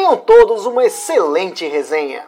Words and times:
Tenham 0.00 0.16
todos 0.16 0.64
uma 0.64 0.82
excelente 0.82 1.68
resenha. 1.68 2.22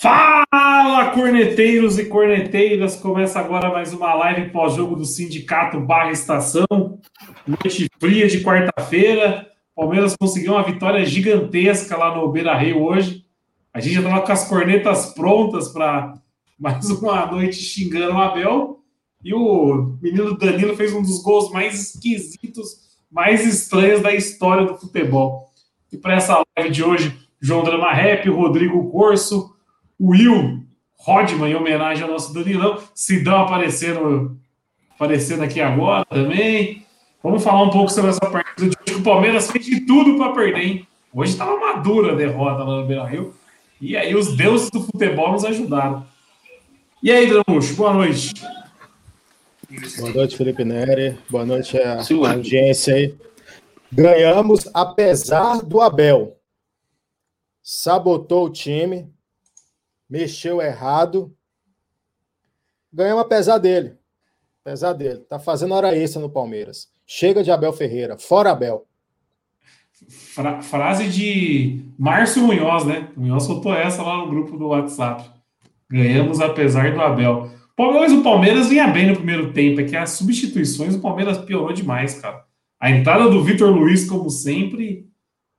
Fala, 0.00 1.10
corneteiros 1.12 1.98
e 1.98 2.06
corneteiras! 2.06 2.96
Começa 2.96 3.38
agora 3.38 3.70
mais 3.70 3.92
uma 3.92 4.14
live 4.14 4.48
pós-jogo 4.48 4.96
do 4.96 5.04
Sindicato 5.04 5.78
Barra 5.78 6.12
Estação. 6.12 6.66
Noite 7.46 7.90
fria 8.00 8.26
de 8.26 8.42
quarta-feira. 8.42 9.46
Palmeiras 9.76 10.16
conseguiu 10.16 10.54
uma 10.54 10.62
vitória 10.62 11.04
gigantesca 11.04 11.94
lá 11.94 12.16
no 12.16 12.32
Beira 12.32 12.56
Rio 12.56 12.82
hoje. 12.82 13.26
A 13.70 13.80
gente 13.80 13.92
já 13.92 14.00
estava 14.00 14.22
com 14.22 14.32
as 14.32 14.48
cornetas 14.48 15.12
prontas 15.12 15.68
para 15.68 16.14
mais 16.58 16.88
uma 16.88 17.26
noite 17.26 17.56
xingando 17.56 18.14
o 18.14 18.18
Abel. 18.18 18.80
E 19.22 19.34
o 19.34 19.94
menino 20.00 20.38
Danilo 20.38 20.74
fez 20.74 20.94
um 20.94 21.02
dos 21.02 21.22
gols 21.22 21.52
mais 21.52 21.78
esquisitos 21.78 22.81
mais 23.12 23.46
estranhas 23.46 24.00
da 24.00 24.14
história 24.14 24.64
do 24.64 24.76
futebol. 24.78 25.50
E 25.92 25.98
para 25.98 26.14
essa 26.14 26.42
live 26.56 26.72
de 26.72 26.82
hoje, 26.82 27.14
João 27.38 27.62
Drama 27.62 27.92
Rap, 27.92 28.28
Rodrigo 28.30 28.90
Corso, 28.90 29.54
Will 30.00 30.64
Rodman, 30.96 31.50
em 31.50 31.54
homenagem 31.54 32.04
ao 32.04 32.10
nosso 32.10 32.32
Danilão, 32.32 32.78
Sidão 32.94 33.42
aparecendo, 33.42 34.38
aparecendo 34.94 35.42
aqui 35.42 35.60
agora 35.60 36.04
também. 36.06 36.86
Vamos 37.22 37.44
falar 37.44 37.62
um 37.62 37.70
pouco 37.70 37.90
sobre 37.90 38.10
essa 38.10 38.20
partida 38.20 38.70
de 38.70 38.76
hoje. 38.80 39.00
O 39.00 39.02
Palmeiras 39.02 39.50
fez 39.50 39.66
de 39.66 39.80
tudo 39.80 40.16
para 40.16 40.32
perder, 40.32 40.62
hein? 40.62 40.86
Hoje 41.12 41.32
estava 41.32 41.58
madura 41.58 42.12
a 42.12 42.16
derrota 42.16 42.64
lá 42.64 42.80
no 42.80 42.86
Beira 42.86 43.04
Rio. 43.04 43.34
E 43.80 43.96
aí 43.96 44.14
os 44.14 44.34
deuses 44.36 44.70
do 44.70 44.80
futebol 44.80 45.32
nos 45.32 45.44
ajudaram. 45.44 46.06
E 47.02 47.10
aí, 47.10 47.26
Dramuxo, 47.28 47.74
boa 47.74 47.92
noite. 47.92 48.32
Boa 49.98 50.12
noite, 50.12 50.36
Felipe 50.36 50.64
Neri. 50.64 51.18
Boa 51.30 51.46
noite 51.46 51.78
a 51.78 52.02
audiência 52.30 52.94
aí. 52.94 53.16
Ganhamos 53.90 54.68
apesar 54.74 55.62
do 55.62 55.80
Abel. 55.80 56.36
Sabotou 57.62 58.46
o 58.46 58.50
time, 58.50 59.10
mexeu 60.10 60.60
errado. 60.60 61.34
Ganhamos 62.92 63.22
apesar 63.22 63.56
dele. 63.56 63.96
Apesar 64.62 64.92
dele. 64.92 65.20
Tá 65.20 65.38
fazendo 65.38 65.72
hora 65.72 65.96
extra 65.96 66.20
no 66.20 66.28
Palmeiras. 66.28 66.90
Chega 67.06 67.42
de 67.42 67.50
Abel 67.50 67.72
Ferreira. 67.72 68.18
Fora 68.18 68.50
Abel. 68.50 68.86
Fra 70.34 70.60
frase 70.60 71.08
de 71.08 71.82
Márcio 71.98 72.42
Munhoz, 72.42 72.84
né? 72.84 73.10
O 73.16 73.20
Munhoz 73.20 73.44
soltou 73.44 73.72
essa 73.72 74.02
lá 74.02 74.18
no 74.18 74.28
grupo 74.28 74.58
do 74.58 74.68
WhatsApp. 74.68 75.30
Ganhamos 75.88 76.40
apesar 76.40 76.92
do 76.92 77.00
Abel. 77.00 77.61
Mas 77.90 78.12
o 78.12 78.22
Palmeiras 78.22 78.68
vinha 78.68 78.86
bem 78.86 79.08
no 79.08 79.16
primeiro 79.16 79.52
tempo, 79.52 79.80
é 79.80 79.84
que 79.84 79.96
as 79.96 80.10
substituições 80.10 80.94
o 80.94 81.00
Palmeiras 81.00 81.38
piorou 81.38 81.72
demais, 81.72 82.20
cara. 82.20 82.44
A 82.78 82.90
entrada 82.90 83.28
do 83.30 83.42
Vitor 83.42 83.70
Luiz, 83.70 84.08
como 84.08 84.28
sempre, 84.28 85.08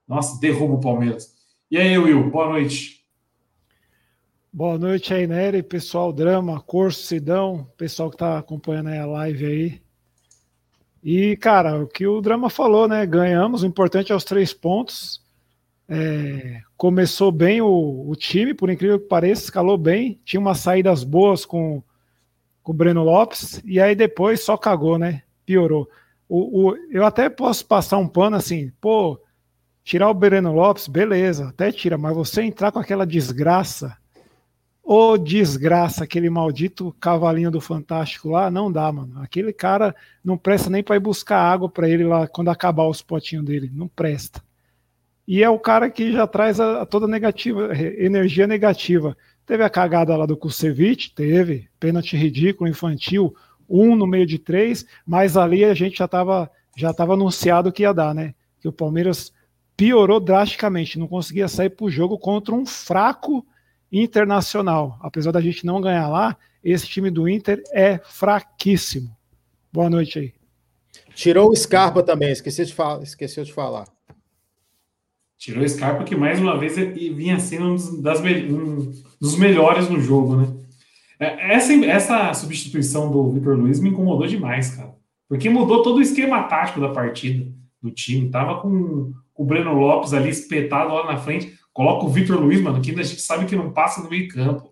nossa, 0.07 0.39
derruba 0.39 0.75
o 0.75 0.79
Palmeiras. 0.79 1.33
E 1.71 1.77
aí, 1.77 1.97
Will, 1.97 2.29
boa 2.29 2.49
noite. 2.49 3.03
Boa 4.51 4.77
noite 4.77 5.11
aí, 5.11 5.25
Nery, 5.25 5.63
pessoal 5.63 6.13
Drama, 6.13 6.61
Corso, 6.61 7.01
Sidão, 7.01 7.67
pessoal 7.75 8.11
que 8.11 8.17
tá 8.17 8.38
acompanhando 8.38 8.90
a 8.90 9.05
live 9.05 9.45
aí. 9.45 9.81
E, 11.03 11.35
cara, 11.38 11.81
o 11.81 11.88
que 11.88 12.05
o 12.05 12.22
Drama 12.22 12.50
falou, 12.50 12.88
né? 12.88 13.05
Ganhamos, 13.05 13.63
o 13.63 13.66
importante 13.66 14.11
é 14.11 14.16
os 14.16 14.23
três 14.23 14.53
pontos. 14.53 15.22
É, 15.90 16.61
começou 16.78 17.31
bem 17.31 17.61
o, 17.61 18.05
o, 18.07 18.16
time, 18.16 18.53
por 18.53 18.69
incrível 18.69 19.00
que 19.00 19.07
pareça, 19.07 19.45
escalou 19.45 19.78
bem, 19.78 20.22
tinha 20.23 20.40
umas 20.40 20.59
saídas 20.59 21.03
boas 21.03 21.45
com 21.45 21.84
com 22.63 22.72
o 22.72 22.75
Breno 22.75 23.03
Lopes, 23.03 23.62
e 23.66 23.79
aí 23.79 23.94
depois 23.94 24.41
só 24.41 24.57
cagou, 24.57 24.97
né? 24.97 25.22
Piorou. 25.46 25.88
O, 26.28 26.69
o, 26.69 26.78
eu 26.90 27.06
até 27.06 27.29
posso 27.29 27.66
passar 27.66 27.97
um 27.97 28.07
pano 28.07 28.38
assim, 28.38 28.72
pô, 28.79 29.19
tirar 29.84 30.09
o 30.09 30.13
Breno 30.13 30.53
Lopes, 30.53 30.88
beleza, 30.88 31.50
até 31.50 31.72
tira, 31.72 31.97
mas 31.97 32.16
você 32.16 32.41
entrar 32.41 32.72
com 32.72 32.79
aquela 32.79 33.06
desgraça, 33.06 33.96
ô 34.81 35.18
desgraça, 35.18 36.06
aquele 36.06 36.29
maldito 36.29 36.96
cavalinho 37.00 37.52
do 37.52 37.62
Fantástico 37.62 38.29
lá, 38.29 38.50
não 38.50 38.72
dá, 38.72 38.91
mano. 38.91 39.22
Aquele 39.22 39.52
cara 39.52 39.94
não 40.23 40.38
presta 40.38 40.69
nem 40.69 40.81
para 40.81 40.96
ir 40.96 41.00
buscar 41.00 41.40
água 41.40 41.69
para 41.69 41.90
ele 41.90 42.06
lá 42.06 42.28
quando 42.28 42.50
acabar 42.50 42.88
os 42.88 43.02
potinhos 43.02 43.46
dele, 43.46 43.69
não 43.73 43.88
presta. 43.88 44.41
E 45.28 45.41
é 45.41 45.50
o 45.50 45.59
cara 45.59 45.90
que 45.90 46.12
já 46.12 46.28
traz 46.28 46.59
a, 46.59 46.81
a 46.81 46.85
toda 46.85 47.07
negativa, 47.07 47.72
energia 47.78 48.46
negativa. 48.46 49.16
Teve 49.45 49.63
a 49.63 49.69
cagada 49.69 50.15
lá 50.15 50.25
do 50.25 50.37
Kusevich, 50.37 51.13
teve, 51.13 51.69
pênalti 51.79 52.15
ridículo, 52.15 52.69
infantil, 52.69 53.35
um 53.69 53.95
no 53.95 54.07
meio 54.07 54.25
de 54.25 54.39
três, 54.39 54.85
mas 55.05 55.35
ali 55.35 55.65
a 55.65 55.73
gente 55.73 55.97
já 55.97 56.05
estava 56.05 56.49
já 56.75 56.93
tava 56.93 57.13
anunciado 57.13 57.71
que 57.71 57.83
ia 57.83 57.93
dar, 57.93 58.15
né? 58.15 58.33
Que 58.59 58.67
o 58.67 58.73
Palmeiras 58.73 59.31
piorou 59.77 60.19
drasticamente, 60.19 60.97
não 60.97 61.07
conseguia 61.07 61.47
sair 61.47 61.69
para 61.69 61.85
o 61.85 61.91
jogo 61.91 62.17
contra 62.17 62.53
um 62.53 62.65
fraco 62.65 63.45
internacional. 63.91 64.97
Apesar 65.01 65.31
da 65.31 65.41
gente 65.41 65.65
não 65.65 65.81
ganhar 65.81 66.07
lá, 66.07 66.35
esse 66.63 66.87
time 66.87 67.11
do 67.11 67.27
Inter 67.27 67.61
é 67.71 67.99
fraquíssimo. 68.03 69.15
Boa 69.71 69.89
noite 69.89 70.19
aí. 70.19 70.33
Tirou 71.13 71.49
o 71.49 71.55
Scarpa 71.55 72.01
também, 72.01 72.31
esqueci 72.31 72.65
de 72.65 72.73
falar, 72.73 73.03
esqueceu 73.03 73.43
de 73.43 73.53
falar. 73.53 73.85
Tirou 75.43 75.61
o 75.61 75.67
Scarpa, 75.67 76.05
que 76.05 76.15
mais 76.15 76.39
uma 76.39 76.57
vez 76.57 76.77
vinha 76.77 77.37
sendo 77.37 77.65
um 77.65 77.75
dos, 77.75 77.89
um 77.89 78.91
dos 79.19 79.37
melhores 79.37 79.89
no 79.89 79.99
jogo, 79.99 80.37
né? 80.37 80.47
É, 81.19 81.55
essa, 81.55 81.73
essa 81.73 82.33
substituição 82.33 83.11
do 83.11 83.29
Vitor 83.29 83.57
Luiz 83.57 83.77
me 83.81 83.89
incomodou 83.89 84.25
demais, 84.25 84.73
cara. 84.73 84.95
Porque 85.27 85.49
mudou 85.49 85.83
todo 85.83 85.97
o 85.97 86.01
esquema 86.01 86.43
tático 86.43 86.79
da 86.79 86.87
partida, 86.87 87.45
do 87.81 87.91
time. 87.91 88.29
Tava 88.29 88.61
com, 88.61 89.11
com 89.33 89.43
o 89.43 89.45
Breno 89.45 89.73
Lopes 89.73 90.13
ali 90.13 90.29
espetado 90.29 90.93
lá 90.93 91.11
na 91.11 91.17
frente. 91.17 91.53
Coloca 91.73 92.05
o 92.05 92.09
Vitor 92.09 92.39
Luiz, 92.39 92.61
mano, 92.61 92.79
que 92.79 92.91
a 92.91 93.03
gente 93.03 93.19
sabe 93.19 93.45
que 93.45 93.53
não 93.53 93.69
passa 93.73 94.01
no 94.01 94.09
meio 94.09 94.29
campo. 94.29 94.71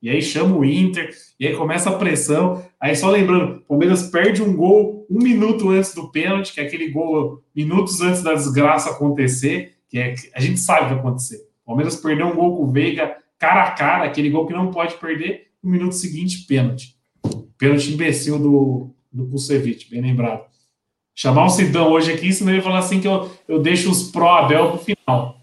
E 0.00 0.08
aí 0.08 0.22
chama 0.22 0.56
o 0.56 0.64
Inter, 0.64 1.12
e 1.38 1.48
aí 1.48 1.56
começa 1.56 1.90
a 1.90 1.98
pressão. 1.98 2.64
Aí 2.80 2.94
só 2.94 3.10
lembrando, 3.10 3.56
o 3.56 3.60
Palmeiras 3.62 4.04
perde 4.04 4.40
um 4.40 4.54
gol 4.54 5.04
um 5.10 5.18
minuto 5.18 5.68
antes 5.70 5.92
do 5.92 6.12
pênalti, 6.12 6.52
que 6.52 6.60
é 6.60 6.64
aquele 6.64 6.90
gol 6.90 7.42
minutos 7.52 8.00
antes 8.00 8.22
da 8.22 8.34
desgraça 8.34 8.90
acontecer 8.90 9.71
que 9.92 9.98
é, 9.98 10.14
a 10.34 10.40
gente 10.40 10.58
sabe 10.58 10.80
o 10.80 10.88
que 10.88 10.94
vai 10.94 11.00
acontecer. 11.00 11.36
O 11.62 11.66
Palmeiras 11.66 11.96
perdeu 11.96 12.26
um 12.26 12.34
gol 12.34 12.56
com 12.56 12.62
o 12.64 12.72
Veiga 12.72 13.14
cara 13.38 13.64
a 13.64 13.70
cara, 13.72 14.04
aquele 14.04 14.30
gol 14.30 14.46
que 14.46 14.54
não 14.54 14.70
pode 14.70 14.94
perder, 14.94 15.48
no 15.62 15.70
minuto 15.70 15.94
seguinte, 15.94 16.46
pênalti. 16.46 16.96
Pênalti 17.58 17.92
imbecil 17.92 18.38
do, 18.38 18.90
do 19.12 19.26
Kusevich, 19.26 19.90
bem 19.90 20.00
lembrado. 20.00 20.46
Chamar 21.14 21.44
o 21.44 21.50
Sidão 21.50 21.92
hoje 21.92 22.10
aqui, 22.10 22.32
senão 22.32 22.54
ele 22.54 22.62
falar 22.62 22.78
assim 22.78 23.00
que 23.02 23.06
eu, 23.06 23.30
eu 23.46 23.60
deixo 23.60 23.90
os 23.90 24.10
pró-Abel 24.10 24.70
pro 24.70 24.78
final. 24.78 25.36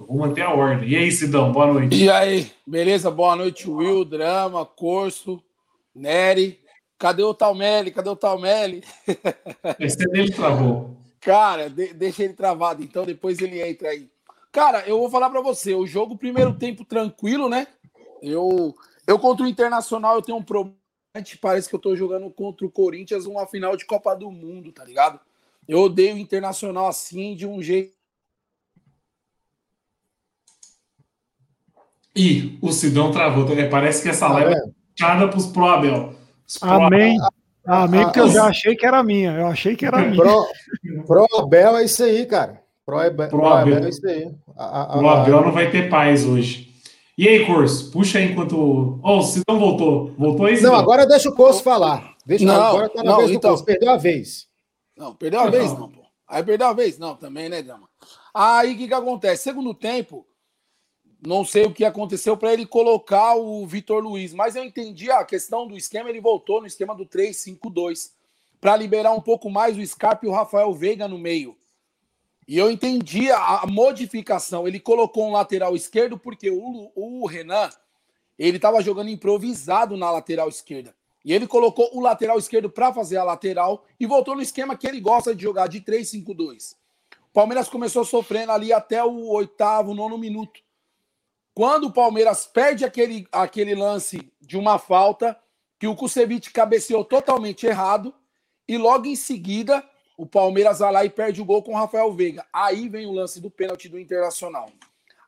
Eu 0.00 0.06
vou 0.06 0.16
manter 0.16 0.40
a 0.40 0.54
ordem. 0.54 0.88
E 0.88 0.96
aí, 0.96 1.12
Sidão, 1.12 1.52
boa 1.52 1.66
noite. 1.74 1.94
E 1.94 2.08
aí, 2.08 2.50
beleza? 2.66 3.10
Boa 3.10 3.36
noite, 3.36 3.68
Will, 3.68 4.02
Drama, 4.02 4.64
Corso, 4.64 5.42
Nery. 5.94 6.58
Cadê 6.98 7.22
o 7.22 7.34
Talmelli? 7.34 7.90
Cadê 7.90 8.08
o 8.08 8.16
Talmelli? 8.16 8.82
Esse 9.78 9.98
dele 10.08 10.32
travou. 10.32 11.03
Cara, 11.24 11.70
de, 11.70 11.94
deixa 11.94 12.22
ele 12.22 12.34
travado, 12.34 12.82
então 12.82 13.04
depois 13.04 13.40
ele 13.40 13.60
entra 13.60 13.88
aí. 13.88 14.08
Cara, 14.52 14.86
eu 14.86 14.98
vou 14.98 15.10
falar 15.10 15.30
para 15.30 15.40
você, 15.40 15.74
o 15.74 15.86
jogo 15.86 16.18
primeiro 16.18 16.54
tempo 16.54 16.84
tranquilo, 16.84 17.48
né? 17.48 17.66
Eu 18.22 18.74
eu 19.06 19.18
contra 19.18 19.44
o 19.44 19.48
Internacional 19.48 20.16
eu 20.16 20.22
tenho 20.22 20.38
um 20.38 20.42
problema, 20.42 20.76
parece 21.40 21.68
que 21.68 21.74
eu 21.74 21.80
tô 21.80 21.96
jogando 21.96 22.30
contra 22.30 22.66
o 22.66 22.70
Corinthians 22.70 23.26
uma 23.26 23.46
final 23.46 23.76
de 23.76 23.86
Copa 23.86 24.14
do 24.14 24.30
Mundo, 24.30 24.70
tá 24.70 24.84
ligado? 24.84 25.18
Eu 25.66 25.80
odeio 25.80 26.14
o 26.14 26.18
Internacional 26.18 26.88
assim 26.88 27.34
de 27.34 27.46
um 27.46 27.62
jeito 27.62 27.94
E 32.16 32.58
o 32.62 32.70
Sidão 32.70 33.10
travou. 33.10 33.44
Parece 33.68 34.02
que 34.02 34.08
essa 34.08 34.28
live 34.28 34.54
é 34.54 34.62
fechada 34.94 35.26
para 35.26 35.36
os 35.36 35.46
Pro 35.46 35.66
Abel. 35.66 36.14
Amém. 36.60 37.18
Amém, 37.18 37.18
ah, 37.66 37.88
porque 37.88 38.20
eu 38.20 38.28
já 38.28 38.44
achei 38.46 38.76
que 38.76 38.84
era 38.84 39.02
minha. 39.02 39.32
Eu 39.32 39.46
achei 39.46 39.74
que 39.74 39.86
era 39.86 39.98
minha. 39.98 40.22
Pro, 40.22 40.46
Pro 41.06 41.38
Abel 41.38 41.76
é 41.78 41.84
isso 41.84 42.02
aí, 42.04 42.26
cara. 42.26 42.62
Pro, 42.84 42.98
Abel, 42.98 43.28
Pro 43.28 43.46
Abel 43.46 43.84
é 43.84 43.88
isso 43.88 44.06
aí. 44.06 44.30
A, 44.56 44.82
a, 44.82 44.98
Pro 44.98 45.08
Abel 45.08 45.40
não 45.42 45.52
vai 45.52 45.70
ter 45.70 45.88
paz 45.88 46.26
hoje. 46.26 46.74
E 47.16 47.28
aí, 47.28 47.46
Curso? 47.46 47.90
Puxa 47.90 48.18
aí 48.18 48.32
enquanto. 48.32 49.00
Oh, 49.02 49.18
o 49.18 49.22
Sidão 49.22 49.58
voltou. 49.58 50.12
Voltou 50.18 50.46
aí, 50.46 50.56
Sidão? 50.56 50.72
Não, 50.72 50.78
agora 50.78 51.06
deixa 51.06 51.28
o 51.28 51.34
Curso 51.34 51.62
falar. 51.62 52.14
Deixa, 52.26 52.44
não, 52.44 52.54
agora 52.54 52.88
tá 52.88 53.02
na 53.02 53.12
não, 53.12 53.18
vez 53.18 53.30
então... 53.30 53.50
do 53.50 53.54
Curso. 53.54 53.64
Perdeu 53.64 53.90
a 53.90 53.96
vez. 53.96 54.46
Não, 54.96 55.14
perdeu 55.14 55.40
a 55.40 55.44
não. 55.44 55.50
vez, 55.50 55.72
não, 55.72 55.88
pô. 55.88 56.00
Aí 56.28 56.42
perdeu 56.42 56.66
a 56.66 56.72
vez? 56.72 56.98
Não, 56.98 57.16
também, 57.16 57.48
né, 57.48 57.62
Drama? 57.62 57.88
Aí 58.34 58.74
o 58.74 58.76
que, 58.76 58.88
que 58.88 58.94
acontece? 58.94 59.44
Segundo 59.44 59.72
tempo, 59.72 60.26
não 61.26 61.44
sei 61.44 61.64
o 61.64 61.72
que 61.72 61.84
aconteceu 61.84 62.36
para 62.36 62.52
ele 62.52 62.66
colocar 62.66 63.34
o 63.34 63.66
Vitor 63.66 64.02
Luiz, 64.02 64.34
mas 64.34 64.56
eu 64.56 64.64
entendi 64.64 65.10
a 65.10 65.24
questão 65.24 65.66
do 65.66 65.76
esquema, 65.76 66.10
ele 66.10 66.20
voltou 66.20 66.60
no 66.60 66.66
esquema 66.66 66.94
do 66.94 67.06
3-5-2 67.06 68.12
para 68.60 68.76
liberar 68.76 69.12
um 69.12 69.20
pouco 69.20 69.50
mais 69.50 69.76
o 69.76 69.86
Scarpa 69.86 70.26
e 70.26 70.28
o 70.28 70.32
Rafael 70.32 70.72
Veiga 70.74 71.08
no 71.08 71.18
meio. 71.18 71.56
E 72.46 72.58
eu 72.58 72.70
entendi 72.70 73.30
a, 73.30 73.64
modificação. 73.66 74.68
Ele 74.68 74.78
colocou 74.78 75.28
um 75.28 75.32
lateral 75.32 75.74
esquerdo 75.74 76.18
porque 76.18 76.50
o, 76.50 76.92
o 76.94 77.26
Renan 77.26 77.70
ele 78.38 78.56
estava 78.56 78.82
jogando 78.82 79.08
improvisado 79.08 79.96
na 79.96 80.10
lateral 80.10 80.48
esquerda. 80.48 80.94
E 81.24 81.32
ele 81.32 81.46
colocou 81.46 81.88
o 81.94 82.00
lateral 82.00 82.38
esquerdo 82.38 82.68
para 82.68 82.92
fazer 82.92 83.16
a 83.16 83.24
lateral 83.24 83.84
e 83.98 84.04
voltou 84.04 84.34
no 84.34 84.42
esquema 84.42 84.76
que 84.76 84.86
ele 84.86 85.00
gosta 85.00 85.34
de 85.34 85.42
jogar, 85.42 85.68
de 85.68 85.80
3-5-2. 85.80 86.74
O 87.30 87.32
Palmeiras 87.32 87.68
começou 87.68 88.04
sofrendo 88.04 88.52
ali 88.52 88.74
até 88.74 89.02
o 89.02 89.28
oitavo, 89.28 89.94
nono 89.94 90.18
minuto. 90.18 90.60
Quando 91.54 91.84
o 91.84 91.92
Palmeiras 91.92 92.46
perde 92.46 92.84
aquele, 92.84 93.28
aquele 93.30 93.76
lance 93.76 94.32
de 94.40 94.58
uma 94.58 94.76
falta, 94.76 95.38
que 95.78 95.86
o 95.86 95.94
Kusevich 95.94 96.50
cabeceou 96.50 97.04
totalmente 97.04 97.64
errado, 97.64 98.12
e 98.66 98.76
logo 98.76 99.06
em 99.06 99.14
seguida 99.14 99.88
o 100.16 100.26
Palmeiras 100.26 100.80
vai 100.80 100.92
lá 100.92 101.04
e 101.04 101.10
perde 101.10 101.40
o 101.40 101.44
gol 101.44 101.62
com 101.62 101.72
o 101.72 101.76
Rafael 101.76 102.12
Veiga. 102.12 102.44
Aí 102.52 102.88
vem 102.88 103.06
o 103.06 103.12
lance 103.12 103.40
do 103.40 103.50
pênalti 103.50 103.88
do 103.88 103.98
Internacional. 103.98 104.68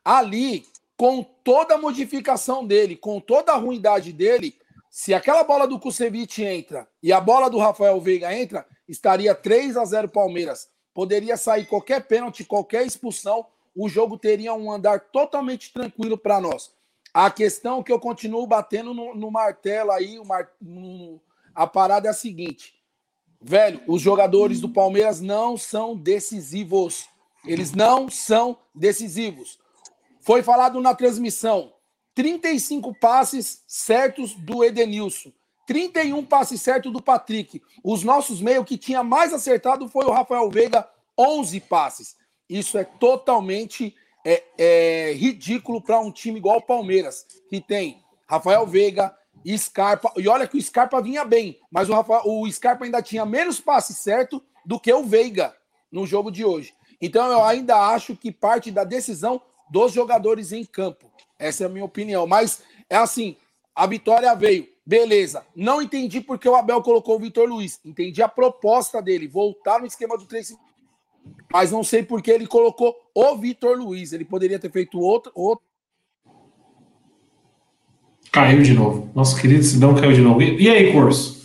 Ali, 0.03 0.65
com 0.97 1.23
toda 1.23 1.75
a 1.75 1.77
modificação 1.77 2.65
dele, 2.65 2.95
com 2.95 3.19
toda 3.19 3.53
a 3.53 3.57
ruindade 3.57 4.11
dele, 4.11 4.55
se 4.89 5.13
aquela 5.13 5.43
bola 5.43 5.67
do 5.67 5.79
Kusevich 5.79 6.43
entra 6.43 6.87
e 7.03 7.13
a 7.13 7.21
bola 7.21 7.49
do 7.49 7.57
Rafael 7.57 7.99
Veiga 8.01 8.35
entra, 8.35 8.65
estaria 8.87 9.35
3 9.35 9.77
a 9.77 9.85
0 9.85 10.09
Palmeiras. 10.09 10.69
Poderia 10.93 11.37
sair 11.37 11.67
qualquer 11.67 12.07
pênalti, 12.07 12.43
qualquer 12.43 12.85
expulsão, 12.85 13.45
o 13.77 13.87
jogo 13.87 14.17
teria 14.17 14.55
um 14.55 14.71
andar 14.71 14.99
totalmente 14.99 15.71
tranquilo 15.71 16.17
para 16.17 16.41
nós. 16.41 16.71
A 17.13 17.29
questão 17.29 17.83
que 17.83 17.91
eu 17.91 17.99
continuo 17.99 18.45
batendo 18.47 18.91
no, 18.91 19.13
no 19.13 19.29
martelo 19.29 19.91
aí, 19.91 20.19
mar, 20.25 20.49
no, 20.59 21.21
a 21.53 21.67
parada 21.67 22.07
é 22.07 22.11
a 22.11 22.13
seguinte: 22.13 22.73
velho, 23.39 23.81
os 23.87 24.01
jogadores 24.01 24.59
do 24.59 24.67
Palmeiras 24.67 25.21
não 25.21 25.55
são 25.55 25.95
decisivos. 25.95 27.07
Eles 27.45 27.71
não 27.71 28.09
são 28.09 28.57
decisivos. 28.73 29.59
Foi 30.21 30.41
falado 30.41 30.81
na 30.81 30.95
transmissão: 30.95 31.71
35 32.15 32.95
passes 32.99 33.63
certos 33.67 34.33
do 34.33 34.63
Edenilson, 34.63 35.31
31 35.67 36.25
passes 36.25 36.61
certos 36.61 36.91
do 36.91 37.01
Patrick. 37.01 37.61
Os 37.83 38.03
nossos 38.03 38.41
meio 38.41 38.65
que 38.65 38.77
tinha 38.77 39.03
mais 39.03 39.33
acertado 39.33 39.87
foi 39.87 40.05
o 40.05 40.11
Rafael 40.11 40.49
Veiga, 40.49 40.89
11 41.17 41.59
passes. 41.61 42.15
Isso 42.49 42.77
é 42.77 42.83
totalmente 42.83 43.95
é, 44.25 44.43
é 44.57 45.13
ridículo 45.13 45.81
para 45.81 45.99
um 45.99 46.11
time 46.11 46.37
igual 46.37 46.57
o 46.57 46.65
Palmeiras, 46.65 47.25
que 47.49 47.61
tem 47.61 48.03
Rafael 48.27 48.65
Veiga, 48.65 49.15
Scarpa. 49.57 50.11
E 50.17 50.27
olha 50.27 50.47
que 50.47 50.57
o 50.57 50.61
Scarpa 50.61 51.01
vinha 51.01 51.23
bem, 51.23 51.59
mas 51.71 51.89
o, 51.89 51.93
Rafael, 51.93 52.23
o 52.25 52.51
Scarpa 52.51 52.85
ainda 52.85 53.01
tinha 53.01 53.25
menos 53.25 53.59
passes 53.59 53.97
certo 53.97 54.43
do 54.65 54.79
que 54.79 54.91
o 54.91 55.03
Veiga 55.03 55.55
no 55.91 56.05
jogo 56.05 56.31
de 56.31 56.43
hoje. 56.43 56.73
Então 57.01 57.31
eu 57.31 57.43
ainda 57.43 57.75
acho 57.89 58.15
que 58.15 58.31
parte 58.31 58.71
da 58.71 58.83
decisão 58.83 59.41
dos 59.69 59.93
jogadores 59.93 60.51
em 60.51 60.65
campo. 60.65 61.11
Essa 61.39 61.63
é 61.63 61.67
a 61.67 61.69
minha 61.69 61.85
opinião. 61.85 62.25
Mas 62.25 62.63
é 62.89 62.97
assim: 62.97 63.37
a 63.75 63.85
vitória 63.85 64.33
veio. 64.35 64.67
Beleza. 64.85 65.45
Não 65.55 65.81
entendi 65.81 66.21
porque 66.21 66.47
o 66.47 66.55
Abel 66.55 66.81
colocou 66.81 67.17
o 67.17 67.19
Vitor 67.19 67.47
Luiz. 67.47 67.79
Entendi 67.83 68.21
a 68.23 68.27
proposta 68.27 69.01
dele, 69.01 69.27
voltar 69.27 69.79
no 69.79 69.85
esquema 69.85 70.17
do 70.17 70.25
3 70.25 70.55
Mas 71.51 71.71
não 71.71 71.83
sei 71.83 72.03
porque 72.03 72.29
ele 72.29 72.45
colocou 72.45 72.95
o 73.13 73.35
Vitor 73.37 73.77
Luiz. 73.77 74.11
Ele 74.11 74.25
poderia 74.25 74.59
ter 74.59 74.71
feito 74.71 74.99
outro, 74.99 75.31
outro. 75.33 75.65
Caiu 78.31 78.61
de 78.61 78.73
novo. 78.73 79.09
Nosso 79.15 79.39
querido 79.39 79.63
Sidão 79.63 79.95
caiu 79.95 80.13
de 80.13 80.21
novo. 80.21 80.41
E, 80.41 80.61
e 80.61 80.69
aí, 80.69 80.91
Corso? 80.91 81.37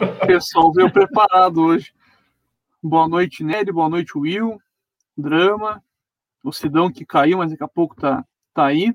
O 0.00 0.26
pessoal 0.26 0.72
veio 0.72 0.90
preparado 0.92 1.60
hoje. 1.60 1.92
Boa 2.82 3.08
noite, 3.08 3.42
Nery. 3.42 3.72
Boa 3.72 3.88
noite, 3.88 4.16
Will. 4.16 4.60
Drama. 5.16 5.82
O 6.42 6.52
Sidão 6.52 6.90
que 6.90 7.04
caiu, 7.04 7.38
mas 7.38 7.50
daqui 7.50 7.64
a 7.64 7.68
pouco 7.68 7.94
tá, 7.94 8.24
tá 8.54 8.64
aí. 8.66 8.94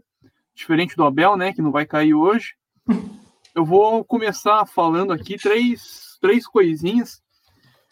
Diferente 0.56 0.96
do 0.96 1.04
Abel, 1.04 1.36
né? 1.36 1.54
Que 1.54 1.62
não 1.62 1.72
vai 1.72 1.86
cair 1.86 2.14
hoje. 2.14 2.56
Eu 3.56 3.64
vou 3.64 4.04
começar 4.04 4.66
falando 4.66 5.14
aqui 5.14 5.38
três, 5.38 6.18
três 6.20 6.46
coisinhas. 6.46 7.24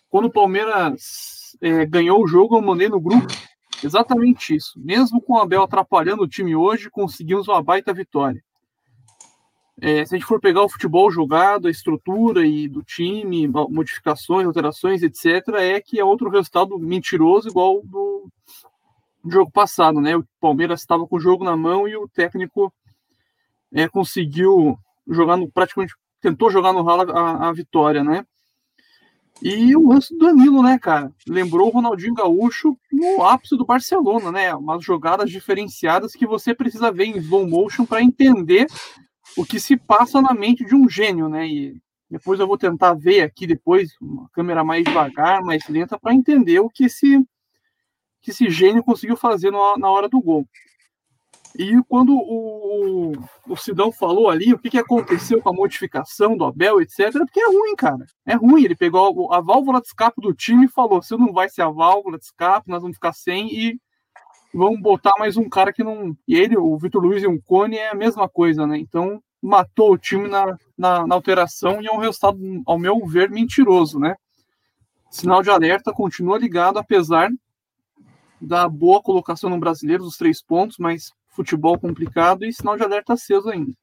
Quando 0.10 0.25
o 0.25 0.31
Palmeiras 0.31 1.56
é, 1.62 1.86
ganhou 1.86 2.21
o 2.21 2.27
jogo, 2.27 2.57
eu 2.57 2.62
mandei 2.62 2.89
no 2.89 3.00
grupo 3.00 3.33
exatamente 3.81 4.54
isso. 4.54 4.74
Mesmo 4.75 5.21
com 5.21 5.36
o 5.36 5.39
Abel 5.39 5.63
atrapalhando 5.63 6.24
o 6.24 6.27
time 6.27 6.54
hoje, 6.54 6.89
conseguimos 6.89 7.48
uma 7.48 7.63
baita 7.63 7.94
vitória. 7.94 8.44
É, 9.80 10.06
se 10.06 10.13
a 10.13 10.18
gente 10.18 10.27
for 10.27 10.42
pegar 10.42 10.63
o 10.63 10.69
futebol 10.69 11.10
jogado, 11.10 11.69
a 11.69 11.71
estrutura 11.71 12.45
e 12.45 12.68
do 12.68 12.83
time, 12.83 13.48
modificações, 13.48 14.45
alterações, 14.45 15.01
etc., 15.01 15.48
é 15.60 15.80
que 15.80 15.98
é 15.98 16.04
outro 16.04 16.30
resultado 16.30 16.77
mentiroso 16.77 17.48
igual 17.48 17.81
do 17.86 18.27
jogo 19.25 19.50
passado, 19.50 20.01
né? 20.01 20.18
O 20.18 20.27
Palmeiras 20.42 20.81
estava 20.81 21.07
com 21.07 21.15
o 21.15 21.21
jogo 21.21 21.45
na 21.45 21.56
mão 21.56 21.88
e 21.88 21.95
o 21.95 22.06
técnico 22.10 22.71
é, 23.74 23.88
conseguiu 23.88 24.77
jogar 25.07 25.38
no 25.38 25.51
praticamente 25.51 25.94
tentou 26.21 26.50
jogar 26.50 26.71
no 26.71 26.83
ralo 26.83 27.11
a, 27.11 27.50
a, 27.50 27.53
vitória, 27.53 28.03
né? 28.03 28.25
E 29.41 29.75
o 29.75 29.89
lance 29.89 30.13
do 30.13 30.25
Danilo, 30.25 30.63
né, 30.63 30.79
cara? 30.79 31.11
Lembrou 31.27 31.67
o 31.67 31.71
Ronaldinho 31.71 32.13
Gaúcho 32.13 32.77
no 32.89 33.25
ápice 33.25 33.57
do 33.57 33.65
Barcelona, 33.65 34.31
né? 34.31 34.55
Umas 34.55 34.83
jogadas 34.83 35.29
diferenciadas 35.29 36.13
que 36.13 36.25
você 36.25 36.55
precisa 36.55 36.91
ver 36.91 37.05
em 37.05 37.17
slow 37.17 37.45
motion 37.45 37.85
para 37.85 38.01
entender 38.01 38.67
o 39.35 39.44
que 39.44 39.59
se 39.59 39.75
passa 39.75 40.21
na 40.21 40.33
mente 40.33 40.63
de 40.63 40.73
um 40.73 40.88
gênio, 40.88 41.27
né? 41.27 41.45
E 41.45 41.81
depois 42.09 42.39
eu 42.39 42.47
vou 42.47 42.57
tentar 42.57 42.94
ver 42.94 43.21
aqui 43.21 43.45
depois 43.45 43.91
uma 44.00 44.29
câmera 44.29 44.63
mais 44.63 44.83
devagar, 44.83 45.44
mais 45.44 45.67
lenta, 45.67 46.00
para 46.00 46.13
entender 46.13 46.59
o 46.59 46.69
que 46.69 46.85
esse, 46.85 47.19
que 48.21 48.31
esse 48.31 48.50
gênio 48.50 48.83
conseguiu 48.83 49.17
fazer 49.17 49.51
na 49.51 49.89
hora 49.89 50.07
do 50.07 50.21
gol. 50.21 50.47
E 51.57 51.81
quando 51.88 52.15
o, 52.15 53.11
o 53.47 53.55
Sidão 53.55 53.91
falou 53.91 54.29
ali 54.29 54.53
o 54.53 54.57
que, 54.57 54.71
que 54.71 54.79
aconteceu 54.79 55.41
com 55.41 55.50
a 55.50 55.53
modificação 55.53 56.35
do 56.35 56.45
Abel, 56.45 56.81
etc., 56.81 57.11
porque 57.11 57.39
é 57.39 57.47
ruim, 57.47 57.75
cara. 57.75 58.05
É 58.25 58.33
ruim. 58.33 58.63
Ele 58.63 58.75
pegou 58.75 59.31
a 59.31 59.39
válvula 59.39 59.79
de 59.79 59.88
escape 59.88 60.19
do 60.19 60.33
time 60.33 60.65
e 60.65 60.69
falou: 60.69 61.01
se 61.01 61.15
não 61.15 61.31
vai 61.31 61.50
ser 61.50 61.62
a 61.62 61.69
válvula 61.69 62.17
de 62.17 62.25
escape, 62.25 62.69
nós 62.69 62.81
vamos 62.81 62.98
ficar 62.98 63.13
sem 63.13 63.53
e 63.53 63.79
vamos 64.53 64.81
botar 64.81 65.13
mais 65.19 65.38
um 65.38 65.48
cara 65.48 65.72
que 65.72 65.83
não. 65.83 66.17
E 66.27 66.36
ele, 66.36 66.57
o 66.57 66.75
Vitor 66.77 67.03
Luiz 67.03 67.22
e 67.22 67.27
o 67.27 67.41
Cone 67.43 67.77
é 67.77 67.89
a 67.89 67.95
mesma 67.95 68.27
coisa, 68.27 68.65
né? 68.65 68.77
Então 68.77 69.22
matou 69.41 69.91
o 69.91 69.98
time 69.98 70.27
na, 70.27 70.57
na, 70.77 71.05
na, 71.05 71.15
alteração 71.15 71.81
e 71.81 71.88
é 71.88 71.91
um 71.91 71.98
resultado, 71.98 72.39
ao 72.65 72.79
meu 72.79 73.05
ver, 73.05 73.29
mentiroso, 73.29 74.00
né? 74.00 74.15
Sinal 75.12 75.43
de 75.43 75.50
alerta 75.50 75.91
continua 75.91 76.39
ligado, 76.39 76.79
apesar 76.79 77.29
da 78.39 78.67
boa 78.67 79.01
colocação 79.01 79.50
no 79.50 79.60
brasileiro, 79.60 80.03
dos 80.03 80.17
três 80.17 80.41
pontos, 80.41 80.77
mas 80.77 81.12
futebol 81.33 81.77
complicado 81.77 82.45
e 82.45 82.53
sinal 82.53 82.77
de 82.77 82.83
alerta 82.83 83.13
aceso 83.13 83.49
ainda. 83.49 83.73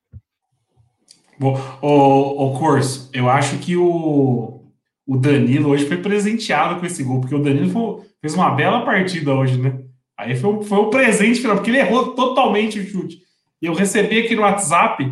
Bom, 1.38 1.59
o, 1.80 2.47
o 2.47 2.59
Corso, 2.59 3.11
eu 3.12 3.28
acho 3.28 3.59
que 3.59 3.76
o, 3.76 4.62
o 5.07 5.16
Danilo 5.16 5.71
hoje 5.71 5.87
foi 5.87 5.97
presenteado 5.97 6.78
com 6.78 6.87
esse 6.87 7.02
gol, 7.02 7.21
porque 7.21 7.35
o 7.35 7.42
Danilo 7.42 7.71
foi, 7.71 8.04
fez 8.21 8.35
uma 8.35 8.50
bela 8.50 8.85
partida 8.85 9.35
hoje, 9.35 9.59
né? 9.59 9.80
Aí 10.16 10.37
foi, 10.37 10.62
foi 10.64 10.78
o 10.78 10.90
presente 10.90 11.40
final, 11.40 11.57
porque 11.57 11.71
ele 11.71 11.78
errou 11.78 12.14
totalmente 12.14 12.78
o 12.78 12.87
chute. 12.87 13.23
E 13.61 13.66
eu 13.66 13.75
recebi 13.75 14.19
aqui 14.19 14.37
no 14.37 14.42
WhatsApp 14.42 15.11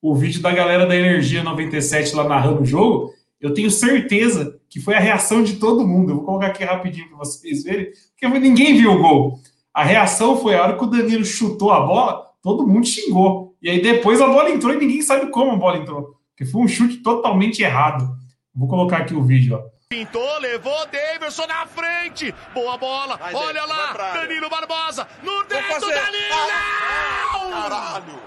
o 0.00 0.14
vídeo 0.14 0.42
da 0.42 0.52
galera 0.52 0.84
da 0.84 0.94
Energia 0.94 1.42
97 1.42 2.14
lá 2.14 2.24
narrando 2.24 2.62
o 2.62 2.66
jogo. 2.66 3.12
Eu 3.40 3.54
tenho 3.54 3.70
certeza 3.70 4.60
que 4.68 4.80
foi 4.80 4.94
a 4.94 5.00
reação 5.00 5.42
de 5.42 5.56
todo 5.56 5.86
mundo. 5.86 6.10
Eu 6.10 6.16
vou 6.16 6.24
colocar 6.24 6.48
aqui 6.48 6.64
rapidinho 6.64 7.08
para 7.08 7.18
vocês 7.18 7.64
verem, 7.64 7.90
porque 8.10 8.38
ninguém 8.38 8.76
viu 8.76 8.92
o 8.92 8.98
gol. 8.98 9.40
A 9.74 9.82
reação 9.82 10.36
foi 10.36 10.54
a 10.54 10.62
hora 10.62 10.76
que 10.76 10.84
o 10.84 10.86
Danilo 10.86 11.24
chutou 11.24 11.72
a 11.72 11.80
bola, 11.80 12.26
todo 12.42 12.66
mundo 12.66 12.86
xingou. 12.86 13.56
E 13.62 13.70
aí 13.70 13.80
depois 13.80 14.20
a 14.20 14.26
bola 14.26 14.50
entrou 14.50 14.74
e 14.74 14.78
ninguém 14.78 15.00
sabe 15.00 15.30
como 15.30 15.52
a 15.52 15.56
bola 15.56 15.78
entrou. 15.78 16.16
Porque 16.30 16.44
foi 16.44 16.60
um 16.62 16.68
chute 16.68 16.98
totalmente 16.98 17.62
errado. 17.62 18.06
Vou 18.54 18.68
colocar 18.68 18.98
aqui 18.98 19.14
o 19.14 19.22
vídeo, 19.22 19.56
ó. 19.56 19.62
Pintou, 19.88 20.38
levou, 20.40 20.86
Davidson 20.86 21.46
na 21.46 21.66
frente. 21.66 22.34
Boa 22.52 22.76
bola. 22.76 23.18
Mas 23.20 23.34
Olha 23.34 23.58
é, 23.58 23.64
lá, 23.64 23.92
Danilo 24.14 24.50
Barbosa. 24.50 25.06
No 25.22 25.42
dedo, 25.44 25.80
Danilo! 25.80 26.34
Ah, 26.50 27.50
caralho! 27.50 28.18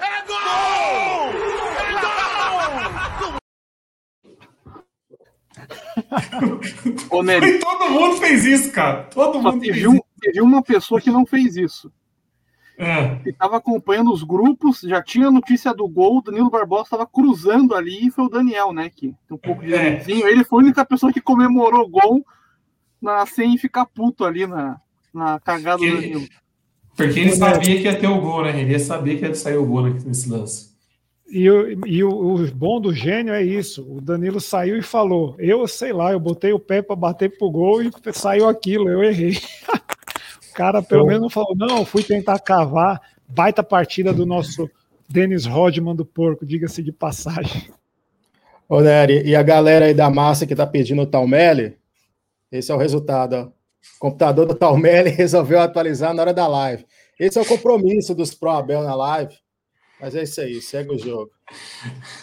É 0.00 0.22
gol! 0.26 0.38
É 1.78 1.92
gol! 2.00 3.36
Ô, 7.10 7.22
Nery, 7.22 7.58
todo 7.58 7.90
mundo 7.90 8.16
fez 8.18 8.44
isso, 8.44 8.72
cara. 8.72 9.04
Todo 9.04 9.40
mundo 9.40 9.60
fez 9.60 9.84
um, 9.86 9.98
teve 10.20 10.40
uma 10.40 10.62
pessoa 10.62 11.00
que 11.00 11.10
não 11.10 11.26
fez 11.26 11.56
isso. 11.56 11.92
É. 12.78 13.18
E 13.24 13.32
tava 13.32 13.56
acompanhando 13.56 14.12
os 14.12 14.22
grupos, 14.22 14.80
já 14.82 15.02
tinha 15.02 15.30
notícia 15.30 15.72
do 15.72 15.88
gol, 15.88 16.18
o 16.18 16.22
Danilo 16.22 16.50
Barbosa 16.50 16.84
estava 16.84 17.06
cruzando 17.06 17.74
ali 17.74 18.06
e 18.06 18.10
foi 18.10 18.26
o 18.26 18.28
Daniel, 18.28 18.72
né? 18.72 18.90
Que 18.90 19.14
tem 19.26 19.36
um 19.36 19.38
pouco 19.38 19.64
de 19.64 19.74
é. 19.74 20.04
Ele 20.06 20.44
foi 20.44 20.60
a 20.60 20.64
única 20.64 20.84
pessoa 20.84 21.12
que 21.12 21.20
comemorou 21.20 21.86
o 21.86 21.88
gol 21.88 22.26
na, 23.00 23.24
sem 23.24 23.56
ficar 23.56 23.86
puto 23.86 24.24
ali 24.24 24.46
na, 24.46 24.78
na 25.12 25.40
cagada 25.40 25.78
do 25.78 25.90
Danilo. 25.90 26.28
Porque 26.94 27.20
ele 27.20 27.32
sabia 27.32 27.76
que 27.76 27.84
ia 27.84 27.98
ter 27.98 28.06
o 28.06 28.20
gol, 28.20 28.44
né? 28.44 28.60
Ele 28.60 28.72
ia 28.72 28.78
saber 28.78 29.18
que 29.18 29.24
ia 29.24 29.34
sair 29.34 29.56
o 29.56 29.66
gol 29.66 29.84
nesse 29.84 30.28
lance. 30.28 30.76
E, 31.28 31.44
e 31.86 32.04
o, 32.04 32.10
o, 32.10 32.50
bom 32.52 32.80
do 32.80 32.94
gênio 32.94 33.34
é 33.34 33.42
isso. 33.42 33.82
O 33.90 34.00
Danilo 34.00 34.40
saiu 34.40 34.76
e 34.76 34.82
falou: 34.82 35.34
Eu 35.38 35.66
sei 35.66 35.92
lá, 35.92 36.12
eu 36.12 36.20
botei 36.20 36.52
o 36.52 36.58
pé 36.58 36.82
para 36.82 36.94
bater 36.94 37.36
pro 37.36 37.50
gol 37.50 37.82
e 37.82 37.90
saiu 38.12 38.48
aquilo, 38.48 38.88
eu 38.88 39.02
errei. 39.02 39.38
o 40.56 40.64
cara 40.66 40.82
pelo 40.82 41.02
então, 41.02 41.06
menos 41.06 41.22
não 41.22 41.30
falou: 41.30 41.54
Não, 41.54 41.84
fui 41.84 42.02
tentar 42.02 42.38
cavar. 42.38 43.00
Baita 43.28 43.62
partida 43.62 44.12
do 44.12 44.24
nosso 44.24 44.70
Denis 45.08 45.44
Rodman 45.44 45.94
do 45.94 46.06
Porco, 46.06 46.46
diga-se 46.46 46.82
de 46.82 46.92
passagem. 46.92 47.70
Ô, 48.68 48.80
Nery, 48.80 49.22
e 49.26 49.36
a 49.36 49.42
galera 49.42 49.84
aí 49.84 49.94
da 49.94 50.08
massa 50.08 50.46
que 50.46 50.56
tá 50.56 50.66
pedindo 50.66 51.02
o 51.02 51.06
Talmelli, 51.06 51.76
esse 52.50 52.72
é 52.72 52.74
o 52.74 52.78
resultado. 52.78 53.34
Ó. 53.34 53.42
O 53.42 53.98
computador 53.98 54.46
do 54.46 54.54
Talmelli 54.54 55.10
resolveu 55.14 55.60
atualizar 55.60 56.14
na 56.14 56.22
hora 56.22 56.32
da 56.32 56.46
live. 56.46 56.86
Esse 57.18 57.38
é 57.38 57.42
o 57.42 57.46
compromisso 57.46 58.14
dos 58.14 58.32
Pro 58.34 58.50
Abel 58.50 58.82
na 58.82 58.94
live. 58.94 59.34
Mas 60.00 60.14
é 60.14 60.22
isso 60.22 60.40
aí, 60.40 60.60
segue 60.60 60.94
o 60.94 60.98
jogo. 60.98 61.30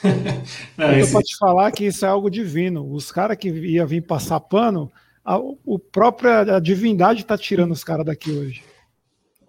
Não, 0.77 0.91
eu 0.91 0.99
esse... 0.99 1.17
te 1.21 1.37
falar 1.37 1.71
que 1.71 1.85
isso 1.85 2.05
é 2.05 2.09
algo 2.09 2.29
divino. 2.29 2.91
Os 2.91 3.11
caras 3.11 3.37
que 3.37 3.49
iam 3.49 3.87
vir 3.87 4.01
passar 4.01 4.39
pano, 4.39 4.91
a, 5.23 5.37
o 5.37 5.79
própria 5.79 6.55
a 6.55 6.59
divindade 6.59 7.21
está 7.21 7.37
tirando 7.37 7.71
os 7.71 7.83
caras 7.83 8.05
daqui 8.05 8.31
hoje. 8.31 8.63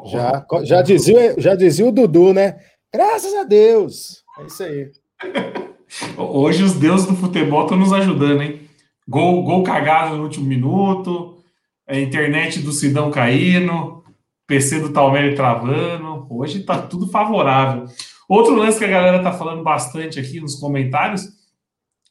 Já, 0.07 0.47
já, 0.64 0.83
dizia, 0.83 1.35
já 1.38 1.54
dizia 1.54 1.87
o 1.87 1.93
Dudu, 1.93 2.33
né? 2.33 2.59
Graças 2.93 3.35
a 3.35 3.45
Deus. 3.45 4.23
É 4.38 4.47
isso 4.47 4.62
aí. 4.62 4.90
Hoje 6.16 6.62
os 6.62 6.75
deuses 6.75 7.07
do 7.07 7.14
futebol 7.14 7.62
estão 7.62 7.78
nos 7.78 7.93
ajudando, 7.93 8.43
hein? 8.43 8.61
Gol, 9.09 9.43
gol 9.45 9.62
cagado 9.62 10.16
no 10.16 10.25
último 10.25 10.47
minuto, 10.47 11.38
a 11.87 11.99
internet 11.99 12.61
do 12.61 12.73
Sidão 12.73 13.11
caindo, 13.11 14.02
PC 14.47 14.81
do 14.81 14.93
Talmere 14.93 15.35
travando. 15.35 16.26
Hoje 16.31 16.61
está 16.61 16.81
tudo 16.81 17.09
favorável. 17.09 17.85
Outro 18.28 18.54
lance 18.54 18.78
que 18.78 18.85
a 18.85 18.88
galera 18.88 19.23
tá 19.23 19.33
falando 19.33 19.62
bastante 19.62 20.19
aqui 20.19 20.40
nos 20.40 20.57
comentários 20.57 21.28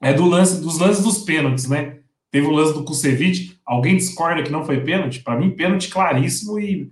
é 0.01 0.13
do 0.13 0.25
lance 0.25 0.62
dos 0.62 0.79
lances 0.79 1.03
dos 1.03 1.20
pênaltis, 1.20 1.67
né? 1.67 2.00
Teve 2.34 2.48
o 2.48 2.52
lance 2.52 2.74
do 2.74 2.84
Kusevich. 2.84 3.60
Alguém 3.63 3.96
discorda 3.96 4.42
que 4.42 4.52
não 4.52 4.66
foi 4.66 4.82
pênalti? 4.82 5.22
Para 5.22 5.40
mim, 5.40 5.52
pênalti 5.52 5.88
claríssimo 5.90 6.60
e 6.60 6.92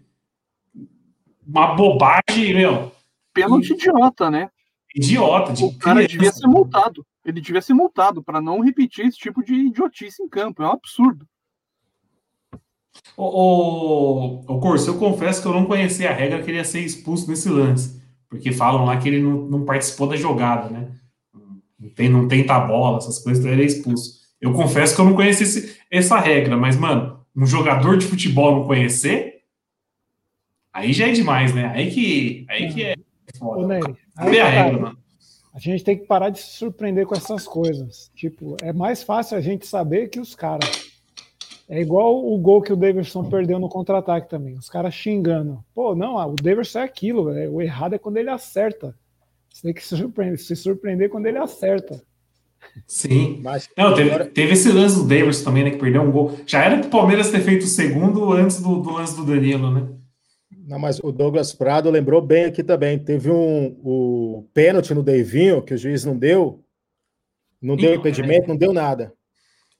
uma 1.46 1.74
bobagem, 1.74 2.54
meu. 2.54 2.92
Pênalti 3.34 3.74
idiota, 3.74 4.30
né? 4.30 4.52
Idiota. 4.96 5.54
De 5.54 5.64
o 5.64 5.76
cara 5.78 6.08
devia 6.08 6.32
ser 6.32 6.46
multado. 6.46 7.04
Ele 7.26 7.42
devia 7.42 7.62
ser 7.62 7.74
multado 7.74 8.24
para 8.24 8.40
não 8.40 8.62
repetir 8.62 9.08
esse 9.08 9.18
tipo 9.18 9.44
de 9.44 9.54
idiotice 9.54 10.22
em 10.22 10.30
campo. 10.30 10.62
É 10.62 10.68
um 10.68 10.72
absurdo. 10.72 11.26
O, 13.18 13.26
o, 13.26 14.40
o 14.48 14.60
Corso, 14.60 14.92
eu 14.92 15.00
confesso 15.00 15.42
que 15.42 15.48
eu 15.48 15.54
não 15.54 15.66
conhecia 15.66 16.12
a 16.12 16.14
regra 16.14 16.42
que 16.42 16.52
ele 16.52 16.58
ia 16.58 16.64
ser 16.64 16.82
expulso 16.82 17.28
nesse 17.30 17.50
lance 17.50 18.02
porque 18.32 18.54
falam 18.54 18.86
lá 18.86 18.96
que 18.96 19.10
ele 19.10 19.22
não, 19.22 19.42
não 19.42 19.66
participou 19.66 20.08
da 20.08 20.16
jogada, 20.16 20.70
né? 20.70 20.90
Não 21.78 21.90
tem, 21.90 22.10
não 22.10 22.28
tem 22.30 22.46
tabola, 22.46 22.98
essas 22.98 23.20
coisas, 23.20 23.44
então 23.44 23.52
ele 23.52 23.64
é 23.64 23.66
expulso. 23.66 24.21
Eu 24.42 24.54
confesso 24.54 24.96
que 24.96 25.02
eu 25.02 25.06
não 25.06 25.14
conhecia 25.14 25.46
esse, 25.46 25.78
essa 25.90 26.20
regra, 26.20 26.58
mas, 26.58 26.76
mano, 26.76 27.24
um 27.36 27.46
jogador 27.46 27.98
de 27.98 28.08
futebol 28.08 28.56
não 28.56 28.66
conhecer, 28.66 29.44
aí 30.74 30.92
já 30.92 31.08
é 31.08 31.12
demais, 31.12 31.54
né? 31.54 31.72
Aí 31.76 31.92
que, 31.92 32.46
aí 32.50 32.74
que 32.74 32.84
é 32.84 32.96
foda. 33.38 33.62
Ô, 33.62 33.68
Nery, 33.68 33.96
aí, 34.18 34.40
a 34.40 34.50
regra, 34.50 34.80
mano. 34.80 34.98
A 35.54 35.60
gente 35.60 35.84
tem 35.84 35.98
que 35.98 36.06
parar 36.06 36.30
de 36.30 36.40
se 36.40 36.58
surpreender 36.58 37.06
com 37.06 37.14
essas 37.14 37.46
coisas. 37.46 38.10
Tipo, 38.16 38.56
é 38.64 38.72
mais 38.72 39.04
fácil 39.04 39.38
a 39.38 39.42
gente 39.42 39.68
saber 39.68 40.08
que 40.08 40.20
os 40.20 40.34
caras. 40.34 40.90
É 41.68 41.80
igual 41.80 42.26
o 42.26 42.38
gol 42.38 42.62
que 42.62 42.74
o 42.74 42.76
Davidson 42.76 43.30
perdeu 43.30 43.60
no 43.60 43.70
contra-ataque 43.70 44.30
também. 44.30 44.56
Os 44.56 44.70
caras 44.70 44.94
xingando. 44.94 45.64
Pô, 45.74 45.96
não, 45.96 46.16
o 46.16 46.36
Davidson 46.36 46.80
é 46.80 46.84
aquilo. 46.84 47.24
O 47.54 47.62
errado 47.62 47.94
é 47.94 48.00
quando 48.00 48.18
ele 48.18 48.30
acerta. 48.30 48.96
Você 49.50 49.62
tem 49.64 49.74
que 49.74 49.86
se 49.86 49.96
surpreender, 49.96 50.40
se 50.40 50.56
surpreender 50.56 51.10
quando 51.10 51.28
ele 51.28 51.38
acerta. 51.38 52.02
Sim. 52.88 53.40
Mas, 53.44 53.70
não, 53.78 53.94
teve, 53.94 54.10
agora... 54.10 54.26
teve 54.26 54.54
esse 54.54 54.72
lance 54.72 54.96
do 54.96 55.04
Davidson 55.04 55.44
também, 55.44 55.64
né? 55.64 55.72
Que 55.72 55.78
perdeu 55.78 56.02
um 56.02 56.12
gol. 56.12 56.38
Já 56.46 56.64
era 56.64 56.78
pro 56.80 56.90
Palmeiras 56.90 57.32
ter 57.32 57.42
feito 57.42 57.64
o 57.64 57.68
segundo 57.68 58.32
antes 58.32 58.62
do, 58.62 58.82
do 58.82 58.92
lance 58.92 59.16
do 59.16 59.26
Danilo, 59.26 59.72
né? 59.72 59.88
Não, 60.66 60.80
mas 60.80 61.00
o 61.04 61.12
Douglas 61.12 61.54
Prado 61.54 61.90
lembrou 61.90 62.22
bem 62.22 62.46
aqui 62.46 62.64
também. 62.64 62.98
Teve 62.98 63.30
um 63.30 63.78
o 63.84 64.48
pênalti 64.54 64.94
no 64.94 65.04
Deivinho 65.04 65.62
que 65.62 65.74
o 65.74 65.78
juiz 65.78 66.06
não 66.06 66.18
deu. 66.18 66.64
Não 67.62 67.76
Sim, 67.76 67.82
deu 67.82 67.96
impedimento, 67.96 68.46
é. 68.46 68.48
não 68.48 68.56
deu 68.56 68.72
nada. 68.72 69.14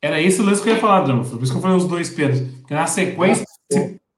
Era 0.02 0.22
esse 0.22 0.42
o 0.42 0.46
lance 0.46 0.62
que 0.62 0.70
eu 0.70 0.74
ia 0.74 0.80
falar, 0.80 1.02
Drama. 1.02 1.24
Por 1.24 1.42
isso 1.42 1.52
que 1.52 1.58
eu 1.58 1.62
falei 1.62 1.78
os 1.78 1.88
dois 1.88 2.10
pênaltis. 2.10 2.42
Porque 2.60 2.74
na 2.74 2.88
sequência, 2.88 3.46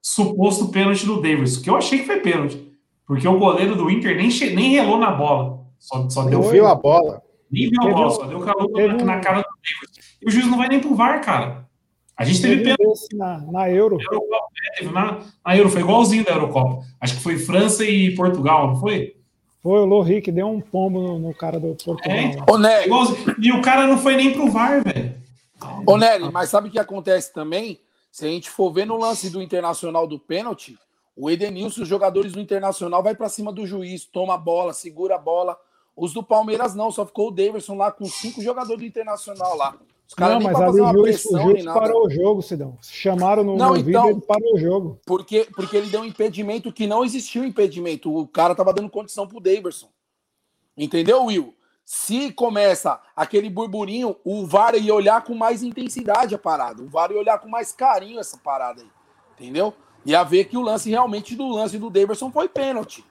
suposto 0.02 0.68
pênalti 0.68 1.06
do 1.06 1.20
Davis, 1.20 1.58
que 1.58 1.68
eu 1.68 1.76
achei 1.76 2.00
que 2.00 2.06
foi 2.06 2.20
pênalti. 2.20 2.72
Porque 3.06 3.28
o 3.28 3.38
goleiro 3.38 3.76
do 3.76 3.90
Inter 3.90 4.16
nem, 4.16 4.28
nem 4.54 4.72
relou 4.72 4.98
na 4.98 5.10
bola. 5.10 5.60
Só, 5.78 6.08
só 6.08 6.24
deu. 6.24 6.42
viu 6.42 6.66
a 6.66 6.74
bola. 6.74 7.22
Nem 7.50 7.70
viu 7.70 7.82
a 7.82 7.92
bola, 7.92 8.10
só 8.10 8.26
deu 8.26 8.40
calor 8.40 8.70
na, 8.70 9.04
na, 9.04 9.20
cara 9.20 9.42
do 9.42 9.48
Davis. 9.62 10.16
E 10.20 10.28
o 10.28 10.30
juiz 10.30 10.46
não 10.46 10.58
vai 10.58 10.68
nem 10.68 10.80
pro 10.80 10.94
VAR, 10.94 11.20
cara. 11.22 11.66
A 12.16 12.24
gente 12.24 12.42
teve 12.42 12.62
pênalti. 12.62 13.14
Na, 13.14 13.38
na 13.38 13.70
Euro. 13.70 13.98
Eurocopa, 14.00 14.46
é, 14.66 14.78
teve 14.78 14.92
na, 14.92 15.20
na 15.44 15.56
Euro, 15.56 15.70
foi 15.70 15.80
igualzinho 15.80 16.24
da 16.24 16.32
Eurocopa. 16.32 16.84
Acho 17.00 17.16
que 17.16 17.22
foi 17.22 17.38
França 17.38 17.84
e 17.84 18.14
Portugal, 18.14 18.68
não 18.68 18.76
foi? 18.76 19.16
Foi 19.62 19.80
o 19.80 19.84
Lohri 19.84 20.20
que 20.20 20.30
deu 20.30 20.46
um 20.46 20.60
pombo 20.60 21.00
no, 21.00 21.18
no 21.18 21.34
cara 21.34 21.58
do 21.58 21.74
Portugal. 21.74 22.16
É, 22.16 22.86
e 23.40 23.52
o 23.52 23.62
cara 23.62 23.86
não 23.86 23.98
foi 23.98 24.14
nem 24.14 24.32
pro 24.32 24.50
VAR, 24.50 24.82
velho. 24.84 25.14
Ô, 25.86 25.96
Nery, 25.96 26.30
mas 26.30 26.50
sabe 26.50 26.68
o 26.68 26.70
que 26.70 26.78
acontece 26.78 27.32
também? 27.32 27.80
Se 28.10 28.26
a 28.26 28.28
gente 28.28 28.50
for 28.50 28.70
ver 28.70 28.86
no 28.86 28.96
lance 28.96 29.30
do 29.30 29.42
Internacional 29.42 30.06
do 30.06 30.18
pênalti, 30.18 30.78
o 31.16 31.30
Edenilson, 31.30 31.82
os 31.82 31.88
jogadores 31.88 32.32
do 32.32 32.40
Internacional, 32.40 33.02
vai 33.02 33.14
para 33.14 33.28
cima 33.28 33.52
do 33.52 33.66
juiz, 33.66 34.04
toma 34.04 34.34
a 34.34 34.38
bola, 34.38 34.72
segura 34.72 35.16
a 35.16 35.18
bola. 35.18 35.56
Os 35.96 36.12
do 36.12 36.22
Palmeiras 36.22 36.74
não, 36.74 36.90
só 36.90 37.06
ficou 37.06 37.28
o 37.28 37.30
Daverson 37.30 37.76
lá 37.76 37.92
com 37.92 38.04
cinco 38.06 38.42
jogadores 38.42 38.80
do 38.80 38.86
Internacional 38.86 39.56
lá. 39.56 39.76
Os 40.06 40.14
caras 40.14 40.38
nem 40.38 40.46
mas 40.46 40.60
ali 40.60 40.80
o 40.80 41.72
parou 41.72 42.06
o 42.06 42.10
jogo, 42.10 42.42
Sidão. 42.42 42.76
Chamaram 42.82 43.42
no, 43.42 43.56
não, 43.56 43.70
no 43.70 43.76
então, 43.76 43.84
vídeo, 43.84 44.18
ele 44.18 44.20
parou 44.20 44.54
o 44.54 44.58
jogo. 44.58 45.00
Porque, 45.06 45.48
porque 45.54 45.76
ele 45.76 45.88
deu 45.88 46.02
um 46.02 46.04
impedimento 46.04 46.72
que 46.72 46.86
não 46.86 47.04
existiu 47.04 47.44
impedimento. 47.44 48.14
O 48.14 48.26
cara 48.26 48.54
tava 48.54 48.72
dando 48.72 48.90
condição 48.90 49.26
pro 49.26 49.40
Daverson. 49.40 49.88
Entendeu, 50.76 51.24
Will? 51.24 51.54
Se 51.84 52.32
começa 52.32 53.00
aquele 53.14 53.48
burburinho, 53.48 54.16
o 54.24 54.46
VAR 54.46 54.74
ia 54.74 54.94
olhar 54.94 55.22
com 55.22 55.34
mais 55.34 55.62
intensidade 55.62 56.34
a 56.34 56.38
parada. 56.38 56.82
O 56.82 56.88
VAR 56.88 57.10
ia 57.10 57.18
olhar 57.18 57.38
com 57.38 57.48
mais 57.48 57.72
carinho 57.72 58.18
essa 58.18 58.38
parada 58.38 58.82
aí. 58.82 58.88
Entendeu? 59.34 59.74
Ia 60.04 60.22
ver 60.22 60.44
que 60.44 60.56
o 60.56 60.62
lance 60.62 60.90
realmente 60.90 61.34
do 61.34 61.48
lance 61.48 61.78
do 61.78 61.90
Daverson 61.90 62.30
foi 62.30 62.48
pênalti. 62.48 63.04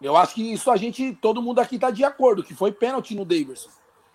Eu 0.00 0.16
acho 0.16 0.34
que 0.34 0.52
isso 0.52 0.70
a 0.70 0.76
gente, 0.76 1.12
todo 1.20 1.42
mundo 1.42 1.60
aqui 1.60 1.78
tá 1.78 1.90
de 1.90 2.04
acordo, 2.04 2.42
que 2.42 2.54
foi 2.54 2.72
pênalti 2.72 3.14
no 3.14 3.24
Daverson. 3.24 3.70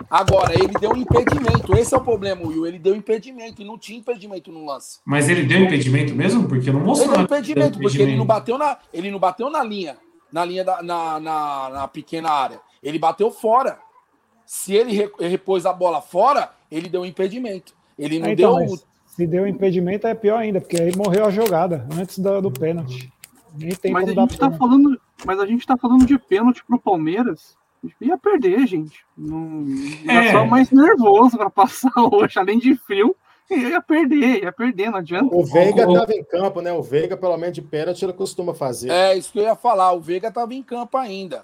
Agora, 0.09 0.53
ele 0.53 0.73
deu 0.79 0.91
um 0.91 0.97
impedimento. 0.97 1.77
Esse 1.77 1.93
é 1.93 1.97
o 1.97 2.01
problema, 2.01 2.45
Will. 2.45 2.65
Ele 2.65 2.79
deu 2.79 2.95
impedimento 2.95 3.61
e 3.61 3.65
não 3.65 3.77
tinha 3.77 3.99
impedimento 3.99 4.51
no 4.51 4.65
lance. 4.65 4.99
Mas 5.05 5.27
ele 5.27 5.43
deu 5.43 5.59
impedimento 5.59 6.15
mesmo? 6.15 6.47
Porque 6.47 6.71
não 6.71 6.79
mostrou. 6.79 7.09
Ele 7.09 7.17
deu 7.17 7.25
impedimento, 7.25 7.59
impedimento, 7.67 7.81
porque 7.81 8.01
ele 8.01 8.15
não 8.15 8.25
bateu 8.25 8.57
na, 8.57 8.77
ele 8.93 9.11
não 9.11 9.19
bateu 9.19 9.49
na 9.49 9.63
linha, 9.63 9.97
na 10.31 10.45
linha 10.45 10.63
da, 10.63 10.81
na, 10.81 11.19
na, 11.19 11.69
na 11.69 11.87
pequena 11.87 12.29
área. 12.29 12.59
Ele 12.81 12.97
bateu 12.97 13.29
fora. 13.29 13.79
Se 14.45 14.73
ele 14.73 15.11
repôs 15.19 15.65
a 15.65 15.73
bola 15.73 16.01
fora, 16.01 16.51
ele 16.71 16.89
deu 16.89 17.01
um 17.01 17.05
impedimento. 17.05 17.73
Ele 17.97 18.19
não 18.19 18.29
então, 18.29 18.57
deu. 18.57 18.79
Se 19.05 19.27
deu 19.27 19.45
impedimento 19.45 20.07
é 20.07 20.15
pior 20.15 20.37
ainda, 20.37 20.61
porque 20.61 20.81
aí 20.81 20.95
morreu 20.95 21.25
a 21.25 21.29
jogada 21.29 21.85
antes 21.91 22.17
do, 22.17 22.41
do 22.41 22.49
pênalti. 22.49 23.11
Nem 23.57 23.75
tem 23.75 23.91
mas 23.91 24.09
a 24.09 24.13
gente 24.13 24.37
tá 24.37 24.51
falando, 24.51 24.99
mas 25.25 25.39
a 25.39 25.45
gente 25.45 25.65
tá 25.65 25.77
falando 25.77 26.05
de 26.05 26.17
pênalti 26.17 26.63
pro 26.65 26.79
Palmeiras. 26.79 27.57
Ia 28.01 28.17
perder, 28.17 28.67
gente. 28.67 29.05
Não, 29.17 29.65
é. 30.07 30.31
só 30.31 30.45
mais 30.45 30.69
nervoso 30.69 31.37
para 31.37 31.49
passar 31.49 31.91
hoje, 32.11 32.37
além 32.37 32.59
de 32.59 32.75
frio. 32.75 33.15
Ia 33.49 33.81
perder, 33.81 34.43
ia 34.43 34.51
perder, 34.51 34.91
não 34.91 34.99
adianta. 34.99 35.35
O 35.35 35.43
Veiga 35.43 35.81
estava 35.81 36.13
em 36.13 36.23
campo, 36.23 36.61
né? 36.61 36.71
O 36.71 36.83
Veiga, 36.83 37.17
pelo 37.17 37.35
menos 37.35 37.55
de 37.55 37.63
pênalti, 37.63 38.03
ele 38.03 38.13
costuma 38.13 38.53
fazer. 38.53 38.91
É, 38.91 39.17
isso 39.17 39.31
que 39.31 39.39
eu 39.39 39.43
ia 39.43 39.55
falar. 39.55 39.91
O 39.93 40.01
Veiga 40.01 40.27
estava 40.27 40.53
em 40.53 40.61
campo 40.61 40.97
ainda. 40.97 41.43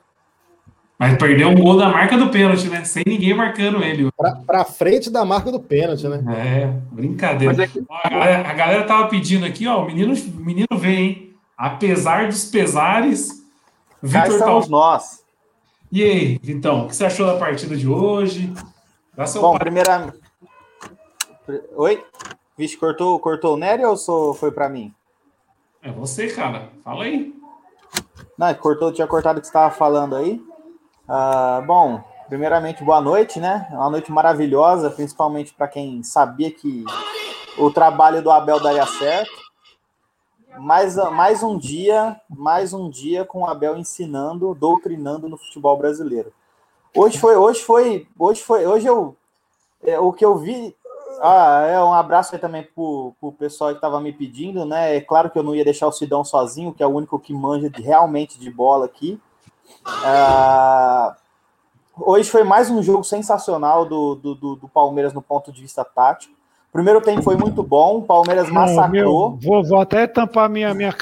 Mas 0.97 1.17
perdeu 1.17 1.49
um 1.49 1.55
gol 1.55 1.77
da 1.77 1.89
marca 1.89 2.17
do 2.17 2.29
pênalti, 2.29 2.67
né? 2.67 2.83
Sem 2.85 3.03
ninguém 3.05 3.33
marcando 3.33 3.83
ele. 3.83 4.09
Pra, 4.15 4.35
pra 4.35 4.63
frente 4.63 5.09
da 5.09 5.25
marca 5.25 5.51
do 5.51 5.59
pênalti, 5.59 6.07
né? 6.07 6.23
É, 6.33 6.65
brincadeira. 6.91 7.63
É 7.63 7.67
que... 7.67 7.83
a, 7.89 8.09
galera, 8.09 8.49
a, 8.49 8.53
galera, 8.53 8.83
tava 8.83 9.07
pedindo 9.09 9.45
aqui, 9.45 9.67
ó, 9.67 9.83
o 9.83 9.85
menino, 9.87 10.13
o 10.13 10.39
menino 10.39 10.67
vem, 10.77 10.97
hein? 10.97 11.34
Apesar 11.57 12.27
dos 12.27 12.45
pesares, 12.45 13.45
Cá 14.11 14.27
estamos 14.27 14.67
nós. 14.67 15.23
E 15.91 16.03
aí, 16.03 16.39
então, 16.43 16.85
o 16.85 16.87
que 16.87 16.95
você 16.95 17.05
achou 17.05 17.25
da 17.25 17.37
partida 17.37 17.75
de 17.75 17.87
hoje? 17.87 18.53
Bom, 19.35 19.53
par... 19.53 19.59
primeira... 19.59 20.13
Oi? 21.75 22.03
Vixe, 22.57 22.75
cortou, 22.75 23.17
cortou 23.19 23.53
o 23.53 23.57
Nery 23.57 23.85
ou 23.85 23.95
sou... 23.95 24.33
foi 24.33 24.51
para 24.51 24.67
mim? 24.67 24.93
É 25.81 25.91
você, 25.91 26.27
cara. 26.27 26.69
Fala 26.83 27.03
aí. 27.05 27.33
Não, 28.37 28.53
cortou, 28.55 28.91
tinha 28.91 29.07
cortado 29.07 29.39
o 29.39 29.41
que 29.41 29.47
você 29.47 29.51
estava 29.51 29.73
falando 29.73 30.15
aí. 30.15 30.41
Uh, 31.07 31.65
bom, 31.65 32.03
primeiramente, 32.27 32.83
boa 32.83 32.99
noite, 32.99 33.39
né? 33.39 33.67
Uma 33.71 33.89
noite 33.89 34.11
maravilhosa, 34.11 34.89
principalmente 34.89 35.53
para 35.53 35.67
quem 35.67 36.03
sabia 36.03 36.51
que 36.51 36.83
o 37.57 37.71
trabalho 37.71 38.21
do 38.21 38.31
Abel 38.31 38.59
daria 38.59 38.85
certo. 38.85 39.44
Mais, 40.57 40.95
mais 40.95 41.43
um 41.43 41.57
dia, 41.57 42.19
mais 42.29 42.73
um 42.73 42.89
dia 42.89 43.25
com 43.25 43.41
o 43.41 43.45
Abel 43.45 43.77
ensinando, 43.77 44.55
doutrinando 44.55 45.27
no 45.27 45.37
futebol 45.37 45.77
brasileiro. 45.77 46.33
Hoje 46.95 47.17
foi, 47.17 47.35
hoje 47.35 47.61
foi, 47.61 48.07
hoje 48.17 48.41
foi, 48.41 48.65
hoje 48.65 48.87
eu, 48.87 49.15
é, 49.83 49.99
o 49.99 50.13
que 50.13 50.23
eu 50.23 50.37
vi 50.37 50.75
ah, 51.21 51.65
é 51.67 51.81
um 51.81 51.93
abraço 51.93 52.35
aí 52.35 52.41
também 52.41 52.63
pro, 52.63 53.13
pro 53.19 53.31
pessoal 53.31 53.71
que 53.71 53.77
estava 53.77 53.99
me 53.99 54.11
pedindo, 54.11 54.65
né? 54.65 54.95
É 54.97 55.01
claro 55.01 55.29
que 55.29 55.37
eu 55.37 55.43
não 55.43 55.55
ia 55.55 55.63
deixar 55.63 55.87
o 55.87 55.91
Sidão 55.91 56.23
sozinho, 56.23 56.73
que 56.73 56.83
é 56.83 56.87
o 56.87 56.93
único 56.93 57.19
que 57.19 57.33
manja 57.33 57.69
de, 57.69 57.81
realmente 57.81 58.39
de 58.39 58.51
bola 58.51 58.85
aqui. 58.85 59.19
Ah, 60.03 61.15
hoje 61.97 62.29
foi 62.29 62.43
mais 62.43 62.69
um 62.69 62.81
jogo 62.83 63.03
sensacional 63.03 63.85
do, 63.85 64.15
do, 64.15 64.35
do, 64.35 64.55
do, 64.55 64.67
Palmeiras 64.67 65.13
no 65.13 65.21
ponto 65.21 65.51
de 65.51 65.61
vista 65.61 65.83
tático. 65.83 66.34
Primeiro 66.75 66.99
tempo 66.99 67.21
foi 67.21 67.37
muito 67.37 67.63
bom, 67.63 67.99
o 67.99 68.01
Palmeiras 68.01 68.51
massacrou. 68.51 69.37
Meu, 69.41 69.63
vou, 69.63 69.79
até 69.79 70.05
tampar 70.05 70.49
minha, 70.49 70.73
minha 70.73 70.93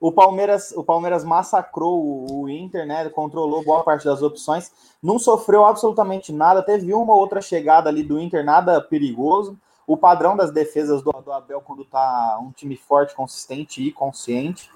o 0.00 0.12
Palmeiras, 0.12 0.70
o 0.76 0.84
Palmeiras 0.84 1.24
massacrou 1.24 2.00
o, 2.00 2.42
o, 2.42 2.48
Inter, 2.48 2.86
né? 2.86 3.08
Controlou 3.08 3.64
boa 3.64 3.82
parte 3.82 4.04
das 4.04 4.22
opções, 4.22 4.70
não 5.02 5.18
sofreu 5.18 5.66
absolutamente 5.66 6.32
nada. 6.32 6.62
Teve 6.62 6.94
uma 6.94 7.16
outra 7.16 7.40
chegada 7.40 7.88
ali 7.88 8.04
do 8.04 8.16
Inter, 8.20 8.44
nada 8.44 8.80
perigoso. 8.80 9.58
O 9.88 9.96
padrão 9.96 10.36
das 10.36 10.52
defesas 10.52 11.02
do, 11.02 11.10
do 11.10 11.32
Abel 11.32 11.60
quando 11.60 11.84
tá 11.84 12.38
um 12.40 12.52
time 12.52 12.76
forte, 12.76 13.16
consistente 13.16 13.82
e 13.82 13.90
consciente. 13.90 14.70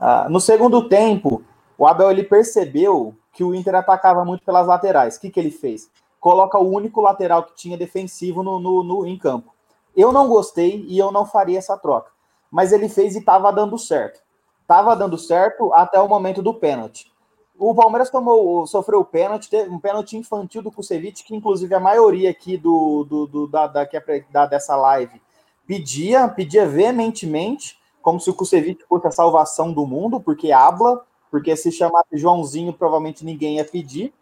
Uh, 0.00 0.30
no 0.30 0.38
segundo 0.38 0.88
tempo, 0.88 1.42
o 1.76 1.88
Abel 1.88 2.12
ele 2.12 2.22
percebeu 2.22 3.16
que 3.32 3.42
o 3.42 3.52
Inter 3.52 3.74
atacava 3.74 4.24
muito 4.24 4.44
pelas 4.44 4.68
laterais. 4.68 5.16
O 5.16 5.20
que, 5.20 5.28
que 5.28 5.40
ele 5.40 5.50
fez? 5.50 5.90
Coloca 6.26 6.58
o 6.58 6.68
único 6.68 7.00
lateral 7.00 7.44
que 7.44 7.54
tinha 7.54 7.78
defensivo 7.78 8.42
no, 8.42 8.58
no, 8.58 8.82
no 8.82 9.06
em 9.06 9.16
campo. 9.16 9.54
Eu 9.96 10.10
não 10.10 10.26
gostei 10.26 10.84
e 10.88 10.98
eu 10.98 11.12
não 11.12 11.24
faria 11.24 11.56
essa 11.56 11.76
troca. 11.76 12.10
Mas 12.50 12.72
ele 12.72 12.88
fez 12.88 13.14
e 13.14 13.20
estava 13.20 13.52
dando 13.52 13.78
certo. 13.78 14.20
Tava 14.66 14.96
dando 14.96 15.16
certo 15.16 15.72
até 15.72 16.00
o 16.00 16.08
momento 16.08 16.42
do 16.42 16.52
pênalti. 16.52 17.12
O 17.56 17.72
Palmeiras 17.76 18.10
tomou, 18.10 18.66
sofreu 18.66 18.98
o 18.98 19.04
pênalti, 19.04 19.48
teve 19.48 19.70
um 19.70 19.78
pênalti 19.78 20.16
infantil 20.16 20.62
do 20.62 20.72
Kusevich, 20.72 21.22
que 21.22 21.32
inclusive 21.32 21.72
a 21.76 21.78
maioria 21.78 22.28
aqui 22.28 22.56
do, 22.56 23.04
do, 23.04 23.26
do 23.28 23.46
da, 23.46 23.68
da, 23.68 23.82
é 23.82 24.24
da, 24.28 24.46
dessa 24.46 24.74
live 24.74 25.22
pedia, 25.64 26.26
pedia 26.26 26.66
veementemente, 26.66 27.78
como 28.02 28.18
se 28.18 28.28
o 28.28 28.34
Kusevich 28.34 28.84
fosse 28.88 29.06
a 29.06 29.12
salvação 29.12 29.72
do 29.72 29.86
mundo, 29.86 30.18
porque 30.18 30.50
habla, 30.50 31.06
porque 31.30 31.54
se 31.54 31.70
chamasse 31.70 32.16
Joãozinho, 32.16 32.72
provavelmente 32.72 33.24
ninguém 33.24 33.58
ia 33.58 33.64
pedir, 33.64 34.12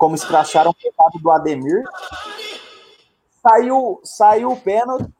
como 0.00 0.14
escracharam 0.14 0.70
o 0.70 0.74
pecado 0.74 1.18
do 1.18 1.30
Ademir. 1.30 1.84
Saiu, 3.42 4.00
saiu 4.02 4.52
o 4.52 4.56
pênalti, 4.56 5.12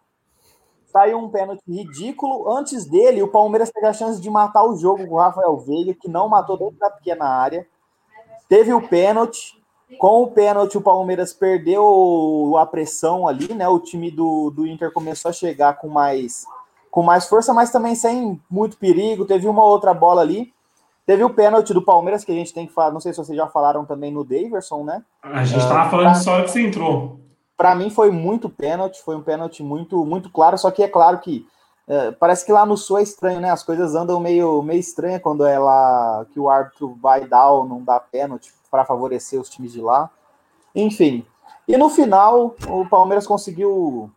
saiu 0.86 1.18
um 1.18 1.28
pênalti 1.28 1.62
ridículo. 1.68 2.50
Antes 2.50 2.86
dele, 2.86 3.22
o 3.22 3.28
Palmeiras 3.28 3.70
teve 3.70 3.86
a 3.86 3.92
chance 3.92 4.18
de 4.18 4.30
matar 4.30 4.64
o 4.64 4.78
jogo 4.78 5.06
com 5.06 5.16
o 5.16 5.18
Rafael 5.18 5.54
Veiga, 5.58 5.92
que 5.92 6.08
não 6.08 6.30
matou 6.30 6.56
dentro 6.56 6.78
da 6.78 6.88
pequena 6.88 7.26
área. 7.26 7.66
Teve 8.48 8.72
o 8.72 8.88
pênalti. 8.88 9.60
Com 9.98 10.22
o 10.22 10.30
pênalti, 10.30 10.78
o 10.78 10.82
Palmeiras 10.82 11.34
perdeu 11.34 12.54
a 12.56 12.64
pressão 12.64 13.28
ali, 13.28 13.52
né? 13.52 13.68
O 13.68 13.80
time 13.80 14.10
do, 14.10 14.50
do 14.50 14.66
Inter 14.66 14.90
começou 14.92 15.28
a 15.28 15.32
chegar 15.32 15.76
com 15.78 15.88
mais, 15.88 16.46
com 16.90 17.02
mais 17.02 17.28
força, 17.28 17.52
mas 17.52 17.70
também 17.70 17.94
sem 17.94 18.40
muito 18.48 18.78
perigo. 18.78 19.26
Teve 19.26 19.46
uma 19.46 19.64
outra 19.64 19.92
bola 19.92 20.22
ali. 20.22 20.54
Teve 21.10 21.24
o 21.24 21.30
pênalti 21.30 21.74
do 21.74 21.82
Palmeiras, 21.82 22.22
que 22.22 22.30
a 22.30 22.34
gente 22.36 22.54
tem 22.54 22.68
que 22.68 22.72
falar. 22.72 22.92
Não 22.92 23.00
sei 23.00 23.12
se 23.12 23.18
vocês 23.18 23.36
já 23.36 23.48
falaram 23.48 23.84
também 23.84 24.12
no 24.12 24.22
Daverson, 24.22 24.84
né? 24.84 25.02
A 25.20 25.42
gente 25.42 25.58
estava 25.58 25.88
uh, 25.88 25.90
falando 25.90 26.14
só 26.14 26.40
que 26.42 26.52
você 26.52 26.62
entrou 26.64 27.18
para 27.56 27.74
mim 27.74 27.90
foi 27.90 28.12
muito 28.12 28.48
pênalti, 28.48 29.02
foi 29.02 29.16
um 29.16 29.22
pênalti 29.22 29.60
muito 29.60 30.06
muito 30.06 30.30
claro, 30.30 30.56
só 30.56 30.70
que 30.70 30.84
é 30.84 30.88
claro 30.88 31.18
que 31.18 31.46
é, 31.88 32.12
parece 32.12 32.46
que 32.46 32.52
lá 32.52 32.64
no 32.64 32.76
Sul 32.76 32.98
é 32.98 33.02
estranho, 33.02 33.40
né? 33.40 33.50
As 33.50 33.64
coisas 33.64 33.96
andam 33.96 34.20
meio 34.20 34.62
meio 34.62 34.78
estranha 34.78 35.18
quando 35.18 35.44
é 35.44 35.58
lá 35.58 36.24
que 36.32 36.38
o 36.38 36.48
árbitro 36.48 36.96
vai 37.02 37.26
dar 37.26 37.50
ou 37.50 37.68
não 37.68 37.82
dá 37.82 37.98
pênalti 37.98 38.52
para 38.70 38.84
favorecer 38.84 39.40
os 39.40 39.50
times 39.50 39.72
de 39.72 39.80
lá. 39.80 40.08
Enfim. 40.72 41.26
E 41.66 41.76
no 41.76 41.90
final, 41.90 42.54
o 42.68 42.86
Palmeiras 42.86 43.26
conseguiu 43.26 44.08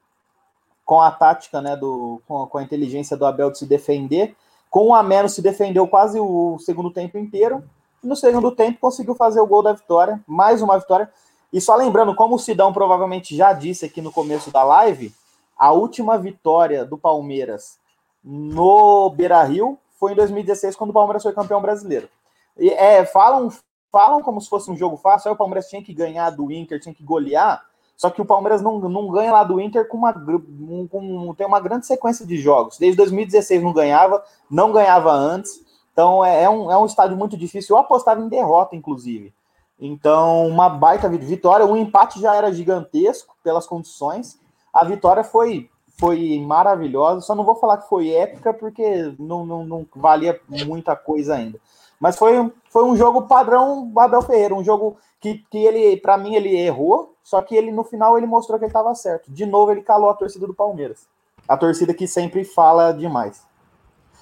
com 0.86 1.02
a 1.02 1.10
tática, 1.10 1.60
né, 1.60 1.76
do 1.76 2.22
com, 2.28 2.46
com 2.46 2.60
a 2.60 2.64
inteligência 2.64 3.18
do 3.18 3.26
Abel 3.26 3.50
de 3.50 3.58
se 3.58 3.66
defender, 3.66 4.36
com 4.74 4.88
um 4.88 4.96
a 4.96 5.04
menos 5.04 5.36
se 5.36 5.42
defendeu 5.44 5.88
quase 5.88 6.20
o 6.20 6.58
segundo 6.58 6.90
tempo 6.90 7.16
inteiro. 7.16 7.64
E 8.04 8.08
no 8.08 8.16
segundo 8.16 8.50
tempo 8.50 8.80
conseguiu 8.82 9.14
fazer 9.14 9.40
o 9.40 9.46
gol 9.46 9.62
da 9.62 9.72
vitória, 9.72 10.20
mais 10.26 10.64
uma 10.64 10.80
vitória. 10.80 11.12
E 11.54 11.62
só 11.62 11.76
lembrando, 11.76 12.16
como 12.16 12.34
o 12.34 12.40
Sidão 12.40 12.74
provavelmente 12.74 13.38
já 13.38 13.54
disse 13.54 13.86
aqui 13.86 14.02
no 14.02 14.12
começo 14.12 14.50
da 14.50 14.64
live, 14.64 15.14
a 15.56 15.72
última 15.72 16.18
vitória 16.18 16.84
do 16.84 16.98
Palmeiras 16.98 17.78
no 18.24 19.12
Beira 19.12 19.44
Rio 19.44 19.78
foi 20.00 20.14
em 20.14 20.16
2016, 20.16 20.76
quando 20.76 20.90
o 20.90 20.94
Palmeiras 20.94 21.22
foi 21.22 21.34
campeão 21.34 21.62
brasileiro. 21.62 22.10
E, 22.58 22.72
é, 22.72 23.06
falam, 23.06 23.54
falam 23.92 24.24
como 24.24 24.42
se 24.42 24.50
fosse 24.50 24.72
um 24.72 24.76
jogo 24.76 24.98
fácil, 24.98 25.30
aí 25.30 25.36
o 25.36 25.38
Palmeiras 25.38 25.70
tinha 25.70 25.84
que 25.84 25.94
ganhar 25.94 26.32
do 26.32 26.52
Inter, 26.52 26.80
tinha 26.80 26.96
que 26.96 27.04
golear, 27.04 27.64
só 27.96 28.10
que 28.10 28.22
o 28.22 28.26
Palmeiras 28.26 28.62
não, 28.62 28.80
não 28.80 29.08
ganha 29.10 29.32
lá 29.32 29.44
do 29.44 29.60
Inter 29.60 29.88
com 29.88 29.98
uma, 29.98 30.14
com, 30.14 31.34
tem 31.38 31.48
uma 31.48 31.60
grande 31.60 31.86
sequência 31.86 32.26
de 32.26 32.38
jogos. 32.38 32.78
Desde 32.78 32.98
2016 32.98 33.62
não 33.62 33.72
ganhava, 33.72 34.24
não 34.50 34.72
ganhava 34.72 35.12
antes. 35.12 35.64
Então 35.92 36.26
é, 36.26 36.44
é, 36.44 36.50
um, 36.50 36.72
é 36.72 36.78
um 36.78 36.86
estádio 36.86 37.16
muito 37.16 37.38
difícil. 37.38 37.76
Eu 37.76 37.80
apostava 37.80 38.20
em 38.22 38.28
derrota, 38.28 38.76
inclusive. 38.76 39.34
Então, 39.80 40.48
uma 40.48 40.70
baita 40.70 41.10
vitória. 41.10 41.66
O 41.66 41.78
empate 41.78 42.20
já 42.20 42.36
era 42.36 42.54
gigantesco 42.54 43.36
pelas 43.44 43.68
condições. 43.68 44.40
A 44.74 44.84
vitória 44.84 45.24
foi 45.24 45.70
foi 45.98 46.40
maravilhosa. 46.40 47.22
Só 47.22 47.36
não 47.36 47.46
vou 47.46 47.56
falar 47.56 47.78
que 47.78 47.88
foi 47.88 48.12
épica, 48.12 48.54
porque 48.54 49.14
não, 49.20 49.46
não, 49.46 49.66
não 49.66 49.86
valia 49.96 50.40
muita 50.66 50.96
coisa 50.96 51.36
ainda. 51.36 51.60
Mas 52.00 52.18
foi, 52.18 52.52
foi 52.70 52.84
um 52.84 52.96
jogo 52.98 53.24
padrão 53.24 53.92
Abel 53.96 54.22
Ferreira, 54.22 54.56
um 54.56 54.64
jogo 54.64 54.98
que, 55.22 55.36
que 55.50 55.58
ele, 55.60 55.96
para 55.98 56.18
mim, 56.18 56.36
ele 56.36 56.58
errou, 56.58 57.13
só 57.24 57.42
que 57.42 57.56
ele 57.56 57.72
no 57.72 57.84
final 57.84 58.18
ele 58.18 58.28
mostrou 58.28 58.60
que 58.60 58.66
ele 58.66 58.70
estava 58.70 58.94
certo. 58.94 59.32
De 59.32 59.46
novo, 59.46 59.72
ele 59.72 59.82
calou 59.82 60.10
a 60.10 60.14
torcida 60.14 60.46
do 60.46 60.54
Palmeiras. 60.54 61.08
A 61.48 61.58
torcida 61.58 61.94
que 61.94 62.08
sempre 62.08 62.44
fala 62.44 62.92
demais. 62.92 63.42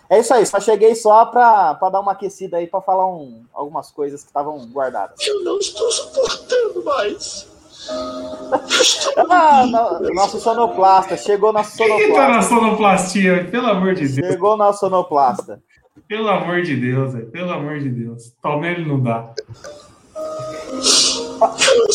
É 0.10 0.20
isso 0.20 0.34
aí, 0.34 0.46
só 0.46 0.60
cheguei 0.60 0.94
só 0.94 1.26
para 1.26 1.74
dar 1.90 2.02
uma 2.02 2.12
aquecida 2.12 2.58
aí, 2.58 2.68
para 2.68 2.82
falar 2.82 3.08
um, 3.08 3.46
algumas 3.54 3.90
coisas 3.92 4.22
que 4.22 4.28
estavam 4.28 4.60
guardadas. 4.68 5.16
Eu 5.26 5.42
não 5.44 5.58
estou 5.58 5.90
suportando 5.90 6.84
mais. 6.84 7.50
ah, 9.30 9.66
no, 9.66 10.14
nosso 10.14 10.40
sonoplasta, 10.40 11.16
chegou 11.16 11.54
nosso 11.54 11.78
sonoplasta. 11.78 12.06
Quem 12.06 12.16
tá 12.16 12.28
na 12.28 12.42
sonoplastia, 12.42 13.48
pelo 13.50 13.68
amor 13.68 13.96
de 13.96 14.08
Deus? 14.08 14.28
Chegou 14.28 14.58
nosso 14.58 14.82
sonoplasta. 14.82 15.64
Pelo 16.08 16.28
amor 16.28 16.62
de 16.62 16.76
Deus, 16.76 17.14
pelo 17.32 17.52
amor 17.52 17.80
de 17.80 17.90
Deus. 17.90 18.34
Palmeiras 18.42 18.86
não 18.86 19.00
dá. 19.00 19.34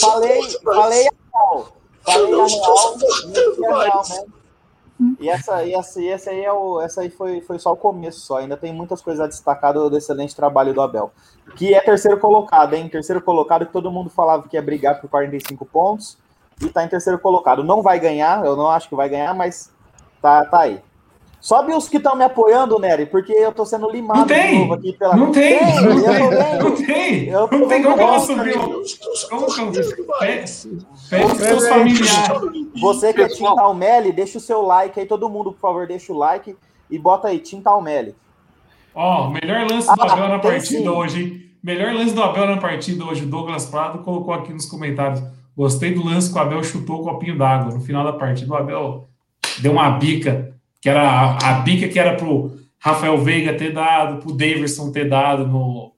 Falei, 0.00 0.42
falei 0.64 1.08
a 1.08 1.38
real. 1.38 1.68
Falei 2.02 2.34
a 2.34 2.46
real. 2.46 3.80
real, 3.80 4.02
né? 4.08 4.24
E 5.20 5.28
essa, 5.28 5.62
e 5.62 5.74
essa, 5.74 6.00
e 6.00 6.08
essa 6.08 6.30
aí, 6.30 6.42
é 6.42 6.52
o, 6.52 6.80
essa 6.80 7.02
aí 7.02 7.10
foi, 7.10 7.42
foi 7.42 7.58
só 7.58 7.72
o 7.72 7.76
começo 7.76 8.20
só. 8.20 8.38
Ainda 8.38 8.56
tem 8.56 8.72
muitas 8.72 9.02
coisas 9.02 9.22
a 9.22 9.28
destacar 9.28 9.74
do, 9.74 9.90
do 9.90 9.98
excelente 9.98 10.34
trabalho 10.34 10.72
do 10.72 10.80
Abel. 10.80 11.12
Que 11.54 11.74
é 11.74 11.80
terceiro 11.80 12.18
colocado, 12.18 12.74
hein? 12.74 12.88
Terceiro 12.88 13.20
colocado 13.20 13.66
que 13.66 13.72
todo 13.72 13.90
mundo 13.90 14.08
falava 14.08 14.48
que 14.48 14.56
ia 14.56 14.62
brigar 14.62 15.00
por 15.00 15.10
45 15.10 15.66
pontos. 15.66 16.16
E 16.62 16.68
tá 16.70 16.82
em 16.82 16.88
terceiro 16.88 17.18
colocado. 17.18 17.62
Não 17.62 17.82
vai 17.82 18.00
ganhar, 18.00 18.44
eu 18.44 18.56
não 18.56 18.70
acho 18.70 18.88
que 18.88 18.94
vai 18.94 19.08
ganhar, 19.08 19.34
mas 19.34 19.70
tá, 20.22 20.46
tá 20.46 20.60
aí. 20.60 20.82
Sobe 21.46 21.72
os 21.72 21.88
que 21.88 21.98
estão 21.98 22.16
me 22.16 22.24
apoiando, 22.24 22.76
Nery, 22.76 23.06
porque 23.06 23.32
eu 23.32 23.52
tô 23.52 23.64
sendo 23.64 23.88
limado 23.88 24.18
não 24.18 24.26
tem, 24.26 24.50
de 24.50 24.58
novo 24.58 24.74
aqui 24.74 24.92
pela. 24.94 25.16
Não 25.16 25.30
tem, 25.30 25.58
tem 25.60 25.74
não, 25.80 26.02
tem 26.02 26.58
não 26.58 26.74
tem. 26.74 27.28
Eu 27.28 27.48
não 27.52 27.68
tem 27.68 27.82
como 27.84 28.00
ela 28.00 28.18
subir. 28.18 28.54
Como 29.30 29.46
Pede 31.08 31.68
familiares. 31.68 32.70
Você 32.80 33.12
que 33.12 33.22
é 33.22 33.28
Tim 33.28 33.44
Talmelli, 33.44 34.10
deixa 34.10 34.38
o 34.38 34.40
seu 34.40 34.60
like 34.60 34.98
aí, 34.98 35.06
todo 35.06 35.28
mundo, 35.28 35.52
por 35.52 35.60
favor, 35.60 35.86
deixa 35.86 36.12
o 36.12 36.18
like 36.18 36.56
e 36.90 36.98
bota 36.98 37.28
aí, 37.28 37.38
Tim 37.38 37.60
Talmelli. 37.60 38.16
Ó, 38.92 39.28
oh, 39.28 39.30
melhor 39.30 39.70
lance 39.70 39.86
do 39.86 40.02
ah, 40.02 40.12
Abel 40.12 40.28
na 40.28 40.38
partida 40.40 40.80
sim. 40.80 40.88
hoje, 40.88 41.22
hein? 41.22 41.50
Melhor 41.62 41.94
lance 41.94 42.12
do 42.12 42.24
Abel 42.24 42.48
na 42.48 42.56
partida 42.56 43.04
hoje, 43.04 43.22
o 43.22 43.28
Douglas 43.28 43.66
Prado 43.66 44.00
colocou 44.00 44.34
aqui 44.34 44.52
nos 44.52 44.66
comentários. 44.66 45.22
Gostei 45.56 45.94
do 45.94 46.04
lance 46.04 46.28
que 46.28 46.36
o 46.36 46.42
Abel 46.42 46.64
chutou 46.64 47.02
o 47.02 47.04
copinho 47.04 47.38
d'água. 47.38 47.72
No 47.72 47.80
final 47.80 48.02
da 48.02 48.14
partida, 48.14 48.52
o 48.52 48.56
Abel 48.56 49.08
deu 49.60 49.70
uma 49.70 49.90
bica 49.90 50.55
que 50.86 50.90
era 50.90 51.02
a, 51.02 51.50
a 51.50 51.52
bica 51.62 51.88
que 51.88 51.98
era 51.98 52.14
pro 52.14 52.60
Rafael 52.78 53.18
Veiga 53.18 53.52
ter 53.54 53.72
dado, 53.72 54.22
pro 54.22 54.32
Davidson 54.32 54.92
ter 54.92 55.08
dado 55.08 55.44
no, 55.44 55.92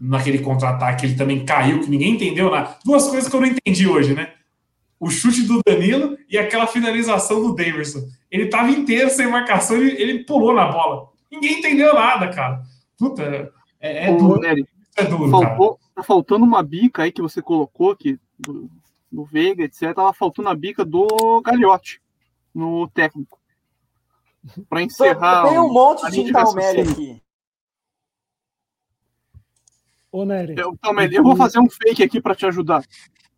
naquele 0.00 0.38
contra-ataque, 0.38 1.06
ele 1.06 1.16
também 1.16 1.44
caiu, 1.44 1.80
que 1.80 1.90
ninguém 1.90 2.12
entendeu 2.12 2.48
nada. 2.48 2.78
Duas 2.84 3.08
coisas 3.08 3.28
que 3.28 3.34
eu 3.34 3.40
não 3.40 3.48
entendi 3.48 3.88
hoje, 3.88 4.14
né? 4.14 4.32
O 5.00 5.10
chute 5.10 5.42
do 5.42 5.60
Danilo 5.66 6.16
e 6.30 6.38
aquela 6.38 6.68
finalização 6.68 7.42
do 7.42 7.52
Davidson. 7.52 8.06
Ele 8.30 8.46
tava 8.46 8.70
inteiro 8.70 9.10
sem 9.10 9.26
marcação, 9.26 9.76
ele, 9.76 10.00
ele 10.00 10.22
pulou 10.22 10.54
na 10.54 10.70
bola. 10.70 11.08
Ninguém 11.28 11.58
entendeu 11.58 11.92
nada, 11.92 12.28
cara. 12.28 12.62
Puta, 12.96 13.52
é, 13.80 14.06
é 14.06 14.16
duro. 14.16 14.40
Nery, 14.40 14.64
É 14.96 15.04
duro, 15.04 15.30
faltou, 15.30 15.80
tá 15.96 16.04
faltando 16.04 16.44
uma 16.44 16.62
bica 16.62 17.02
aí 17.02 17.10
que 17.10 17.20
você 17.20 17.42
colocou 17.42 17.90
aqui, 17.90 18.16
do, 18.38 18.70
do 19.10 19.24
Veiga, 19.24 19.64
etc. 19.64 19.92
Tava 19.92 20.12
faltando 20.12 20.48
a 20.48 20.54
bica 20.54 20.84
do 20.84 21.42
Gagliotti 21.44 22.00
no 22.54 22.86
técnico. 22.86 23.41
Pra 24.68 24.82
encerrar. 24.82 25.48
Tem 25.48 25.58
um 25.58 25.72
monte 25.72 26.04
de 26.06 26.12
linha 26.12 26.26
de 26.26 26.32
Talmelli 26.32 26.78
raciocínio. 26.80 27.12
aqui. 27.14 27.22
Ô, 30.10 30.24
Nery. 30.24 30.54
Eu, 30.58 30.76
eu 31.12 31.22
vou 31.22 31.36
fazer 31.36 31.58
um 31.58 31.70
fake 31.70 32.02
aqui 32.02 32.20
pra 32.20 32.34
te 32.34 32.44
ajudar. 32.44 32.84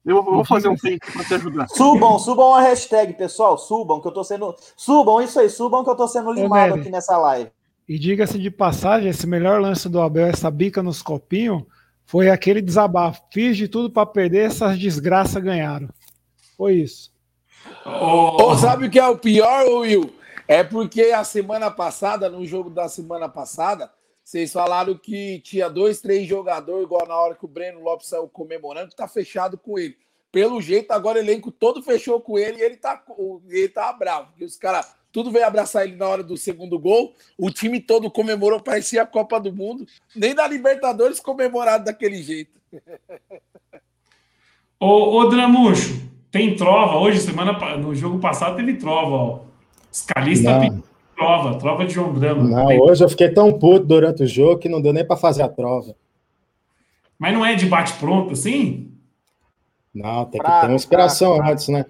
Eu 0.04 0.22
vou 0.22 0.44
fazer 0.44 0.68
um 0.68 0.76
fake 0.76 1.12
pra 1.12 1.24
te 1.24 1.34
ajudar. 1.34 1.68
Subam, 1.68 2.18
subam 2.18 2.54
a 2.54 2.60
hashtag, 2.60 3.14
pessoal. 3.14 3.56
Subam, 3.56 4.00
que 4.00 4.08
eu 4.08 4.12
tô 4.12 4.24
sendo. 4.24 4.54
Subam 4.76 5.22
isso 5.22 5.38
aí, 5.38 5.48
subam 5.48 5.84
que 5.84 5.90
eu 5.90 5.96
tô 5.96 6.06
sendo 6.08 6.32
limado 6.32 6.70
Nery. 6.70 6.80
aqui 6.80 6.90
nessa 6.90 7.16
live. 7.16 7.50
E 7.88 7.98
diga-se 7.98 8.38
de 8.38 8.50
passagem, 8.50 9.10
esse 9.10 9.26
melhor 9.26 9.60
lance 9.60 9.88
do 9.88 10.00
Abel, 10.00 10.26
essa 10.26 10.50
bica 10.50 10.82
nos 10.82 11.00
copinhos, 11.00 11.62
foi 12.04 12.28
aquele 12.28 12.60
desabafo. 12.60 13.22
Fiz 13.32 13.56
de 13.56 13.68
tudo 13.68 13.90
para 13.90 14.06
perder, 14.06 14.46
essas 14.46 14.78
desgraças 14.78 15.42
ganharam. 15.42 15.88
Foi 16.56 16.74
isso. 16.74 17.12
Ô, 17.86 18.42
Ou 18.42 18.56
sabe 18.56 18.86
o 18.86 18.90
que 18.90 18.98
é 18.98 19.06
o 19.06 19.16
pior, 19.18 19.64
Will? 19.66 20.12
É 20.46 20.62
porque 20.62 21.02
a 21.04 21.24
semana 21.24 21.70
passada, 21.70 22.28
no 22.28 22.44
jogo 22.44 22.70
da 22.70 22.88
semana 22.88 23.28
passada, 23.28 23.90
vocês 24.22 24.52
falaram 24.52 24.96
que 24.96 25.40
tinha 25.40 25.68
dois, 25.68 26.00
três 26.00 26.26
jogadores, 26.26 26.84
igual 26.84 27.06
na 27.06 27.16
hora 27.16 27.34
que 27.34 27.44
o 27.44 27.48
Breno 27.48 27.82
Lopes 27.82 28.08
saiu 28.08 28.28
comemorando, 28.28 28.90
que 28.90 28.96
tá 28.96 29.08
fechado 29.08 29.58
com 29.58 29.78
ele. 29.78 29.96
Pelo 30.32 30.60
jeito, 30.60 30.90
agora 30.90 31.18
o 31.18 31.22
elenco 31.22 31.50
todo 31.50 31.82
fechou 31.82 32.20
com 32.20 32.38
ele 32.38 32.58
e 32.58 32.62
ele 32.62 32.76
tá, 32.76 33.02
ele 33.48 33.68
tá 33.68 33.92
bravo. 33.92 34.30
Porque 34.30 34.44
os 34.44 34.56
caras 34.56 34.94
tudo 35.12 35.30
veio 35.30 35.46
abraçar 35.46 35.86
ele 35.86 35.94
na 35.94 36.08
hora 36.08 36.24
do 36.24 36.36
segundo 36.36 36.76
gol. 36.76 37.14
O 37.38 37.50
time 37.50 37.80
todo 37.80 38.10
comemorou, 38.10 38.60
parecia 38.60 39.02
a 39.02 39.06
Copa 39.06 39.38
do 39.38 39.52
Mundo. 39.52 39.86
Nem 40.16 40.34
da 40.34 40.48
Libertadores 40.48 41.20
comemoraram 41.20 41.84
daquele 41.84 42.20
jeito. 42.20 42.60
Ô, 44.80 45.18
ô 45.18 45.28
Dramuxo, 45.28 46.02
tem 46.32 46.56
trova 46.56 46.98
hoje, 46.98 47.20
semana 47.20 47.52
no 47.76 47.94
jogo 47.94 48.18
passado 48.18 48.56
teve 48.56 48.74
trova, 48.74 49.14
ó. 49.14 49.43
Escalista 49.94 50.50
Não. 50.50 50.60
pediu 50.60 50.84
trova, 51.16 51.54
trova 51.58 51.86
de 51.86 51.94
João 51.94 52.12
Drama. 52.12 52.42
Não, 52.42 52.78
hoje 52.80 53.04
eu 53.04 53.08
fiquei 53.08 53.28
tão 53.28 53.52
puto 53.56 53.86
durante 53.86 54.24
o 54.24 54.26
jogo 54.26 54.58
que 54.58 54.68
não 54.68 54.82
deu 54.82 54.92
nem 54.92 55.06
para 55.06 55.16
fazer 55.16 55.42
a 55.42 55.48
prova. 55.48 55.94
Mas 57.16 57.32
não 57.32 57.46
é 57.46 57.54
de 57.54 57.66
bate-pronto 57.66 58.32
assim? 58.32 58.90
Não, 59.94 60.24
tem 60.24 60.40
que 60.40 60.46
ter 60.46 60.66
uma 60.66 60.74
inspiração 60.74 61.36
fraco, 61.36 61.52
antes, 61.52 61.68
né? 61.68 61.86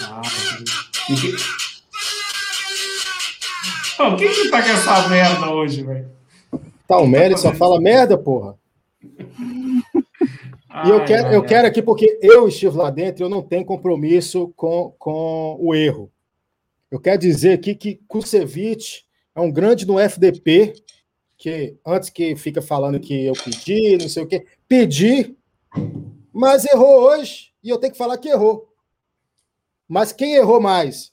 Ah, 0.00 0.22
e 1.10 1.14
que... 1.14 1.36
Ô, 4.02 4.16
quem 4.16 4.32
que 4.32 4.50
tá 4.50 4.62
com 4.62 4.68
essa 4.70 5.08
merda 5.10 5.50
hoje, 5.50 5.82
velho? 5.82 6.08
Talmelli 6.86 7.36
só 7.36 7.52
fala 7.52 7.78
merda, 7.78 8.16
porra. 8.16 8.54
E 9.04 10.88
eu 10.88 11.00
Ai, 11.00 11.04
quero, 11.04 11.26
ai, 11.26 11.34
eu 11.34 11.40
ai. 11.42 11.46
quero 11.46 11.68
aqui, 11.68 11.82
porque 11.82 12.18
eu 12.22 12.48
estive 12.48 12.76
lá 12.76 12.88
dentro, 12.88 13.24
eu 13.24 13.28
não 13.28 13.42
tenho 13.42 13.66
compromisso 13.66 14.50
com, 14.56 14.94
com 14.98 15.58
o 15.60 15.74
erro. 15.74 16.10
Eu 16.90 17.00
quero 17.00 17.18
dizer 17.18 17.52
aqui 17.52 17.74
que 17.74 17.96
Kusevich 18.08 19.04
é 19.34 19.40
um 19.40 19.50
grande 19.52 19.86
no 19.86 19.98
FDP, 19.98 20.74
que 21.36 21.76
antes 21.86 22.10
que 22.10 22.34
fica 22.34 22.62
falando 22.62 22.98
que 22.98 23.26
eu 23.26 23.34
pedi, 23.34 23.96
não 23.98 24.08
sei 24.08 24.22
o 24.22 24.26
quê, 24.26 24.46
pedi, 24.66 25.36
mas 26.32 26.64
errou 26.64 27.02
hoje, 27.02 27.52
e 27.62 27.68
eu 27.68 27.78
tenho 27.78 27.92
que 27.92 27.98
falar 27.98 28.16
que 28.18 28.28
errou. 28.28 28.72
Mas 29.86 30.12
quem 30.12 30.34
errou 30.34 30.60
mais? 30.60 31.12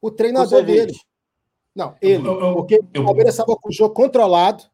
O 0.00 0.10
treinador 0.10 0.60
Kusevich. 0.64 0.86
dele. 0.86 0.98
Não, 1.74 1.96
ele. 2.00 2.26
Eu- 2.26 2.40
eu- 2.40 2.54
porque 2.54 2.80
eu- 2.92 3.02
o 3.02 3.04
Palmeiras 3.04 3.34
estava 3.34 3.56
com 3.56 3.68
o 3.68 3.72
jogo 3.72 3.94
controlado. 3.94 4.64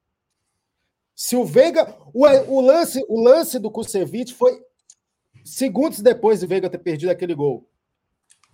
Se 1.15 1.37
o 1.37 1.45
Veiga. 1.45 1.97
O, 2.13 2.27
o 2.27 2.61
lance, 2.61 3.05
o 3.09 3.21
lance 3.23 3.59
do 3.59 3.71
Kusevich 3.71 4.35
foi 4.35 4.63
segundos 5.45 6.01
depois 6.01 6.41
do 6.41 6.47
Veiga 6.47 6.69
ter 6.71 6.79
perdido 6.79 7.11
aquele 7.11 7.35
gol. 7.35 7.67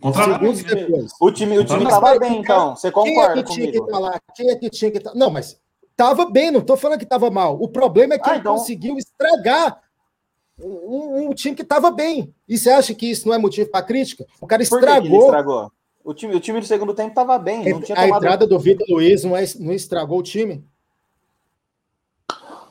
Segundos 0.03 0.63
depois. 0.63 1.13
O 1.21 1.31
time, 1.31 1.59
o 1.59 1.65
time 1.65 1.85
Mas 1.85 1.95
tava 1.95 2.19
bem, 2.19 2.39
então. 2.39 2.77
Você 2.77 2.93
Quem 2.93 3.03
é 3.03 3.15
concorda 3.15 3.43
que 3.43 3.53
tinha 3.53 3.67
que 3.73 3.79
comigo? 3.79 3.87
estar 3.87 3.99
lá? 3.99 4.21
Quem 4.35 4.51
é 4.51 4.57
que 4.57 4.71
tinha 4.71 4.91
que 4.91 4.99
estar. 4.99 5.15
Não, 5.15 5.31
mas 5.31 5.59
tava 5.97 6.27
bem, 6.31 6.51
não 6.51 6.61
estou 6.61 6.77
falando 6.77 6.99
que 6.99 7.05
estava 7.05 7.31
mal. 7.31 7.57
O 7.61 7.69
problema 7.69 8.15
é 8.15 8.19
que 8.19 8.29
Ah, 8.29 8.33
ele 8.33 8.41
então- 8.41 8.57
conseguiu 8.57 8.97
estragar 8.99 9.81
um, 10.61 11.29
um 11.31 11.35
time 11.35 11.57
que 11.57 11.63
estava 11.63 11.91
bem. 11.91 12.33
E 12.49 12.57
você 12.59 12.71
acha 12.71 12.95
que 12.95 13.11
isso 13.11 13.27
não 13.27 13.35
é 13.35 13.39
motivo 13.39 13.71
para 13.71 13.83
crítica? 13.85 14.27
O 14.41 14.47
cara 14.47 14.63
Por 14.65 14.79
que 14.81 14.85
que 14.87 14.91
ele 14.93 14.99
estragou. 15.07 15.25
estragou? 15.27 15.73
O 16.05 16.15
time, 16.15 16.35
o 16.37 16.41
time 16.41 16.61
do 16.61 16.67
segundo 16.67 16.95
tempo 16.95 17.15
tava 17.15 17.37
bem, 17.39 17.69
não 17.69 17.81
tinha 17.81 17.99
a 17.99 18.07
entrada 18.09 18.47
do 18.47 18.59
Vitor 18.61 18.87
Luiz 18.89 19.25
não, 19.25 19.37
é- 19.37 19.45
não 19.59 19.73
estragou 19.73 20.19
o 20.19 20.23
time. 20.23 20.65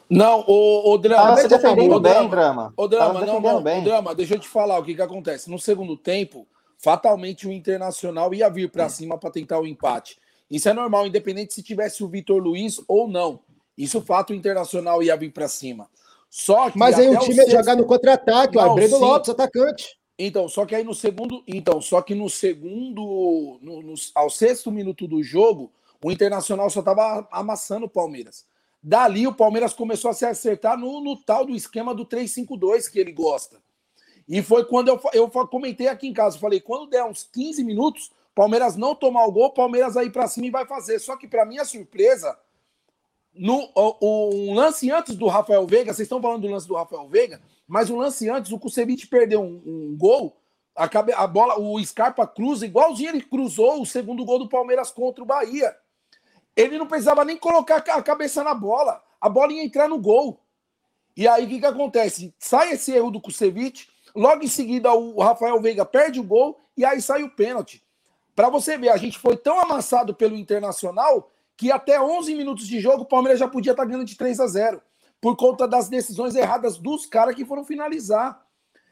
Não, 0.09 0.43
o, 0.47 0.93
o 0.93 0.97
Drama. 0.97 1.23
Tava 1.35 1.41
já 1.41 1.47
defendendo 1.47 1.99
bem, 1.99 2.29
Drama. 2.29 2.73
Tava 2.77 2.87
Drama, 2.87 3.13
não, 3.13 3.19
defendendo 3.21 3.53
não. 3.55 3.61
bem. 3.63 3.81
Ô, 3.81 3.83
Drama, 3.83 4.15
deixa 4.15 4.35
eu 4.35 4.39
te 4.39 4.47
falar 4.47 4.77
o 4.79 4.83
que, 4.83 4.93
que 4.93 5.01
acontece. 5.01 5.49
No 5.49 5.57
segundo 5.57 5.97
tempo, 5.97 6.47
fatalmente 6.77 7.47
o 7.47 7.51
Internacional 7.51 8.33
ia 8.33 8.49
vir 8.49 8.69
para 8.69 8.87
cima 8.89 9.17
para 9.17 9.31
tentar 9.31 9.59
o 9.59 9.67
empate. 9.67 10.17
Isso 10.49 10.69
é 10.69 10.73
normal, 10.73 11.07
independente 11.07 11.53
se 11.53 11.63
tivesse 11.63 12.03
o 12.03 12.07
Vitor 12.07 12.41
Luiz 12.41 12.79
ou 12.87 13.07
não. 13.07 13.39
Isso, 13.77 14.01
fato, 14.01 14.31
o 14.31 14.35
Internacional 14.35 15.01
ia 15.03 15.15
vir 15.17 15.31
para 15.31 15.47
cima. 15.47 15.89
Só 16.29 16.69
que 16.69 16.77
Mas 16.77 16.97
aí 16.99 17.07
o 17.09 17.19
time 17.19 17.35
ia 17.35 17.43
sexto- 17.43 17.51
jogar 17.57 17.75
no 17.75 17.85
contra-ataque. 17.85 18.55
Não, 18.55 18.75
Breno. 18.75 18.97
Lopes, 18.99 19.29
atacante. 19.29 19.97
Então, 20.17 20.47
só 20.47 20.65
que 20.65 20.75
aí 20.75 20.83
no 20.83 20.93
segundo. 20.93 21.43
Então, 21.47 21.81
só 21.81 22.01
que 22.01 22.13
no 22.15 22.29
segundo. 22.29 23.57
No, 23.61 23.81
no- 23.81 23.93
ao 24.13 24.29
sexto 24.29 24.71
minuto 24.71 25.07
do 25.07 25.21
jogo, 25.23 25.71
o 26.03 26.11
Internacional 26.11 26.69
só 26.69 26.79
estava 26.79 27.27
amassando 27.31 27.85
o 27.85 27.89
Palmeiras. 27.89 28.45
Dali, 28.81 29.25
o 29.27 29.33
Palmeiras 29.33 29.73
começou 29.73 30.11
a 30.11 30.13
se 30.13 30.25
acertar 30.25 30.77
no, 30.77 31.01
no 31.01 31.17
tal 31.17 31.45
do 31.45 31.55
esquema 31.55 31.93
do 31.93 32.05
3-5-2 32.05 32.87
que 32.87 32.99
ele 32.99 33.11
gosta. 33.11 33.57
E 34.27 34.41
foi 34.41 34.65
quando 34.65 34.87
eu, 34.87 34.99
eu 35.13 35.29
comentei 35.29 35.87
aqui 35.87 36.07
em 36.07 36.13
casa. 36.13 36.39
Falei, 36.39 36.59
quando 36.59 36.89
der 36.89 37.03
uns 37.03 37.23
15 37.31 37.63
minutos, 37.63 38.11
Palmeiras 38.33 38.75
não 38.75 38.95
tomar 38.95 39.25
o 39.25 39.31
gol, 39.31 39.51
Palmeiras 39.51 39.95
aí 39.95 40.09
para 40.09 40.27
cima 40.27 40.47
e 40.47 40.51
vai 40.51 40.65
fazer. 40.65 40.99
Só 40.99 41.15
que, 41.15 41.27
para 41.27 41.45
minha 41.45 41.63
surpresa, 41.63 42.37
no 43.33 43.69
o, 43.75 43.97
o- 43.99 44.29
um 44.49 44.53
lance 44.53 44.89
antes 44.91 45.15
do 45.15 45.27
Rafael 45.27 45.65
Veiga, 45.67 45.93
vocês 45.93 46.05
estão 46.05 46.21
falando 46.21 46.41
do 46.41 46.47
lance 46.47 46.67
do 46.67 46.75
Rafael 46.75 47.07
Veiga, 47.07 47.41
mas 47.67 47.89
um 47.89 47.97
lance 47.97 48.27
antes, 48.29 48.51
o 48.51 48.59
Kusevich 48.59 49.07
perdeu 49.07 49.41
um, 49.41 49.61
um 49.65 49.95
gol, 49.97 50.37
a, 50.75 50.85
a 51.17 51.27
bola, 51.27 51.59
o 51.59 51.83
Scarpa 51.83 52.25
cruza, 52.27 52.65
igualzinho 52.65 53.09
ele 53.09 53.21
cruzou 53.21 53.81
o 53.81 53.85
segundo 53.85 54.25
gol 54.25 54.39
do 54.39 54.49
Palmeiras 54.49 54.91
contra 54.91 55.23
o 55.23 55.27
Bahia. 55.27 55.75
Ele 56.55 56.77
não 56.77 56.87
precisava 56.87 57.25
nem 57.25 57.37
colocar 57.37 57.77
a 57.77 58.01
cabeça 58.01 58.43
na 58.43 58.53
bola, 58.53 59.03
a 59.19 59.29
bola 59.29 59.53
ia 59.53 59.63
entrar 59.63 59.87
no 59.89 59.99
gol. 59.99 60.39
E 61.15 61.27
aí 61.27 61.45
o 61.45 61.47
que, 61.49 61.59
que 61.59 61.65
acontece? 61.65 62.33
Sai 62.37 62.71
esse 62.73 62.91
erro 62.91 63.11
do 63.11 63.21
Kusevich, 63.21 63.89
logo 64.15 64.43
em 64.43 64.47
seguida 64.47 64.93
o 64.93 65.19
Rafael 65.21 65.59
Veiga 65.61 65.85
perde 65.85 66.19
o 66.19 66.23
gol 66.23 66.59
e 66.77 66.83
aí 66.85 67.01
sai 67.01 67.23
o 67.23 67.29
pênalti. 67.29 67.83
Para 68.35 68.49
você 68.49 68.77
ver, 68.77 68.89
a 68.89 68.97
gente 68.97 69.17
foi 69.17 69.37
tão 69.37 69.59
amassado 69.59 70.13
pelo 70.13 70.35
Internacional 70.35 71.31
que 71.57 71.71
até 71.71 72.01
11 72.01 72.35
minutos 72.35 72.67
de 72.67 72.79
jogo 72.79 73.03
o 73.03 73.07
Palmeiras 73.07 73.39
já 73.39 73.47
podia 73.47 73.71
estar 73.71 73.85
ganhando 73.85 74.03
de 74.05 74.17
3 74.17 74.39
a 74.39 74.47
0 74.47 74.81
por 75.21 75.35
conta 75.37 75.67
das 75.67 75.87
decisões 75.87 76.35
erradas 76.35 76.77
dos 76.77 77.05
caras 77.05 77.33
que 77.33 77.45
foram 77.45 77.63
finalizar. 77.63 78.45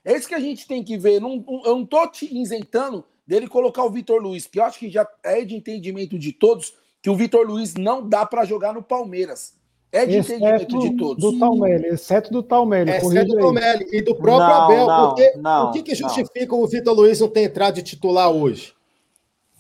É 0.06 0.16
isso 0.16 0.28
que 0.28 0.36
a 0.36 0.40
gente 0.40 0.68
tem 0.68 0.84
que 0.84 0.98
ver. 0.98 1.20
Não- 1.20 1.44
eu 1.66 1.76
não 1.76 1.86
tô 1.86 2.08
te 2.08 2.34
isentando 2.34 3.06
dele 3.28 3.48
colocar 3.48 3.84
o 3.84 3.90
Vitor 3.90 4.22
Luiz, 4.22 4.48
que 4.48 4.60
eu 4.60 4.64
acho 4.64 4.80
que 4.80 4.90
já 4.90 5.08
é 5.24 5.44
de 5.44 5.56
entendimento 5.56 6.18
de 6.18 6.32
todos 6.32 6.74
que 7.02 7.10
o 7.10 7.16
Vitor 7.16 7.46
Luiz 7.46 7.74
não 7.76 8.08
dá 8.08 8.26
para 8.26 8.46
jogar 8.46 8.74
no 8.74 8.82
Palmeiras. 8.82 9.56
É 9.96 10.06
de 10.08 10.18
entendimento 10.18 10.56
Exceto 10.56 10.80
de 10.80 10.98
todos. 10.98 11.24
do 11.24 11.38
Talmelli, 11.40 11.86
exceto 11.88 12.32
do 12.32 12.42
Talmelli. 12.42 12.92
Certo, 12.92 13.16
aí. 13.16 13.40
Tomelli. 13.40 13.88
E 13.92 14.02
do 14.02 14.16
próprio 14.16 14.48
Não, 14.50 14.64
Abel. 14.66 14.88
não, 14.88 15.08
porque, 15.10 15.34
não, 15.38 15.70
o 15.70 15.72
que, 15.72 15.84
que 15.84 15.92
não. 16.02 16.10
justifica 16.10 16.56
o 16.56 16.66
Vitor 16.68 16.96
Luiz 16.96 17.20
não 17.20 17.28
ter 17.30 17.44
entrado 17.44 17.76
de 17.76 17.84
titular 17.84 18.32
hoje? 18.32 18.74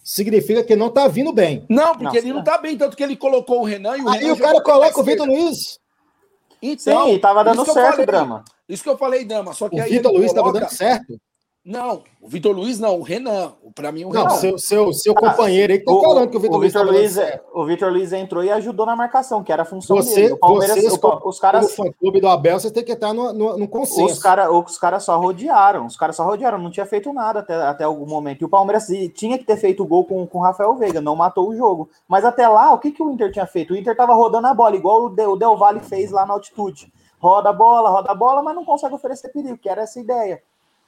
Significa 0.03 0.63
que 0.63 0.75
não 0.75 0.89
tá 0.89 1.07
vindo 1.07 1.31
bem. 1.31 1.63
Não, 1.69 1.91
porque 1.95 2.17
Não, 2.19 2.25
ele 2.25 2.33
não 2.33 2.43
tá 2.43 2.57
bem, 2.57 2.75
tanto 2.75 2.97
que 2.97 3.03
ele 3.03 3.15
colocou 3.15 3.61
o 3.61 3.63
Renan 3.63 3.95
e 3.95 4.01
o 4.01 4.09
Aí 4.09 4.19
Renan 4.21 4.33
o 4.33 4.37
cara 4.37 4.61
coloca 4.61 4.99
o 4.99 5.03
Vitor. 5.03 5.27
Luiz. 5.27 5.79
Então, 6.61 7.05
Sim, 7.07 7.19
tava 7.19 7.43
dando 7.43 7.63
certo, 7.65 7.91
falei. 7.91 8.05
Drama. 8.05 8.43
Isso 8.67 8.81
que 8.83 8.89
eu 8.89 8.97
falei, 8.97 9.23
Dama. 9.25 9.53
Só 9.53 9.69
que 9.69 9.79
O 9.79 9.83
aí 9.83 9.91
Vitor 9.91 10.11
Luiz 10.11 10.25
estava 10.25 10.47
coloca- 10.47 10.61
dando 10.65 10.75
certo. 10.75 11.19
Não, 11.65 12.03
o 12.21 12.27
Vitor 12.27 12.53
Luiz 12.53 12.77
não, 12.77 12.99
o 12.99 13.03
Renan. 13.03 13.53
Para 13.73 13.89
mim, 13.89 14.03
o 14.03 14.09
Não, 14.09 14.23
Renan. 14.23 14.35
seu, 14.35 14.57
seu, 14.57 14.91
seu 14.91 15.15
companheiro 15.15 15.71
aí 15.71 15.79
que 15.79 15.85
tá 15.85 15.93
O, 15.93 16.01
falando 16.01 16.29
que 16.29 16.35
o 16.35 16.39
Vitor 16.41 16.57
o 16.57 16.59
Luiz 16.59 16.73
dando 16.73 16.91
Luiz, 16.91 17.13
certo. 17.13 17.45
o 17.53 17.65
Vitor 17.65 17.89
Luiz 17.89 18.11
entrou 18.11 18.43
e 18.43 18.51
ajudou 18.51 18.85
na 18.85 18.97
marcação, 18.97 19.41
que 19.41 19.49
era 19.49 19.61
a 19.61 19.65
função 19.65 19.95
Você, 19.95 20.23
dele. 20.23 20.33
O 20.33 20.37
Palmeiras, 20.37 20.75
vocês, 20.75 20.93
o 21.01 21.21
os 21.29 21.39
caras, 21.39 21.73
como 21.73 21.87
fã-clube 21.87 22.19
do 22.19 22.27
Abel, 22.27 22.59
vocês 22.59 22.73
têm 22.73 22.83
que 22.83 22.91
estar 22.91 23.13
no, 23.13 23.31
no, 23.31 23.57
no 23.57 23.67
consenso. 23.69 24.11
os 24.13 24.19
cara, 24.19 24.51
os 24.51 24.77
caras 24.77 25.05
só 25.05 25.17
rodearam, 25.17 25.85
os 25.85 25.95
caras 25.95 26.17
só 26.17 26.25
rodearam, 26.25 26.57
não 26.57 26.69
tinha 26.69 26.85
feito 26.85 27.13
nada 27.13 27.39
até, 27.39 27.55
até 27.55 27.85
algum 27.85 28.05
momento. 28.05 28.41
E 28.41 28.45
o 28.45 28.49
Palmeiras 28.49 28.85
tinha 29.15 29.37
que 29.37 29.45
ter 29.45 29.55
feito 29.55 29.83
o 29.83 29.87
gol 29.87 30.03
com, 30.03 30.27
com 30.27 30.39
o 30.39 30.41
Rafael 30.41 30.75
Veiga, 30.75 30.99
não 30.99 31.15
matou 31.15 31.47
o 31.47 31.55
jogo. 31.55 31.89
Mas 32.09 32.25
até 32.25 32.45
lá, 32.45 32.73
o 32.73 32.77
que, 32.77 32.91
que 32.91 33.01
o 33.01 33.09
Inter 33.09 33.31
tinha 33.31 33.47
feito? 33.47 33.73
O 33.73 33.77
Inter 33.77 33.95
tava 33.95 34.13
rodando 34.13 34.47
a 34.47 34.53
bola, 34.53 34.75
igual 34.75 35.05
o 35.05 35.09
Del, 35.09 35.31
o 35.31 35.37
Del 35.37 35.55
Valle 35.55 35.79
fez 35.79 36.11
lá 36.11 36.25
na 36.25 36.33
altitude. 36.33 36.91
Roda 37.19 37.51
a 37.51 37.53
bola, 37.53 37.89
roda 37.89 38.11
a 38.11 38.15
bola, 38.15 38.43
mas 38.43 38.53
não 38.53 38.65
consegue 38.65 38.93
oferecer 38.93 39.29
perigo, 39.29 39.57
que 39.57 39.69
era 39.69 39.83
essa 39.83 39.97
ideia. 39.97 40.41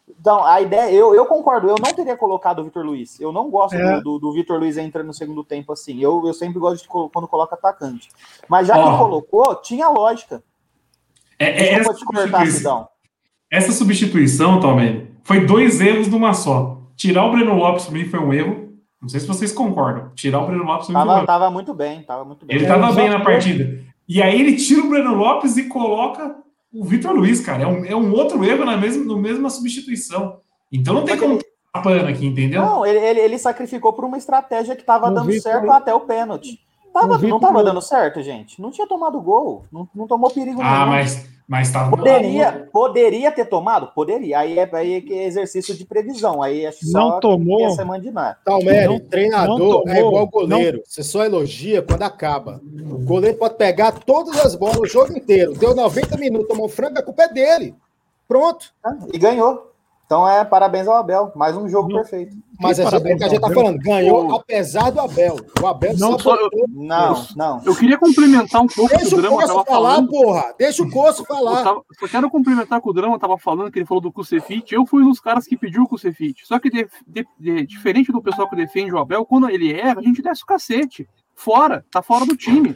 Então, 0.07 0.43
a 0.43 0.61
ideia, 0.61 0.91
eu, 0.91 1.15
eu 1.15 1.25
concordo, 1.25 1.67
eu 1.67 1.75
não 1.83 1.91
teria 1.93 2.15
colocado 2.15 2.59
o 2.59 2.63
Vitor 2.63 2.85
Luiz. 2.85 3.19
Eu 3.19 3.31
não 3.31 3.49
gosto 3.49 3.75
É. 3.75 3.99
do, 4.01 4.19
do, 4.19 4.33
Vitor 4.33 4.59
Luiz 4.59 4.77
entrando 4.77 5.07
no 5.07 5.13
segundo 5.13 5.43
tempo 5.43 5.73
assim. 5.73 5.99
Eu, 5.99 6.21
eu 6.25 6.33
sempre 6.33 6.59
gosto 6.59 6.83
de 6.83 6.87
quando 6.87 7.27
coloca 7.27 7.55
atacante. 7.55 8.09
Mas 8.47 8.67
já 8.67 8.77
Ó. 8.77 8.91
que 8.91 8.97
colocou, 8.99 9.55
tinha 9.55 9.89
lógica. 9.89 10.43
É, 11.39 11.45
é 11.49 11.73
essa, 11.73 11.93
te 11.93 12.05
cortar, 12.05 12.23
substituição, 12.45 12.87
essa 13.51 13.71
substituição, 13.71 14.59
Tomé, 14.59 15.07
foi 15.23 15.45
dois 15.45 15.81
erros 15.81 16.07
numa 16.07 16.33
só. 16.33 16.77
Tirar 16.95 17.25
o 17.25 17.31
Breno 17.31 17.55
Lopes 17.55 17.85
para 17.85 17.93
mim 17.93 18.05
foi 18.05 18.19
um 18.19 18.31
erro. 18.31 18.69
Não 19.01 19.09
sei 19.09 19.19
se 19.19 19.27
vocês 19.27 19.51
concordam. 19.51 20.11
Tirar 20.15 20.41
o 20.41 20.47
Breno 20.47 20.63
Lopes 20.63 20.85
foi 20.87 20.95
um 20.95 20.99
Tava, 20.99 21.17
erro. 21.17 21.25
tava 21.25 21.49
muito 21.49 21.73
bem, 21.73 22.03
tava 22.03 22.23
muito 22.23 22.45
bem. 22.45 22.55
Ele 22.55 22.65
É, 22.65 22.67
tava 22.67 22.87
só 22.89 22.93
bem 22.93 23.09
na 23.09 23.19
partida. 23.21 23.83
E 24.07 24.21
aí 24.21 24.39
ele 24.39 24.55
tira 24.55 24.81
o 24.83 24.89
Breno 24.89 25.13
Lopes 25.15 25.57
e 25.57 25.67
coloca 25.67 26.35
o 26.75 26.83
Vitor 26.83 27.13
Luiz, 27.13 27.41
cara. 27.41 27.63
É 27.63 27.67
um, 27.67 27.85
é 27.85 27.95
um 27.95 28.11
outro 28.13 28.43
erro 28.43 28.65
na 28.65 28.77
mesma, 28.77 29.03
no 29.03 29.17
mesma 29.17 29.49
substituição. 29.49 30.39
Então 30.71 30.93
não 30.93 31.03
tem 31.03 31.17
como 31.17 31.39
pano 31.83 32.07
aqui, 32.07 32.25
entendeu? 32.25 32.61
Não, 32.61 32.85
ele, 32.85 32.99
ele, 32.99 33.19
ele 33.19 33.37
sacrificou 33.37 33.93
por 33.93 34.05
uma 34.05 34.17
estratégia 34.17 34.75
que 34.75 34.83
tava 34.83 35.07
O 35.07 35.11
dando 35.13 35.27
Vitor- 35.27 35.51
certo 35.51 35.71
até 35.71 35.93
o 35.93 36.01
pênalti. 36.01 36.59
Tava, 36.93 37.07
o 37.07 37.09
não 37.09 37.19
Vitor- 37.19 37.39
tava 37.39 37.63
dando 37.63 37.81
certo, 37.81 38.21
gente. 38.21 38.61
Não 38.61 38.71
tinha 38.71 38.87
tomado 38.87 39.19
gol. 39.19 39.65
Não, 39.71 39.87
não 39.93 40.07
tomou 40.07 40.29
perigo 40.31 40.61
ah, 40.61 40.79
nenhum. 40.79 40.91
mas, 40.91 41.27
mas 41.47 41.71
tava. 41.71 41.95
Poderia, 41.95 42.67
poderia 42.71 43.31
ter 43.31 43.45
tomado? 43.45 43.87
Poderia. 43.93 44.39
Aí 44.39 44.57
é, 44.57 44.69
aí 44.73 44.93
é 44.95 45.01
que 45.01 45.13
é 45.13 45.25
exercício 45.25 45.75
de 45.75 45.85
previsão. 45.85 46.41
Aí 46.41 46.65
acho 46.65 46.79
que 46.79 46.91
Não 46.91 47.19
tomou. 47.19 47.57
quem 47.57 47.67
ia 47.67 47.71
se 47.71 47.83
mandinar. 47.83 48.39
Talmere, 48.43 48.87
Não- 48.87 48.99
treinador 48.99 49.59
não 49.59 49.69
tomou, 49.69 49.89
é 49.89 49.99
igual 49.99 50.27
goleiro. 50.27 50.81
Você 50.85 51.03
só 51.03 51.23
elogia 51.23 51.81
quando 51.81 52.03
acaba. 52.03 52.59
O 52.89 52.97
goleiro 52.99 53.37
pode 53.37 53.55
pegar 53.55 53.91
todas 53.91 54.37
as 54.43 54.55
bolas 54.55 54.77
o 54.77 54.85
jogo 54.85 55.15
inteiro. 55.15 55.53
Deu 55.53 55.75
90 55.75 56.17
minutos, 56.17 56.47
tomou 56.47 56.67
frango, 56.67 56.97
a 56.99 57.03
culpa 57.03 57.23
é 57.23 57.33
dele. 57.33 57.75
Pronto. 58.27 58.73
tá? 58.81 58.97
E 59.13 59.17
ganhou. 59.19 59.71
Então 60.05 60.27
é 60.29 60.45
parabéns 60.45 60.87
ao 60.87 60.95
Abel. 60.97 61.31
Mais 61.35 61.57
um 61.57 61.67
jogo 61.67 61.89
Não. 61.89 61.95
perfeito. 62.01 62.37
Mas 62.59 62.77
é 62.77 62.83
o 62.83 62.85
parabéns 62.85 63.17
que 63.17 63.23
a 63.23 63.27
gente 63.27 63.41
tá 63.41 63.49
falando. 63.51 63.79
Ganhou 63.79 64.35
apesar 64.35 64.91
do 64.91 64.99
Abel. 65.01 65.35
O 65.61 65.65
Abel 65.67 65.97
Não, 65.97 66.19
sabotou. 66.19 66.49
Não, 66.69 67.25
não. 67.35 67.61
Eu 67.65 67.75
queria 67.75 67.97
complementar 67.97 68.61
um 68.61 68.67
pouco 68.67 68.85
o 68.93 68.97
que 68.97 68.97
Deixa 69.01 69.15
o 69.15 69.17
o 69.17 69.21
Drama 69.21 69.35
Coço 69.37 69.47
falar, 69.47 69.65
falando. 69.65 70.09
porra. 70.09 70.53
Deixa 70.59 70.83
o 70.83 70.91
Coço 70.91 71.21
Eu 71.23 71.25
falar. 71.25 71.63
tava- 71.63 71.81
só 71.99 72.07
quero 72.07 72.29
complementar 72.29 72.79
com 72.81 72.89
o 72.91 72.93
Drama 72.93 73.17
tava 73.17 73.37
falando, 73.39 73.71
que 73.71 73.79
ele 73.79 73.85
falou 73.87 73.99
do 74.01 74.11
Kusefit. 74.11 74.73
Eu 74.75 74.85
fui 74.85 75.01
um 75.03 75.09
dos 75.09 75.19
caras 75.19 75.45
que 75.47 75.57
pediu 75.57 75.83
o 75.83 75.87
Kusefit. 75.87 76.45
Só 76.45 76.59
que, 76.59 76.69
de- 76.69 76.87
de- 77.07 77.27
de- 77.39 77.65
diferente 77.65 78.11
do 78.11 78.21
pessoal 78.21 78.47
que 78.47 78.55
defende 78.55 78.93
o 78.93 78.99
Abel, 78.99 79.25
quando 79.25 79.49
ele 79.49 79.73
erra, 79.73 79.99
a 79.99 80.03
gente 80.03 80.21
desce 80.21 80.43
o 80.43 80.45
cacete. 80.45 81.07
Fora, 81.33 81.83
tá 81.91 82.03
fora 82.03 82.25
do 82.27 82.37
time. 82.37 82.75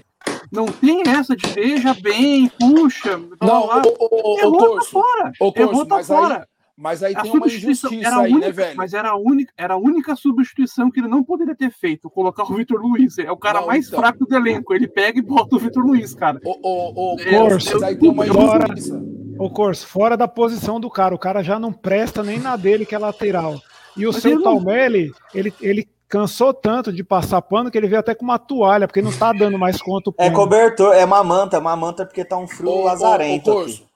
Não 0.52 0.66
tem 0.66 1.04
essa 1.08 1.36
de 1.36 1.48
veja 1.48 1.94
bem, 1.94 2.52
puxa. 2.60 3.18
blá, 3.40 3.48
Não, 3.48 3.68
blá, 3.68 3.82
ô, 3.86 3.96
ô, 4.00 4.34
ô, 4.34 4.40
Errou, 4.40 4.76
tá 4.80 4.82
fora. 4.86 5.32
ô, 5.40 5.54
Corso, 5.54 5.60
Errou, 5.72 5.86
tá 5.86 5.96
mas 5.98 6.12
aí- 6.12 6.18
fora. 6.18 6.48
Mas 6.82 7.04
aí 7.04 7.14
A 7.14 7.22
tem 7.24 7.32
uma 7.34 7.46
injustiça 7.46 7.94
era 8.08 8.16
a 8.16 8.22
aí, 8.22 8.32
única, 8.32 8.46
né, 8.48 8.52
velho? 8.54 8.78
mas 8.78 8.94
era 8.94 9.10
a 9.10 9.18
única, 9.18 9.52
era 9.58 9.74
a 9.74 9.78
única 9.78 10.16
substituição 10.16 10.90
que 10.90 11.02
ele 11.02 11.10
não 11.10 11.22
poderia 11.22 11.54
ter 11.54 11.70
feito, 11.72 12.10
colocar 12.10 12.44
o 12.44 12.56
Vitor 12.56 12.80
Luiz. 12.82 13.18
É 13.20 13.30
o 13.30 13.36
cara 13.36 13.60
Não, 13.60 13.68
mais 13.68 13.88
então. 13.88 14.00
fraco 14.00 14.26
do 14.26 14.34
elenco. 14.34 14.74
Ele 14.74 14.88
pega 14.88 15.20
e 15.20 15.22
bota 15.22 15.58
o 15.58 15.60
Vitor 15.60 15.84
Luiz, 15.86 16.16
cara. 16.16 16.40
Ô, 16.46 16.58
ô, 16.64 17.16
ô, 17.16 17.20
É, 17.20 17.38
Corso, 17.38 17.70
eu- 17.70 17.74
mas 17.82 17.84
aí 17.90 17.98
tem 17.98 18.10
uma 18.10 18.26
injustiça. 18.26 19.04
Ô, 19.38 19.50
Corso, 19.50 19.86
fora 19.88 20.16
da 20.16 20.28
posição 20.28 20.80
do 20.80 20.90
cara. 20.90 21.14
O 21.14 21.20
cara 21.20 21.44
já 21.44 21.60
não 21.60 21.74
presta 21.74 22.24
nem 22.24 22.40
na 22.40 22.56
dele, 22.56 22.86
que 22.86 22.96
é 22.96 23.00
lateral. 23.00 23.56
E 23.98 24.08
o 24.08 24.14
Mas 24.14 24.22
seu 24.22 24.32
ele 24.32 24.38
não- 24.42 24.56
Talmelli, 24.56 25.12
ele, 25.36 25.54
ele 25.60 25.86
cansou 26.08 26.54
tanto 26.54 26.94
de 26.94 27.04
passar 27.04 27.42
pano 27.42 27.70
que 27.70 27.78
ele 27.78 27.88
veio 27.88 28.00
até 28.00 28.16
com 28.16 28.24
uma 28.24 28.40
toalha, 28.40 28.88
porque 28.88 29.02
não 29.02 29.12
tá 29.12 29.32
dando 29.34 29.60
mais 29.60 29.82
conta 29.82 30.10
o 30.10 30.14
É 30.18 30.24
pano. 30.26 30.36
cobertor, 30.36 30.94
é 30.96 31.04
uma 31.06 31.24
manta, 31.24 31.58
é 31.58 31.60
uma 31.60 31.76
manta 31.76 32.06
porque 32.06 32.24
tá 32.26 32.38
um 32.38 32.48
frio 32.48 32.70
Ô, 32.70 32.82
ô, 32.82 32.84
lazarento. 32.86 33.52
ô, 33.52 33.60
aqui. 33.60 33.62
Corso, 33.64 33.89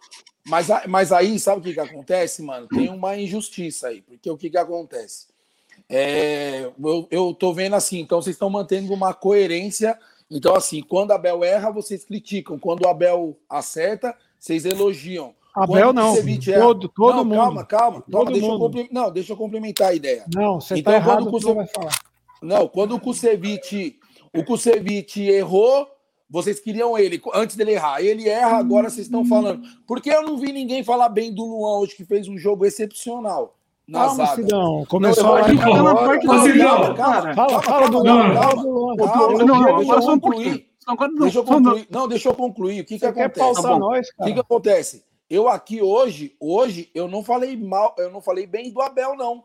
Mas, 0.48 0.68
mas 0.88 1.12
aí, 1.12 1.40
sabe 1.40 1.62
o 1.62 1.64
que, 1.64 1.74
que 1.74 1.80
acontece, 1.80 2.42
mano? 2.42 2.68
Tem 2.68 2.90
uma 2.90 3.18
injustiça 3.18 3.88
aí. 3.88 4.02
Porque 4.02 4.30
o 4.30 4.38
que, 4.38 4.50
que 4.50 4.58
acontece? 4.58 5.28
É, 5.90 6.70
eu, 6.84 7.08
eu 7.10 7.34
tô 7.34 7.54
vendo 7.54 7.76
assim, 7.76 8.00
então 8.00 8.22
vocês 8.22 8.36
estão 8.36 8.50
mantendo 8.50 8.94
uma 8.94 9.14
coerência. 9.14 9.98
Então, 10.30 10.56
assim, 10.56 10.82
quando 10.82 11.12
a 11.12 11.16
Abel 11.16 11.44
erra, 11.44 11.72
vocês 11.72 12.04
criticam. 12.04 12.58
Quando 12.60 12.88
Abel 12.88 13.38
acerta, 13.50 14.16
vocês 14.40 14.66
elogiam. 14.66 15.34
Abel 15.56 15.94
não. 15.94 16.10
Kusevich 16.10 16.52
Todo, 16.54 16.90
todo 16.90 17.16
não, 17.18 17.26
mundo. 17.26 17.36
Calma, 17.38 17.64
calma. 17.66 18.04
Todo 18.10 18.32
deixa 18.32 18.46
eu 18.46 18.52
mundo. 18.52 18.60
compli- 18.60 18.90
Não, 18.92 19.12
deixa 19.12 19.34
eu 19.34 19.38
complementar 19.38 19.90
a 19.90 19.94
ideia. 19.94 20.26
Não, 20.34 20.60
você 20.60 20.76
Então, 20.76 20.92
tá 20.92 20.98
errado 20.98 21.30
você 21.30 21.54
vai 21.54 21.68
falar. 21.68 22.00
Não, 22.42 22.68
quando 22.68 22.96
o 22.96 23.00
Kusevich, 23.00 24.00
o 24.34 24.44
Kusevich 24.44 25.22
errou, 25.22 25.88
vocês 26.34 26.60
queriam 26.60 26.98
ele 26.98 27.22
antes 27.32 27.56
dele 27.56 27.74
errar. 27.74 28.02
Ele 28.02 28.28
erra, 28.28 28.58
agora 28.58 28.90
vocês 28.90 29.06
estão 29.06 29.24
falando. 29.24 29.62
Porque 29.86 30.10
eu 30.10 30.24
não 30.24 30.36
vi 30.36 30.52
ninguém 30.52 30.84
falar 30.84 31.08
bem 31.08 31.32
do 31.32 31.46
Luan 31.46 31.78
hoje, 31.78 31.96
que 31.96 32.04
fez 32.04 32.28
um 32.28 32.40
jogo 32.40 32.66
excepcional 32.66 33.56
na 33.88 34.08
Calma. 34.08 34.36
Sidão. 34.36 34.84
Começou 34.90 35.36
a 35.36 35.44
tá 35.44 35.84
na 35.84 35.94
parte 35.94 36.26
da 36.26 36.42
Sidão. 36.42 36.96
Fala, 37.36 37.62
fala 37.62 37.88
do 37.88 38.00
Luan. 38.00 38.34
não. 38.34 38.98
Fala 39.08 39.86
do 39.86 40.02
só 40.02 40.14
um 40.14 40.20
pouquinho. 40.20 40.66
Não, 40.88 41.20
Deixa 41.20 41.38
eu 41.38 41.44
concluir. 41.44 41.88
Não, 41.92 42.08
deixa 42.08 42.30
eu 42.30 42.34
concluir. 42.34 42.82
O 42.82 42.86
que, 42.86 42.98
que 42.98 43.06
acontece? 43.06 43.62
nós, 43.62 44.08
O 44.18 44.24
que, 44.24 44.34
que 44.34 44.40
acontece? 44.40 45.06
Eu 45.30 45.48
aqui 45.48 45.84
hoje, 45.84 46.36
hoje, 46.40 46.90
eu 46.96 47.08
não 47.08 47.24
falei 47.24 47.56
mal, 47.56 47.94
eu 48.00 48.12
não 48.12 48.22
falei 48.22 48.48
bem 48.48 48.72
do 48.72 48.82
Abel, 48.82 49.16
não. 49.16 49.44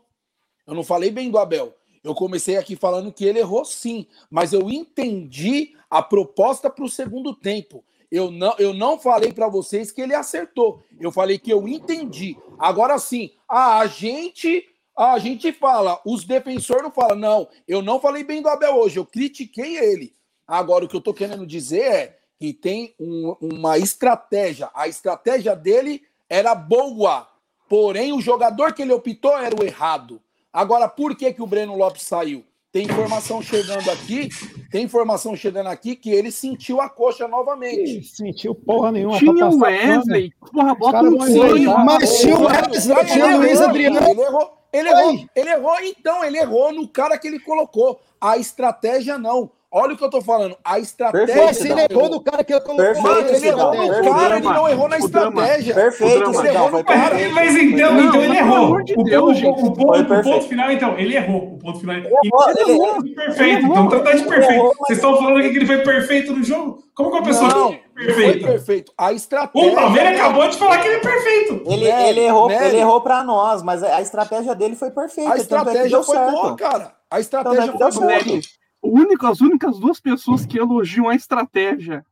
Eu 0.65 0.73
não 0.73 0.83
falei 0.83 1.11
bem 1.11 1.29
do 1.29 1.37
Abel. 1.37 1.71
Eu 2.03 2.15
comecei 2.15 2.57
aqui 2.57 2.75
falando 2.75 3.11
que 3.11 3.25
ele 3.25 3.39
errou 3.39 3.63
sim, 3.63 4.07
mas 4.31 4.53
eu 4.53 4.69
entendi 4.71 5.75
a 5.89 6.01
proposta 6.01 6.69
para 6.69 6.85
o 6.85 6.89
segundo 6.89 7.33
tempo. 7.33 7.83
Eu 8.11 8.31
não, 8.31 8.55
eu 8.57 8.73
não 8.73 8.99
falei 8.99 9.31
para 9.31 9.47
vocês 9.47 9.91
que 9.91 10.01
ele 10.01 10.15
acertou. 10.15 10.83
Eu 10.99 11.11
falei 11.11 11.37
que 11.37 11.51
eu 11.51 11.67
entendi. 11.67 12.35
Agora 12.57 12.97
sim, 12.97 13.31
a 13.47 13.85
gente, 13.85 14.67
a 14.97 15.17
gente 15.19 15.51
fala, 15.53 15.99
os 16.05 16.23
defensores 16.25 16.83
não 16.83 16.91
falam. 16.91 17.15
Não, 17.17 17.47
eu 17.67 17.81
não 17.81 17.99
falei 17.99 18.23
bem 18.23 18.41
do 18.41 18.49
Abel 18.49 18.75
hoje, 18.75 18.97
eu 18.97 19.05
critiquei 19.05 19.77
ele. 19.77 20.13
Agora, 20.47 20.85
o 20.85 20.87
que 20.87 20.95
eu 20.95 21.01
tô 21.01 21.13
querendo 21.13 21.45
dizer 21.45 21.83
é 21.83 22.17
que 22.39 22.51
tem 22.53 22.95
um- 22.99 23.35
uma 23.39 23.77
estratégia. 23.77 24.71
A 24.73 24.87
estratégia 24.87 25.55
dele 25.55 26.01
era 26.27 26.55
boa, 26.55 27.27
porém 27.67 28.11
o 28.13 28.21
jogador 28.21 28.73
que 28.73 28.81
ele 28.81 28.93
optou 28.93 29.37
era 29.37 29.55
o 29.55 29.63
errado. 29.63 30.19
Agora, 30.51 30.87
por 30.87 31.15
que, 31.15 31.31
que 31.31 31.41
o 31.43 31.47
Breno 31.47 31.77
Lopes 31.77 32.01
saiu? 32.01 32.43
Tem 32.71 32.85
informação 32.85 33.41
chegando 33.41 33.89
aqui, 33.89 34.29
tem 34.69 34.83
informação 34.83 35.35
chegando 35.35 35.67
aqui 35.67 35.95
que 35.95 36.11
ele 36.11 36.31
sentiu 36.31 36.79
a 36.79 36.87
coxa 36.87 37.27
novamente. 37.27 37.97
Ih, 37.97 38.03
Sentiu 38.03 38.53
porra 38.53 38.91
nenhuma. 38.91 39.17
Tinha 39.17 39.47
o 39.47 39.59
pano. 39.59 39.63
Wesley. 39.63 40.31
Porra, 40.51 40.75
bota 40.75 41.01
um 41.01 41.27
inventar. 41.27 41.83
Mas 41.83 42.19
tinha 42.19 42.37
o 42.37 42.45
Wesley, 42.45 43.05
tinha 43.05 43.25
o 43.25 43.37
Luiz 43.39 43.59
Adriano. 43.59 43.97
Ele 43.97 44.21
errou, 44.21 44.57
ele 44.71 44.89
errou, 44.89 45.29
ele 45.35 45.49
errou, 45.49 45.75
então 45.81 46.23
ele 46.23 46.37
errou 46.37 46.71
no 46.71 46.87
cara 46.87 47.17
que 47.17 47.27
ele 47.27 47.39
colocou. 47.39 47.99
A 48.21 48.37
estratégia 48.37 49.17
não. 49.17 49.49
Olha 49.71 49.93
o 49.93 49.97
que 49.97 50.03
eu 50.03 50.09
tô 50.09 50.19
falando. 50.19 50.57
A 50.65 50.79
estratégia. 50.79 51.27
Perfeito, 51.27 51.63
ele 51.63 51.75
não. 51.75 51.87
errou 51.91 52.09
do 52.09 52.21
cara 52.21 52.43
que 52.43 52.51
ele 52.53 52.61
colocou. 52.61 52.83
Perfeito, 52.85 53.07
Mano, 53.07 53.29
ele 53.29 53.47
errou 53.47 53.71
Perfeito, 53.71 54.03
no 54.03 54.15
cara, 54.15 54.33
ele 54.33 54.41
Drama. 54.41 54.55
não 54.57 54.69
errou 54.69 54.89
na 54.89 54.97
estratégia. 54.97 55.75
Perfeito, 55.75 56.17
Drama. 56.31 56.39
Ele 56.39 56.47
errou 56.55 56.65
no 56.65 56.71
foi 56.71 56.83
cara. 56.83 57.09
perfeito. 57.09 57.35
Mas 57.35 57.55
então, 57.55 57.93
Não, 57.93 58.05
então 58.09 58.21
ele 58.23 58.37
errou. 58.37 58.71
o, 58.71 59.03
Deus, 59.03 59.37
o, 59.43 59.71
ponto, 59.73 60.01
o 60.13 60.23
ponto 60.23 60.47
final, 60.47 60.71
então, 60.71 60.97
ele 60.97 61.15
errou. 61.15 61.53
O 61.53 61.59
ponto 61.59 61.79
final. 61.81 61.95
errou, 61.97 62.19
Ele 62.23 62.59
ele 62.61 62.71
errou. 62.71 63.03
Perfeito. 63.15 63.65
Então 63.67 63.89
tratar 63.89 64.13
de 64.15 64.23
perfeito. 64.23 64.73
Vocês 64.79 64.97
estão 64.97 65.17
falando 65.17 65.37
aqui 65.37 65.49
que 65.51 65.57
ele 65.57 65.67
foi 65.67 65.77
perfeito 65.83 66.33
no 66.33 66.43
jogo? 66.43 66.83
Como 66.95 67.11
que 67.11 67.17
uma 67.17 67.23
pessoa 67.23 67.49
Não, 67.49 67.57
é 67.57 67.71
não 67.71 67.79
foi 67.95 68.05
perfeita? 68.05 68.47
perfeito. 68.47 68.91
A 68.97 69.13
estratégia. 69.13 69.71
O 69.71 69.75
Palmeiras 69.75 70.19
acabou 70.19 70.47
de 70.49 70.57
falar 70.57 70.79
que 70.79 70.87
ele 70.87 70.95
é 70.95 70.99
perfeito. 70.99 71.63
Ele, 71.67 71.85
Nery, 71.85 72.09
ele 72.09 72.19
errou, 72.21 72.49
ele 72.51 72.77
errou 72.77 73.01
para 73.01 73.23
nós, 73.23 73.61
mas 73.61 73.83
a 73.83 74.01
estratégia 74.01 74.55
dele 74.55 74.75
foi 74.75 74.89
perfeita. 74.89 75.31
A 75.31 75.35
é 75.35 75.37
estratégia 75.37 75.89
deu 75.89 76.03
foi 76.03 76.17
certo. 76.17 76.31
boa, 76.31 76.55
cara. 76.55 76.91
A 77.11 77.19
estratégia 77.19 77.61
é 77.61 77.91
foi 77.91 77.91
boa. 77.91 78.39
Único, 78.81 79.25
as 79.27 79.41
únicas 79.41 79.79
duas 79.79 79.99
pessoas 79.99 80.45
que 80.45 80.57
elogiam 80.57 81.09
a 81.09 81.15
estratégia. 81.15 82.05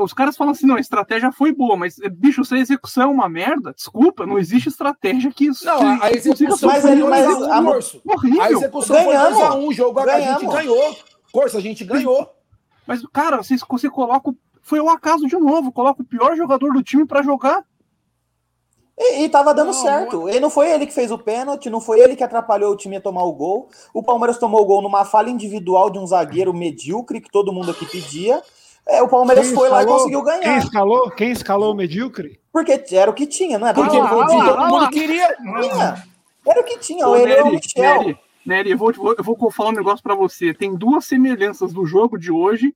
Os 0.00 0.12
caras 0.12 0.36
falam 0.36 0.52
assim, 0.52 0.66
não, 0.66 0.76
a 0.76 0.80
estratégia 0.80 1.32
foi 1.32 1.52
boa, 1.52 1.76
mas, 1.76 1.96
bicho, 2.12 2.44
se 2.44 2.54
a 2.54 2.58
execução 2.58 3.02
é 3.02 3.06
uma 3.06 3.28
merda, 3.28 3.72
desculpa, 3.74 4.24
não 4.24 4.38
existe 4.38 4.68
estratégia 4.68 5.32
que 5.32 5.46
isso. 5.46 5.64
Não, 5.64 5.80
a, 6.00 6.04
a 6.04 6.12
execução 6.12 6.68
Mas 6.70 6.82
foi 6.82 6.92
ele- 6.92 7.00
2 7.00 7.10
mas 7.10 7.26
a 7.42 7.60
1, 7.60 7.68
a- 7.68 7.78
horrível. 8.14 8.42
A 8.42 8.52
execução 8.52 8.96
Ganhamos. 8.96 9.36
foi 9.38 9.48
2x1, 9.48 9.66
o 9.68 9.72
jogo 9.72 9.98
a 9.98 10.04
gente 10.20 10.24
Ganhamos. 10.24 10.54
ganhou. 10.54 10.96
Corso, 11.32 11.56
a 11.56 11.60
gente 11.60 11.84
ganhou. 11.84 12.30
Mas, 12.86 13.02
cara, 13.12 13.38
você, 13.38 13.56
você 13.68 13.90
coloca. 13.90 14.30
o- 14.30 14.36
Foi 14.62 14.78
o 14.80 14.88
acaso 14.88 15.26
de 15.26 15.36
novo, 15.36 15.72
coloca 15.72 16.02
o 16.02 16.06
pior 16.06 16.36
jogador 16.36 16.72
do 16.72 16.82
time 16.82 17.04
pra 17.04 17.22
jogar. 17.22 17.64
E, 18.98 19.22
e 19.22 19.28
tava 19.28 19.54
dando 19.54 19.68
Não, 19.68 19.72
certo. 19.72 20.28
E 20.28 20.40
não 20.40 20.50
foi 20.50 20.70
ele 20.70 20.84
que 20.86 20.92
fez 20.92 21.12
o 21.12 21.18
pênalti, 21.18 21.70
não 21.70 21.80
foi 21.80 22.00
ele 22.00 22.16
que 22.16 22.24
atrapalhou 22.24 22.72
o 22.72 22.76
time 22.76 22.96
a 22.96 23.00
tomar 23.00 23.22
o 23.22 23.32
gol. 23.32 23.68
O 23.94 24.02
Palmeiras 24.02 24.38
tomou 24.38 24.60
o 24.60 24.64
gol 24.64 24.82
numa 24.82 25.04
falha 25.04 25.30
individual 25.30 25.88
de 25.88 25.98
um 25.98 26.06
zagueiro 26.06 26.52
medíocre 26.52 27.20
que 27.20 27.30
todo 27.30 27.52
mundo 27.52 27.70
aqui 27.70 27.86
pedia. 27.86 28.42
É, 28.84 29.02
o 29.02 29.08
Palmeiras 29.08 29.46
Quem 29.46 29.54
foi 29.54 29.68
lá 29.68 29.82
e 29.82 29.86
conseguiu 29.86 30.24
Quem 30.24 30.40
ganhar. 30.40 30.58
escalou? 30.58 31.10
Quem 31.10 31.30
escalou 31.30 31.72
o 31.72 31.76
medíocre? 31.76 32.40
Porque 32.52 32.82
era 32.92 33.10
o 33.10 33.14
que 33.14 33.26
tinha, 33.26 33.58
não 33.58 33.68
é? 33.68 33.72
Porque 33.72 33.96
Ah 33.96 34.08
ah 34.08 34.14
lá, 34.14 34.26
todo 34.26 34.60
mundo 34.60 34.82
lá. 34.82 34.90
queria. 34.90 35.36
tinha. 35.36 36.04
Era 36.44 36.60
o 36.60 36.64
que 36.64 36.78
tinha. 36.78 37.06
Ô, 37.06 37.14
ele 37.14 37.32
é 37.32 37.42
o 37.42 37.44
Nery, 37.44 37.56
Michel. 37.56 38.02
Nery, 38.02 38.18
Nery, 38.46 38.70
eu 38.70 38.78
vou, 38.78 38.92
eu 39.16 39.22
vou 39.22 39.50
falar 39.50 39.68
um 39.70 39.74
negócio 39.74 40.02
pra 40.02 40.14
você. 40.14 40.54
Tem 40.54 40.74
duas 40.74 41.04
semelhanças 41.04 41.72
do 41.72 41.84
jogo 41.84 42.18
de 42.18 42.32
hoje 42.32 42.74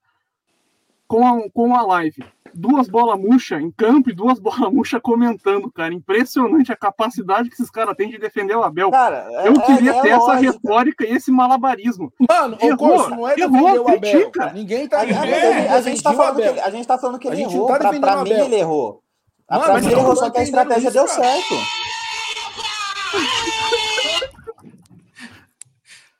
com 1.08 1.26
a, 1.26 1.50
com 1.50 1.74
a 1.74 1.82
live. 1.82 2.22
Duas 2.54 2.88
bolas 2.88 3.18
murcha 3.18 3.60
em 3.60 3.70
campo 3.70 4.10
e 4.10 4.14
duas 4.14 4.38
bolas 4.40 4.72
murcha 4.72 5.00
comentando, 5.00 5.70
cara. 5.70 5.92
Impressionante 5.94 6.72
a 6.72 6.76
capacidade 6.76 7.48
que 7.48 7.54
esses 7.54 7.70
caras 7.70 7.96
têm 7.96 8.08
de 8.10 8.18
defender 8.18 8.54
o 8.56 8.62
Abel. 8.62 8.90
Cara, 8.90 9.26
é- 9.30 9.48
Eu 9.48 9.54
queria 9.54 9.92
é- 9.92 9.98
é 9.98 10.02
ter 10.02 10.08
essa 10.10 10.24
lógica. 10.26 10.52
retórica 10.52 11.04
e 11.06 11.12
esse 11.12 11.30
malabarismo. 11.30 12.12
Mano, 12.28 12.56
o 12.60 12.64
Errou, 12.64 12.76
Corso 12.78 13.10
não 13.10 13.28
é 13.28 13.34
errou, 13.38 13.50
defender 13.50 13.78
o 13.80 13.88
Abel. 13.88 14.00
critica. 14.00 14.30
cara. 14.30 14.52
Ninguém 14.52 14.88
tá 14.88 14.98
A, 14.98 15.00
a- 15.02 15.04
defendendo 15.04 15.70
a- 15.70 15.74
a 15.74 15.80
gente 15.80 16.02
tá 16.02 16.12
falando 16.12 16.36
que 16.36 16.42
ele, 16.48 16.60
a 16.60 16.70
gente 16.70 16.86
tá 16.86 16.98
falando 16.98 17.18
que 17.18 17.28
A 17.28 17.32
ele 17.32 17.42
gente 17.42 17.54
errou. 17.54 17.66
tá 17.66 17.74
pra, 17.78 17.90
defendendo 17.90 18.10
pra 18.12 18.20
o 18.20 18.24
mim 18.24 18.32
Abel. 18.32 18.44
ele 18.46 18.56
errou. 18.56 19.02
Mano, 19.50 19.64
pra 19.64 19.80
mim 19.80 19.86
ele 19.86 19.94
errou, 19.94 20.16
só 20.16 20.30
que 20.30 20.38
a 20.38 20.42
estratégia 20.42 20.88
isso, 20.88 20.92
deu 20.96 21.06
cara. 21.06 21.22
certo. 21.22 21.54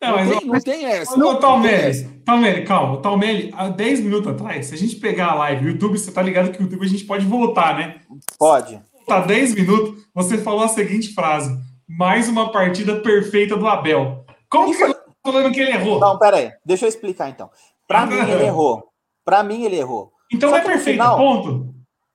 Não, 0.03 0.11
Não, 0.11 0.17
mas, 0.17 0.29
tem, 0.39 0.47
não 0.49 0.61
tem 0.61 0.85
essa. 0.87 1.17
Não 1.17 1.31
tem 1.33 1.41
Talmelli, 1.41 1.89
essa. 1.91 2.11
Talmelli, 2.25 2.65
calma. 2.65 2.97
Talmelli, 3.01 3.55
há 3.57 3.69
10 3.69 4.01
minutos 4.01 4.33
atrás, 4.33 4.67
se 4.67 4.75
a 4.75 4.79
gente 4.79 4.97
pegar 4.97 5.29
a 5.31 5.35
live, 5.35 5.65
o 5.67 5.69
YouTube, 5.71 5.97
você 5.99 6.11
tá 6.11 6.21
ligado 6.21 6.51
que 6.51 6.59
o 6.61 6.63
YouTube 6.65 6.85
a 6.85 6.89
gente 6.89 7.05
pode 7.05 7.25
voltar, 7.25 7.77
né? 7.77 8.01
Pode. 8.39 8.81
Tá 9.07 9.21
10 9.21 9.55
minutos, 9.55 10.03
você 10.15 10.39
falou 10.39 10.63
a 10.65 10.69
seguinte 10.69 11.15
frase: 11.15 11.51
mais 11.89 12.29
uma 12.29 12.51
partida 12.51 12.97
perfeita 12.97 13.57
do 13.57 13.67
Abel. 13.67 14.25
Como 14.51 14.71
que 14.71 14.75
você 14.79 14.93
tá 14.93 15.01
falando 15.25 15.53
que 15.53 15.61
ele 15.61 15.71
errou? 15.73 15.99
Não, 16.01 16.19
pera 16.19 16.37
aí. 16.37 16.51
Deixa 16.65 16.85
eu 16.85 16.89
explicar 16.89 17.29
então. 17.29 17.49
Pra 17.87 18.05
mim 18.07 18.17
ele 18.29 18.45
errou. 18.45 18.85
Pra 19.25 19.43
mim 19.45 19.63
ele 19.65 19.77
errou. 19.77 20.11
então 20.33 20.51
só 20.51 20.57
é 20.57 20.61
perfeito, 20.63 20.95
final- 20.97 21.17
ponto. 21.17 21.73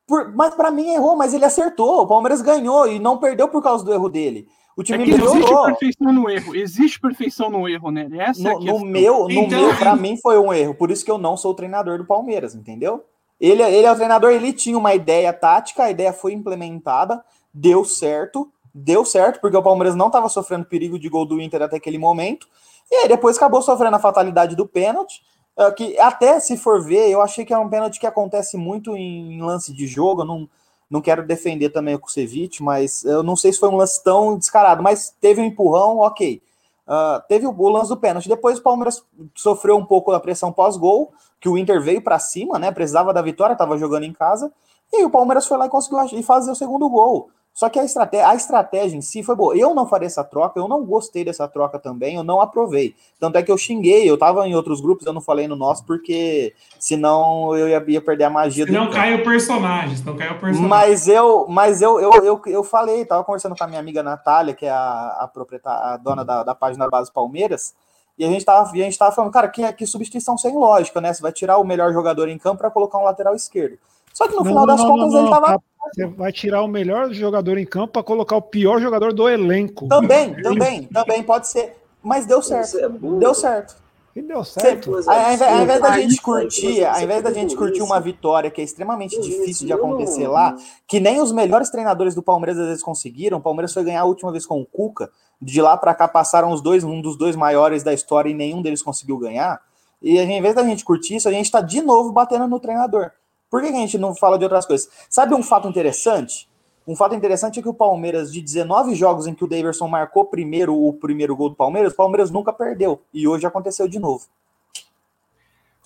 Por- 0.07 0.33
mas 0.35 0.55
pra 0.55 0.71
mim 0.71 0.93
errou, 0.93 1.15
mas 1.17 1.33
ele 1.33 1.43
acertou. 1.45 2.01
O 2.01 2.07
Palmeiras 2.07 2.41
ganhou 2.41 2.87
e 2.87 2.97
não 2.99 3.17
perdeu 3.17 3.47
por 3.49 3.61
causa 3.61 3.83
do 3.83 3.93
erro 3.93 4.07
dele. 4.09 4.45
O 4.77 4.81
É 4.81 4.83
time 4.83 5.05
que 5.05 5.11
existe 5.11 5.33
melhorou. 5.33 5.65
perfeição 5.65 6.13
no 6.13 6.29
erro. 6.29 6.55
Existe 6.55 6.99
perfeição 7.01 7.49
no 7.49 7.67
erro, 7.67 7.89
né? 7.89 8.07
Essa 8.19 8.49
é 8.49 8.51
a 8.51 8.53
No, 8.53 8.59
no 8.59 8.65
questão. 8.65 8.85
meu, 8.85 9.23
no 9.23 9.31
Então- 9.31 9.59
meu, 9.59 9.75
pra 9.75 9.95
mim 9.95 10.15
foi 10.17 10.37
um 10.37 10.53
erro. 10.53 10.75
Por 10.75 10.91
isso 10.91 11.03
que 11.03 11.09
eu 11.09 11.17
não 11.17 11.35
sou 11.35 11.51
o 11.51 11.55
treinador 11.55 11.97
do 11.97 12.05
Palmeiras, 12.05 12.53
entendeu? 12.53 13.03
Ele, 13.41 13.63
ele 13.63 13.85
é 13.87 13.91
o 13.91 13.95
treinador, 13.95 14.31
ele 14.31 14.53
tinha 14.53 14.77
uma 14.77 14.93
ideia 14.93 15.33
tática, 15.33 15.83
a 15.85 15.91
ideia 15.91 16.13
foi 16.13 16.33
implementada, 16.33 17.23
deu 17.53 17.83
certo, 17.83 18.51
deu 18.73 19.03
certo, 19.03 19.39
porque 19.41 19.57
o 19.57 19.63
Palmeiras 19.63 19.95
não 19.95 20.07
estava 20.07 20.29
sofrendo 20.29 20.65
perigo 20.65 20.99
de 20.99 21.09
gol 21.09 21.25
do 21.25 21.41
Inter 21.41 21.63
até 21.63 21.77
aquele 21.77 21.97
momento. 21.97 22.47
E 22.91 22.95
aí 22.97 23.07
depois 23.07 23.35
acabou 23.35 23.61
sofrendo 23.63 23.95
a 23.95 23.99
fatalidade 23.99 24.55
do 24.55 24.67
pênalti. 24.67 25.21
eh, 25.59 25.71
Que 25.71 25.99
até 25.99 26.39
se 26.39 26.55
for 26.55 26.83
ver, 26.83 27.09
eu 27.09 27.19
achei 27.19 27.43
que 27.43 27.51
é 27.53 27.57
um 27.57 27.67
pênalti 27.67 27.99
que 27.99 28.05
acontece 28.05 28.55
muito 28.57 28.95
em 28.95 29.41
lance 29.41 29.73
de 29.73 29.87
jogo. 29.87 30.21
Eu 30.21 30.25
não, 30.25 30.49
não 30.89 31.01
quero 31.01 31.25
defender 31.25 31.69
também 31.69 31.95
o 31.95 31.99
Kusevich, 31.99 32.63
mas 32.63 33.03
eu 33.03 33.21
não 33.21 33.35
sei 33.35 33.51
se 33.51 33.59
foi 33.59 33.69
um 33.69 33.75
lance 33.75 34.03
tão 34.03 34.37
descarado, 34.37 34.81
mas 34.81 35.13
teve 35.19 35.41
um 35.41 35.45
empurrão, 35.45 35.97
ok. 35.97 36.41
Ah, 36.87 37.21
teve 37.27 37.45
o, 37.45 37.69
lance 37.69 37.89
do 37.89 37.97
pênalti. 37.97 38.29
Depois 38.29 38.57
o 38.57 38.63
Palmeiras 38.63 39.03
sofreu 39.35 39.75
um 39.75 39.85
pouco 39.85 40.11
da 40.11 40.19
pressão 40.19 40.53
pós-gol, 40.53 41.11
que 41.39 41.49
o 41.49 41.57
Inter 41.57 41.81
veio 41.81 42.01
para 42.01 42.17
cima, 42.17 42.57
né? 42.57 42.71
Precisava 42.71 43.13
da 43.13 43.21
vitória, 43.21 43.53
estava 43.53 43.77
jogando 43.77 44.05
em 44.05 44.13
casa. 44.13 44.51
E 44.91 44.97
aí 44.97 45.05
o 45.05 45.09
Palmeiras 45.09 45.45
foi 45.45 45.57
lá 45.57 45.65
e 45.65 45.69
conseguiu 45.69 46.23
fazer 46.23 46.49
o 46.49 46.55
segundo 46.55 46.89
gol. 46.89 47.29
Só 47.57 47.69
que 47.69 47.79
a 47.79 47.83
estratégia, 47.83 48.27
a 48.27 48.35
estratégia 48.35 48.95
em 48.95 49.01
si 49.01 49.23
foi 49.23 49.35
boa. 49.35 49.57
Eu 49.57 49.73
não 49.73 49.87
faria 49.87 50.05
essa 50.05 50.23
troca, 50.23 50.59
eu 50.59 50.67
não 50.67 50.85
gostei 50.85 51.25
dessa 51.25 51.47
troca 51.47 51.79
também, 51.79 52.13
eu 52.13 52.23
não 52.23 52.39
aprovei. 52.39 52.93
Tanto 53.19 53.35
é 53.35 53.41
que 53.41 53.51
eu 53.51 53.57
xinguei, 53.57 54.07
eu 54.07 54.15
tava 54.15 54.47
em 54.47 54.53
outros 54.53 54.79
grupos, 54.79 55.07
eu 55.07 55.11
não 55.11 55.21
falei 55.21 55.47
no 55.47 55.55
nosso, 55.55 55.83
porque 55.83 56.53
senão 56.79 57.57
eu 57.57 57.67
ia, 57.67 57.83
ia 57.87 57.99
perder 57.99 58.25
a 58.25 58.29
magia 58.29 58.63
Se 58.63 58.71
não 58.71 58.83
encontro. 58.83 58.99
cai 58.99 59.15
o 59.15 59.23
personagem, 59.23 59.97
não 60.05 60.15
cai 60.15 60.27
o 60.27 60.39
personagem. 60.39 60.67
Mas 60.67 61.07
eu, 61.07 61.47
mas 61.49 61.81
eu, 61.81 61.99
eu, 61.99 62.11
eu, 62.23 62.41
eu 62.45 62.63
falei, 62.63 63.03
tava 63.05 63.23
conversando 63.23 63.55
com 63.55 63.63
a 63.63 63.67
minha 63.67 63.79
amiga 63.79 64.03
Natália, 64.03 64.53
que 64.53 64.67
é 64.67 64.69
a, 64.69 65.17
a 65.21 65.27
proprietária, 65.27 65.95
a 65.95 65.97
dona 65.97 66.23
da, 66.23 66.43
da 66.43 66.53
página 66.53 66.87
Base 66.87 67.11
Palmeiras, 67.11 67.73
e 68.19 68.23
a 68.23 68.27
gente 68.27 68.45
tava, 68.45 68.69
a 68.69 68.75
gente 68.75 68.99
tava 68.99 69.15
falando, 69.15 69.33
cara, 69.33 69.47
que, 69.47 69.73
que 69.73 69.87
substituição 69.87 70.37
sem 70.37 70.55
lógica, 70.55 71.01
né? 71.01 71.11
Você 71.11 71.23
vai 71.23 71.31
tirar 71.31 71.57
o 71.57 71.63
melhor 71.63 71.91
jogador 71.91 72.29
em 72.29 72.37
campo 72.37 72.59
para 72.59 72.69
colocar 72.69 72.99
um 72.99 73.03
lateral 73.03 73.33
esquerdo. 73.33 73.79
Só 74.17 74.27
que 74.27 74.33
no 74.33 74.37
Não, 74.37 74.45
final 74.45 74.65
não, 74.65 74.75
das 74.75 74.83
não, 74.83 74.89
contas 74.89 75.13
não, 75.13 75.19
ele 75.19 75.29
tava. 75.29 75.45
tá? 75.45 75.59
Você 75.93 76.05
vai 76.07 76.31
tirar 76.31 76.63
o 76.63 76.67
melhor 76.67 77.13
jogador 77.13 77.55
em 77.55 77.65
campo 77.67 77.93
para 77.93 78.01
colocar 78.01 78.35
o 78.35 78.41
pior 78.41 78.81
jogador 78.81 79.13
do 79.13 79.29
elenco. 79.29 79.87
Também, 79.87 80.33
também, 80.41 80.85
também 80.85 81.21
pode 81.21 81.47
ser. 81.47 81.77
Mas 82.01 82.25
deu 82.25 82.41
certo. 82.41 82.89
Deu 83.19 83.35
certo. 83.35 83.75
E 84.15 84.21
deu 84.23 84.43
certo. 84.43 84.95
ao, 84.95 85.07
ao 85.07 85.33
invés, 85.33 85.41
ao 85.53 85.61
invés 85.61 85.81
da 85.81 85.99
gente 85.99 86.19
curtir, 86.19 86.83
ao 86.83 86.99
invés 86.99 87.21
da 87.21 87.31
gente 87.31 87.55
curtir 87.55 87.83
uma 87.83 87.99
vitória 87.99 88.49
que 88.49 88.59
é 88.59 88.63
extremamente 88.63 89.21
difícil 89.21 89.67
de 89.67 89.73
acontecer 89.73 90.27
lá, 90.27 90.55
que 90.87 90.99
nem 90.99 91.21
os 91.21 91.31
melhores 91.31 91.69
treinadores 91.69 92.15
do 92.15 92.23
Palmeiras 92.23 92.57
às 92.57 92.65
vezes 92.65 92.81
conseguiram. 92.81 93.37
O 93.37 93.41
Palmeiras 93.41 93.71
foi 93.71 93.83
ganhar 93.83 94.01
a 94.01 94.05
última 94.05 94.31
vez 94.31 94.47
com 94.47 94.59
o 94.59 94.65
Cuca. 94.65 95.11
De 95.39 95.61
lá 95.61 95.77
para 95.77 95.93
cá 95.93 96.07
passaram 96.07 96.51
os 96.51 96.59
dois, 96.59 96.83
um 96.83 96.99
dos 96.99 97.15
dois 97.15 97.35
maiores 97.35 97.83
da 97.83 97.93
história 97.93 98.31
e 98.31 98.33
nenhum 98.33 98.63
deles 98.63 98.81
conseguiu 98.81 99.19
ganhar. 99.19 99.61
E 100.01 100.17
ao 100.17 100.25
invés 100.25 100.55
da 100.55 100.63
gente 100.63 100.83
curtir 100.83 101.17
isso, 101.17 101.29
a 101.29 101.31
gente 101.31 101.45
está 101.45 101.61
de 101.61 101.83
novo 101.83 102.11
batendo 102.11 102.47
no 102.47 102.59
treinador. 102.59 103.11
Por 103.49 103.61
que, 103.61 103.69
que 103.69 103.75
a 103.77 103.79
gente 103.79 103.97
não 103.97 104.13
fala 104.15 104.37
de 104.37 104.43
outras 104.45 104.65
coisas? 104.65 104.89
Sabe 105.09 105.33
um 105.33 105.41
fato 105.43 105.67
interessante? 105.67 106.49
Um 106.87 106.95
fato 106.95 107.13
interessante 107.15 107.59
é 107.59 107.61
que 107.63 107.67
o 107.69 107.73
Palmeiras, 107.73 108.31
de 108.31 108.41
19 108.41 108.95
jogos 108.95 109.27
em 109.27 109.33
que 109.33 109.43
o 109.43 109.47
Daverson 109.47 109.87
marcou 109.87 110.25
primeiro 110.25 110.73
o 110.75 110.93
primeiro 110.93 111.35
gol 111.35 111.49
do 111.49 111.55
Palmeiras, 111.55 111.93
o 111.93 111.95
Palmeiras 111.95 112.31
nunca 112.31 112.53
perdeu. 112.53 113.01
E 113.13 113.27
hoje 113.27 113.45
aconteceu 113.45 113.87
de 113.87 113.99
novo. 113.99 114.25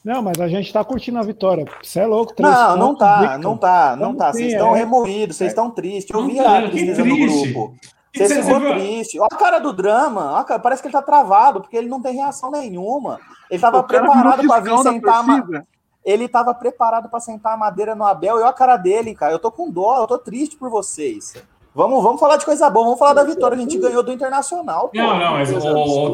Não, 0.03 0.21
mas 0.21 0.39
a 0.39 0.47
gente 0.47 0.73
tá 0.73 0.83
curtindo 0.83 1.19
a 1.19 1.23
vitória. 1.23 1.65
Você 1.81 1.99
é 1.99 2.05
louco, 2.07 2.33
três 2.33 2.51
Não, 2.51 2.75
não 2.77 2.95
tá, 2.95 3.19
Victor. 3.21 3.39
não 3.39 3.57
tá, 3.57 3.95
não 3.95 4.05
Como 4.07 4.17
tá. 4.17 4.33
Vocês 4.33 4.51
estão 4.53 4.75
é? 4.75 4.79
remoídos, 4.79 5.37
vocês 5.37 5.51
estão 5.51 5.69
tristes. 5.69 6.13
Eu 6.15 6.25
vi 6.25 6.37
tá, 6.37 6.57
a 6.57 6.61
que 6.63 6.69
tristeza 6.71 7.05
no 7.05 7.15
triste. 7.15 7.53
grupo. 7.53 7.75
Você 8.15 8.43
ficou 8.43 8.59
triste. 8.59 9.19
Olha 9.19 9.27
a 9.31 9.35
cara 9.37 9.59
do 9.59 9.71
drama. 9.71 10.43
Cara- 10.43 10.59
parece 10.59 10.81
que 10.81 10.87
ele 10.87 10.93
tá 10.93 11.01
travado, 11.01 11.61
porque 11.61 11.77
ele 11.77 11.87
não 11.87 12.01
tem 12.01 12.15
reação 12.15 12.49
nenhuma. 12.51 13.19
Ele 13.49 13.61
tava 13.61 13.81
preparado 13.83 14.45
para 14.45 14.59
vir 14.59 14.77
sentar. 14.79 15.17
a 15.19 15.23
ma- 15.23 15.37
torcida. 15.41 15.67
Ele 16.03 16.27
tava 16.27 16.53
preparado 16.53 17.09
para 17.09 17.19
sentar 17.19 17.53
a 17.53 17.57
madeira 17.57 17.93
no 17.95 18.03
Abel. 18.03 18.37
E 18.37 18.41
olha 18.41 18.49
a 18.49 18.53
cara 18.53 18.75
dele, 18.77 19.13
cara. 19.13 19.31
Eu 19.33 19.39
tô 19.39 19.51
com 19.51 19.69
dó, 19.69 19.97
eu 20.01 20.07
tô 20.07 20.17
triste 20.17 20.55
por 20.57 20.69
vocês. 20.69 21.33
Vamos, 21.75 22.03
vamos 22.03 22.19
falar 22.19 22.37
de 22.37 22.45
coisa 22.45 22.69
boa, 22.69 22.85
vamos 22.85 22.99
falar 22.99 23.13
da 23.13 23.23
vitória. 23.23 23.55
A 23.55 23.59
gente 23.59 23.77
ganhou 23.77 24.03
do 24.03 24.11
Internacional. 24.11 24.89
pô. 24.89 24.97
Não, 24.97 25.17
não, 25.19 25.31
mas, 25.33 25.51
ô, 25.53 25.57
ô, 25.57 26.13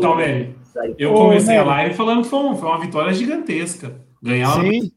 eu 0.97 1.13
comecei 1.13 1.58
a 1.58 1.63
live 1.63 1.95
falando 1.95 2.21
que 2.23 2.30
foi, 2.30 2.39
um- 2.39 2.56
foi 2.56 2.69
uma 2.69 2.80
vitória 2.80 3.13
gigantesca. 3.13 3.95
Ganhar 4.21 4.54
uma... 4.56 4.63
Sim, 4.63 4.91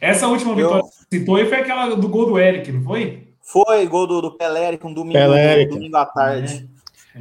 Essa 0.00 0.26
última 0.26 0.50
Eu- 0.52 0.56
vitória 0.56 0.82
que 0.82 0.88
você 0.88 1.18
citou 1.18 1.36
aí 1.36 1.46
foi 1.46 1.58
aquela 1.58 1.94
do 1.94 2.08
gol 2.08 2.26
do 2.26 2.38
Eric, 2.38 2.72
não 2.72 2.82
foi? 2.82 3.28
Foi 3.40 3.86
gol 3.86 4.06
do, 4.06 4.20
do 4.22 4.36
Pelé, 4.36 4.76
um 4.82 4.92
domingo, 4.92 5.18
Pelé. 5.18 5.66
domingo 5.66 5.96
à 5.96 6.06
tarde. 6.06 6.68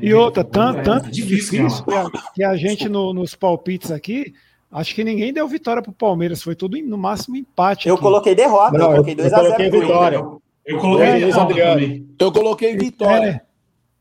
E 0.02 0.12
outra, 0.16 0.44
tanto, 0.44 0.80
É, 0.80 0.82
tanto 0.82 1.12
difícil, 1.12 1.68
difícil, 1.68 1.86
que, 1.86 1.94
a, 1.94 2.06
que 2.34 2.44
a 2.44 2.56
gente 2.56 2.89
no- 2.89 3.13
nos 3.13 3.36
palpites 3.36 3.92
aqui, 3.92 4.34
acho 4.74 4.94
que 4.96 5.04
ninguém 5.04 5.32
deu 5.32 5.48
vitória 5.48 5.82
pro 5.82 5.92
Palmeiras, 5.92 6.42
foi 6.44 6.56
tudo 6.56 6.78
no 6.82 6.98
máximo 6.98 7.36
empate. 7.36 7.88
Eu 7.88 7.96
aqui. 7.96 8.04
coloquei 8.04 8.36
derrota, 8.36 8.78
Não, 8.78 8.86
eu 8.86 8.92
coloquei 8.92 9.14
eu 9.14 9.18
2 9.18 9.34
a 9.34 9.38
coloquei 9.40 9.70
0 9.72 9.80
vitória. 9.82 10.18
Eu 10.66 10.78
coloquei 10.80 11.06
É, 11.06 11.10
a 11.10 11.12
Luiz 11.14 11.26
derrota 11.26 11.42
Adriano. 11.44 11.74
também. 11.82 12.08
Eu 12.20 12.32
coloquei 12.32 12.78
vitória. 12.78 13.28
É, 13.30 13.42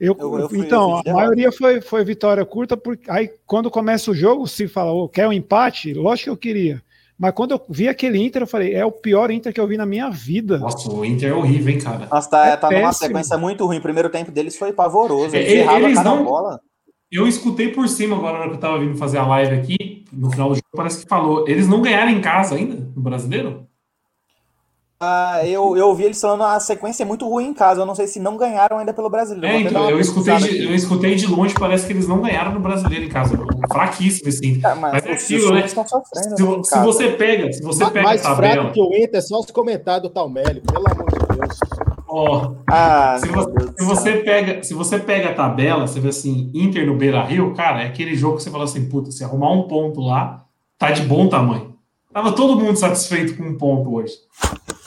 eu, 0.09 0.17
Eu- 0.19 0.39
eu 0.41 0.49
fui- 0.49 0.59
eu 0.61 0.65
então, 0.65 0.97
a 0.99 1.03
derrota. 1.03 1.13
maioria 1.13 1.53
foi, 1.53 1.81
foi 1.81 2.05
vitória 2.05 2.45
curta, 2.45 2.77
porque 2.77 3.11
aí 3.11 3.31
quando 3.47 3.71
começa 3.71 4.11
o 4.11 4.15
jogo, 4.15 4.47
se 4.47 4.67
fala, 4.69 4.93
"Ô, 4.93 5.09
quer 5.09 5.27
um 5.29 5.33
empate? 5.33 5.93
Lógico 5.95 6.25
que 6.25 6.31
eu 6.31 6.37
queria. 6.37 6.83
Mas 7.19 7.33
quando 7.35 7.53
eu 7.53 7.61
vi 7.69 7.89
aquele 7.89 8.19
Inter, 8.19 8.43
eu 8.43 8.47
falei, 8.49 8.75
é 8.75 8.85
o 8.85 8.91
pior 8.91 9.31
Inter 9.31 9.53
que 9.53 9.61
eu 9.61 9.67
vi 9.67 9.77
na 9.77 9.87
minha 9.87 10.11
vida. 10.11 10.59
Nossa, 10.59 10.91
o 10.91 11.05
Inter 11.05 11.31
é 11.31 11.35
horrível, 11.35 11.73
hein, 11.73 11.79
cara. 11.81 12.09
Nossa, 12.11 12.29
tá, 12.29 12.47
É 12.47 12.57
tá 12.57 12.69
numa 12.71 12.93
sequência 12.93 13.39
muito 13.39 13.65
ruim. 13.65 13.79
O 13.79 13.83
primeiro 13.83 14.11
tempo 14.11 14.33
deles 14.33 14.57
foi 14.57 14.73
pavoroso. 14.73 15.37
Eles 15.37 15.49
É, 15.53 15.57
erravam 15.59 15.83
eles 15.83 15.99
cada 15.99 16.11
não- 16.11 16.25
bola. 16.25 16.61
Eu 17.13 17.29
escutei 17.29 17.69
por 17.69 17.87
cima 17.89 18.17
agora 18.17 18.33
na 18.33 18.39
hora 18.41 18.49
que 18.49 18.57
eu 18.57 18.61
tava 18.61 18.79
vindo 18.79 18.97
fazer 18.97 19.19
a 19.19 19.27
live 19.27 19.55
aqui, 19.55 20.05
no 20.11 20.31
final 20.31 20.49
do 20.49 20.55
jogo, 20.55 20.67
parece 20.75 21.03
que 21.03 21.09
falou. 21.09 21.47
Eles 21.47 21.69
não 21.69 21.83
ganharam 21.83 22.11
em 22.11 22.23
casa 22.23 22.55
ainda, 22.55 22.75
no 22.75 23.03
brasileiro? 23.03 23.67
Ah, 24.99 25.41
eu, 25.45 25.77
eu 25.77 25.89
ouvi 25.89 26.05
eles 26.05 26.21
falando 26.21 26.45
a 26.45 26.61
sequência 26.61 27.03
é 27.03 27.07
muito 27.07 27.29
ruim 27.29 27.49
em 27.49 27.53
casa. 27.55 27.83
Eu 27.83 27.87
não 27.87 27.95
sei 27.95 28.07
se 28.07 28.19
não 28.19 28.37
ganharam 28.37 28.79
ainda 28.79 28.95
pelo 28.95 29.11
brasileiro. 29.11 29.57
É, 29.57 29.61
então, 29.61 29.91
eu 29.91 30.01
escutei, 30.01 30.37
de, 30.37 30.45
aqui. 30.45 30.65
eu 30.65 30.75
escutei 30.75 31.15
de 31.17 31.27
longe, 31.27 31.53
parece 31.59 31.87
que 31.87 31.93
eles 31.93 32.09
não 32.09 32.23
ganharam 32.23 32.55
no 32.55 32.61
brasileiro 32.61 33.05
em 33.05 33.09
casa. 33.09 33.37
Fraquíssimo, 33.71 34.29
assim. 34.29 34.61
Ah, 34.65 34.75
mas 34.77 34.93
Mas 34.93 35.05
é 35.05 35.13
os 35.13 35.23
aquilo, 35.25 35.55
né? 35.55 35.67
estão 35.67 35.87
sofrendo. 35.87 36.37
Se, 36.37 36.43
né, 36.45 36.63
se 36.63 36.79
você 36.79 37.11
pega, 37.11 37.53
se 37.53 37.63
você 37.63 37.85
pega 37.91 38.03
Mais 38.05 38.25
a 38.25 38.29
tabela, 38.31 38.55
fraco 38.55 38.73
que 38.73 38.81
o 38.81 38.95
Inter 38.95 39.19
é 39.19 39.21
só 39.21 39.41
os 39.41 39.51
comentários 39.51 40.05
do 40.05 40.09
Talmelli, 40.09 40.61
pelo 40.61 40.89
amor 40.89 41.11
de 41.11 41.37
Deus. 41.37 41.82
Ó, 42.13 42.55
Ah, 42.71 43.17
se 43.19 43.29
você, 43.29 43.53
se 43.79 43.85
você 43.85 44.17
pega, 44.19 44.63
se 44.63 44.75
você 44.75 44.99
pega 44.99 45.31
a 45.31 45.35
tabela, 45.35 45.87
você 45.87 45.99
vê 45.99 46.09
assim, 46.09 46.51
Inter 46.55 46.87
no 46.87 46.97
Beira 46.97 47.23
Rio, 47.25 47.55
cara, 47.55 47.83
é 47.83 47.87
aquele 47.87 48.15
jogo 48.15 48.37
que 48.37 48.43
você 48.43 48.51
fala 48.51 48.65
assim, 48.65 48.89
puta, 48.89 49.11
se 49.11 49.25
arrumar 49.25 49.51
um 49.53 49.63
ponto 49.63 50.01
lá, 50.01 50.45
tá 50.79 50.91
de 50.91 51.03
bom 51.03 51.29
tamanho. 51.29 51.75
Tava 52.13 52.33
todo 52.33 52.61
mundo 52.61 52.77
satisfeito 52.77 53.37
com 53.37 53.45
um 53.45 53.57
ponto 53.57 53.95
hoje. 53.95 54.13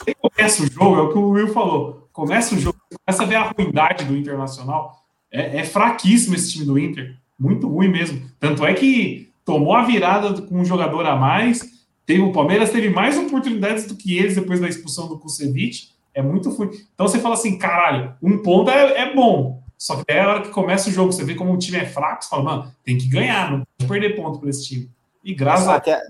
Aí 0.06 0.14
começa 0.14 0.62
o 0.62 0.70
jogo, 0.70 0.96
é 0.96 1.02
o 1.02 1.12
que 1.12 1.18
o 1.18 1.30
Will 1.30 1.48
falou. 1.48 2.08
Começa 2.12 2.54
o 2.54 2.58
jogo, 2.58 2.78
você 2.88 2.98
começa 3.04 3.22
a 3.24 3.26
ver 3.26 3.34
a 3.34 3.50
ruindade 3.50 4.04
do 4.04 4.16
Internacional. 4.16 5.02
É, 5.32 5.58
é 5.58 5.64
fraquíssimo 5.64 6.36
esse 6.36 6.52
time 6.52 6.64
do 6.64 6.78
Inter. 6.78 7.16
Muito 7.38 7.68
ruim 7.68 7.88
mesmo. 7.88 8.22
Tanto 8.38 8.64
é 8.64 8.72
que 8.72 9.30
tomou 9.44 9.74
a 9.74 9.82
virada 9.82 10.40
com 10.42 10.60
um 10.60 10.64
jogador 10.64 11.04
a 11.04 11.16
mais. 11.16 11.60
Teve, 12.06 12.22
o 12.22 12.32
Palmeiras 12.32 12.70
teve 12.70 12.88
mais 12.88 13.18
oportunidades 13.18 13.86
do 13.86 13.96
que 13.96 14.16
eles 14.16 14.36
depois 14.36 14.60
da 14.60 14.68
expulsão 14.68 15.08
do 15.08 15.18
Kusevich. 15.18 15.95
É 16.16 16.22
muito 16.22 16.48
ruim. 16.50 16.70
Então 16.94 17.06
você 17.06 17.18
fala 17.18 17.34
assim, 17.34 17.58
caralho, 17.58 18.14
um 18.22 18.38
ponto 18.42 18.70
é, 18.70 19.02
é 19.02 19.14
bom. 19.14 19.60
Só 19.76 19.96
que 19.96 20.04
é 20.10 20.22
a 20.22 20.28
hora 20.28 20.40
que 20.42 20.48
começa 20.48 20.88
o 20.88 20.92
jogo, 20.92 21.12
você 21.12 21.22
vê 21.22 21.34
como 21.34 21.52
o 21.52 21.58
time 21.58 21.76
é 21.76 21.84
fraco, 21.84 22.24
você 22.24 22.30
fala, 22.30 22.42
mano, 22.42 22.72
tem 22.82 22.96
que 22.96 23.06
ganhar, 23.06 23.50
não 23.50 23.58
pode 23.78 23.86
perder 23.90 24.16
ponto 24.16 24.38
para 24.38 24.48
esse 24.48 24.64
time. 24.64 24.90
E 25.22 25.34
graças 25.34 25.68
a 25.68 25.74
Aque- 25.76 26.00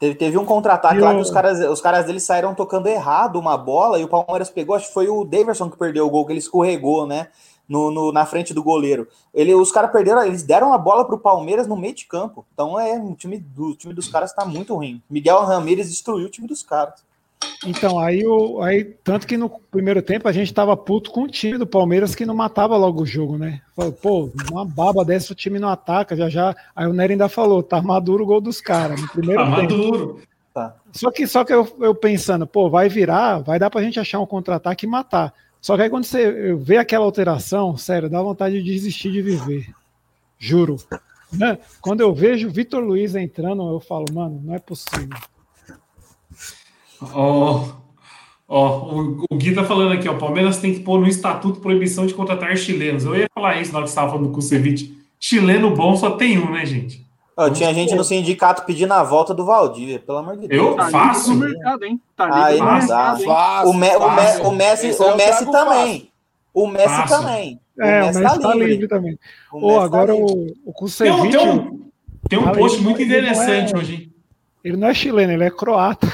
Teve, 0.00 0.14
teve 0.14 0.38
um 0.38 0.46
contra-ataque 0.46 0.98
lá 0.98 1.14
que 1.14 1.20
os 1.20 1.30
caras, 1.30 1.60
os 1.60 1.80
caras 1.80 2.06
deles 2.06 2.22
saíram 2.22 2.54
tocando 2.54 2.86
errado 2.88 3.38
uma 3.38 3.56
bola 3.56 4.00
e 4.00 4.04
o 4.04 4.08
Palmeiras 4.08 4.48
pegou, 4.48 4.74
acho 4.74 4.88
que 4.88 4.94
foi 4.94 5.08
o 5.08 5.24
Daverson 5.26 5.68
que 5.68 5.76
perdeu 5.76 6.06
o 6.06 6.10
gol, 6.10 6.24
que 6.24 6.32
ele 6.32 6.38
escorregou, 6.38 7.06
né? 7.06 7.28
No, 7.68 7.90
no 7.90 8.10
na 8.10 8.24
frente 8.26 8.52
do 8.54 8.62
goleiro. 8.64 9.06
Ele, 9.32 9.54
os 9.54 9.70
caras 9.70 9.92
perderam, 9.92 10.24
eles 10.24 10.42
deram 10.42 10.72
a 10.72 10.78
bola 10.78 11.04
pro 11.04 11.18
Palmeiras 11.18 11.68
no 11.68 11.76
meio 11.76 11.94
de 11.94 12.06
campo. 12.06 12.44
Então 12.52 12.80
é 12.80 12.98
o 12.98 13.14
time, 13.14 13.38
do, 13.38 13.66
o 13.66 13.76
time 13.76 13.92
dos 13.94 14.08
caras 14.08 14.32
tá 14.32 14.44
muito 14.44 14.74
ruim. 14.74 15.00
Miguel 15.08 15.44
Ramírez 15.44 15.88
destruiu 15.90 16.26
o 16.26 16.30
time 16.30 16.48
dos 16.48 16.62
caras. 16.64 16.94
Então, 17.66 17.98
aí, 17.98 18.26
o, 18.26 18.62
aí, 18.62 18.84
tanto 19.04 19.26
que 19.26 19.36
no 19.36 19.50
primeiro 19.70 20.00
tempo 20.00 20.26
a 20.26 20.32
gente 20.32 20.52
tava 20.52 20.74
puto 20.76 21.10
com 21.10 21.24
o 21.24 21.28
time 21.28 21.58
do 21.58 21.66
Palmeiras 21.66 22.14
que 22.14 22.24
não 22.24 22.34
matava 22.34 22.76
logo 22.76 23.02
o 23.02 23.06
jogo, 23.06 23.36
né? 23.36 23.60
Falou, 23.76 23.92
pô, 23.92 24.30
uma 24.50 24.64
baba 24.64 25.04
dessa 25.04 25.32
o 25.32 25.36
time 25.36 25.58
não 25.58 25.68
ataca, 25.68 26.16
já 26.16 26.28
já. 26.30 26.56
Aí 26.74 26.86
o 26.86 26.92
Nery 26.92 27.12
ainda 27.12 27.28
falou, 27.28 27.62
tá 27.62 27.82
maduro 27.82 28.24
o 28.24 28.26
gol 28.26 28.40
dos 28.40 28.60
caras 28.60 29.00
no 29.00 29.08
primeiro 29.08 29.42
Tá 29.44 29.56
tempo. 29.56 29.62
maduro. 29.62 30.20
Tá. 30.54 30.74
Só 30.92 31.10
que, 31.10 31.26
só 31.26 31.44
que 31.44 31.52
eu, 31.52 31.68
eu 31.80 31.94
pensando, 31.94 32.46
pô, 32.46 32.70
vai 32.70 32.88
virar, 32.88 33.38
vai 33.40 33.58
dar 33.58 33.68
pra 33.70 33.82
gente 33.82 34.00
achar 34.00 34.20
um 34.20 34.26
contra-ataque 34.26 34.86
e 34.86 34.88
matar. 34.88 35.32
Só 35.60 35.76
que 35.76 35.82
aí 35.82 35.90
quando 35.90 36.04
você 36.04 36.54
vê 36.54 36.78
aquela 36.78 37.04
alteração, 37.04 37.76
sério, 37.76 38.08
dá 38.08 38.22
vontade 38.22 38.62
de 38.62 38.72
desistir 38.72 39.12
de 39.12 39.20
viver. 39.20 39.68
Juro. 40.38 40.76
Né? 41.30 41.58
Quando 41.80 42.00
eu 42.00 42.12
vejo 42.14 42.48
o 42.48 42.50
Vitor 42.50 42.82
Luiz 42.82 43.14
entrando, 43.14 43.62
eu 43.70 43.78
falo, 43.78 44.06
mano, 44.12 44.40
não 44.42 44.54
é 44.54 44.58
possível. 44.58 45.16
Ó, 47.14 47.64
ó, 48.48 48.78
o, 48.92 49.24
o 49.30 49.36
Gui 49.36 49.54
tá 49.54 49.64
falando 49.64 49.92
aqui, 49.92 50.08
ó, 50.08 50.12
o 50.12 50.18
Palmeiras 50.18 50.58
tem 50.58 50.74
que 50.74 50.80
pôr 50.80 51.00
no 51.00 51.08
estatuto 51.08 51.60
proibição 51.60 52.06
de 52.06 52.14
contratar 52.14 52.56
chilenos. 52.56 53.04
Eu 53.04 53.16
ia 53.16 53.28
falar 53.34 53.60
isso 53.60 53.72
na 53.72 53.78
hora 53.78 53.84
que 53.86 53.90
você 53.90 53.94
estava 53.94 54.10
falando 54.10 54.26
do 54.28 54.32
Kusevich. 54.34 54.96
Chileno 55.18 55.74
bom 55.74 55.96
só 55.96 56.10
tem 56.12 56.38
um, 56.38 56.50
né, 56.52 56.64
gente? 56.64 57.06
Ó, 57.36 57.48
tinha 57.48 57.72
gente 57.72 57.94
no 57.94 58.04
sindicato 58.04 58.64
pedindo 58.66 58.92
a 58.92 59.02
volta 59.02 59.32
do 59.32 59.44
Valdívia, 59.46 59.98
pelo 59.98 60.18
amor 60.18 60.36
de 60.36 60.46
Deus. 60.48 60.68
Eu 60.68 60.74
Tá 60.76 60.90
faço. 60.90 61.34
mercado, 61.34 61.84
hein? 61.84 62.00
Tá 62.16 62.44
Aí 62.46 62.58
não 62.58 62.72
mercado, 62.74 63.68
O, 63.68 63.72
Me- 63.72 63.96
o, 63.96 64.10
Me- 64.10 64.46
o 64.46 64.50
Messi, 64.52 64.86
Esse 64.88 65.02
o 65.02 65.06
eu 65.06 65.16
Messi 65.16 65.50
também. 65.50 66.10
O 66.52 66.66
Messi 66.66 66.86
Fácil. 66.88 67.16
também. 67.18 67.60
O 67.78 67.82
É, 67.82 68.02
o 68.02 68.06
Messi 68.06 68.18
Messi 68.20 68.34
tá 68.34 68.40
tá 68.42 68.54
livre. 68.54 68.70
livre 68.72 68.88
também. 68.88 69.18
O 69.52 69.56
Ou 69.58 69.62
Messi 69.68 69.78
tá 69.78 69.84
agora 69.84 70.12
livre. 70.12 70.32
o, 70.32 70.34
o 70.34 70.46
Tem 70.46 70.64
um, 70.68 70.72
Kusevich, 70.72 71.30
tem 71.30 71.48
um, 71.48 71.80
tem 72.28 72.38
um 72.38 72.42
Fala, 72.42 72.58
post 72.58 72.82
muito 72.82 73.00
é- 73.00 73.04
interessante 73.04 73.76
hoje, 73.76 73.94
hein? 73.94 74.12
ele 74.62 74.76
não 74.76 74.88
é 74.88 74.94
chileno, 74.94 75.32
ele 75.32 75.44
é 75.44 75.50
croata. 75.50 76.12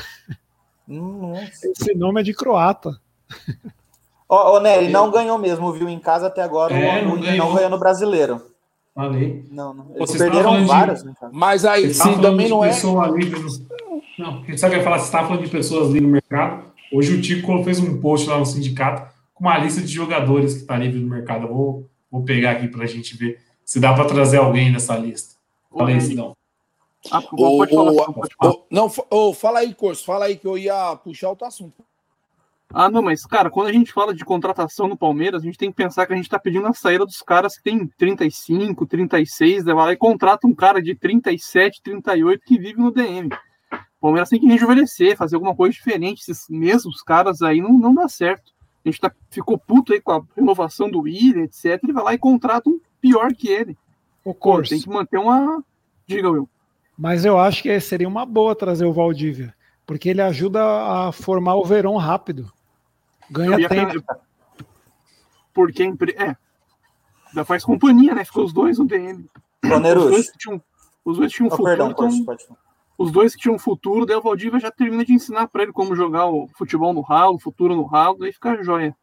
Nossa. 0.86 1.66
Esse 1.68 1.94
nome 1.94 2.20
é 2.20 2.24
de 2.24 2.32
croata. 2.34 2.98
Ó, 4.28 4.56
ô, 4.56 4.60
Nery, 4.60 4.88
não 4.88 5.10
ganhou 5.10 5.38
mesmo, 5.38 5.72
viu? 5.72 5.88
Em 5.88 5.98
casa 5.98 6.26
até 6.26 6.42
agora 6.42 6.74
É, 6.74 7.02
o 7.02 7.08
não 7.08 7.20
ganhou. 7.20 7.46
não 7.46 7.54
ganhou 7.54 7.70
no 7.70 7.78
brasileiro. 7.78 8.40
Falei. 8.94 9.44
Não, 9.50 9.74
não. 9.74 9.86
Eles 9.90 9.98
Vocês 9.98 10.22
perderam 10.22 10.44
falando 10.44 10.62
de- 10.62 10.68
vários. 10.68 11.04
né? 11.04 11.14
Mas 11.32 11.64
aí, 11.64 11.92
falando 11.92 12.22
também 12.22 12.48
não 12.48 12.64
é. 12.64 12.70
livre 13.14 13.40
no... 13.40 13.48
Não, 14.18 14.36
porque 14.38 14.56
sabe 14.56 14.76
ia 14.76 14.82
falar? 14.82 14.98
Você 14.98 15.04
estava 15.06 15.28
falando 15.28 15.44
de 15.44 15.50
pessoas 15.50 15.88
livres 15.88 16.02
no 16.02 16.08
mercado. 16.08 16.64
Hoje 16.92 17.14
o 17.14 17.20
Tico 17.20 17.62
fez 17.62 17.78
um 17.78 18.00
post 18.00 18.28
lá 18.28 18.38
no 18.38 18.46
sindicato 18.46 19.12
com 19.34 19.44
uma 19.44 19.58
lista 19.58 19.80
de 19.82 19.88
jogadores 19.88 20.54
que 20.54 20.60
está 20.60 20.76
livre 20.78 20.98
no 20.98 21.08
mercado. 21.08 21.46
Eu 21.46 21.54
vou, 21.54 21.90
vou 22.10 22.22
pegar 22.22 22.52
aqui 22.52 22.68
para 22.68 22.84
a 22.84 22.86
gente 22.86 23.14
ver 23.16 23.38
se 23.64 23.78
dá 23.78 23.92
para 23.92 24.06
trazer 24.06 24.38
alguém 24.38 24.72
nessa 24.72 24.96
lista. 24.96 25.34
Fala 25.70 25.90
aí, 25.90 26.00
Sidão. 26.00 26.34
Ah, 27.10 27.22
Ô, 27.32 27.58
pode 27.58 27.74
falar, 27.74 28.56
não, 28.70 28.90
ô, 29.10 29.32
fala 29.32 29.60
aí, 29.60 29.74
Corso, 29.74 30.04
fala 30.04 30.26
aí 30.26 30.36
que 30.36 30.46
eu 30.46 30.58
ia 30.58 30.96
puxar 30.96 31.30
outro 31.30 31.46
assunto. 31.46 31.84
Ah, 32.72 32.90
não, 32.90 33.00
mas, 33.00 33.24
cara, 33.24 33.48
quando 33.48 33.68
a 33.68 33.72
gente 33.72 33.92
fala 33.92 34.12
de 34.12 34.24
contratação 34.24 34.88
no 34.88 34.96
Palmeiras, 34.96 35.42
a 35.42 35.44
gente 35.44 35.58
tem 35.58 35.70
que 35.70 35.76
pensar 35.76 36.06
que 36.06 36.12
a 36.12 36.16
gente 36.16 36.28
tá 36.28 36.38
pedindo 36.38 36.66
a 36.66 36.74
saída 36.74 37.06
dos 37.06 37.22
caras 37.22 37.56
que 37.56 37.62
tem 37.62 37.86
35, 37.86 38.84
36, 38.86 39.64
né, 39.64 39.72
vai 39.72 39.86
lá 39.86 39.92
e 39.92 39.96
contrata 39.96 40.46
um 40.46 40.54
cara 40.54 40.82
de 40.82 40.94
37, 40.94 41.80
38 41.82 42.44
que 42.44 42.58
vive 42.58 42.80
no 42.80 42.90
DM. 42.90 43.28
O 43.72 44.00
Palmeiras 44.00 44.28
tem 44.28 44.40
que 44.40 44.46
rejuvenescer, 44.46 45.16
fazer 45.16 45.36
alguma 45.36 45.54
coisa 45.54 45.72
diferente. 45.72 46.20
Esses 46.20 46.48
mesmos 46.48 47.02
caras 47.02 47.40
aí 47.40 47.60
não, 47.60 47.72
não 47.72 47.94
dá 47.94 48.08
certo. 48.08 48.52
A 48.84 48.88
gente 48.88 49.00
tá, 49.00 49.12
ficou 49.30 49.58
puto 49.58 49.92
aí 49.92 50.00
com 50.00 50.12
a 50.12 50.22
renovação 50.36 50.90
do 50.90 51.00
Willian, 51.00 51.44
etc. 51.44 51.80
Ele 51.82 51.92
vai 51.92 52.04
lá 52.04 52.14
e 52.14 52.18
contrata 52.18 52.68
um 52.68 52.78
pior 53.00 53.32
que 53.32 53.48
ele. 53.48 53.76
O 54.24 54.34
Corso. 54.34 54.70
tem 54.70 54.80
que 54.80 54.88
manter 54.88 55.18
uma. 55.18 55.64
Diga, 56.06 56.30
Will. 56.30 56.48
Mas 56.96 57.24
eu 57.24 57.38
acho 57.38 57.62
que 57.62 57.80
seria 57.80 58.08
uma 58.08 58.24
boa 58.24 58.54
trazer 58.54 58.84
o 58.86 58.92
Valdívia, 58.92 59.54
porque 59.86 60.08
ele 60.08 60.22
ajuda 60.22 60.62
a 60.64 61.12
formar 61.12 61.56
o 61.56 61.64
Verão 61.64 61.96
rápido. 61.96 62.50
Ganha 63.30 63.66
a- 63.66 63.68
tempo. 63.68 64.04
Porque 65.52 65.82
a 65.82 65.86
empre... 65.86 66.14
É. 66.18 66.36
Já 67.34 67.44
faz 67.44 67.64
companhia, 67.64 68.14
né? 68.14 68.24
Ficou 68.24 68.44
os 68.44 68.52
dois 68.52 68.78
no 68.78 68.86
DM. 68.86 69.26
Ô, 69.64 69.68
Os 69.76 70.10
dois 70.10 70.30
que 70.30 70.38
tinham, 70.38 70.62
os 71.04 71.18
dois 71.18 71.32
tinham 71.32 71.48
Oh, 71.48 71.50
futuro, 71.50 71.68
perdão, 71.68 71.90
então, 71.90 72.24
pode 72.24 72.44
os 72.98 73.10
dois 73.10 73.34
que 73.34 73.42
tinham 73.42 73.58
futuro, 73.58 74.06
daí 74.06 74.16
o 74.16 74.22
Valdívia 74.22 74.58
já 74.58 74.70
termina 74.70 75.04
de 75.04 75.12
ensinar 75.12 75.48
pra 75.48 75.62
ele 75.62 75.72
como 75.72 75.94
jogar 75.94 76.26
o 76.26 76.48
futebol 76.56 76.94
no 76.94 77.02
ralo, 77.02 77.34
o 77.34 77.38
futuro 77.38 77.76
no 77.76 77.84
ralo, 77.84 78.16
daí 78.18 78.32
fica 78.32 78.62
joia. 78.62 78.96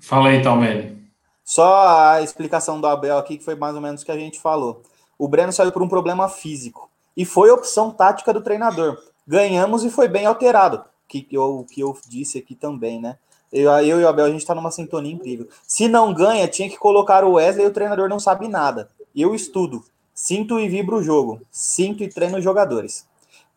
Fala 0.00 0.30
aí, 0.30 0.42
Talmelli. 0.42 1.02
Só 1.44 1.86
a 2.14 2.22
explicação 2.22 2.80
do 2.80 2.86
Abel 2.86 3.16
aqui, 3.16 3.38
que 3.38 3.44
foi 3.44 3.54
mais 3.54 3.74
ou 3.76 3.80
menos 3.80 4.02
o 4.02 4.04
que 4.04 4.10
a 4.10 4.18
gente 4.18 4.40
falou. 4.40 4.82
O 5.18 5.28
Breno 5.28 5.52
saiu 5.52 5.72
por 5.72 5.82
um 5.82 5.88
problema 5.88 6.28
físico. 6.28 6.90
E 7.16 7.24
foi 7.24 7.50
opção 7.50 7.90
tática 7.90 8.32
do 8.32 8.40
treinador. 8.40 8.98
Ganhamos 9.26 9.84
e 9.84 9.90
foi 9.90 10.08
bem 10.08 10.26
alterado. 10.26 10.84
Que, 11.08 11.22
que, 11.22 11.36
eu, 11.36 11.64
que 11.70 11.80
eu 11.80 11.96
disse 12.08 12.38
aqui 12.38 12.54
também, 12.54 13.00
né? 13.00 13.16
Eu, 13.52 13.70
eu 13.70 14.00
e 14.00 14.04
o 14.04 14.08
Abel, 14.08 14.24
a 14.26 14.30
gente 14.30 14.44
tá 14.44 14.54
numa 14.54 14.70
sintonia 14.72 15.12
incrível. 15.12 15.46
Se 15.66 15.86
não 15.86 16.12
ganha, 16.12 16.48
tinha 16.48 16.68
que 16.68 16.76
colocar 16.76 17.22
o 17.24 17.34
Wesley 17.34 17.64
e 17.64 17.68
o 17.68 17.72
treinador 17.72 18.08
não 18.08 18.18
sabe 18.18 18.48
nada. 18.48 18.88
Eu 19.14 19.34
estudo. 19.34 19.84
Sinto 20.12 20.58
e 20.58 20.68
vibro 20.68 20.96
o 20.96 21.02
jogo. 21.02 21.40
Sinto 21.50 22.02
e 22.02 22.08
treino 22.08 22.38
os 22.38 22.44
jogadores. 22.44 23.06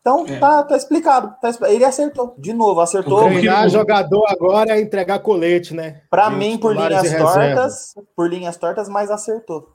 Então, 0.00 0.24
É. 0.28 0.38
tá, 0.38 0.62
tá 0.62 0.76
explicado. 0.76 1.34
Tá 1.40 1.50
ele 1.68 1.84
acertou. 1.84 2.32
De 2.38 2.52
novo, 2.52 2.80
acertou. 2.80 3.18
O 3.18 3.24
Treinar 3.24 3.68
jogador 3.68 4.24
agora 4.28 4.72
é 4.76 4.80
entregar 4.80 5.18
colete, 5.18 5.74
né? 5.74 6.02
Pra 6.08 6.28
De 6.30 6.36
mim, 6.36 6.56
por 6.56 6.74
linhas 6.74 7.02
reserva. 7.02 7.32
tortas, 7.32 7.94
por 8.14 8.30
linhas 8.30 8.56
tortas, 8.56 8.88
mas 8.88 9.10
acertou. 9.10 9.68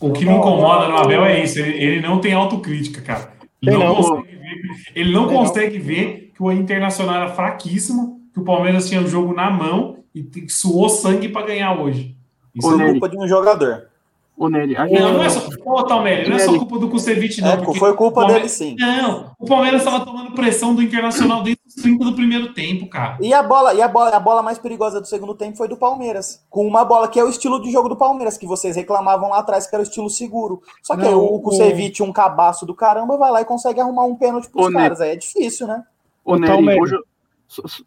O 0.00 0.12
que 0.12 0.24
me 0.24 0.32
incomoda 0.32 0.88
no 0.88 0.96
Abel 0.96 1.24
é 1.24 1.42
isso. 1.42 1.58
Ele, 1.58 1.76
ele 1.76 2.00
não 2.00 2.20
tem 2.20 2.32
autocrítica, 2.32 3.00
cara. 3.00 3.32
Ele 3.60 3.76
não, 3.76 3.86
não. 3.86 3.94
consegue 3.96 4.36
ver, 4.36 4.92
ele 4.94 5.12
não 5.12 5.28
consegue 5.28 5.78
ver 5.78 6.32
que 6.34 6.42
o 6.42 6.52
Internacional 6.52 7.16
era 7.16 7.28
fraquíssimo, 7.28 8.20
que 8.32 8.40
o 8.40 8.44
Palmeiras 8.44 8.88
tinha 8.88 9.00
o 9.00 9.06
jogo 9.06 9.34
na 9.34 9.50
mão 9.50 9.98
e 10.14 10.48
suou 10.48 10.88
sangue 10.88 11.28
para 11.28 11.46
ganhar 11.46 11.78
hoje. 11.80 12.16
Isso 12.54 12.68
Ô, 12.68 12.76
Nery. 12.76 12.92
Culpa 12.92 13.08
de 13.08 13.18
um 13.18 13.26
jogador. 13.28 13.88
Ô, 14.36 14.48
Nery, 14.48 14.74
gente... 14.74 14.92
não, 14.92 15.14
não 15.14 15.22
é 15.24 15.28
só. 15.28 15.48
Ô, 15.64 15.82
Talmelli, 15.82 16.28
não 16.28 16.36
é 16.36 16.38
só 16.38 16.56
culpa 16.56 16.78
do 16.78 16.88
Kusevich, 16.88 17.40
não. 17.40 17.50
É, 17.50 17.56
porque 17.56 17.78
foi 17.78 17.94
culpa 17.94 18.20
o 18.20 18.26
Palmeiras- 18.26 18.58
dele 18.58 18.70
sim. 18.70 18.76
Não, 18.78 19.32
o 19.38 19.46
Palmeiras 19.46 19.80
estava 19.80 20.04
tomando 20.04 20.32
pressão 20.32 20.74
do 20.74 20.82
Internacional 20.82 21.42
desde 21.42 21.57
30 21.74 22.04
do 22.04 22.14
primeiro 22.14 22.52
tempo, 22.54 22.88
cara. 22.88 23.18
E 23.20 23.32
a 23.34 23.42
bola, 23.42 23.74
e 23.74 23.82
a 23.82 23.88
bola, 23.88 24.10
a 24.10 24.20
bola 24.20 24.42
mais 24.42 24.58
perigosa 24.58 25.00
do 25.00 25.06
segundo 25.06 25.34
tempo 25.34 25.56
foi 25.56 25.68
do 25.68 25.76
Palmeiras. 25.76 26.44
Com 26.48 26.66
uma 26.66 26.84
bola 26.84 27.08
que 27.08 27.18
é 27.20 27.24
o 27.24 27.28
estilo 27.28 27.60
de 27.60 27.70
jogo 27.70 27.88
do 27.88 27.96
Palmeiras, 27.96 28.36
que 28.38 28.46
vocês 28.46 28.76
reclamavam 28.76 29.28
lá 29.30 29.38
atrás, 29.38 29.66
que 29.66 29.74
era 29.74 29.82
o 29.82 29.86
estilo 29.86 30.08
seguro. 30.08 30.62
Só 30.82 30.94
que 30.96 31.02
Não, 31.02 31.08
aí 31.08 31.14
o 31.14 31.34
o- 31.34 31.40
Kusevich, 31.42 32.02
um 32.02 32.12
cabaço 32.12 32.64
do 32.66 32.74
caramba, 32.74 33.16
vai 33.16 33.30
lá 33.30 33.40
e 33.40 33.44
consegue 33.44 33.80
arrumar 33.80 34.04
um 34.04 34.14
pênalti 34.16 34.48
pros 34.50 34.66
Ô, 34.66 34.68
Nery. 34.70 34.82
caras. 34.82 35.00
Aí 35.00 35.10
é 35.10 35.16
difícil, 35.16 35.66
né? 35.66 35.84
Ô, 36.24 36.34
O 36.34 36.36
Nery, 36.36 36.80
hoje 36.80 36.94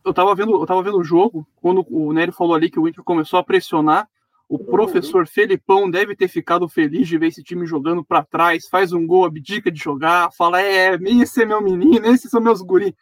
eu, 0.06 0.14
tava 0.14 0.34
vendo, 0.36 0.54
eu 0.60 0.66
tava 0.66 0.82
vendo 0.84 0.98
o 0.98 1.04
jogo, 1.04 1.46
quando 1.62 1.86
o 1.90 2.12
Nery 2.14 2.32
falou 2.32 2.56
ali 2.56 2.70
que 2.70 2.80
o 2.80 2.88
Inter 2.88 3.04
começou 3.04 3.40
a 3.40 3.44
pressionar, 3.44 4.08
o 4.50 4.60
professor 4.60 5.26
Felipão 5.28 5.90
deve 5.90 6.14
ter 6.16 6.28
ficado 6.28 6.68
feliz 6.68 7.08
de 7.08 7.18
ver 7.18 7.28
esse 7.28 7.42
time 7.42 7.66
jogando 7.66 8.04
pra 8.04 8.22
trás, 8.24 8.68
faz 8.68 8.92
um 8.92 9.08
gol, 9.08 9.24
abdica 9.24 9.72
de 9.72 9.80
jogar, 9.80 10.30
fala, 10.34 10.62
é, 10.62 10.96
esse 11.06 11.44
é 11.44 11.46
meu 11.46 11.62
menino, 11.62 12.06
esses 12.08 12.30
são 12.30 12.42
meus 12.42 12.62
guri, 12.62 12.94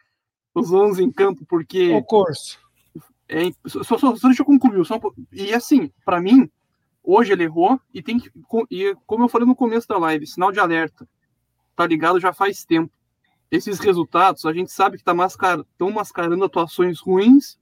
os 0.53 0.71
11 0.71 1.03
em 1.03 1.11
campo, 1.11 1.45
porque... 1.47 1.93
O 1.93 2.03
Corso. 2.03 2.59
É, 3.27 3.43
só, 3.67 3.83
só, 3.83 4.15
só 4.15 4.27
deixa 4.27 4.41
eu 4.41 4.45
concluir. 4.45 4.83
Só 4.85 4.99
e 5.31 5.53
assim, 5.53 5.91
pra 6.03 6.19
mim, 6.19 6.49
hoje 7.03 7.31
ele 7.31 7.43
errou 7.43 7.79
e 7.93 8.01
tem 8.01 8.17
que. 8.19 8.31
E 8.71 8.95
como 9.05 9.23
eu 9.23 9.29
falei 9.29 9.47
no 9.47 9.55
começo 9.55 9.87
da 9.87 9.99
live, 9.99 10.25
sinal 10.25 10.51
de 10.51 10.59
alerta. 10.59 11.07
Tá 11.75 11.85
ligado 11.85 12.19
já 12.19 12.33
faz 12.33 12.65
tempo. 12.65 12.91
Esses 13.51 13.79
resultados, 13.79 14.45
a 14.45 14.53
gente 14.53 14.71
sabe 14.71 14.97
que 14.97 15.03
tá 15.03 15.13
mascar, 15.13 15.59
estão 15.59 15.91
mascarando 15.91 16.43
atuações 16.43 16.99
ruins 16.99 17.59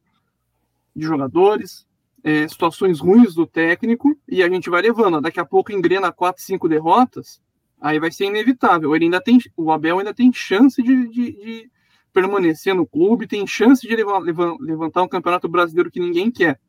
de 0.95 1.05
jogadores, 1.05 1.85
é, 2.23 2.47
situações 2.47 2.99
ruins 2.99 3.35
do 3.35 3.45
técnico, 3.45 4.17
e 4.27 4.41
a 4.41 4.49
gente 4.49 4.69
vai 4.69 4.81
levando. 4.81 5.21
Daqui 5.21 5.39
a 5.39 5.45
pouco 5.45 5.71
engrena 5.71 6.11
quatro, 6.11 6.41
cinco 6.41 6.67
derrotas, 6.69 7.41
aí 7.79 7.99
vai 7.99 8.11
ser 8.11 8.25
inevitável. 8.25 8.95
Ele 8.95 9.05
ainda 9.05 9.21
tem, 9.21 9.37
o 9.55 9.69
Abel 9.71 9.99
ainda 9.99 10.13
tem 10.13 10.31
chance 10.33 10.81
de- 10.81 11.07
de- 11.09 11.31
de 11.33 11.71
permanecer 12.17 12.73
no 12.73 12.87
clube, 12.87 13.27
tem 13.27 13.45
chance 13.45 13.87
de 13.87 13.95
leva- 13.95 14.17
leva- 14.17 14.57
levantar 14.59 15.03
um 15.03 15.07
campeonato 15.07 15.47
brasileiro 15.47 15.91
que 15.91 15.99
ninguém 15.99 16.31
quer. 16.31 16.59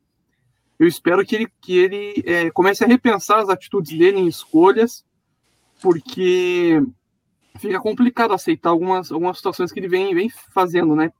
Eu 0.78 0.86
espero 0.86 1.24
que 1.24 1.34
ele, 1.34 1.48
que 1.58 1.74
ele 1.74 2.22
é, 2.26 2.50
comece 2.50 2.84
a 2.84 2.86
repensar 2.86 3.38
as 3.38 3.48
atitudes 3.48 3.98
dele 3.98 4.18
em 4.18 4.26
escolhas, 4.26 5.06
porque 5.80 6.82
fica 7.58 7.80
complicado 7.80 8.34
aceitar 8.34 8.68
algumas, 8.68 9.10
algumas 9.10 9.38
situações 9.38 9.72
que 9.72 9.80
ele 9.80 9.88
vem, 9.88 10.14
vem 10.14 10.28
fazendo, 10.28 10.94
né? 10.94 11.10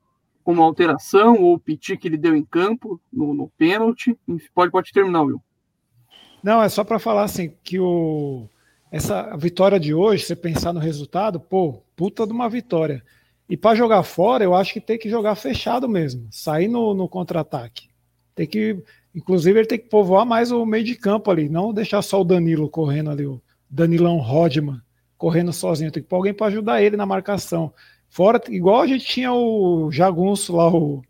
Como 0.45 0.63
a 0.63 0.67
alteração 0.67 1.37
ou 1.41 1.55
o 1.55 1.59
piti 1.59 1.97
que 1.97 2.07
ele 2.07 2.19
deu 2.19 2.37
em 2.37 2.45
campo, 2.45 3.01
no, 3.11 3.33
no 3.33 3.49
pênalti. 3.57 4.15
Pode, 4.55 4.71
pode 4.71 4.93
terminar, 4.93 5.23
Will. 5.23 5.43
Não, 6.43 6.63
é 6.63 6.69
só 6.69 6.85
para 6.85 6.99
falar 6.99 7.23
assim 7.23 7.55
que 7.65 7.81
o 7.81 8.47
essa 8.91 9.37
vitória 9.37 9.81
de 9.81 9.93
hoje, 9.93 10.25
você 10.25 10.37
pensar 10.37 10.73
no 10.73 10.81
resultado, 10.81 11.39
pô, 11.39 11.83
puta 11.95 12.27
de 12.27 12.33
uma 12.33 12.49
vitória. 12.49 13.03
E 13.49 13.57
para 13.57 13.77
jogar 13.77 14.03
fora, 14.03 14.45
eu 14.45 14.55
acho 14.55 14.73
que 14.75 14.81
tem 14.81 14.99
que 14.99 15.09
jogar 15.09 15.35
fechado 15.35 15.89
mesmo, 15.89 16.29
sair 16.31 16.69
no, 16.69 16.93
no 16.93 17.09
contra-ataque. 17.09 17.89
Tem 18.35 18.47
que, 18.47 18.83
inclusive, 19.15 19.59
ele 19.59 19.67
tem 19.67 19.79
que 19.79 19.89
povoar 19.89 20.27
mais 20.27 20.53
o 20.53 20.67
meio 20.67 20.85
de 20.85 20.95
campo 20.95 21.31
ali, 21.31 21.49
não 21.49 21.73
deixar 21.73 22.03
só 22.03 22.21
o 22.21 22.25
Danilo 22.25 22.69
correndo 22.69 23.11
ali, 23.11 23.27
o 23.27 23.41
Danilão 23.71 24.19
Rodman 24.19 24.81
correndo 25.17 25.53
sozinho. 25.53 25.91
Tem 25.91 26.03
que 26.03 26.09
pôr 26.09 26.17
alguém 26.17 26.35
para 26.35 26.49
ajudar 26.49 26.83
ele 26.83 26.97
na 26.97 27.07
marcação. 27.07 27.73
Fora, 28.11 28.41
igual 28.49 28.83
a 28.83 28.87
gente 28.87 29.05
tinha 29.05 29.33
o 29.33 29.91
Jagunço 29.91 30.55
lá, 30.55 30.69
o 30.69 31.03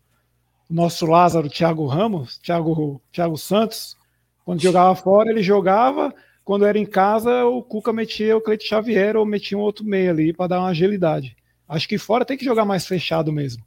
nosso 0.69 1.05
Lázaro, 1.05 1.49
Thiago 1.49 1.85
Ramos, 1.87 2.37
Thiago, 2.39 3.01
Thiago 3.11 3.37
Santos, 3.37 3.97
quando 4.45 4.61
jogava 4.61 4.95
fora, 4.95 5.29
ele 5.29 5.43
jogava, 5.43 6.13
quando 6.43 6.65
era 6.65 6.77
em 6.77 6.85
casa, 6.85 7.45
o 7.45 7.61
Cuca 7.61 7.93
metia 7.93 8.35
o 8.35 8.41
Cleito 8.41 8.63
Xavier 8.63 9.15
ou 9.15 9.25
metia 9.25 9.57
um 9.57 9.61
outro 9.61 9.85
meio 9.85 10.09
ali 10.09 10.33
para 10.33 10.47
dar 10.47 10.59
uma 10.59 10.69
agilidade. 10.69 11.35
Acho 11.69 11.87
que 11.87 11.97
fora 11.97 12.25
tem 12.25 12.37
que 12.37 12.43
jogar 12.43 12.65
mais 12.65 12.85
fechado 12.85 13.31
mesmo. 13.31 13.63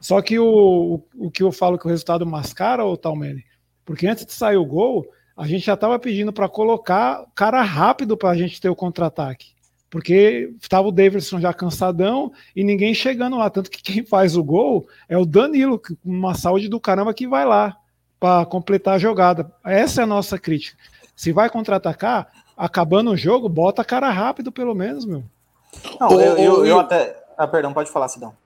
Só 0.00 0.20
que 0.20 0.38
o, 0.38 1.04
o, 1.16 1.26
o 1.26 1.30
que 1.30 1.42
eu 1.42 1.52
falo 1.52 1.78
que 1.78 1.86
o 1.86 1.90
resultado 1.90 2.26
mascara, 2.26 2.84
o 2.84 2.96
Talmelli, 2.96 3.44
porque 3.84 4.06
antes 4.06 4.26
de 4.26 4.32
sair 4.32 4.56
o 4.56 4.64
gol, 4.64 5.06
a 5.36 5.46
gente 5.46 5.66
já 5.66 5.74
estava 5.74 5.98
pedindo 5.98 6.32
para 6.32 6.48
colocar 6.48 7.24
cara 7.34 7.62
rápido 7.62 8.16
para 8.16 8.30
a 8.30 8.36
gente 8.36 8.60
ter 8.60 8.68
o 8.68 8.74
contra-ataque 8.74 9.52
porque 9.92 10.50
estava 10.58 10.88
o 10.88 10.90
Davidson 10.90 11.38
já 11.38 11.52
cansadão 11.52 12.32
e 12.56 12.64
ninguém 12.64 12.94
chegando 12.94 13.36
lá. 13.36 13.50
Tanto 13.50 13.70
que 13.70 13.82
quem 13.82 14.02
faz 14.02 14.34
o 14.34 14.42
gol 14.42 14.88
é 15.06 15.18
o 15.18 15.26
Danilo, 15.26 15.78
com 15.78 15.94
uma 16.02 16.32
saúde 16.32 16.66
do 16.66 16.80
caramba 16.80 17.12
que 17.12 17.28
vai 17.28 17.44
lá 17.44 17.76
para 18.18 18.46
completar 18.46 18.94
a 18.94 18.98
jogada. 18.98 19.52
Essa 19.62 20.00
é 20.00 20.04
a 20.04 20.06
nossa 20.06 20.38
crítica. 20.38 20.78
Se 21.14 21.30
vai 21.30 21.50
contra-atacar, 21.50 22.26
acabando 22.56 23.10
o 23.10 23.16
jogo, 23.18 23.50
bota 23.50 23.84
cara 23.84 24.08
rápido, 24.08 24.50
pelo 24.50 24.74
menos, 24.74 25.04
meu. 25.04 25.24
Não, 26.00 26.10
eu, 26.18 26.38
eu, 26.38 26.64
eu, 26.64 26.80
até. 26.80 27.14
Ah, 27.36 27.46
perdão, 27.46 27.72
pode 27.72 27.90
falar, 27.90 28.08
Sidão. 28.08 28.36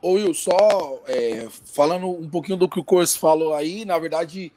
Ô, 0.00 0.12
Will, 0.12 0.34
só 0.34 1.02
é, 1.06 1.48
falando 1.72 2.08
um 2.08 2.28
pouquinho 2.28 2.58
do 2.58 2.68
que 2.68 2.78
o 2.78 2.84
Corso 2.84 3.18
falou 3.18 3.54
aí, 3.54 3.84
na 3.84 3.98
verdade, 3.98 4.52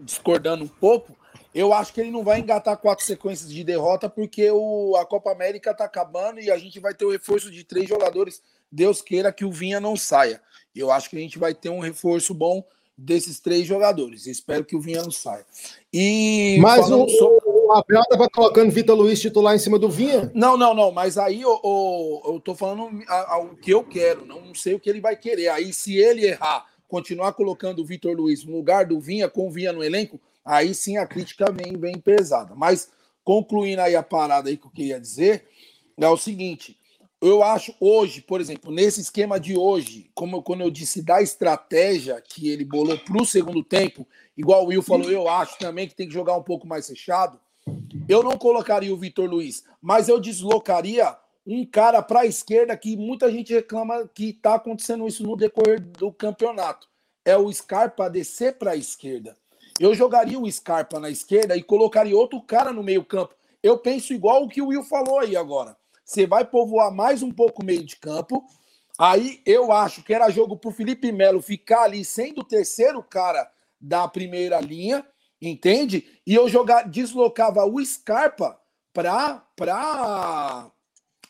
discordando 0.00 0.64
um 0.64 0.68
pouco, 0.68 1.16
eu 1.54 1.72
acho 1.72 1.92
que 1.92 2.00
ele 2.00 2.10
não 2.10 2.24
vai 2.24 2.40
engatar 2.40 2.76
quatro 2.76 3.04
sequências 3.04 3.52
de 3.52 3.62
derrota, 3.62 4.08
porque 4.08 4.50
o, 4.50 4.96
a 4.96 5.06
Copa 5.06 5.30
América 5.30 5.70
está 5.70 5.84
acabando 5.84 6.40
e 6.40 6.50
a 6.50 6.58
gente 6.58 6.80
vai 6.80 6.92
ter 6.92 7.04
o 7.04 7.10
reforço 7.10 7.50
de 7.50 7.62
três 7.62 7.88
jogadores. 7.88 8.42
Deus 8.70 9.00
queira 9.00 9.32
que 9.32 9.44
o 9.44 9.52
Vinha 9.52 9.80
não 9.80 9.96
saia. 9.96 10.40
Eu 10.74 10.90
acho 10.90 11.08
que 11.08 11.16
a 11.16 11.20
gente 11.20 11.38
vai 11.38 11.54
ter 11.54 11.68
um 11.68 11.78
reforço 11.78 12.34
bom 12.34 12.64
desses 12.98 13.38
três 13.38 13.66
jogadores. 13.66 14.26
Espero 14.26 14.64
que 14.64 14.74
o 14.74 14.80
Vinha 14.80 15.02
não 15.02 15.12
saia. 15.12 15.46
E 15.92 16.58
mas 16.60 16.90
o, 16.90 17.08
sobre... 17.08 17.53
o 17.64 17.72
Abel 17.72 18.02
estava 18.02 18.28
colocando 18.28 18.70
Vitor 18.70 18.96
Luiz 18.96 19.20
titular 19.20 19.54
em 19.54 19.58
cima 19.58 19.78
do 19.78 19.88
Vinha? 19.88 20.30
Não, 20.34 20.56
não, 20.56 20.74
não. 20.74 20.92
Mas 20.92 21.16
aí 21.16 21.44
o, 21.44 21.60
o, 21.62 22.34
eu 22.34 22.40
tô 22.40 22.54
falando 22.54 22.90
o 23.42 23.56
que 23.56 23.70
eu 23.70 23.82
quero. 23.82 24.26
Não 24.26 24.54
sei 24.54 24.74
o 24.74 24.80
que 24.80 24.90
ele 24.90 25.00
vai 25.00 25.16
querer. 25.16 25.48
Aí 25.48 25.72
se 25.72 25.96
ele 25.96 26.26
errar, 26.26 26.66
continuar 26.86 27.32
colocando 27.32 27.80
o 27.80 27.84
Vitor 27.84 28.14
Luiz 28.14 28.44
no 28.44 28.56
lugar 28.56 28.86
do 28.86 29.00
Vinha, 29.00 29.28
com 29.28 29.48
o 29.48 29.50
Vinha 29.50 29.72
no 29.72 29.82
elenco, 29.82 30.20
aí 30.44 30.74
sim 30.74 30.96
a 30.98 31.06
crítica 31.06 31.50
vem, 31.50 31.76
vem 31.76 31.98
pesada. 31.98 32.54
Mas 32.54 32.90
concluindo 33.24 33.82
aí 33.82 33.96
a 33.96 34.02
parada 34.02 34.50
aí 34.50 34.56
que 34.56 34.66
eu 34.66 34.70
queria 34.70 35.00
dizer, 35.00 35.46
é 35.96 36.08
o 36.08 36.16
seguinte: 36.16 36.78
eu 37.20 37.42
acho 37.42 37.74
hoje, 37.80 38.20
por 38.20 38.40
exemplo, 38.40 38.70
nesse 38.70 39.00
esquema 39.00 39.40
de 39.40 39.56
hoje, 39.56 40.10
como 40.14 40.36
eu, 40.36 40.42
quando 40.42 40.60
eu 40.60 40.70
disse 40.70 41.02
da 41.02 41.22
estratégia 41.22 42.20
que 42.20 42.50
ele 42.50 42.64
bolou 42.64 42.98
para 42.98 43.22
o 43.22 43.24
segundo 43.24 43.64
tempo, 43.64 44.06
igual 44.36 44.64
o 44.64 44.66
Will 44.68 44.82
falou, 44.82 45.10
eu 45.10 45.26
acho 45.26 45.58
também 45.58 45.88
que 45.88 45.94
tem 45.94 46.06
que 46.06 46.12
jogar 46.12 46.36
um 46.36 46.42
pouco 46.42 46.66
mais 46.66 46.86
fechado. 46.86 47.40
Eu 48.06 48.22
não 48.22 48.36
colocaria 48.36 48.92
o 48.92 48.98
Vitor 48.98 49.28
Luiz, 49.28 49.64
mas 49.80 50.08
eu 50.08 50.20
deslocaria 50.20 51.16
um 51.46 51.64
cara 51.64 52.02
para 52.02 52.20
a 52.20 52.26
esquerda 52.26 52.76
que 52.76 52.96
muita 52.96 53.30
gente 53.30 53.52
reclama 53.52 54.06
que 54.14 54.30
está 54.30 54.56
acontecendo 54.56 55.06
isso 55.06 55.22
no 55.22 55.36
decorrer 55.36 55.80
do 55.80 56.12
campeonato. 56.12 56.86
É 57.24 57.36
o 57.36 57.50
Scarpa 57.50 58.10
descer 58.10 58.58
para 58.58 58.72
a 58.72 58.76
esquerda. 58.76 59.36
Eu 59.80 59.94
jogaria 59.94 60.38
o 60.38 60.50
Scarpa 60.50 61.00
na 61.00 61.08
esquerda 61.08 61.56
e 61.56 61.62
colocaria 61.62 62.16
outro 62.16 62.40
cara 62.42 62.72
no 62.72 62.82
meio-campo. 62.82 63.34
Eu 63.62 63.78
penso 63.78 64.12
igual 64.12 64.44
o 64.44 64.48
que 64.48 64.60
o 64.60 64.68
Will 64.68 64.84
falou 64.84 65.20
aí 65.20 65.34
agora. 65.34 65.74
Você 66.04 66.26
vai 66.26 66.44
povoar 66.44 66.92
mais 66.92 67.22
um 67.22 67.30
pouco 67.30 67.62
o 67.62 67.64
meio 67.64 67.84
de 67.84 67.96
campo. 67.96 68.44
Aí 68.98 69.40
eu 69.46 69.72
acho 69.72 70.02
que 70.02 70.12
era 70.12 70.28
jogo 70.28 70.58
para 70.58 70.68
o 70.68 70.74
Felipe 70.74 71.10
Melo 71.10 71.40
ficar 71.40 71.84
ali 71.84 72.04
sendo 72.04 72.42
o 72.42 72.44
terceiro 72.44 73.02
cara 73.02 73.50
da 73.80 74.06
primeira 74.06 74.60
linha, 74.60 75.04
entende? 75.48 76.06
E 76.26 76.34
eu 76.34 76.48
jogar, 76.48 76.88
deslocava 76.88 77.64
o 77.64 77.84
Scarpa 77.84 78.58
para 78.92 79.42
para 79.56 80.70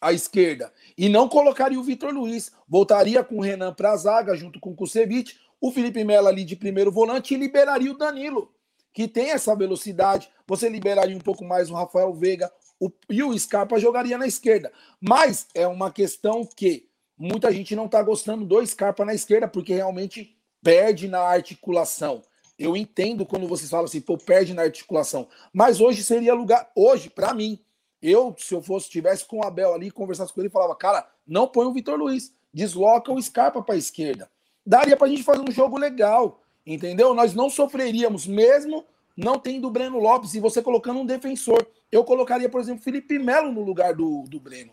a 0.00 0.12
esquerda 0.12 0.72
e 0.98 1.08
não 1.08 1.28
colocaria 1.28 1.80
o 1.80 1.82
Vitor 1.82 2.12
Luiz. 2.12 2.52
Voltaria 2.68 3.24
com 3.24 3.38
o 3.38 3.40
Renan 3.40 3.72
para 3.72 3.92
a 3.92 3.96
zaga 3.96 4.36
junto 4.36 4.60
com 4.60 4.70
o 4.70 4.76
Kusevich 4.76 5.38
o 5.60 5.72
Felipe 5.72 6.04
Melo 6.04 6.28
ali 6.28 6.44
de 6.44 6.56
primeiro 6.56 6.92
volante 6.92 7.32
e 7.32 7.38
liberaria 7.38 7.90
o 7.90 7.96
Danilo, 7.96 8.52
que 8.92 9.08
tem 9.08 9.30
essa 9.30 9.56
velocidade. 9.56 10.28
Você 10.46 10.68
liberaria 10.68 11.16
um 11.16 11.20
pouco 11.20 11.42
mais 11.42 11.70
o 11.70 11.74
Rafael 11.74 12.12
Veiga 12.12 12.52
o, 12.78 12.90
e 13.08 13.22
o 13.22 13.38
Scarpa 13.38 13.78
jogaria 13.78 14.18
na 14.18 14.26
esquerda. 14.26 14.70
Mas 15.00 15.46
é 15.54 15.66
uma 15.66 15.90
questão 15.90 16.44
que 16.44 16.86
muita 17.16 17.50
gente 17.50 17.74
não 17.74 17.86
está 17.86 18.02
gostando 18.02 18.44
do 18.44 18.66
Scarpa 18.66 19.06
na 19.06 19.14
esquerda, 19.14 19.48
porque 19.48 19.72
realmente 19.72 20.36
perde 20.62 21.08
na 21.08 21.20
articulação. 21.20 22.22
Eu 22.58 22.76
entendo 22.76 23.26
quando 23.26 23.48
vocês 23.48 23.70
falam 23.70 23.86
assim, 23.86 24.00
pô, 24.00 24.16
perde 24.16 24.54
na 24.54 24.62
articulação. 24.62 25.26
Mas 25.52 25.80
hoje 25.80 26.02
seria 26.02 26.34
lugar, 26.34 26.70
hoje, 26.74 27.10
para 27.10 27.34
mim, 27.34 27.58
eu, 28.00 28.34
se 28.38 28.54
eu 28.54 28.62
fosse, 28.62 28.88
tivesse 28.88 29.24
com 29.24 29.38
o 29.38 29.44
Abel 29.44 29.74
ali, 29.74 29.90
conversasse 29.90 30.32
com 30.32 30.40
ele, 30.40 30.50
falava, 30.50 30.74
cara, 30.76 31.08
não 31.26 31.48
põe 31.48 31.66
o 31.66 31.72
Vitor 31.72 31.98
Luiz, 31.98 32.32
desloca 32.52 33.12
o 33.12 33.20
Scarpa 33.20 33.62
para 33.62 33.74
a 33.74 33.78
esquerda 33.78 34.28
daria 34.64 34.96
para 34.96 35.06
a 35.06 35.10
gente 35.10 35.22
fazer 35.22 35.42
um 35.46 35.52
jogo 35.52 35.76
legal, 35.76 36.40
entendeu? 36.66 37.14
Nós 37.14 37.34
não 37.34 37.50
sofreríamos, 37.50 38.26
mesmo 38.26 38.84
não 39.16 39.38
tendo 39.38 39.68
o 39.68 39.70
Breno 39.70 39.98
Lopes 39.98 40.34
e 40.34 40.40
você 40.40 40.62
colocando 40.62 41.00
um 41.00 41.06
defensor. 41.06 41.64
Eu 41.92 42.02
colocaria, 42.02 42.48
por 42.48 42.60
exemplo, 42.60 42.82
Felipe 42.82 43.18
Melo 43.18 43.52
no 43.52 43.62
lugar 43.62 43.94
do, 43.94 44.24
do 44.28 44.40
Breno. 44.40 44.72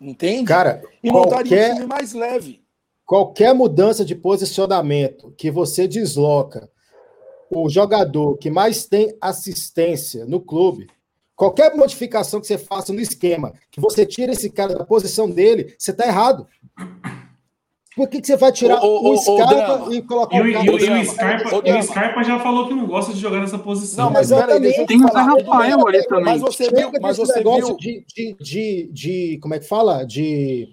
Entende? 0.00 0.44
Cara, 0.44 0.82
e 1.02 1.10
montaria 1.10 1.56
qualquer, 1.56 1.70
um 1.70 1.74
time 1.74 1.86
mais 1.86 2.12
leve. 2.12 2.62
Qualquer 3.06 3.54
mudança 3.54 4.04
de 4.04 4.14
posicionamento 4.14 5.32
que 5.36 5.50
você 5.50 5.88
desloca 5.88 6.70
o 7.50 7.68
jogador 7.68 8.36
que 8.36 8.50
mais 8.50 8.86
tem 8.86 9.16
assistência 9.20 10.24
no 10.26 10.40
clube, 10.40 10.88
qualquer 11.34 11.74
modificação 11.74 12.40
que 12.40 12.46
você 12.46 12.58
faça 12.58 12.92
no 12.92 13.00
esquema, 13.00 13.52
que 13.70 13.80
você 13.80 14.04
tira 14.04 14.32
esse 14.32 14.50
cara 14.50 14.74
da 14.74 14.84
posição 14.84 15.30
dele, 15.30 15.74
você 15.78 15.90
está 15.90 16.06
errado. 16.06 16.46
Por 17.98 18.08
que, 18.08 18.20
que 18.20 18.28
você 18.28 18.36
vai 18.36 18.52
tirar 18.52 18.80
o, 18.84 18.86
o, 18.86 19.12
o 19.12 19.16
Scarpa 19.16 19.92
e 19.92 20.02
colocar 20.02 20.36
e 20.36 20.40
o, 20.40 20.46
e, 20.46 20.70
o, 20.70 20.78
e 20.78 21.00
o 21.00 21.04
Scarpa, 21.04 21.56
o 21.56 21.82
Scarpa 21.82 22.22
já 22.22 22.38
falou 22.38 22.68
que 22.68 22.74
não 22.74 22.86
gosta 22.86 23.12
de 23.12 23.18
jogar 23.18 23.40
nessa 23.40 23.58
posição. 23.58 24.04
Não, 24.04 24.12
mas 24.12 24.28
peraí, 24.28 24.60
deixa 24.60 24.82
eu 24.82 24.86
Tem 24.86 25.02
o 25.02 25.08
Rafael 25.08 25.84
ali 25.84 26.06
também. 26.06 26.24
Mas 26.24 26.40
você 26.40 26.70
viu, 26.70 26.92
mas 27.02 27.16
você 27.16 27.42
viu... 27.42 27.76
De, 27.76 28.04
de, 28.06 28.36
de, 28.40 28.90
de, 28.92 29.38
como 29.42 29.54
é 29.54 29.58
que 29.58 29.66
fala? 29.66 30.04
De 30.04 30.68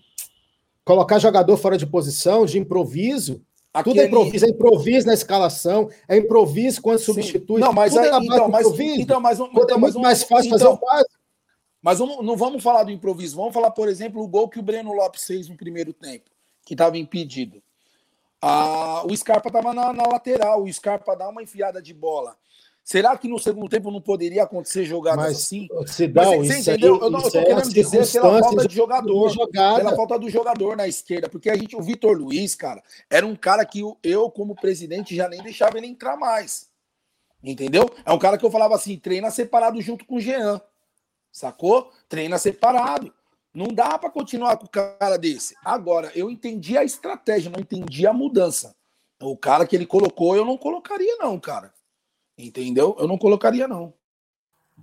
colocar 0.83 1.17
jogador 1.17 1.57
fora 1.57 1.79
de 1.79 1.87
posição, 1.87 2.45
de 2.45 2.59
improviso. 2.59 3.41
Aquele... 3.75 3.95
Tudo 3.95 4.01
é 4.01 4.07
improviso, 4.07 4.45
é 4.45 4.49
improviso 4.49 5.07
na 5.07 5.13
escalação, 5.13 5.89
é 6.07 6.17
improviso 6.17 6.81
quando 6.81 6.99
Sim. 6.99 7.05
substitui. 7.05 7.59
Não, 7.59 7.73
mas 7.73 7.95
aí, 7.97 8.05
é 8.05 8.07
então, 8.07 8.47
mas, 8.47 8.65
então, 8.79 9.19
mas, 9.19 9.39
então, 9.39 9.75
é 9.75 9.77
muito 9.77 9.99
mais 9.99 10.23
fácil 10.23 10.47
então, 10.47 10.59
fazer 10.59 10.71
o 10.71 10.77
básico. 10.77 11.15
Mas 11.81 11.99
não, 11.99 12.23
não 12.23 12.37
vamos 12.37 12.63
falar 12.63 12.83
do 12.83 12.91
improviso, 12.91 13.35
vamos 13.35 13.53
falar, 13.53 13.71
por 13.71 13.89
exemplo, 13.89 14.23
o 14.23 14.27
gol 14.27 14.47
que 14.47 14.59
o 14.59 14.63
Breno 14.63 14.93
Lopes 14.93 15.25
fez 15.25 15.49
no 15.49 15.57
primeiro 15.57 15.93
tempo 15.93 16.31
que 16.65 16.73
estava 16.73 16.97
impedido. 16.97 17.61
Ah, 18.41 19.03
o 19.05 19.15
Scarpa 19.15 19.49
estava 19.49 19.73
na, 19.73 19.93
na, 19.93 20.07
lateral, 20.07 20.63
o 20.63 20.73
Scarpa 20.73 21.15
dá 21.15 21.27
uma 21.29 21.43
enfiada 21.43 21.81
de 21.81 21.93
bola. 21.93 22.35
Será 22.85 23.17
que 23.17 23.27
no 23.27 23.39
segundo 23.39 23.67
tempo 23.67 23.89
não 23.89 23.99
poderia 23.99 24.43
acontecer 24.43 24.85
jogadas 24.85 25.25
Mas, 25.25 25.37
assim? 25.37 25.67
Se 25.87 26.07
dá, 26.07 26.23
Mas, 26.23 26.47
você 26.47 26.59
entendeu? 26.59 26.93
Aí, 26.93 27.01
eu 27.01 27.09
não 27.09 27.19
estou 27.19 27.41
é 27.41 27.45
querendo 27.45 27.73
dizer 27.73 28.11
pela 28.11 28.39
falta 28.39 28.67
de 28.67 28.75
jogador. 28.75 29.49
Pela 29.51 29.95
falta 29.95 30.19
do 30.19 30.29
jogador 30.29 30.77
na 30.77 30.87
esquerda. 30.87 31.27
Porque 31.27 31.49
a 31.49 31.55
gente, 31.55 31.75
o 31.75 31.81
Vitor 31.81 32.15
Luiz, 32.15 32.53
cara, 32.53 32.83
era 33.09 33.25
um 33.25 33.35
cara 33.35 33.65
que 33.65 33.81
eu, 34.03 34.29
como 34.29 34.53
presidente, 34.53 35.15
já 35.15 35.27
nem 35.27 35.41
deixava 35.41 35.79
ele 35.79 35.87
entrar 35.87 36.15
mais. 36.15 36.69
Entendeu? 37.43 37.89
É 38.05 38.13
um 38.13 38.19
cara 38.19 38.37
que 38.37 38.45
eu 38.45 38.51
falava 38.51 38.75
assim: 38.75 38.99
treina 38.99 39.31
separado 39.31 39.81
junto 39.81 40.05
com 40.05 40.17
o 40.17 40.21
Jean. 40.21 40.61
Sacou? 41.31 41.91
Treina 42.07 42.37
separado. 42.37 43.11
Não 43.51 43.67
dá 43.67 43.97
para 43.97 44.11
continuar 44.11 44.57
com 44.57 44.65
o 44.65 44.69
cara 44.69 45.17
desse. 45.17 45.55
Agora, 45.65 46.11
eu 46.13 46.29
entendi 46.29 46.77
a 46.77 46.83
estratégia, 46.83 47.49
não 47.49 47.59
entendi 47.59 48.05
a 48.05 48.13
mudança. 48.13 48.75
O 49.19 49.35
cara 49.35 49.65
que 49.65 49.75
ele 49.75 49.87
colocou, 49.87 50.35
eu 50.35 50.45
não 50.45 50.55
colocaria, 50.55 51.15
não, 51.17 51.39
cara. 51.39 51.73
Entendeu? 52.37 52.95
Eu 52.99 53.07
não 53.07 53.17
colocaria, 53.17 53.67
não. 53.67 53.93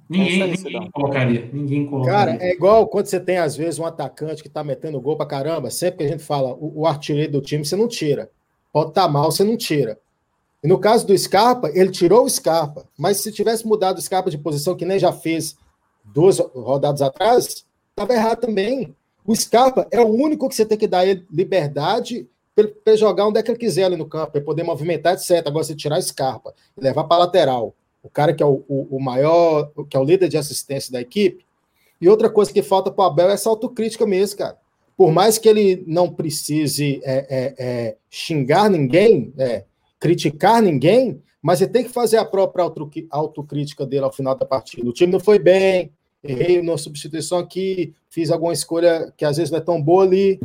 Ninguém, 0.09 0.53
ninguém 0.53 0.90
colocaria. 0.90 1.50
Ninguém 1.53 1.86
colocaria. 1.86 2.38
Cara, 2.38 2.44
é 2.44 2.53
igual 2.53 2.86
quando 2.86 3.07
você 3.07 3.20
tem, 3.20 3.38
às 3.38 3.57
vezes, 3.57 3.78
um 3.78 3.86
atacante 3.86 4.42
que 4.42 4.48
tá 4.48 4.64
metendo 4.64 5.00
gol 5.00 5.16
pra 5.16 5.26
caramba. 5.26 5.70
Sempre 5.70 5.98
que 5.98 6.05
a 6.05 6.09
gente 6.09 6.24
fala 6.24 6.55
o, 6.55 6.80
o 6.80 6.86
artilheiro 6.86 7.32
do 7.32 7.40
time, 7.40 7.64
você 7.64 7.76
não 7.76 7.88
tira. 7.88 8.30
Pode 8.72 8.90
estar 8.90 9.03
tá 9.03 9.09
mal, 9.09 9.30
você 9.30 9.44
não 9.44 9.57
tira. 9.57 9.98
E 10.62 10.68
no 10.68 10.78
caso 10.78 11.07
do 11.07 11.16
Scarpa, 11.16 11.70
ele 11.74 11.90
tirou 11.90 12.24
o 12.24 12.30
Scarpa. 12.30 12.88
Mas 12.96 13.18
se 13.18 13.32
tivesse 13.32 13.66
mudado 13.66 13.98
o 13.98 14.03
Scarpa 14.03 14.30
de 14.30 14.38
posição, 14.38 14.76
que 14.76 14.84
nem 14.84 14.98
já 14.98 15.12
fez 15.12 15.57
duas 16.05 16.38
rodadas 16.38 17.03
atrás, 17.03 17.66
estava 17.90 18.12
errado 18.12 18.40
também. 18.40 18.94
O 19.24 19.34
Scarpa 19.34 19.86
é 19.90 20.00
o 20.00 20.09
único 20.09 20.48
que 20.48 20.55
você 20.55 20.64
tem 20.64 20.78
que 20.78 20.86
dar 20.86 21.05
liberdade 21.30 22.28
ele 22.57 22.96
jogar 22.96 23.26
onde 23.26 23.38
é 23.38 23.42
que 23.42 23.50
ele 23.50 23.59
quiser 23.59 23.84
ali 23.84 23.96
no 23.96 24.07
campo, 24.07 24.32
para 24.32 24.40
poder 24.40 24.62
movimentar, 24.62 25.14
etc. 25.14 25.46
Agora, 25.46 25.64
você 25.64 25.74
tirar 25.74 25.96
a 25.96 26.03
Scarpa 26.03 26.55
e 26.76 26.82
levar 26.82 27.05
para 27.05 27.16
a 27.16 27.20
lateral, 27.20 27.74
o 28.03 28.11
cara 28.11 28.34
que 28.34 28.42
é 28.42 28.46
o, 28.46 28.64
o, 28.68 28.96
o, 28.96 29.00
maior, 29.00 29.70
que 29.88 29.96
é 29.96 30.00
o 30.00 30.05
líder 30.05 30.28
de 30.28 30.36
assistência 30.36 30.92
da 30.92 31.00
equipe. 31.00 31.44
E 32.00 32.09
outra 32.09 32.28
coisa 32.28 32.53
que 32.53 32.62
falta 32.62 32.90
para 32.90 33.05
o 33.05 33.07
Abel 33.07 33.30
é 33.30 33.34
essa 33.34 33.48
autocrítica 33.48 34.07
mesmo, 34.07 34.38
cara. 34.38 34.59
Por 34.96 35.11
mais 35.12 35.38
que 35.38 35.48
ele 35.48 35.82
não 35.86 36.11
precise 36.12 37.00
é, 37.05 37.26
é, 37.30 37.55
é, 37.59 37.96
xingar 38.11 38.68
ninguém, 38.68 39.32
é, 39.38 39.64
criticar 39.98 40.61
ninguém, 40.61 41.22
mas 41.40 41.61
ele 41.61 41.70
tem 41.70 41.84
que 41.84 41.90
fazer 41.90 42.18
a 42.18 42.24
própria 42.24 42.70
autocrítica 43.11 43.86
dele 43.86 44.05
ao 44.05 44.12
final 44.12 44.34
da 44.34 44.44
partida. 44.44 44.88
O 44.88 44.92
time 44.92 45.12
não 45.12 45.20
foi 45.20 45.38
bem, 45.38 45.90
errei 46.22 46.62
na 46.62 46.76
substituição 46.76 47.38
aqui, 47.38 47.94
fiz 48.11 48.30
alguma 48.30 48.53
escolha 48.53 49.12
que 49.16 49.24
às 49.24 49.36
vezes 49.36 49.50
não 49.50 49.59
é 49.59 49.62
tão 49.62 49.82
boa 49.82 50.05
ali, 50.05 50.40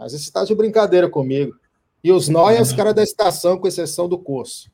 mas 0.00 0.14
esse 0.14 0.24
está 0.24 0.44
de 0.44 0.54
brincadeira 0.54 1.10
comigo. 1.10 1.54
E 2.02 2.10
os 2.10 2.26
nós 2.26 2.56
é 2.56 2.62
os 2.62 2.72
caras 2.72 2.94
da 2.94 3.02
estação, 3.02 3.58
com 3.58 3.68
exceção 3.68 4.08
do 4.08 4.18
curso. 4.18 4.72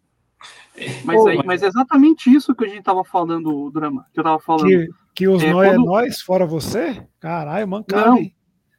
Mas, 1.05 1.27
aí, 1.27 1.43
mas 1.45 1.63
é 1.65 1.67
exatamente 1.67 2.33
isso 2.33 2.55
que 2.55 2.65
a 2.65 2.69
gente 2.69 2.85
tava 2.85 3.03
falando, 3.03 3.69
Drama, 3.73 4.07
que 4.15 4.21
eu 4.21 4.25
tava 4.25 4.39
falando. 4.39 4.69
Que, 4.69 4.89
que 5.17 5.29
os 5.29 5.43
é, 5.43 5.53
nós 5.53 5.69
quando... 5.69 5.83
é 5.83 5.85
nós, 5.85 6.21
fora 6.21 6.47
você? 6.47 7.05
Caralho, 7.19 7.67
mancada. 7.67 8.11
Não, 8.11 8.31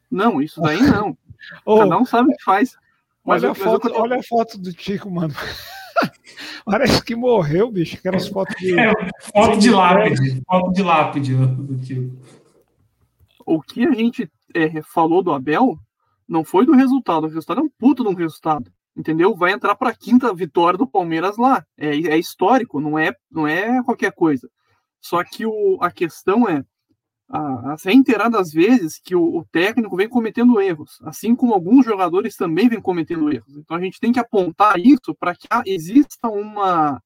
não, 0.09 0.41
isso 0.41 0.61
daí 0.61 0.81
não. 0.81 1.17
oh, 1.65 1.79
Cada 1.79 1.97
um 1.97 2.05
sabe 2.05 2.31
o 2.31 2.37
que 2.37 2.43
faz. 2.43 2.77
Mas 3.25 3.43
olha, 3.43 3.49
eu, 3.49 3.51
a 3.51 3.55
foto, 3.55 3.89
eu... 3.89 3.95
olha 3.95 4.19
a 4.19 4.23
foto 4.23 4.57
do 4.57 4.71
Tico, 4.71 5.11
mano. 5.11 5.33
Parece 6.63 7.03
que 7.03 7.13
morreu, 7.13 7.69
bicho. 7.69 7.97
Aquelas 7.97 8.29
fotos 8.29 8.55
de. 8.55 8.79
É, 8.79 8.93
foto 9.33 9.57
de 9.57 9.69
lápide. 9.69 10.41
Foto 10.47 10.71
de 10.71 10.83
lápide 10.83 11.35
do 11.35 11.77
Tico. 11.77 12.15
O 13.45 13.61
que 13.61 13.85
a 13.85 13.91
gente 13.91 14.31
é, 14.55 14.81
falou 14.81 15.21
do 15.21 15.33
Abel 15.33 15.77
não 16.27 16.43
foi 16.43 16.65
do 16.65 16.73
resultado. 16.73 17.25
O 17.25 17.29
resultado 17.29 17.61
é 17.61 17.63
um 17.63 17.69
puto 17.69 18.03
de 18.03 18.09
um 18.09 18.15
resultado 18.15 18.71
entendeu? 18.97 19.35
Vai 19.35 19.51
entrar 19.51 19.75
para 19.75 19.91
a 19.91 19.95
quinta 19.95 20.33
vitória 20.33 20.77
do 20.77 20.87
Palmeiras 20.87 21.37
lá. 21.37 21.63
É, 21.77 21.89
é, 21.89 22.17
histórico, 22.17 22.81
não 22.81 22.97
é, 22.97 23.13
não 23.29 23.47
é 23.47 23.81
qualquer 23.83 24.11
coisa. 24.11 24.49
Só 24.99 25.23
que 25.23 25.45
o, 25.45 25.77
a 25.79 25.91
questão 25.91 26.49
é 26.49 26.63
as 27.29 27.83
reiteradas 27.83 28.53
vezes 28.53 28.99
que 29.03 29.13
o, 29.13 29.39
o, 29.39 29.45
técnico 29.51 29.97
vem 29.97 30.07
cometendo 30.07 30.61
erros, 30.61 30.97
assim 31.03 31.35
como 31.35 31.53
alguns 31.53 31.85
jogadores 31.85 32.37
também 32.37 32.69
vêm 32.69 32.81
cometendo 32.81 33.31
erros. 33.31 33.57
Então 33.57 33.75
a 33.75 33.81
gente 33.81 33.99
tem 33.99 34.13
que 34.13 34.19
apontar 34.19 34.79
isso 34.79 35.13
para 35.13 35.35
que 35.35 35.47
exista 35.65 36.29
uma, 36.29 37.01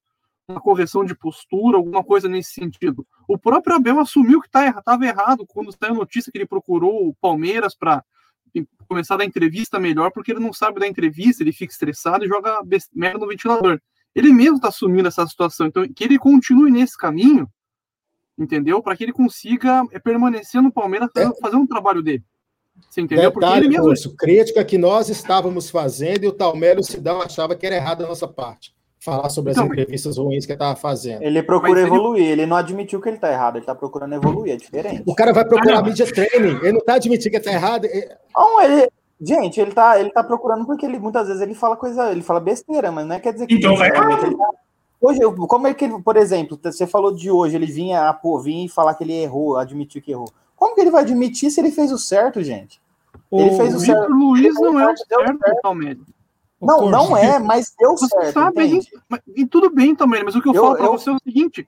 uma 0.47 0.61
correção 0.61 1.03
de 1.03 1.15
postura, 1.15 1.77
alguma 1.77 2.03
coisa 2.03 2.29
nesse 2.29 2.53
sentido. 2.53 3.05
O 3.27 3.35
próprio 3.37 3.75
Abel 3.75 3.99
assumiu 3.99 4.39
que 4.41 4.49
tá, 4.49 4.67
estava 4.69 5.05
errado 5.05 5.43
quando 5.47 5.71
saiu 5.71 5.95
a 5.95 5.97
notícia 5.97 6.31
que 6.31 6.37
ele 6.37 6.45
procurou 6.45 7.07
o 7.07 7.15
Palmeiras 7.15 7.75
para 7.75 8.03
começar 8.87 9.15
a 9.15 9.17
dar 9.17 9.25
entrevista 9.25 9.79
melhor, 9.79 10.11
porque 10.11 10.31
ele 10.31 10.39
não 10.39 10.53
sabe 10.53 10.79
dar 10.79 10.87
entrevista, 10.87 11.43
ele 11.43 11.53
fica 11.53 11.71
estressado 11.71 12.25
e 12.25 12.27
joga 12.27 12.59
merda 12.93 13.19
no 13.19 13.27
ventilador. 13.27 13.79
Ele 14.13 14.33
mesmo 14.33 14.57
está 14.57 14.67
assumindo 14.67 15.07
essa 15.07 15.25
situação, 15.25 15.67
então 15.67 15.87
que 15.87 16.03
ele 16.03 16.19
continue 16.19 16.71
nesse 16.71 16.97
caminho, 16.97 17.47
entendeu? 18.37 18.81
Para 18.81 18.95
que 18.95 19.03
ele 19.03 19.13
consiga 19.13 19.83
é, 19.91 19.99
permanecer 19.99 20.61
no 20.61 20.71
Palmeiras 20.71 21.09
fazendo, 21.13 21.35
fazendo 21.41 21.61
um 21.61 21.67
trabalho 21.67 22.01
dele. 22.01 22.23
Você 22.89 23.01
entendeu? 23.01 23.31
Detalhe, 23.31 23.33
porque 23.33 23.65
ele 23.65 23.69
mesmo. 23.69 23.85
Curso, 23.85 24.15
crítica 24.15 24.65
que 24.65 24.77
nós 24.77 25.09
estávamos 25.09 25.69
fazendo 25.69 26.23
e 26.23 26.27
o 26.27 26.33
Talmelo 26.33 26.83
Sidão 26.83 27.21
achava 27.21 27.55
que 27.55 27.65
era 27.65 27.75
errado 27.75 28.03
a 28.03 28.07
nossa 28.07 28.27
parte 28.27 28.73
falar 29.03 29.29
sobre 29.29 29.51
então, 29.51 29.63
as 29.63 29.69
entrevistas 29.71 30.17
ruins 30.17 30.45
que 30.45 30.51
ele 30.51 30.57
estava 30.57 30.75
fazendo. 30.75 31.23
Ele 31.23 31.41
procura 31.41 31.81
evoluir, 31.81 32.23
ele... 32.23 32.43
ele... 32.43 32.45
não 32.45 32.55
admitiu 32.55 33.01
que 33.01 33.09
ele 33.09 33.17
está 33.17 33.31
errado, 33.31 33.55
ele 33.55 33.63
está 33.63 33.73
procurando 33.73 34.13
evoluir, 34.13 34.53
é 34.53 34.55
diferente. 34.55 35.03
O 35.07 35.15
cara 35.15 35.33
vai 35.33 35.43
procurar 35.43 35.79
ah, 35.79 35.83
media 35.83 36.05
training, 36.05 36.59
ele 36.61 36.73
não 36.73 36.79
está 36.79 36.93
admitindo 36.93 37.31
que 37.31 37.37
está 37.37 37.51
errado. 37.51 37.87
Não, 38.35 38.61
ele, 38.61 38.89
gente, 39.19 39.59
ele 39.59 39.71
está 39.71 39.99
ele 39.99 40.11
tá 40.11 40.23
procurando 40.23 40.65
porque 40.65 40.85
ele 40.85 40.99
muitas 40.99 41.27
vezes 41.27 41.41
ele 41.41 41.55
fala 41.55 41.75
coisa, 41.75 42.11
ele 42.11 42.21
fala 42.21 42.39
besteira, 42.39 42.91
mas 42.91 43.05
não 43.07 43.15
é 43.15 43.19
quer 43.19 43.33
dizer 43.33 43.47
que 43.47 43.55
então 43.55 43.75
vai 43.75 43.91
tá... 43.91 44.07
Hoje, 45.01 45.19
como 45.47 45.65
é 45.65 45.73
que 45.73 45.85
ele, 45.85 45.99
por 45.99 46.15
exemplo, 46.15 46.59
você 46.61 46.85
falou 46.85 47.11
de 47.11 47.31
hoje, 47.31 47.55
ele 47.55 47.65
vinha 47.65 48.07
a 48.07 48.13
pô, 48.13 48.39
vinha 48.39 48.67
e 48.67 48.69
falar 48.69 48.93
que 48.93 49.03
ele 49.03 49.13
errou, 49.13 49.57
admitiu 49.57 49.99
que 49.99 50.11
errou. 50.11 50.31
Como 50.55 50.75
que 50.75 50.81
ele 50.81 50.91
vai 50.91 51.01
admitir 51.01 51.49
se 51.49 51.59
ele 51.59 51.71
fez 51.71 51.91
o 51.91 51.97
certo, 51.97 52.43
gente? 52.43 52.79
Ele 53.31 53.49
o 53.49 53.57
fez 53.57 53.73
o 53.73 53.79
Victor 53.79 53.97
certo. 53.97 54.13
Luiz 54.13 54.53
não 54.53 54.79
é 54.79 54.91
o 54.91 54.95
certo, 54.95 55.39
certo. 55.41 56.05
Não, 56.61 56.89
não 56.89 57.17
é, 57.17 57.39
mas 57.39 57.73
deu 57.77 57.91
você 57.91 58.07
certo. 58.07 58.33
Sabe, 58.33 58.81
e 59.35 59.45
tudo 59.47 59.69
bem 59.69 59.95
também, 59.95 60.23
mas 60.23 60.35
o 60.35 60.41
que 60.41 60.49
eu, 60.49 60.53
eu 60.53 60.61
falo 60.61 60.75
para 60.75 60.85
eu... 60.85 60.91
você 60.91 61.09
é 61.09 61.13
o 61.13 61.19
seguinte: 61.23 61.67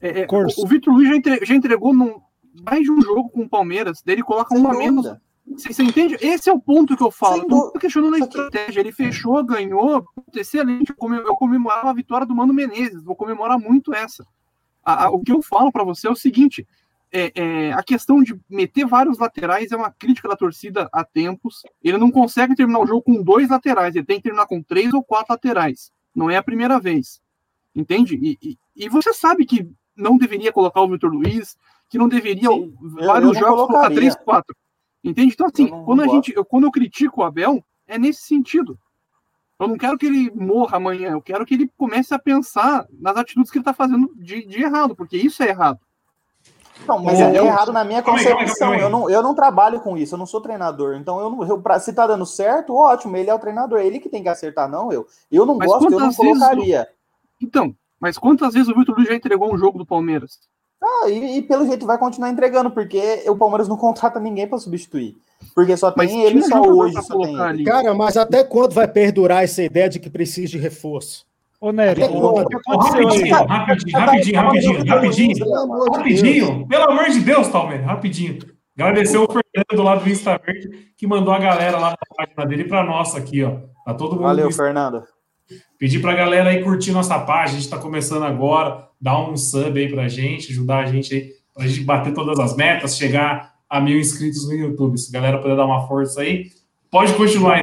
é, 0.00 0.22
é, 0.22 0.26
o 0.30 0.66
Vitor 0.66 0.92
Luiz 0.92 1.08
já, 1.08 1.16
entre, 1.16 1.44
já 1.44 1.54
entregou 1.54 1.94
num, 1.94 2.20
mais 2.64 2.82
de 2.82 2.90
um 2.90 3.00
jogo 3.00 3.28
com 3.28 3.42
o 3.42 3.48
Palmeiras, 3.48 4.02
dele 4.02 4.22
coloca 4.22 4.54
Sem 4.54 4.58
uma 4.58 4.70
dúvida. 4.70 4.90
menos. 4.90 5.16
Você, 5.48 5.72
você, 5.72 5.82
entende? 5.84 6.16
Esse 6.20 6.50
é 6.50 6.52
o 6.52 6.60
ponto 6.60 6.96
que 6.96 7.02
eu 7.02 7.10
falo. 7.10 7.40
Sem 7.40 7.48
não 7.48 7.70
tô 7.70 7.78
questionando 7.78 8.14
a 8.14 8.18
estratégia. 8.18 8.80
Ele 8.80 8.90
fechou, 8.90 9.44
ganhou, 9.44 10.04
excelente. 10.34 10.92
Eu 11.24 11.36
comemorava 11.36 11.90
a 11.90 11.94
vitória 11.94 12.26
do 12.26 12.34
Mano 12.34 12.52
Menezes, 12.52 13.04
vou 13.04 13.14
comemorar 13.14 13.58
muito 13.58 13.94
essa. 13.94 14.26
A, 14.84 15.04
a, 15.04 15.10
o 15.10 15.20
que 15.20 15.30
eu 15.30 15.40
falo 15.40 15.70
para 15.70 15.84
você 15.84 16.08
é 16.08 16.10
o 16.10 16.16
seguinte: 16.16 16.66
é, 17.12 17.32
é, 17.34 17.72
a 17.72 17.82
questão 17.82 18.22
de 18.22 18.38
meter 18.48 18.84
vários 18.86 19.18
laterais 19.18 19.72
é 19.72 19.76
uma 19.76 19.90
crítica 19.90 20.28
da 20.28 20.36
torcida 20.36 20.88
há 20.92 21.04
tempos. 21.04 21.62
Ele 21.82 21.98
não 21.98 22.10
consegue 22.10 22.54
terminar 22.54 22.80
o 22.80 22.86
jogo 22.86 23.02
com 23.02 23.22
dois 23.22 23.48
laterais, 23.48 23.94
ele 23.94 24.04
tem 24.04 24.16
que 24.16 24.24
terminar 24.24 24.46
com 24.46 24.62
três 24.62 24.92
ou 24.92 25.02
quatro 25.02 25.32
laterais. 25.32 25.90
Não 26.14 26.30
é 26.30 26.36
a 26.36 26.42
primeira 26.42 26.78
vez. 26.80 27.20
Entende? 27.74 28.16
E, 28.16 28.38
e, 28.42 28.58
e 28.74 28.88
você 28.88 29.12
sabe 29.12 29.44
que 29.44 29.68
não 29.96 30.18
deveria 30.18 30.52
colocar 30.52 30.80
o 30.82 30.88
Vitor 30.88 31.10
Luiz, 31.10 31.56
que 31.88 31.98
não 31.98 32.08
deveria 32.08 32.50
Sim, 32.50 32.74
vários 32.80 33.36
eu, 33.36 33.42
eu 33.42 33.48
jogos 33.48 33.66
colocar 33.66 33.90
três, 33.90 34.14
quatro. 34.16 34.54
Entende? 35.02 35.34
Então, 35.34 35.46
assim, 35.46 35.68
quando, 35.84 36.02
a 36.02 36.08
gente, 36.08 36.34
eu, 36.34 36.44
quando 36.44 36.64
eu 36.64 36.70
critico 36.70 37.20
o 37.20 37.24
Abel, 37.24 37.64
é 37.86 37.98
nesse 37.98 38.22
sentido. 38.22 38.78
Eu 39.58 39.68
não 39.68 39.78
quero 39.78 39.96
que 39.96 40.04
ele 40.04 40.30
morra 40.34 40.76
amanhã, 40.76 41.12
eu 41.12 41.22
quero 41.22 41.46
que 41.46 41.54
ele 41.54 41.70
comece 41.78 42.12
a 42.12 42.18
pensar 42.18 42.86
nas 42.92 43.16
atitudes 43.16 43.50
que 43.50 43.56
ele 43.56 43.62
está 43.62 43.72
fazendo 43.72 44.12
de, 44.16 44.44
de 44.44 44.62
errado, 44.62 44.94
porque 44.94 45.16
isso 45.16 45.42
é 45.42 45.48
errado. 45.48 45.80
Não, 46.86 47.02
mas 47.02 47.20
é, 47.20 47.36
é 47.36 47.44
errado 47.44 47.72
na 47.72 47.84
minha 47.84 48.02
concepção. 48.02 48.74
Eu 48.74 48.88
não, 48.88 49.08
eu 49.08 49.22
não 49.22 49.34
trabalho 49.34 49.80
com 49.80 49.96
isso, 49.96 50.14
eu 50.14 50.18
não 50.18 50.26
sou 50.26 50.40
treinador. 50.40 50.96
Então, 50.96 51.20
eu, 51.20 51.30
não, 51.30 51.46
eu 51.46 51.60
pra, 51.60 51.78
se 51.78 51.92
tá 51.92 52.06
dando 52.06 52.26
certo, 52.26 52.74
ótimo, 52.74 53.16
ele 53.16 53.30
é 53.30 53.34
o 53.34 53.38
treinador, 53.38 53.80
ele 53.80 53.98
que 53.98 54.08
tem 54.08 54.22
que 54.22 54.28
acertar, 54.28 54.68
não 54.68 54.92
eu. 54.92 55.06
Eu 55.30 55.46
não 55.46 55.56
mas 55.56 55.68
gosto, 55.68 55.92
eu 55.92 55.98
não 55.98 56.12
colocaria. 56.12 56.88
Então, 57.42 57.74
mas 58.00 58.18
quantas 58.18 58.54
vezes 58.54 58.68
o 58.68 58.74
Vitor 58.74 58.94
Luiz 58.94 59.08
já 59.08 59.14
entregou 59.14 59.52
um 59.52 59.58
jogo 59.58 59.78
do 59.78 59.86
Palmeiras? 59.86 60.38
Ah, 60.82 61.08
e, 61.08 61.38
e, 61.38 61.42
pelo 61.42 61.66
jeito 61.66 61.86
vai 61.86 61.98
continuar 61.98 62.30
entregando, 62.30 62.70
porque 62.70 63.24
o 63.28 63.36
Palmeiras 63.36 63.68
não 63.68 63.76
contrata 63.78 64.20
ninguém 64.20 64.46
para 64.46 64.58
substituir. 64.58 65.16
Porque 65.54 65.76
só 65.76 65.90
tem 65.90 66.22
ele 66.22 66.42
só 66.42 66.60
hoje. 66.60 67.00
Só 67.02 67.18
tem 67.18 67.64
Cara, 67.64 67.94
mas 67.94 68.16
até 68.16 68.44
quando 68.44 68.72
vai 68.72 68.88
perdurar 68.88 69.44
essa 69.44 69.62
ideia 69.62 69.88
de 69.88 69.98
que 69.98 70.08
precisa 70.08 70.48
de 70.48 70.58
reforço? 70.58 71.25
Ô, 71.60 71.72
Nery, 71.72 72.02
rapidinho, 72.02 73.34
rapidinho, 73.46 73.98
rapidinho, 73.98 74.38
rapidinho, 74.38 74.86
rapidinho, 74.86 75.34
rapidinho, 75.92 76.68
pelo 76.68 76.90
amor 76.90 77.08
de 77.08 77.20
Deus, 77.20 77.48
Talmer, 77.48 77.82
rapidinho. 77.82 78.38
Agradecer 78.78 79.16
o 79.16 79.26
Fernando 79.26 79.82
lá 79.82 79.96
do 79.96 80.08
Insta 80.08 80.38
Verde, 80.44 80.92
que 80.98 81.06
mandou 81.06 81.32
a 81.32 81.38
galera 81.38 81.78
lá 81.78 81.90
na 81.90 81.96
página 82.14 82.46
dele 82.46 82.64
para 82.64 82.84
nossa 82.84 83.16
aqui, 83.16 83.42
ó. 83.42 83.56
Tá 83.86 83.94
todo 83.94 84.16
mundo. 84.16 84.24
Valeu, 84.24 84.52
Fernando. 84.52 85.02
Pedir 85.78 86.00
pra 86.00 86.14
galera 86.14 86.50
aí 86.50 86.62
curtir 86.62 86.92
nossa 86.92 87.18
página, 87.18 87.56
a 87.56 87.60
gente 87.60 87.70
tá 87.70 87.78
começando 87.78 88.24
agora, 88.24 88.88
dar 89.00 89.18
um 89.18 89.34
sub 89.36 89.80
aí 89.80 89.88
pra 89.90 90.08
gente, 90.08 90.52
ajudar 90.52 90.84
a 90.84 90.86
gente 90.86 91.14
aí, 91.14 91.30
pra 91.54 91.66
gente 91.66 91.84
bater 91.84 92.12
todas 92.12 92.38
as 92.38 92.54
metas, 92.54 92.98
chegar 92.98 93.54
a 93.68 93.80
mil 93.80 93.98
inscritos 93.98 94.46
no 94.46 94.54
YouTube. 94.54 94.98
Se 94.98 95.08
a 95.08 95.20
galera 95.20 95.40
puder 95.40 95.56
dar 95.56 95.64
uma 95.64 95.86
força 95.86 96.20
aí, 96.20 96.46
pode 96.90 97.14
continuar 97.14 97.56
aí. 97.56 97.62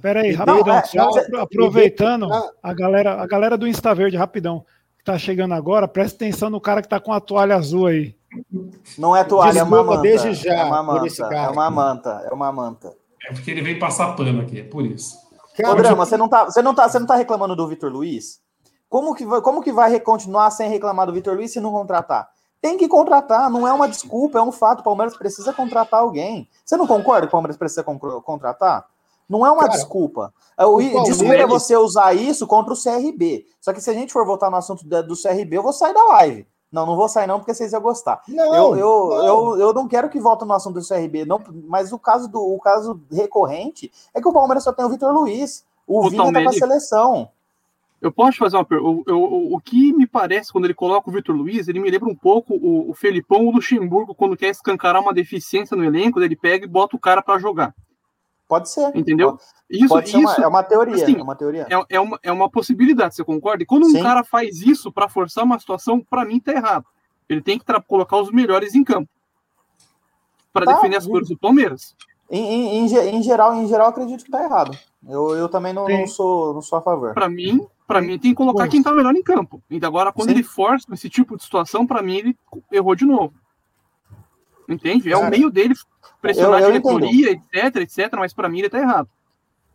Pera 0.00 0.20
aí, 0.20 0.32
rapidão, 0.32 0.76
é, 0.76 0.82
só 0.84 1.18
é, 1.18 1.40
aproveitando 1.40 2.28
a 2.62 2.72
galera, 2.72 3.22
a 3.22 3.26
galera 3.26 3.58
do 3.58 3.68
Insta 3.68 3.94
Verde, 3.94 4.16
rapidão, 4.16 4.64
que 4.98 5.04
tá 5.04 5.18
chegando 5.18 5.52
agora, 5.52 5.86
presta 5.86 6.16
atenção 6.16 6.48
no 6.48 6.60
cara 6.60 6.80
que 6.80 6.88
tá 6.88 6.98
com 6.98 7.12
a 7.12 7.20
toalha 7.20 7.56
azul 7.56 7.86
aí. 7.86 8.16
Não 8.96 9.14
é 9.14 9.22
toalha, 9.22 9.52
Desculpa, 9.52 9.76
é 9.76 9.80
uma 9.80 9.90
manta. 9.90 10.02
desde 10.02 10.34
já, 10.34 10.54
é 10.54 10.64
uma 10.64 10.82
manta, 10.82 11.34
é 11.34 11.48
uma 11.48 11.70
manta, 11.70 12.10
é 12.30 12.34
uma 12.34 12.52
manta. 12.52 12.94
É 13.28 13.32
porque 13.32 13.50
ele 13.50 13.60
vem 13.60 13.78
passar 13.78 14.14
pano 14.14 14.40
aqui, 14.40 14.60
é 14.60 14.64
por 14.64 14.86
isso. 14.86 15.16
Cara, 15.56 15.72
Ô, 15.72 15.74
Drama, 15.74 16.06
você 16.06 16.16
não 16.16 16.28
tá, 16.28 16.44
você 16.44 16.62
não 16.62 16.74
tá, 16.74 16.88
você 16.88 16.98
não 16.98 17.06
tá 17.06 17.16
reclamando 17.16 17.56
do 17.56 17.68
Vitor 17.68 17.90
Luiz? 17.90 18.40
Como 18.88 19.14
que 19.14 19.26
vai, 19.26 19.40
como 19.40 19.62
que 19.62 19.72
vai 19.72 19.98
continuar 20.00 20.50
sem 20.50 20.70
reclamar 20.70 21.06
do 21.06 21.12
Vitor 21.12 21.34
Luiz 21.34 21.52
se 21.52 21.60
não 21.60 21.72
contratar? 21.72 22.28
Tem 22.60 22.78
que 22.78 22.88
contratar, 22.88 23.50
não 23.50 23.66
é 23.66 23.72
uma 23.72 23.88
desculpa, 23.88 24.38
é 24.38 24.42
um 24.42 24.52
fato. 24.52 24.80
O 24.80 24.82
Palmeiras 24.84 25.16
precisa 25.16 25.52
contratar 25.52 26.00
alguém. 26.00 26.48
Você 26.64 26.76
não 26.76 26.86
concorda 26.86 27.22
que 27.22 27.28
o 27.28 27.32
Palmeiras 27.32 27.56
precisa 27.56 27.84
contratar? 27.84 28.86
Não 29.28 29.44
é 29.44 29.50
uma 29.50 29.62
Cara, 29.62 29.72
desculpa. 29.72 30.32
É, 30.56 30.64
o, 30.64 30.76
o 30.76 31.02
desculpa 31.02 31.34
é 31.34 31.46
você 31.46 31.76
usar 31.76 32.14
isso 32.14 32.46
contra 32.46 32.72
o 32.72 32.76
CRB. 32.76 33.44
Só 33.60 33.72
que 33.72 33.80
se 33.80 33.90
a 33.90 33.94
gente 33.94 34.12
for 34.12 34.24
voltar 34.24 34.50
no 34.50 34.56
assunto 34.56 34.84
do 34.84 35.20
CRB, 35.20 35.56
eu 35.56 35.62
vou 35.62 35.72
sair 35.72 35.92
da 35.92 36.04
live. 36.04 36.46
Não, 36.70 36.84
não 36.84 36.96
vou 36.96 37.08
sair 37.08 37.26
não, 37.26 37.38
porque 37.38 37.54
vocês 37.54 37.72
iam 37.72 37.80
gostar. 37.80 38.20
Não, 38.28 38.54
eu, 38.54 38.76
eu, 38.76 39.08
não. 39.08 39.24
Eu, 39.24 39.58
eu 39.58 39.72
não 39.72 39.88
quero 39.88 40.08
que 40.08 40.20
volte 40.20 40.44
no 40.44 40.52
assunto 40.52 40.80
do 40.80 40.86
CRB, 40.86 41.24
não, 41.24 41.42
mas 41.68 41.92
o 41.92 41.98
caso, 41.98 42.28
do, 42.28 42.40
o 42.40 42.58
caso 42.58 43.00
recorrente 43.10 43.90
é 44.14 44.20
que 44.20 44.28
o 44.28 44.32
Palmeiras 44.32 44.64
só 44.64 44.72
tem 44.72 44.84
o 44.84 44.90
Vitor 44.90 45.12
Luiz. 45.12 45.64
O, 45.86 46.04
o 46.04 46.10
Vina 46.10 46.32
tá 46.32 46.42
com 46.42 46.48
a 46.48 46.52
seleção. 46.52 47.30
Eu 48.00 48.12
posso 48.12 48.38
fazer 48.38 48.56
uma 48.56 48.64
pergunta? 48.64 49.14
O 49.14 49.58
que 49.58 49.92
me 49.92 50.06
parece 50.06 50.52
quando 50.52 50.66
ele 50.66 50.74
coloca 50.74 51.08
o 51.08 51.12
Vitor 51.12 51.34
Luiz, 51.34 51.66
ele 51.66 51.80
me 51.80 51.90
lembra 51.90 52.08
um 52.08 52.14
pouco 52.14 52.54
o, 52.54 52.90
o 52.90 52.94
Felipão 52.94 53.46
o 53.46 53.50
Luxemburgo, 53.50 54.14
quando 54.14 54.36
quer 54.36 54.50
escancarar 54.50 55.00
uma 55.00 55.14
deficiência 55.14 55.76
no 55.76 55.84
elenco, 55.84 56.20
ele 56.20 56.36
pega 56.36 56.66
e 56.66 56.68
bota 56.68 56.94
o 56.94 57.00
cara 57.00 57.22
para 57.22 57.38
jogar. 57.38 57.74
Pode 58.48 58.70
ser. 58.70 58.96
Entendeu? 58.96 59.32
Pode, 59.32 59.42
isso, 59.70 59.88
pode 59.88 60.08
isso 60.08 60.18
uma, 60.18 60.34
é 60.34 60.46
uma 60.46 60.62
teoria. 60.62 60.94
assim, 60.94 61.18
é 61.18 61.22
uma 61.22 61.34
teoria. 61.34 61.66
É, 61.68 61.96
é, 61.96 62.00
uma, 62.00 62.18
é 62.22 62.30
uma 62.32 62.48
possibilidade, 62.50 63.14
você 63.16 63.24
concorda? 63.24 63.62
E 63.62 63.66
quando 63.66 63.86
Sim. 63.86 63.98
um 63.98 64.02
cara 64.02 64.22
faz 64.22 64.60
isso 64.62 64.92
para 64.92 65.08
forçar 65.08 65.44
uma 65.44 65.58
situação, 65.58 66.00
para 66.00 66.24
mim 66.24 66.38
tá 66.38 66.52
errado. 66.52 66.84
Ele 67.28 67.40
tem 67.42 67.58
que 67.58 67.64
colocar 67.88 68.16
os 68.18 68.30
melhores 68.30 68.74
em 68.74 68.84
campo 68.84 69.08
para 70.52 70.64
Tá, 70.64 70.74
defender 70.74 70.96
as 70.96 71.04
sim. 71.04 71.10
cores 71.10 71.28
do 71.28 71.36
Palmeiras. 71.36 71.96
Em, 72.30 72.40
em, 72.40 72.78
em, 72.78 72.88
ge- 72.88 73.10
em 73.10 73.22
geral, 73.22 73.54
em 73.54 73.66
geral, 73.68 73.88
acredito 73.88 74.24
que 74.24 74.30
tá 74.30 74.42
errado. 74.42 74.76
Eu, 75.08 75.34
eu 75.36 75.48
também 75.48 75.72
não, 75.72 75.88
não 75.88 76.06
Sim. 76.06 76.06
sou, 76.06 76.54
não 76.54 76.62
sou 76.62 76.78
a 76.78 76.82
favor. 76.82 77.14
Para 77.14 77.28
mim, 77.28 77.66
para 77.86 78.00
mim 78.00 78.18
tem 78.18 78.30
que 78.30 78.36
colocar 78.36 78.62
Pois. 78.64 78.70
quem 78.70 78.82
tá 78.82 78.92
melhor 78.92 79.14
em 79.14 79.22
campo. 79.22 79.62
Então 79.70 79.88
agora 79.88 80.12
quando 80.12 80.28
Sim. 80.28 80.34
ele 80.36 80.42
força 80.42 80.86
esse 80.92 81.08
tipo 81.10 81.36
de 81.36 81.42
situação, 81.44 81.86
para 81.86 82.02
mim 82.02 82.16
ele 82.16 82.38
errou 82.72 82.94
de 82.96 83.04
novo. 83.04 83.34
Entende? 84.68 85.12
É 85.12 85.16
o 85.16 85.30
meio 85.30 85.50
dele 85.50 85.74
pressionar 86.26 86.60
eu- 86.60 86.66
a 86.66 86.70
eu 86.70 86.76
entendo. 86.76 87.00
diretoria, 87.08 87.30
etc, 87.32 87.76
etc, 87.76 88.12
mas 88.18 88.32
para 88.32 88.48
mim 88.48 88.58
ele 88.60 88.68
tá 88.70 88.78
errado. 88.78 89.08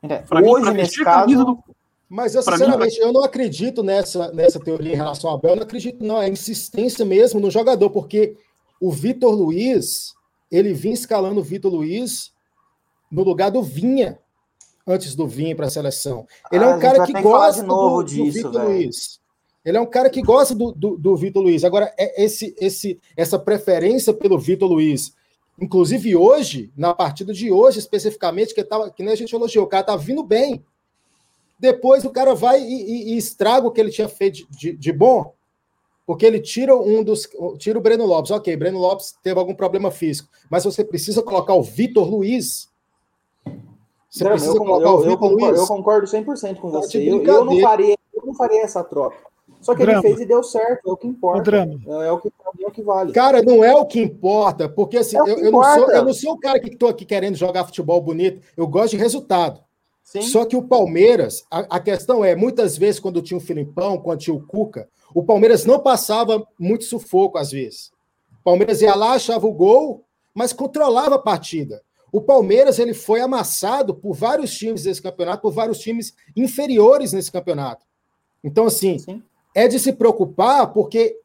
É, 0.03 0.17
Pra 0.17 0.41
mim, 0.41 0.47
Hoje, 0.49 0.63
pra 0.65 0.73
nesse 0.73 0.83
vestir 0.97 1.07
a 1.07 1.11
camisa 1.21 1.45
caso, 1.45 1.55
do 1.55 1.63
Mas 2.09 2.35
eu, 2.35 2.43
Pra 2.43 2.53
mim, 2.57 2.63
sinceramente, 2.65 2.99
eu 2.99 3.13
não 3.13 3.23
acredito 3.23 3.83
nessa, 3.83 4.31
nessa 4.33 4.59
teoria 4.59 4.91
em 4.93 4.95
relação 4.97 5.29
ao 5.29 5.37
Abel, 5.37 5.51
eu 5.51 5.55
não 5.57 5.63
acredito, 5.63 6.03
não. 6.03 6.21
É 6.21 6.27
insistência 6.27 7.05
mesmo 7.05 7.39
no 7.39 7.49
jogador, 7.49 7.89
porque 7.89 8.35
o 8.81 8.91
Vitor 8.91 9.33
Luiz, 9.33 10.13
ele 10.51 10.73
vinha 10.73 10.93
escalando 10.93 11.39
o 11.39 11.43
Vitor 11.43 11.71
Luiz 11.71 12.31
no 13.09 13.23
lugar 13.23 13.49
do 13.51 13.61
Vinha, 13.63 14.19
antes 14.85 15.15
do 15.15 15.25
Vinha 15.27 15.55
para 15.55 15.67
a 15.67 15.69
seleção. 15.69 16.25
Ele 16.51 16.63
Ah, 16.65 16.67
é 16.67 16.71
a 16.71 16.75
um 16.75 16.81
gente 16.81 16.91
cara 16.91 17.05
que 17.05 17.13
que 17.13 17.21
gosta 17.21 17.61
de 17.61 17.67
novo 17.67 18.03
do, 18.03 18.15
do 18.25 18.31
Vitor. 18.31 18.63
Luiz. 18.65 19.21
Ele 19.63 19.77
é 19.77 19.81
um 19.81 19.85
cara 19.85 20.09
que 20.09 20.21
gosta 20.23 20.55
do, 20.55 20.71
do, 20.71 20.97
do 20.97 21.15
Vitor 21.15 21.43
Luiz. 21.43 21.63
Agora, 21.63 21.93
é 21.97 22.23
esse, 22.23 22.53
esse, 22.59 22.99
essa 23.15 23.37
preferência 23.37 24.11
pelo 24.13 24.37
Vitor 24.39 24.67
Luiz, 24.67 25.13
inclusive 25.61 26.15
hoje, 26.15 26.73
na 26.75 26.93
partida 26.93 27.31
de 27.31 27.51
hoje 27.51 27.77
especificamente, 27.79 28.53
que, 28.55 28.63
tava, 28.63 28.89
que 28.89 29.03
nem 29.03 29.13
a 29.13 29.15
gente 29.15 29.33
elogiou, 29.33 29.63
o 29.65 29.69
cara 29.69 29.83
tá 29.83 29.95
vindo 29.95 30.23
bem. 30.23 30.65
Depois 31.59 32.03
o 32.03 32.09
cara 32.09 32.33
vai 32.33 32.59
e, 32.59 32.65
e- 32.65 33.13
e 33.13 33.17
estraga 33.17 33.67
o 33.67 33.71
que 33.71 33.79
ele 33.79 33.91
tinha 33.91 34.09
feito 34.09 34.37
de, 34.49 34.71
de- 34.71 34.77
de 34.77 34.91
bom, 34.91 35.33
porque 36.07 36.25
ele 36.25 36.39
tira 36.39 36.75
um 36.75 37.03
dos. 37.03 37.29
Tira 37.59 37.77
o 37.77 37.81
Breno 37.81 38.05
Lopes. 38.05 38.31
Ok, 38.31 38.57
Breno 38.57 38.79
Lopes 38.79 39.13
teve 39.21 39.39
algum 39.39 39.53
problema 39.53 39.91
físico, 39.91 40.27
mas 40.49 40.63
você 40.63 40.83
precisa 40.83 41.21
colocar 41.21 41.53
o 41.53 41.61
Vitor 41.61 42.09
Luiz. 42.09 42.67
Você 44.09 44.23
Drama, 44.25 44.35
precisa 44.35 44.57
eu, 44.57 44.59
colocar 44.65 44.89
eu- 44.89 44.93
o 44.95 44.97
Vitor 45.01 45.17
concordo, 45.19 45.45
Luiz. 45.45 45.59
eu 45.61 45.67
concordo 45.67 46.07
100% 46.07 46.59
com 46.59 46.71
Tá 46.71 46.79
você. 46.79 46.97
Eu, 47.09 47.23
eu 47.23 47.45
não 47.45 47.59
faria, 47.61 47.95
eu 48.13 48.25
não 48.25 48.33
faria 48.33 48.61
essa 48.63 48.83
troca. 48.83 49.30
Só 49.61 49.75
que 49.75 49.83
Drama. 49.83 49.99
ele 49.99 50.07
fez 50.07 50.19
e 50.19 50.25
deu 50.25 50.43
certo, 50.43 50.89
é 50.89 50.91
o 50.91 50.97
que 50.97 51.07
O 51.07 51.09
importa. 51.11 51.43
drama. 51.43 51.79
É, 52.03 52.07
é 52.07 52.11
o 52.11 52.19
que, 52.19 52.27
é 52.29 52.67
o 52.67 52.71
que 52.71 52.81
vale. 52.81 53.13
Cara, 53.13 53.41
não 53.43 53.63
é 53.63 53.73
o 53.75 53.85
que 53.85 53.99
importa, 54.01 54.67
porque 54.67 54.97
assim, 54.97 55.15
É 55.17 55.21
o 55.23 55.27
eu, 55.27 55.37
eu 55.37 55.51
não 55.51 55.63
sou, 55.63 55.73
importa. 55.77 55.93
eu 55.97 56.05
não 56.05 56.13
sou 56.13 56.33
o 56.33 56.39
cara 56.39 56.59
que 56.59 56.69
estou 56.69 56.89
aqui 56.89 57.05
querendo 57.05 57.35
jogar 57.35 57.63
futebol 57.65 58.01
bonito, 58.01 58.41
eu 58.57 58.67
gosto 58.67 58.91
de 58.91 58.97
resultado. 58.97 59.61
Sim. 60.03 60.23
Só 60.23 60.43
que 60.45 60.55
o 60.57 60.63
Palmeiras, 60.63 61.45
a, 61.49 61.59
a 61.77 61.79
questão 61.79 62.25
é, 62.25 62.35
muitas 62.35 62.75
vezes, 62.77 62.99
quando 62.99 63.21
tinha 63.21 63.37
o 63.37 63.41
Filipão, 63.41 63.97
quando 63.99 64.19
tinha 64.19 64.35
o 64.35 64.41
Cuca, 64.45 64.89
o 65.13 65.23
Palmeiras 65.23 65.63
não 65.63 65.79
passava 65.79 66.45
muito 66.59 66.83
sufoco 66.85 67.37
às 67.37 67.51
vezes. 67.51 67.91
O 68.41 68.43
Palmeiras 68.43 68.81
ia 68.81 68.95
lá, 68.95 69.13
achava 69.13 69.45
o 69.45 69.53
gol, 69.53 70.03
mas 70.33 70.51
controlava 70.51 71.15
a 71.15 71.19
partida. 71.19 71.81
O 72.11 72.19
Palmeiras 72.19 72.79
ele 72.79 72.93
foi 72.93 73.21
amassado 73.21 73.93
por 73.93 74.13
vários 74.13 74.51
times 74.57 74.83
desse 74.83 75.01
campeonato, 75.01 75.41
por 75.43 75.51
vários 75.53 75.77
times 75.79 76.13
inferiores 76.35 77.13
nesse 77.13 77.31
campeonato. 77.31 77.85
Então, 78.43 78.65
assim, 78.65 78.97
Sim. 78.97 79.21
É 79.55 79.67
de 79.67 79.79
se 79.79 79.93
preocupar, 79.93 80.71
porque 80.73 81.17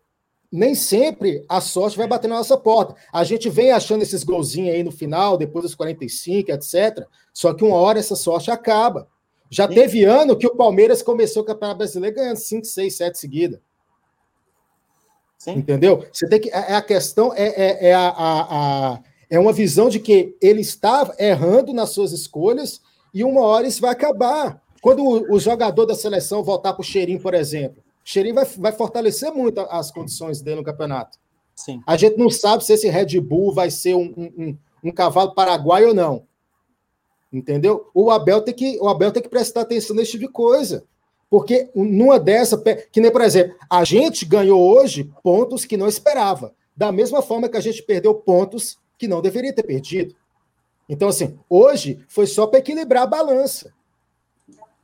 nem 0.50 0.74
sempre 0.74 1.44
a 1.48 1.60
sorte 1.60 1.96
vai 1.98 2.06
bater 2.06 2.28
na 2.28 2.36
nossa 2.36 2.56
porta. 2.56 2.94
A 3.12 3.24
gente 3.24 3.48
vem 3.48 3.72
achando 3.72 4.02
esses 4.02 4.22
golzinhos 4.24 4.74
aí 4.74 4.82
no 4.82 4.92
final, 4.92 5.36
depois 5.36 5.64
dos 5.64 5.74
45, 5.74 6.50
etc. 6.52 7.06
Só 7.32 7.52
que 7.52 7.64
uma 7.64 7.76
hora 7.76 7.98
essa 7.98 8.16
sorte 8.16 8.50
acaba. 8.50 9.08
Já 9.50 9.68
Sim. 9.68 9.74
teve 9.74 10.04
ano 10.04 10.36
que 10.36 10.46
o 10.46 10.56
Palmeiras 10.56 11.02
começou 11.02 11.42
o 11.42 11.46
Campeonato 11.46 11.78
Brasileiro 11.78 12.16
ganhando 12.16 12.36
5, 12.38 12.64
6, 12.66 12.96
7 12.96 13.18
seguidas. 13.18 13.60
Sim. 15.38 15.52
Entendeu? 15.58 16.04
Você 16.12 16.28
tem 16.28 16.40
que. 16.40 16.50
É 16.50 16.74
a 16.74 16.82
questão, 16.82 17.32
é, 17.34 17.46
é, 17.48 17.88
é, 17.88 17.94
a, 17.94 18.08
a- 18.08 18.46
a- 18.94 19.00
é 19.28 19.38
uma 19.38 19.52
visão 19.52 19.88
de 19.88 20.00
que 20.00 20.36
ele 20.40 20.60
está 20.60 21.12
errando 21.18 21.72
nas 21.72 21.90
suas 21.90 22.12
escolhas 22.12 22.80
e 23.12 23.22
uma 23.24 23.42
hora 23.42 23.66
isso 23.66 23.80
vai 23.80 23.90
acabar. 23.90 24.62
Quando 24.80 25.02
o, 25.04 25.34
o 25.34 25.40
jogador 25.40 25.84
da 25.86 25.94
seleção 25.94 26.42
voltar 26.44 26.72
para 26.72 26.80
o 26.80 26.84
Cheirinho, 26.84 27.20
por 27.20 27.34
exemplo, 27.34 27.82
Cheirinho 28.08 28.36
vai, 28.36 28.44
vai 28.44 28.70
fortalecer 28.70 29.32
muito 29.32 29.58
as 29.62 29.90
condições 29.90 30.40
dele 30.40 30.58
no 30.58 30.64
campeonato. 30.64 31.18
Sim. 31.56 31.82
A 31.84 31.96
gente 31.96 32.16
não 32.16 32.30
sabe 32.30 32.64
se 32.64 32.72
esse 32.72 32.88
Red 32.88 33.20
Bull 33.20 33.52
vai 33.52 33.68
ser 33.68 33.96
um, 33.96 34.14
um, 34.16 34.58
um- 34.84 34.92
cavalo 34.92 35.34
paraguaio 35.34 35.88
ou 35.88 35.94
não. 35.94 36.22
Entendeu? 37.32 37.90
O 37.92 38.08
Abel 38.12 38.42
tem 38.42 38.54
que, 38.54 38.78
o 38.80 38.88
Abel 38.88 39.10
tem 39.10 39.20
que 39.20 39.28
prestar 39.28 39.62
atenção 39.62 39.96
nesse 39.96 40.12
tipo 40.12 40.24
de 40.24 40.30
coisa. 40.30 40.84
Porque 41.28 41.68
numa 41.74 42.20
dessa, 42.20 42.56
que 42.92 43.00
nem, 43.00 43.10
por 43.10 43.22
exemplo, 43.22 43.56
a 43.68 43.82
gente 43.82 44.24
ganhou 44.24 44.62
hoje 44.62 45.10
pontos 45.20 45.64
que 45.64 45.76
não 45.76 45.88
esperava. 45.88 46.54
Da 46.76 46.92
mesma 46.92 47.20
forma 47.20 47.48
que 47.48 47.56
a 47.56 47.60
gente 47.60 47.82
perdeu 47.82 48.14
pontos 48.14 48.78
que 48.96 49.08
não 49.08 49.20
deveria 49.20 49.52
ter 49.52 49.64
perdido. 49.64 50.14
Então, 50.88 51.08
assim, 51.08 51.36
hoje 51.50 52.04
foi 52.06 52.28
só 52.28 52.46
para 52.46 52.60
equilibrar 52.60 53.02
a 53.02 53.08
balança. 53.08 53.74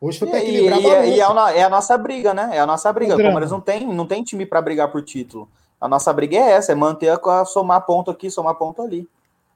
Hoje 0.02 0.18
foi 0.18 0.26
E, 0.26 0.30
para 0.32 0.40
e- 0.40 0.56
a 0.56 0.60
e- 0.60 0.82
balança. 0.82 1.06
e 1.06 1.20
é, 1.20 1.22
a, 1.22 1.32
no- 1.32 1.48
é 1.48 1.62
a 1.62 1.70
nossa 1.70 1.96
briga, 1.96 2.34
né? 2.34 2.50
É 2.54 2.58
a 2.58 2.66
nossa 2.66 2.92
briga. 2.92 3.14
O. 3.14 3.22
Palmeiras 3.22 3.52
não 3.52 3.60
tem, 3.60 3.86
não 3.86 4.04
tem 4.04 4.24
time 4.24 4.44
para 4.44 4.60
brigar 4.60 4.90
por 4.90 5.00
título. 5.02 5.48
A 5.80 5.88
nossa 5.88 6.12
briga 6.12 6.36
é 6.36 6.50
essa, 6.52 6.72
é 6.72 6.74
manter 6.74 7.08
a, 7.08 7.14
a 7.40 7.44
somar 7.44 7.86
ponto 7.86 8.10
aqui, 8.10 8.28
somar 8.28 8.56
ponto 8.56 8.82
ali. 8.82 9.08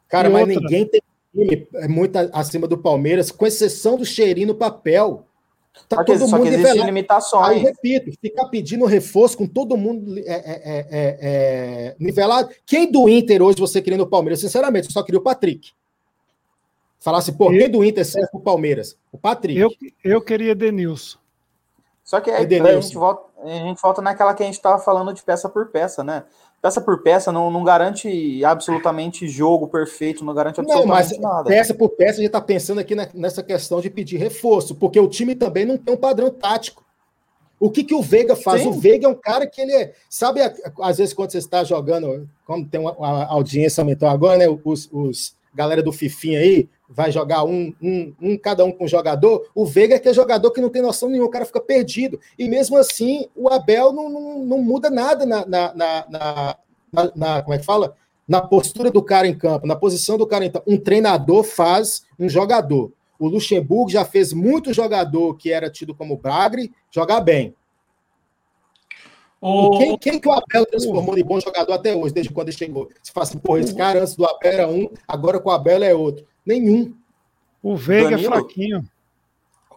Cara, 0.08 0.28
E 0.28 0.32
mas 0.32 0.42
outra? 0.42 0.60
ninguém 0.60 0.86
tem 0.86 1.02
time 1.34 1.66
é 1.74 1.88
muito 1.88 2.16
acima 2.32 2.68
do 2.68 2.78
Palmeiras, 2.78 3.32
com 3.32 3.44
exceção 3.44 3.96
do 3.96 4.04
cheirinho 4.04 4.46
no 4.48 4.54
papel. 4.54 5.24
Tá 5.88 5.96
Só 5.96 6.04
que, 6.04 6.12
todo 6.12 6.20
só 6.20 6.36
que 6.38 6.44
mundo 6.44 6.46
existem 6.46 6.56
nivelado. 6.62 6.80
Aí, 6.80 6.86
limitações. 6.86 7.62
repito, 7.62 8.10
ficar 8.22 8.46
pedindo 8.46 8.86
reforço 8.86 9.36
com 9.36 9.46
todo 9.46 9.76
mundo 9.76 10.16
é, 10.18 10.22
é, 10.22 10.24
é, 10.24 10.86
é, 10.90 11.16
é, 11.20 11.96
nivelado. 11.98 12.48
Quem 12.64 12.90
do 12.90 13.08
Inter 13.08 13.42
hoje 13.42 13.58
você 13.58 13.82
querendo 13.82 14.00
o 14.02 14.06
Palmeiras? 14.06 14.40
Sinceramente, 14.40 14.86
eu 14.86 14.92
só 14.92 15.02
queria 15.02 15.18
o 15.18 15.22
Patrick. 15.22 15.72
Falasse, 16.98 17.32
pô, 17.32 17.50
quem 17.50 17.70
do 17.70 17.84
Inter 17.84 18.04
serve 18.04 18.28
pro 18.30 18.40
Palmeiras? 18.40 18.96
O 19.12 19.18
Patrick. 19.18 19.58
Eu, 19.58 19.70
eu 20.02 20.20
queria 20.20 20.54
Denilson. 20.54 21.18
Só 22.06 22.20
que 22.20 22.30
aí, 22.30 22.44
Edenilson. 22.44 22.78
a, 22.78 22.80
gente 22.80 22.94
volta, 22.94 23.22
a 23.42 23.48
gente 23.48 23.82
volta 23.82 24.00
naquela 24.00 24.32
que 24.32 24.42
a 24.42 24.46
gente 24.46 24.54
estava 24.54 24.78
falando 24.78 25.12
de 25.12 25.22
peça 25.22 25.48
por 25.48 25.66
peça, 25.70 26.04
né? 26.04 26.24
Peça 26.62 26.80
por 26.80 27.02
peça 27.02 27.32
não, 27.32 27.50
não 27.50 27.64
garante 27.64 28.44
absolutamente 28.44 29.28
jogo 29.28 29.66
perfeito, 29.68 30.24
não 30.24 30.32
garante 30.32 30.58
Não, 30.58 30.86
mas 30.86 31.06
absolutamente 31.06 31.20
nada. 31.20 31.50
peça 31.50 31.74
por 31.74 31.90
peça 31.90 32.12
a 32.12 32.16
gente 32.16 32.26
está 32.26 32.40
pensando 32.40 32.80
aqui 32.80 32.94
nessa 33.12 33.42
questão 33.42 33.80
de 33.80 33.90
pedir 33.90 34.18
reforço, 34.18 34.76
porque 34.76 34.98
o 34.98 35.08
time 35.08 35.34
também 35.34 35.64
não 35.64 35.76
tem 35.76 35.94
um 35.94 35.98
padrão 35.98 36.30
tático. 36.30 36.84
O 37.58 37.70
que, 37.70 37.82
que 37.82 37.94
o 37.94 38.02
Veiga 38.02 38.36
faz? 38.36 38.62
Sim. 38.62 38.68
O 38.68 38.72
Veiga 38.72 39.06
é 39.06 39.10
um 39.10 39.14
cara 39.14 39.46
que 39.46 39.60
ele 39.60 39.72
é. 39.72 39.92
Sabe, 40.08 40.40
às 40.80 40.98
vezes, 40.98 41.14
quando 41.14 41.32
você 41.32 41.38
está 41.38 41.64
jogando, 41.64 42.28
como 42.46 42.66
tem 42.66 42.80
uma, 42.80 42.92
uma 42.92 43.24
audiência 43.26 43.80
aumentou 43.80 44.08
agora, 44.08 44.38
né? 44.38 44.46
Os, 44.64 44.88
os 44.92 45.34
galera 45.54 45.82
do 45.82 45.90
Fifinha 45.90 46.38
aí 46.38 46.68
vai 46.88 47.10
jogar 47.10 47.44
um, 47.44 47.74
um, 47.82 48.14
um 48.20 48.38
cada 48.38 48.64
um 48.64 48.70
com 48.72 48.84
um 48.84 48.88
jogador. 48.88 49.48
O 49.54 49.64
Veiga 49.64 49.96
é 49.96 49.98
que 49.98 50.08
é 50.08 50.14
jogador 50.14 50.50
que 50.50 50.60
não 50.60 50.68
tem 50.70 50.80
noção 50.82 51.08
nenhuma, 51.08 51.28
o 51.28 51.30
cara 51.32 51.44
fica 51.44 51.60
perdido. 51.60 52.20
E 52.38 52.48
mesmo 52.48 52.76
assim, 52.76 53.28
o 53.34 53.48
Abel 53.48 53.92
não, 53.92 54.08
não, 54.08 54.38
não 54.44 54.58
muda 54.62 54.88
nada 54.90 55.26
na, 55.26 55.44
na, 55.46 55.74
na, 55.74 56.06
na- 56.92 57.12
na- 57.14 57.42
Como 57.42 57.54
é 57.54 57.58
que 57.58 57.64
fala? 57.64 57.96
Na 58.28 58.40
postura 58.40 58.90
do 58.90 59.02
cara 59.02 59.26
em 59.26 59.36
campo, 59.36 59.66
na 59.66 59.76
posição 59.76 60.16
do 60.18 60.26
cara 60.26 60.44
em 60.44 60.50
campo. 60.50 60.70
Um 60.70 60.78
treinador 60.78 61.44
faz 61.44 62.02
um 62.18 62.28
jogador. 62.28 62.92
O 63.18 63.28
Luxemburgo 63.28 63.90
já 63.90 64.04
fez 64.04 64.32
muito 64.32 64.72
jogador 64.74 65.36
que 65.36 65.50
era 65.52 65.70
tido 65.70 65.94
como 65.94 66.16
Bagre 66.16 66.72
jogar 66.90 67.20
bem. 67.20 67.54
Quem, 69.78 69.98
quem 69.98 70.18
que 70.20 70.28
o 70.28 70.32
Abel 70.32 70.66
transformou 70.66 71.14
de 71.14 71.22
bom 71.22 71.38
jogador 71.38 71.72
até 71.74 71.94
hoje, 71.94 72.12
desde 72.14 72.32
quando 72.32 72.48
ele 72.48 72.56
chegou? 72.56 72.88
Se 73.02 73.12
fala 73.12 73.24
assim, 73.24 73.38
porra, 73.38 73.60
esse 73.60 73.74
cara 73.74 74.00
antes 74.00 74.16
do 74.16 74.24
Abel 74.24 74.52
era 74.52 74.68
um, 74.68 74.88
agora 75.06 75.38
com 75.38 75.50
o 75.50 75.52
Abel 75.52 75.82
é 75.82 75.94
outro. 75.94 76.26
Nenhum. 76.46 76.94
O 77.62 77.76
Veiga 77.76 78.08
é 78.08 78.10
Danilo? 78.12 78.32
fraquinho. 78.32 78.84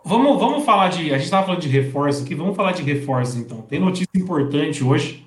Vamos, 0.05 0.39
vamos 0.39 0.63
falar 0.63 0.89
de. 0.89 1.11
A 1.13 1.17
gente 1.17 1.25
estava 1.25 1.45
falando 1.47 1.61
de 1.61 1.67
reforço 1.67 2.23
aqui, 2.23 2.35
vamos 2.35 2.55
falar 2.55 2.71
de 2.71 2.83
reforços 2.83 3.35
então. 3.35 3.61
Tem 3.63 3.79
notícia 3.79 4.09
importante 4.15 4.83
hoje. 4.83 5.25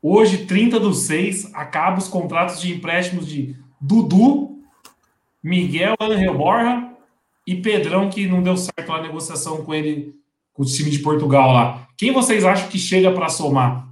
Hoje, 0.00 0.46
30 0.46 0.80
do 0.80 0.92
6, 0.92 1.54
acaba 1.54 1.98
os 1.98 2.08
contratos 2.08 2.60
de 2.60 2.72
empréstimos 2.74 3.26
de 3.26 3.56
Dudu, 3.80 4.58
Miguel 5.42 5.94
Angel 6.00 6.36
Borja 6.36 6.90
e 7.46 7.54
Pedrão, 7.56 8.10
que 8.10 8.26
não 8.26 8.42
deu 8.42 8.56
certo 8.56 8.92
a 8.92 9.00
negociação 9.00 9.64
com 9.64 9.72
ele, 9.72 10.14
com 10.52 10.62
o 10.62 10.66
time 10.66 10.90
de 10.90 10.98
Portugal 10.98 11.52
lá. 11.52 11.86
Quem 11.96 12.12
vocês 12.12 12.44
acham 12.44 12.68
que 12.68 12.78
chega 12.78 13.12
para 13.12 13.28
somar? 13.28 13.88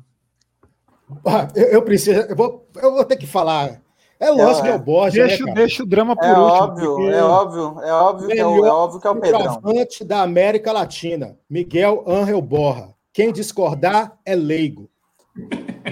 Ah, 1.24 1.48
Eu, 1.54 1.66
eu 1.66 1.82
preciso, 1.82 2.20
eu 2.20 2.34
vou, 2.36 2.68
eu 2.76 2.92
vou 2.92 3.04
ter 3.04 3.16
que 3.16 3.26
falar. 3.26 3.80
É 4.20 4.30
lógico 4.30 4.62
que 4.64 4.68
é 4.68 4.74
o 4.74 4.78
Borja, 4.78 5.26
deixa, 5.26 5.44
né, 5.46 5.54
deixa 5.54 5.82
o 5.82 5.86
drama 5.86 6.14
por 6.14 6.24
É 6.26 6.28
último. 6.38 6.44
óbvio, 6.62 6.94
porque- 6.94 7.10
é 7.10 7.24
óbvio, 7.24 7.80
é 7.82 7.92
óbvio 7.92 8.28
que 8.28 8.38
é 8.40 8.46
o, 8.46 8.66
é 8.66 8.70
óbvio 8.70 9.00
que 9.00 9.06
é 9.06 9.10
o 9.10 9.16
Pedrão. 9.16 9.62
Da 10.06 10.20
América 10.22 10.72
Latina, 10.72 11.38
Miguel 11.48 12.04
Ángel 12.06 12.40
Borra. 12.42 12.90
Quem 13.14 13.32
discordar 13.32 14.12
é 14.24 14.36
leigo. 14.36 14.88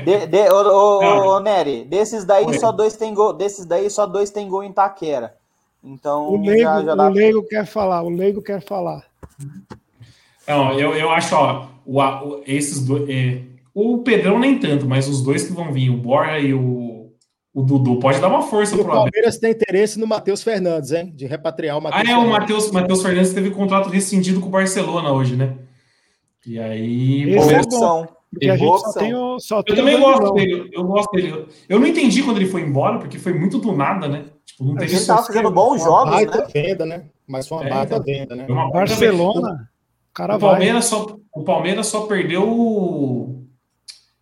De, 0.05 0.27
de, 0.27 0.51
ô, 0.51 0.69
ô, 0.69 1.37
ô, 1.37 1.41
Nery, 1.41 1.85
desses 1.85 2.25
daí 2.27 2.45
Oi. 2.45 2.59
só 2.59 2.71
dois 2.71 2.97
tem 2.97 3.15
gol, 3.15 3.33
desses 3.33 3.65
daí 3.65 3.89
só 3.89 4.05
dois 4.07 4.31
tem 4.31 4.47
gol 4.47 4.63
em 4.63 4.73
Taquera. 4.73 5.35
Então 5.83 6.29
O 6.35 6.45
leigo, 6.45 6.63
já, 6.63 6.83
já 6.85 6.95
dá 6.95 7.07
o 7.07 7.11
leigo 7.11 7.43
quer 7.45 7.65
falar, 7.65 8.03
o 8.03 8.11
leigo 8.11 8.43
quer 8.43 8.61
falar. 8.61 9.05
Não, 10.47 10.73
eu, 10.79 10.95
eu 10.95 11.11
acho, 11.11 11.35
ó, 11.35 11.67
o, 11.87 11.99
o- 12.01 12.43
esses 12.47 12.85
dois. 12.85 13.09
é, 13.09 13.43
o 13.75 13.99
Pedrão 13.99 14.39
nem 14.39 14.59
tanto, 14.59 14.87
mas 14.87 15.09
os 15.09 15.23
dois 15.23 15.45
que 15.47 15.53
vão 15.53 15.73
vir, 15.73 15.91
o 15.91 15.97
Borja 15.97 16.39
e 16.39 16.53
o, 16.53 16.98
o 17.59 17.63
Dudu, 17.65 17.99
pode 17.99 18.21
dar 18.21 18.29
uma 18.29 18.43
força 18.43 18.75
E 18.77 18.81
o 18.81 18.83
pro 18.83 18.93
Abel. 18.93 19.03
Palmeiras 19.05 19.39
tem 19.39 19.51
interesse 19.51 19.99
no 19.99 20.07
Matheus 20.07 20.43
Fernandes, 20.43 20.93
hein? 20.93 21.13
De 21.15 21.27
repatriar 21.27 21.77
o 21.77 21.79
Ah, 21.79 21.83
Matheus 21.83 22.09
é, 22.09 22.13
o 22.13 22.21
Fernandes. 22.21 22.39
Matheus, 22.41 22.71
Matheus 22.73 23.03
Fernandes 23.03 23.33
teve 23.35 23.51
contrato 23.51 23.89
rescindido 23.89 24.41
com 24.41 24.49
o 24.49 24.51
Barcelona 24.51 25.13
hoje, 25.13 25.37
né? 25.37 25.55
E 26.47 26.59
aí. 26.59 27.31
Esse 27.35 27.49
é 27.51 27.57
bom. 27.57 27.61
opção. 27.65 28.09
Porque 28.31 28.51
a 28.51 28.57
Boa 28.59 28.77
gente 28.77 28.81
só 28.83 28.87
opção. 28.89 29.03
tem 29.03 29.15
o. 29.15 29.39
Só 29.41 29.59
Eu 29.61 29.63
tem 29.65 29.77
também 29.77 29.97
o 29.97 30.01
gosto 30.01 30.35
dele, 30.35 30.71
eu 30.73 30.85
gosto 30.85 31.11
dele. 31.13 31.47
Eu 31.69 31.81
não 31.81 31.87
entendi 31.87 32.23
quando 32.23 32.37
ele 32.37 32.47
foi 32.51 32.61
embora, 32.61 32.99
porque 32.99 33.19
foi 33.19 33.33
muito 33.33 33.59
do 33.59 33.73
nada, 33.73 34.07
né? 34.07 34.25
Tipo, 34.45 34.65
não 34.65 34.75
teve 34.77 34.95
Ele 34.97 35.05
tava 35.07 35.23
fazendo 35.25 35.51
bons 35.51 35.83
jogos, 35.83 36.11
baita 36.13 36.39
né? 36.39 36.47
venda, 36.53 36.85
né? 36.87 37.05
Mas 37.27 37.49
foi 37.49 37.59
uma 37.59 37.67
É, 37.67 37.71
baita 37.71 37.95
então. 37.95 38.05
venda, 38.05 38.37
né? 38.37 38.47
Uma 38.49 38.71
Barcelona, 38.71 39.71
o 40.11 40.15
cara 40.15 40.37
O 40.37 40.39
vai. 40.39 40.51
Palmeiras, 40.51 40.85
só, 40.85 41.17
o 41.35 41.43
Palmeiras 41.43 41.87
só 41.87 42.03
perdeu. 42.03 42.47
o- 42.49 43.45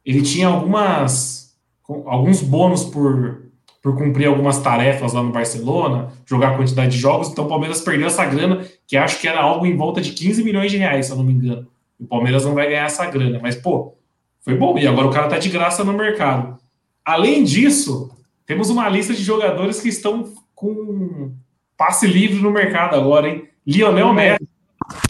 Ele 0.05 0.23
tinha 0.23 0.47
algumas, 0.47 1.46
alguns 1.89 2.43
bônus 2.43 2.85
por, 2.85 3.43
por 3.83 3.97
cumprir 3.97 4.27
algumas 4.27 4.59
tarefas 4.61 5.13
lá 5.13 5.23
no 5.23 5.33
Barcelona, 5.33 6.09
jogar 6.25 6.51
a 6.51 6.57
quantidade 6.57 6.93
de 6.93 6.99
jogos. 6.99 7.29
Então 7.29 7.47
o 7.47 7.49
Palmeiras 7.49 7.81
perdeu 7.81 8.07
essa 8.07 8.25
grana, 8.25 8.67
que 8.87 8.97
acho 8.97 9.21
que 9.21 9.29
era 9.29 9.41
algo 9.41 9.67
em 9.67 9.77
volta 9.77 10.01
de 10.01 10.13
15 10.13 10.43
milhões 10.43 10.71
de 10.71 10.79
reais, 10.79 11.07
se 11.07 11.13
eu 11.13 11.17
não 11.17 11.25
me 11.25 11.33
engano. 11.33 11.67
O 11.99 12.07
Palmeiras 12.07 12.45
não 12.45 12.55
vai 12.55 12.69
ganhar 12.69 12.87
essa 12.87 13.07
grana, 13.07 13.39
mas 13.41 13.57
pô, 13.57 13.95
foi 14.43 14.55
bom. 14.55 14.79
E 14.79 14.87
agora 14.87 15.07
o 15.07 15.13
cara 15.13 15.29
tá 15.29 15.39
de 15.39 15.49
graça 15.49 15.83
no 15.85 15.93
mercado. 15.93 16.59
Além 17.05 17.45
disso, 17.45 18.11
temos 18.45 18.71
uma 18.71 18.89
lista 18.89 19.15
de 19.15 19.23
jogadores 19.23 19.81
que 19.81 19.89
estão 19.89 20.33
com 20.55 21.33
passe 21.77 22.07
livre 22.07 22.41
no 22.41 22.51
mercado 22.51 22.97
agora, 22.97 23.29
hein? 23.29 23.49
Lionel 23.67 24.13
Messi. 24.13 24.49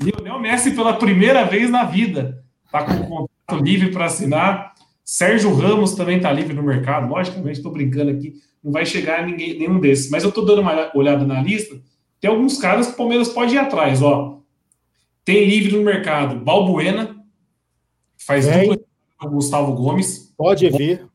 Lionel 0.00 0.38
Messi 0.38 0.70
pela 0.72 0.94
primeira 0.94 1.44
vez 1.44 1.70
na 1.70 1.84
vida. 1.84 2.42
Tá 2.70 2.82
com 2.82 2.92
um 2.92 3.02
contrato 3.04 3.64
livre 3.64 3.90
para 3.90 4.06
assinar. 4.06 4.74
Sérgio 5.06 5.54
Ramos 5.54 5.94
também 5.94 6.18
tá 6.18 6.32
livre 6.32 6.52
no 6.52 6.64
mercado. 6.64 7.08
Logicamente, 7.08 7.58
estou 7.58 7.70
brincando 7.70 8.10
aqui. 8.10 8.34
Não 8.62 8.72
vai 8.72 8.84
chegar 8.84 9.24
ninguém, 9.24 9.56
nenhum 9.56 9.78
desses. 9.78 10.10
Mas 10.10 10.24
eu 10.24 10.32
tô 10.32 10.42
dando 10.42 10.62
uma 10.62 10.90
olhada 10.96 11.24
na 11.24 11.40
lista. 11.40 11.80
Tem 12.20 12.28
alguns 12.28 12.58
caras 12.58 12.88
que 12.88 12.94
o 12.94 12.96
Palmeiras 12.96 13.28
pode 13.28 13.54
ir 13.54 13.58
atrás, 13.58 14.02
ó. 14.02 14.40
Tem 15.24 15.44
livre 15.44 15.76
no 15.76 15.84
mercado. 15.84 16.40
Balbuena. 16.40 17.24
Faz 18.16 18.46
Vem. 18.46 18.70
dupla 18.70 18.84
com 19.16 19.28
o 19.28 19.30
Gustavo 19.30 19.72
Gomes. 19.74 20.34
Pode 20.36 20.68
vir. 20.70 21.06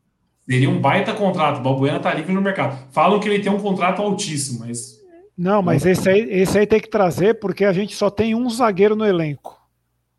Seria 0.48 0.70
um 0.70 0.80
baita 0.80 1.12
contrato. 1.12 1.60
Balbuena 1.60 2.00
tá 2.00 2.14
livre 2.14 2.32
no 2.32 2.40
mercado. 2.40 2.90
Falam 2.92 3.20
que 3.20 3.28
ele 3.28 3.42
tem 3.42 3.52
um 3.52 3.60
contrato 3.60 4.00
altíssimo, 4.00 4.60
mas 4.60 4.98
Não, 5.36 5.60
mas 5.60 5.84
esse 5.84 6.08
aí, 6.08 6.20
esse 6.30 6.58
aí 6.58 6.66
tem 6.66 6.80
que 6.80 6.88
trazer 6.88 7.38
porque 7.38 7.66
a 7.66 7.72
gente 7.74 7.94
só 7.94 8.08
tem 8.08 8.34
um 8.34 8.48
zagueiro 8.48 8.96
no 8.96 9.04
elenco. 9.04 9.60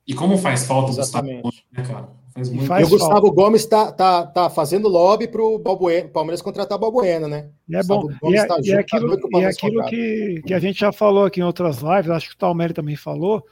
E 0.07 0.13
como 0.13 0.37
faz 0.37 0.67
falta 0.67 0.91
o 0.91 0.95
Gustavo 0.95 1.25
Exatamente. 1.25 1.41
Gomes, 1.41 1.63
né, 1.71 1.83
cara? 1.83 2.22
Faz 2.33 2.47
E 2.47 2.53
muito. 2.53 2.67
faz 2.67 2.89
e 2.89 2.93
o 2.93 2.97
Gustavo 2.97 3.31
Gomes 3.31 3.65
tá, 3.65 3.91
tá, 3.91 4.25
tá 4.25 4.49
fazendo 4.49 4.87
lobby 4.87 5.27
pro 5.27 5.59
Balbuena, 5.59 6.09
Palmeiras 6.09 6.41
contratar 6.41 6.77
o 6.77 6.81
Balbuena, 6.81 7.27
né? 7.27 7.49
E 7.69 7.75
é 7.75 7.83
bom. 7.83 8.09
E 8.09 8.15
Gomes 8.19 8.41
é, 8.41 8.45
tá 8.47 8.57
e 8.61 8.71
é 8.71 8.75
junto, 8.77 8.87
tá 8.87 8.97
aquilo, 8.97 9.19
pro 9.19 9.39
e 9.39 9.43
é 9.43 9.47
aquilo 9.47 9.85
que, 9.85 10.41
que 10.47 10.53
a 10.53 10.59
gente 10.59 10.79
já 10.79 10.91
falou 10.91 11.25
aqui 11.25 11.41
em 11.41 11.43
outras 11.43 11.77
lives, 11.77 12.09
acho 12.09 12.29
que 12.29 12.35
o 12.35 12.37
Talmeri 12.37 12.73
também 12.73 12.95
falou, 12.95 13.45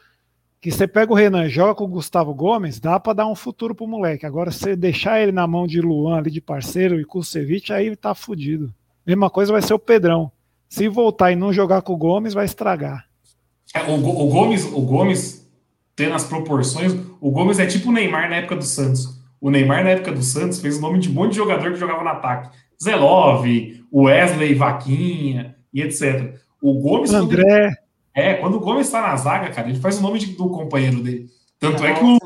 que 0.59 0.71
você 0.71 0.87
pega 0.87 1.11
o 1.11 1.15
Renan 1.15 1.45
e 1.45 1.49
joga 1.49 1.75
com 1.75 1.83
o 1.83 1.87
Gustavo 1.87 2.33
Gomes, 2.33 2.79
dá 2.79 2.99
para 2.99 3.13
dar 3.13 3.27
um 3.27 3.35
futuro 3.35 3.75
pro 3.75 3.87
moleque. 3.87 4.25
Agora, 4.25 4.51
se 4.51 4.59
você 4.59 4.75
deixar 4.75 5.21
ele 5.21 5.31
na 5.31 5.45
mão 5.45 5.67
de 5.67 5.79
Luan 5.79 6.17
ali 6.17 6.31
de 6.31 6.41
parceiro 6.41 6.99
e 6.99 7.05
Kusevich, 7.05 7.71
aí 7.71 7.95
tá 7.95 8.15
fudido. 8.15 8.73
Mesma 9.05 9.29
coisa 9.29 9.51
vai 9.51 9.61
ser 9.61 9.73
o 9.73 9.79
Pedrão. 9.79 10.31
Se 10.69 10.87
voltar 10.87 11.31
e 11.31 11.35
não 11.35 11.51
jogar 11.51 11.81
com 11.81 11.93
o 11.93 11.97
Gomes, 11.97 12.33
vai 12.33 12.45
estragar. 12.45 13.05
É, 13.73 13.83
o, 13.83 13.95
o 13.95 14.27
Gomes, 14.27 14.65
o 14.65 14.81
Gomes, 14.81 15.47
tendo 15.95 16.15
as 16.15 16.23
proporções, 16.23 16.93
o 17.19 17.31
Gomes 17.31 17.59
é 17.59 17.65
tipo 17.65 17.89
o 17.89 17.91
Neymar 17.91 18.29
na 18.29 18.37
época 18.37 18.55
do 18.55 18.63
Santos. 18.63 19.19
O 19.39 19.49
Neymar, 19.49 19.83
na 19.83 19.91
época 19.91 20.11
do 20.11 20.21
Santos, 20.21 20.59
fez 20.59 20.77
o 20.77 20.81
nome 20.81 20.99
de 20.99 21.09
um 21.09 21.13
monte 21.13 21.31
de 21.31 21.37
jogador 21.37 21.71
que 21.71 21.79
jogava 21.79 22.03
no 22.03 22.09
ataque. 22.09 22.49
Zé 22.81 22.95
Love, 22.95 23.83
Wesley, 23.93 24.55
Vaquinha 24.55 25.55
e 25.73 25.81
etc. 25.81 26.35
O 26.61 26.79
Gomes, 26.79 27.11
quando 27.11 27.31
ele- 27.33 27.41
André, 27.41 27.75
é, 28.13 28.33
quando 28.35 28.55
o 28.55 28.59
Gomes 28.59 28.87
está 28.87 29.01
na 29.01 29.15
zaga, 29.15 29.49
cara, 29.51 29.69
ele 29.69 29.79
faz 29.79 29.97
o 29.99 30.01
nome 30.01 30.19
de- 30.19 30.33
do 30.35 30.49
companheiro 30.49 31.01
dele. 31.01 31.27
Tanto 31.59 31.83
é 31.85 31.91
A 31.91 31.93
que 31.95 32.03
o, 32.03 32.17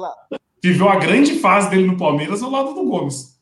viveu 0.63 0.89
a 0.89 0.95
grande 0.97 1.36
fase 1.39 1.70
dele 1.70 1.86
no 1.88 1.97
Palmeiras 1.97 2.41
ao 2.41 2.49
lado 2.49 2.74
do 2.74 2.86
Gomes. 2.86 3.36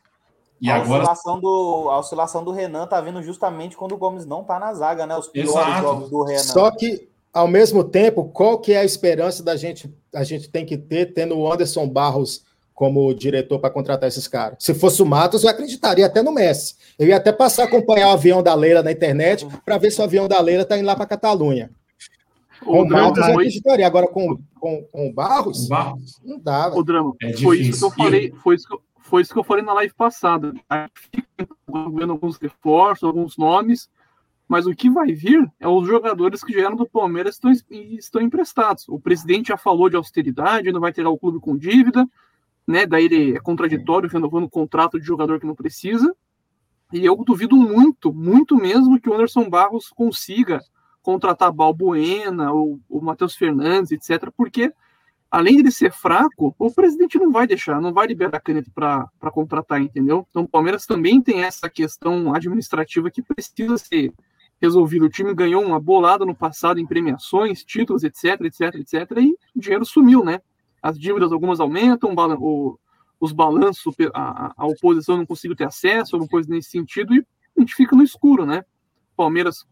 E 0.61 0.69
a 0.69 0.76
agora 0.78 1.03
oscilação 1.03 1.39
do, 1.39 1.89
a 1.89 1.99
oscilação 1.99 2.43
do 2.43 2.51
Renan 2.51 2.88
tá 2.88 3.01
vindo 3.01 3.21
justamente 3.21 3.76
quando 3.76 3.93
o 3.93 3.97
Gomes 3.97 4.26
não 4.26 4.43
tá 4.43 4.57
na 4.59 4.74
zaga, 4.74 5.05
né? 5.05 5.15
Os 5.17 5.28
piores 5.28 5.51
Exato. 5.51 5.82
jogos 5.82 6.09
do 6.09 6.24
Renan. 6.24 6.39
Só 6.39 6.71
que, 6.71 7.09
ao 7.34 7.47
mesmo 7.47 7.84
tempo, 7.84 8.25
qual 8.25 8.59
que 8.59 8.73
é 8.73 8.77
a 8.77 8.86
esperança 8.86 9.43
da 9.43 9.55
gente, 9.55 9.91
a 10.13 10.23
gente 10.23 10.49
tem 10.49 10.65
que 10.65 10.77
ter 10.77 11.13
tendo 11.13 11.36
o 11.36 11.51
Anderson 11.51 11.88
Barros 11.89 12.43
como 12.73 13.13
diretor 13.13 13.59
para 13.59 13.71
contratar 13.71 14.07
esses 14.07 14.27
caras? 14.27 14.57
Se 14.59 14.73
fosse 14.73 15.01
o 15.01 15.05
Matos, 15.05 15.43
eu 15.43 15.49
acreditaria 15.49 16.05
até 16.05 16.21
no 16.21 16.31
Messi. 16.31 16.75
Eu 16.97 17.07
ia 17.07 17.17
até 17.17 17.31
passar 17.31 17.63
a 17.63 17.65
acompanhar 17.65 18.09
o 18.09 18.11
avião 18.11 18.43
da 18.43 18.53
Leila 18.53 18.84
na 18.84 18.91
internet 18.91 19.47
para 19.65 19.77
ver 19.79 19.91
se 19.91 19.99
o 19.99 20.03
avião 20.03 20.27
da 20.27 20.39
Leila 20.39 20.63
tá 20.63 20.77
indo 20.77 20.86
lá 20.86 20.95
para 20.95 21.07
Catalunha. 21.07 21.71
Com 22.63 22.84
O 22.84 22.88
Matos 22.88 23.07
eu 23.07 23.13
Drama, 23.23 23.34
acreditaria. 23.34 23.88
Agora 23.88 24.07
com, 24.07 24.38
com, 24.59 24.84
com 24.84 25.09
o 25.09 25.13
Barros, 25.13 25.67
Barros, 25.67 26.21
não 26.23 26.39
dá. 26.39 26.69
velho. 26.69 26.79
o 26.79 26.84
Drama, 26.84 27.13
É 27.21 27.34
foi 27.34 27.59
isso 27.59 27.79
que 27.79 27.86
eu 27.86 27.91
falei, 27.91 28.31
foi 28.41 28.55
isso 28.55 28.67
que 28.67 28.73
eu, 28.73 28.81
foi 29.01 29.21
isso 29.21 29.34
que 29.34 29.39
eu 29.39 29.43
falei 29.43 29.63
na 29.63 29.73
live 29.73 29.93
passada. 29.95 30.53
Fica 30.93 31.27
vendo 31.93 32.11
alguns 32.11 32.38
reforços, 32.38 33.03
alguns 33.03 33.38
nomes, 33.38 33.89
mas 34.54 34.68
o 34.68 34.76
que 34.76 34.88
vai 34.88 35.12
vir 35.12 35.51
é 35.60 35.68
os 35.68 35.88
jogadores 35.88 36.43
que 36.43 36.54
já 36.54 36.68
eram 36.68 36.76
do 36.76 36.88
Palmeiras 36.88 37.34
estão, 37.34 37.51
estão 37.72 38.22
emprestados. 38.22 38.88
O 38.88 38.99
presidente 38.99 39.47
já 39.47 39.58
falou 39.58 39.89
de 39.89 39.95
austeridade, 39.95 40.72
não 40.72 40.80
vai 40.80 40.93
tirar 40.93 41.10
o 41.10 41.18
clube 41.18 41.39
com 41.39 41.58
dívida, 41.58 42.08
né? 42.68 42.86
Daí 42.86 43.06
ele 43.06 43.36
é 43.36 43.39
contraditório, 43.39 44.08
renovando 44.08 44.43
o 44.43 44.49
contrato 44.49 44.99
de 44.99 45.08
jogador 45.08 45.39
que 45.39 45.47
não 45.47 45.56
precisa. 45.56 46.16
E 46.93 47.04
eu 47.04 47.16
duvido 47.16 47.56
muito, 47.56 48.14
muito 48.14 48.56
mesmo 48.56 49.01
que 49.01 49.10
o 49.10 49.16
Anderson 49.16 49.49
Barros 49.49 49.89
consiga 49.89 50.62
contratar 51.01 51.51
Balbuena, 51.51 52.51
ou 52.51 52.80
o 52.88 53.01
Matheus 53.01 53.34
Fernandes, 53.34 53.91
etc., 53.91 54.30
porque 54.38 54.72
além 55.32 55.64
de 55.64 55.72
ser 55.72 55.91
fraco, 55.91 56.54
o 56.60 56.72
presidente 56.72 57.18
não 57.18 57.32
vai 57.32 57.47
deixar, 57.47 57.82
não 57.82 57.91
vai 57.91 58.06
liberar 58.06 58.38
a 58.38 58.39
caneta 58.39 58.70
para 58.72 59.32
contratar, 59.32 59.82
entendeu? 59.82 60.28
Então 60.30 60.43
o 60.43 60.47
Palmeiras 60.47 60.86
também 60.86 61.20
tem 61.20 61.41
essa 61.41 61.68
questão 61.68 62.36
administrativa 62.36 63.10
que 63.10 63.24
precisa 63.24 63.80
ser 63.80 64.14
resolvida. 64.66 65.05
O 65.05 65.09
time 65.09 65.34
ganhou 65.34 65.64
uma 65.64 65.80
bolada 65.80 66.26
no 66.26 66.36
passado 66.36 66.80
em 66.80 66.86
premiações, 66.88 67.64
títulos, 67.64 68.03
etc, 68.03 68.41
etc, 68.41 68.76
etc, 68.76 69.11
e 69.18 69.36
o 69.55 69.59
dinheiro 69.59 69.86
sumiu, 69.86 70.24
né? 70.24 70.39
As 70.82 70.97
dívidas 70.99 71.32
algumas 71.32 71.59
aumentam, 71.59 72.14
o- 72.39 72.78
os 73.20 73.32
balanços, 73.32 73.93
a, 74.14 74.47
a- 74.47 74.53
a 74.57 74.66
oposição 74.68 75.18
não 75.18 75.26
conseguiu 75.26 75.55
ter 75.55 75.66
acesso, 75.66 76.16
alguma 76.16 76.30
coisa 76.30 76.49
nesse 76.49 76.70
sentido, 76.70 77.14
e 77.14 77.26
a 77.57 77.59
gente 77.61 77.76
fica 77.76 77.95
no 77.95 78.03
escuro, 78.03 78.45
né? 78.45 78.64
Palmeiras, 79.16 79.66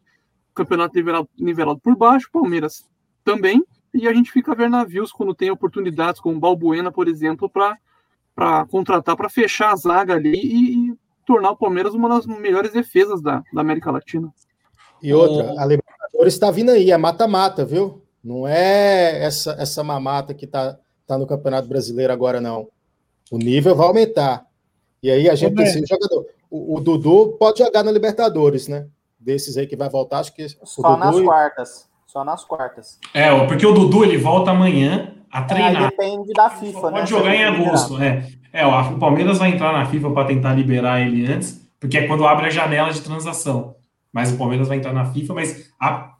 campeonato 0.53 0.95
nivelado, 0.95 1.29
nivelado 1.37 1.79
por 1.79 1.95
baixo, 1.95 2.29
Palmeiras 2.31 2.87
também, 3.23 3.63
e 3.93 4.07
a 4.07 4.13
gente 4.13 4.31
fica 4.31 4.51
a 4.51 4.55
ver 4.55 4.69
navios 4.69 5.11
quando 5.11 5.35
tem 5.35 5.51
oportunidades, 5.51 6.21
como 6.21 6.39
Balbuena, 6.39 6.91
por 6.91 7.07
exemplo, 7.07 7.49
para 7.49 8.65
contratar, 8.67 9.15
para 9.17 9.29
fechar 9.29 9.71
a 9.71 9.75
zaga 9.75 10.15
ali 10.15 10.31
e, 10.33 10.89
e 10.91 10.95
tornar 11.25 11.51
o 11.51 11.57
Palmeiras 11.57 11.93
uma 11.93 12.07
das 12.09 12.25
melhores 12.25 12.71
defesas 12.71 13.21
da, 13.21 13.43
da 13.53 13.61
América 13.61 13.91
Latina. 13.91 14.33
E 15.01 15.13
outra, 15.13 15.51
a 15.61 15.65
Libertadores 15.65 16.33
está 16.33 16.51
vindo 16.51 16.71
aí, 16.71 16.91
é 16.91 16.97
mata-mata, 16.97 17.65
viu? 17.65 18.01
Não 18.23 18.47
é 18.47 19.23
essa, 19.23 19.55
essa 19.59 19.83
mamata 19.83 20.33
que 20.33 20.45
tá, 20.45 20.77
tá 21.07 21.17
no 21.17 21.25
Campeonato 21.25 21.67
Brasileiro 21.67 22.13
agora, 22.13 22.39
não. 22.39 22.67
O 23.31 23.37
nível 23.37 23.75
vai 23.75 23.87
aumentar. 23.87 24.45
E 25.01 25.09
aí 25.09 25.29
a 25.29 25.35
gente 25.35 25.55
precisa 25.55 25.81
de 25.81 25.87
jogador. 25.87 26.25
O, 26.49 26.75
o 26.77 26.79
Dudu 26.81 27.35
pode 27.39 27.59
jogar 27.59 27.83
na 27.83 27.91
Libertadores, 27.91 28.67
né? 28.67 28.85
Desses 29.19 29.57
aí 29.57 29.65
que 29.65 29.75
vai 29.75 29.89
voltar, 29.89 30.19
acho 30.19 30.33
que 30.33 30.45
o 30.61 30.65
Só 30.65 30.95
nas 30.97 31.15
Dudu. 31.15 31.25
quartas. 31.25 31.89
Só 32.05 32.23
nas 32.25 32.43
quartas. 32.43 32.99
É, 33.13 33.33
porque 33.47 33.65
o 33.65 33.73
Dudu 33.73 34.03
ele 34.03 34.17
volta 34.17 34.51
amanhã 34.51 35.13
a 35.31 35.39
É, 35.39 35.45
treinar. 35.45 35.89
depende 35.89 36.33
da 36.33 36.49
FIFA, 36.49 36.91
né? 36.91 36.97
Pode 36.99 37.09
jogar 37.09 37.33
em 37.35 37.43
agosto, 37.45 37.97
né? 37.97 38.27
É, 38.53 38.65
ó, 38.65 38.81
o 38.91 38.99
Palmeiras 38.99 39.37
vai 39.39 39.49
entrar 39.49 39.71
na 39.71 39.85
FIFA 39.85 40.11
para 40.11 40.27
tentar 40.27 40.53
liberar 40.53 40.99
ele 41.01 41.25
antes, 41.31 41.59
porque 41.79 41.97
é 41.97 42.05
quando 42.07 42.27
abre 42.27 42.47
a 42.47 42.49
janela 42.49 42.91
de 42.91 42.99
transação. 43.01 43.75
Mas 44.13 44.31
o 44.31 44.37
Palmeiras 44.37 44.67
vai 44.67 44.77
entrar 44.77 44.93
na 44.93 45.05
FIFA, 45.05 45.33
mas 45.33 45.71
a- 45.79 46.13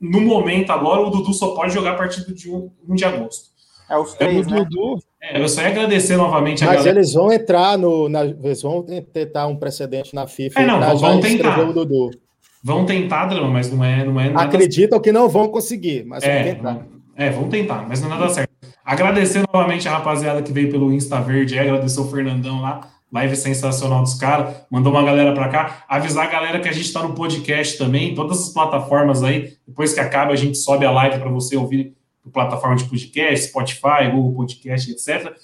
no 0.00 0.20
momento 0.20 0.70
agora 0.70 1.00
o 1.00 1.10
Dudu 1.10 1.32
só 1.32 1.54
pode 1.54 1.72
jogar 1.74 1.92
a 1.92 1.96
partir 1.96 2.24
de 2.32 2.50
1 2.50 2.70
de 2.94 3.04
agosto. 3.04 3.48
É 3.90 3.96
os 3.96 4.12
o 4.12 4.16
três, 4.18 4.46
né? 4.46 4.58
Dudu, 4.64 4.98
É, 5.20 5.40
eu 5.42 5.48
só 5.48 5.62
ia 5.62 5.68
agradecer 5.68 6.16
novamente 6.16 6.62
a 6.62 6.66
Mas 6.66 6.76
galera. 6.76 6.96
eles 6.98 7.12
vão 7.14 7.32
entrar 7.32 7.76
no. 7.78 8.08
Na, 8.08 8.24
eles 8.24 8.62
vão 8.62 8.84
tentar 9.12 9.46
um 9.46 9.56
precedente 9.56 10.14
na 10.14 10.26
FIFA. 10.26 10.60
É, 10.60 10.66
não, 10.66 10.96
vão 10.96 11.20
tentar. 11.20 11.58
o 11.60 11.72
Dudu. 11.72 12.10
Vão 12.62 12.84
tentar, 12.84 13.26
Drama, 13.26 13.48
mas 13.48 13.72
não 13.72 13.82
é, 13.84 14.04
não 14.04 14.20
é 14.20 14.28
nada 14.30 14.44
Acreditam 14.46 15.00
que 15.00 15.10
não 15.10 15.28
vão 15.28 15.48
conseguir, 15.48 16.04
mas 16.04 16.22
vão 16.22 16.32
É, 16.32 16.42
tentar. 16.54 16.86
é, 17.16 17.30
vamos 17.30 17.48
tentar, 17.50 17.86
mas 17.88 18.00
não 18.00 18.08
é 18.08 18.10
nada 18.10 18.28
certo. 18.28 18.50
Agradecer 18.84 19.42
novamente 19.52 19.88
a 19.88 19.92
rapaziada 19.92 20.42
que 20.42 20.52
veio 20.52 20.70
pelo 20.70 20.92
Insta 20.92 21.20
Verde, 21.20 21.58
agradecer 21.58 22.00
o 22.00 22.08
Fernandão 22.10 22.60
lá, 22.60 22.80
live 23.12 23.36
sensacional 23.36 24.02
dos 24.02 24.14
caras, 24.14 24.56
mandou 24.70 24.92
uma 24.92 25.02
galera 25.02 25.32
pra 25.32 25.48
cá. 25.48 25.84
Avisar 25.88 26.26
a 26.26 26.30
galera 26.30 26.60
que 26.60 26.68
a 26.68 26.72
gente 26.72 26.92
tá 26.92 27.02
no 27.02 27.14
podcast 27.14 27.78
também, 27.78 28.14
todas 28.14 28.40
as 28.40 28.48
plataformas 28.50 29.22
aí. 29.22 29.54
Depois 29.66 29.92
que 29.92 30.00
acaba, 30.00 30.32
a 30.32 30.36
gente 30.36 30.58
sobe 30.58 30.84
a 30.84 30.90
live 30.90 31.18
para 31.18 31.30
você 31.30 31.56
ouvir 31.56 31.96
plataforma 32.30 32.76
de 32.76 32.84
podcast, 32.84 33.48
Spotify, 33.48 34.10
Google 34.12 34.34
Podcast, 34.34 34.90
etc. 34.90 35.34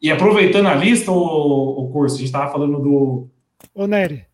E 0.00 0.10
aproveitando 0.10 0.66
a 0.66 0.74
lista, 0.74 1.10
o, 1.10 1.16
o 1.16 1.90
curso, 1.90 2.16
a 2.16 2.18
gente 2.18 2.32
tava 2.32 2.52
falando 2.52 2.78
do. 2.80 3.28
Ô, 3.74 3.86
Nery, 3.86 4.24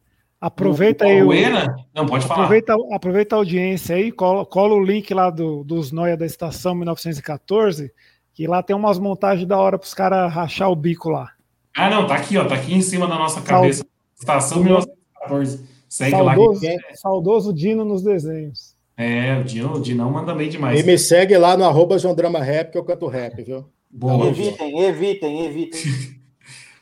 aproveita 0.41 1.05
do 1.05 1.11
aí 1.11 1.23
o. 1.23 1.27
Buena. 1.27 1.75
Não, 1.95 2.07
pode 2.07 2.27
falar. 2.27 2.45
Aproveita, 2.45 2.75
aproveita 2.93 3.37
a 3.37 3.39
audiência 3.39 3.97
aí, 3.97 4.11
cola, 4.11 4.45
cola 4.45 4.75
o 4.75 4.85
link 4.85 5.13
lá 5.15 5.31
do, 5.31 5.65
dos 5.65 5.93
Noia 5.93 6.17
da 6.17 6.27
Estação 6.27 6.75
1914, 6.75 7.93
que 8.35 8.47
lá 8.47 8.63
tem 8.63 8.75
umas 8.75 8.99
montagens 8.99 9.47
da 9.47 9.59
hora 9.59 9.79
para 9.79 9.87
os 9.87 9.95
caras 9.95 10.33
rachar 10.33 10.71
o 10.71 10.77
bico 10.77 11.09
lá. 11.09 11.31
Ah, 11.77 11.89
não, 11.89 12.07
tá 12.07 12.15
aqui, 12.15 12.37
ó, 12.37 12.45
tá 12.45 12.55
aqui 12.55 12.75
em 12.75 12.83
cima 12.83 13.07
da 13.07 13.17
nossa 13.17 13.41
cabeça. 13.41 13.85
Estação 14.19 14.63
1914. 14.63 15.65
Segue 15.89 16.21
lá. 16.21 16.35
Saudoso, 16.35 16.61
saudoso 16.95 17.53
Dino 17.53 17.85
nos 17.85 18.03
desenhos. 18.03 18.77
É, 18.97 19.39
o 19.39 19.45
Dino, 19.45 19.75
o 19.75 19.81
Dinão 19.81 20.11
manda 20.11 20.35
bem 20.35 20.49
demais. 20.49 20.79
E 20.79 20.83
me 20.83 20.99
segue 20.99 21.37
lá 21.39 21.57
no 21.57 21.65
arroba 21.65 21.99
João 21.99 22.15
Drama 22.15 22.39
Rap, 22.41 22.71
que 22.71 22.79
eu 22.79 22.85
canto 22.85 23.07
rap, 23.07 23.43
viu? 23.43 23.65
Boa. 23.91 24.27
Evitem, 24.27 24.79
evitem, 24.83 25.47
evitem. 25.47 25.81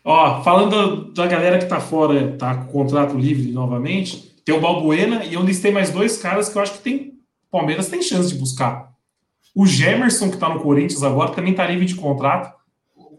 Ó, 0.04 0.42
falando 0.42 1.12
da 1.12 1.26
galera 1.26 1.58
que 1.58 1.66
tá 1.66 1.80
fora, 1.80 2.36
tá 2.36 2.54
com 2.54 2.72
contrato 2.72 3.16
livre 3.16 3.52
novamente, 3.52 4.34
tem 4.44 4.54
o 4.54 4.60
Balbuena 4.60 5.24
e 5.24 5.34
eu 5.34 5.42
listei 5.42 5.70
mais 5.70 5.90
dois 5.90 6.16
caras 6.16 6.48
que 6.48 6.58
eu 6.58 6.62
acho 6.62 6.72
que 6.72 6.80
tem. 6.80 7.14
Palmeiras 7.50 7.88
tem 7.88 8.02
chance 8.02 8.28
de 8.28 8.34
buscar. 8.34 8.92
O 9.54 9.64
Gemerson, 9.64 10.30
que 10.30 10.36
tá 10.36 10.48
no 10.48 10.60
Corinthians 10.60 11.02
agora, 11.02 11.30
também 11.30 11.54
tá 11.54 11.66
livre 11.66 11.86
de 11.86 11.94
contrato. 11.94 12.57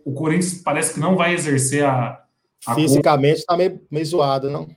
O 0.06 0.14
Corinthians 0.14 0.62
parece 0.64 0.94
que 0.94 1.00
não 1.00 1.16
vai 1.16 1.34
exercer 1.34 1.86
a. 1.86 2.24
a 2.66 2.76
Fisicamente 2.76 3.46
tá 3.46 3.56
meio, 3.56 3.82
meio 3.90 4.06
zoado, 4.06 4.50
não? 4.50 4.68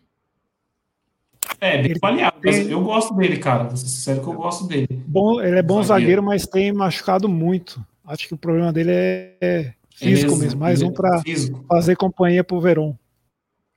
É, 1.61 1.83
bem 1.83 1.95
mas 2.01 2.69
eu 2.69 2.83
gosto 2.83 3.15
dele, 3.15 3.39
cara. 3.39 3.65
Vou 3.65 3.77
ser 3.77 3.87
sincero 3.87 4.21
que 4.21 4.27
eu 4.27 4.35
gosto 4.35 4.67
dele. 4.67 4.89
Bom, 5.07 5.41
ele 5.41 5.59
é 5.59 5.63
bom 5.63 5.83
Zagueiro. 5.83 5.87
zagueiro, 5.87 6.23
mas 6.23 6.47
tem 6.47 6.73
machucado 6.73 7.29
muito. 7.29 7.85
Acho 8.05 8.29
que 8.29 8.35
o 8.35 8.39
problema 8.39 8.73
dele 8.73 8.91
é, 8.93 9.37
é 9.41 9.75
físico 9.95 10.33
mesmo, 10.33 10.45
mesmo. 10.45 10.61
Mais 10.61 10.83
um 10.83 10.89
é 10.89 10.93
para 10.93 11.23
fazer 11.69 11.97
companhia 11.97 12.43
pro 12.43 12.61
Verón. 12.61 12.95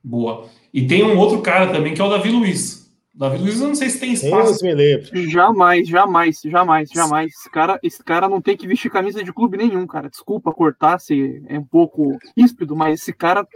Boa. 0.04 0.48
E 0.74 0.86
tem 0.88 1.04
um 1.04 1.18
outro 1.18 1.42
cara 1.42 1.72
também 1.72 1.94
que 1.94 2.02
é 2.02 2.04
o 2.04 2.10
Davi 2.10 2.30
Luiz. 2.32 2.85
Davi 3.18 3.38
Luiz, 3.38 3.62
eu 3.62 3.68
não 3.70 3.76
sei 3.76 3.90
se 3.90 4.00
tem 4.00 4.12
espaço. 4.12 4.50
Deus 4.50 4.62
me 4.62 4.74
livre. 4.76 5.30
Jamais, 5.30 5.88
jamais, 5.88 6.42
jamais, 6.44 6.90
jamais. 6.90 7.32
Esse 7.34 7.50
cara, 7.50 7.80
esse 7.82 8.04
cara 8.04 8.28
não 8.28 8.42
tem 8.42 8.58
que 8.58 8.68
vestir 8.68 8.92
camisa 8.92 9.24
de 9.24 9.32
clube 9.32 9.56
nenhum, 9.58 9.88
cara. 9.88 10.10
Desculpa 10.10 10.52
cortar 10.52 11.00
se 11.00 11.42
é 11.48 11.58
um 11.58 11.64
pouco 11.64 12.18
ríspido, 12.38 12.76
mas 12.76 13.00
esse 13.02 13.14
cara. 13.14 13.48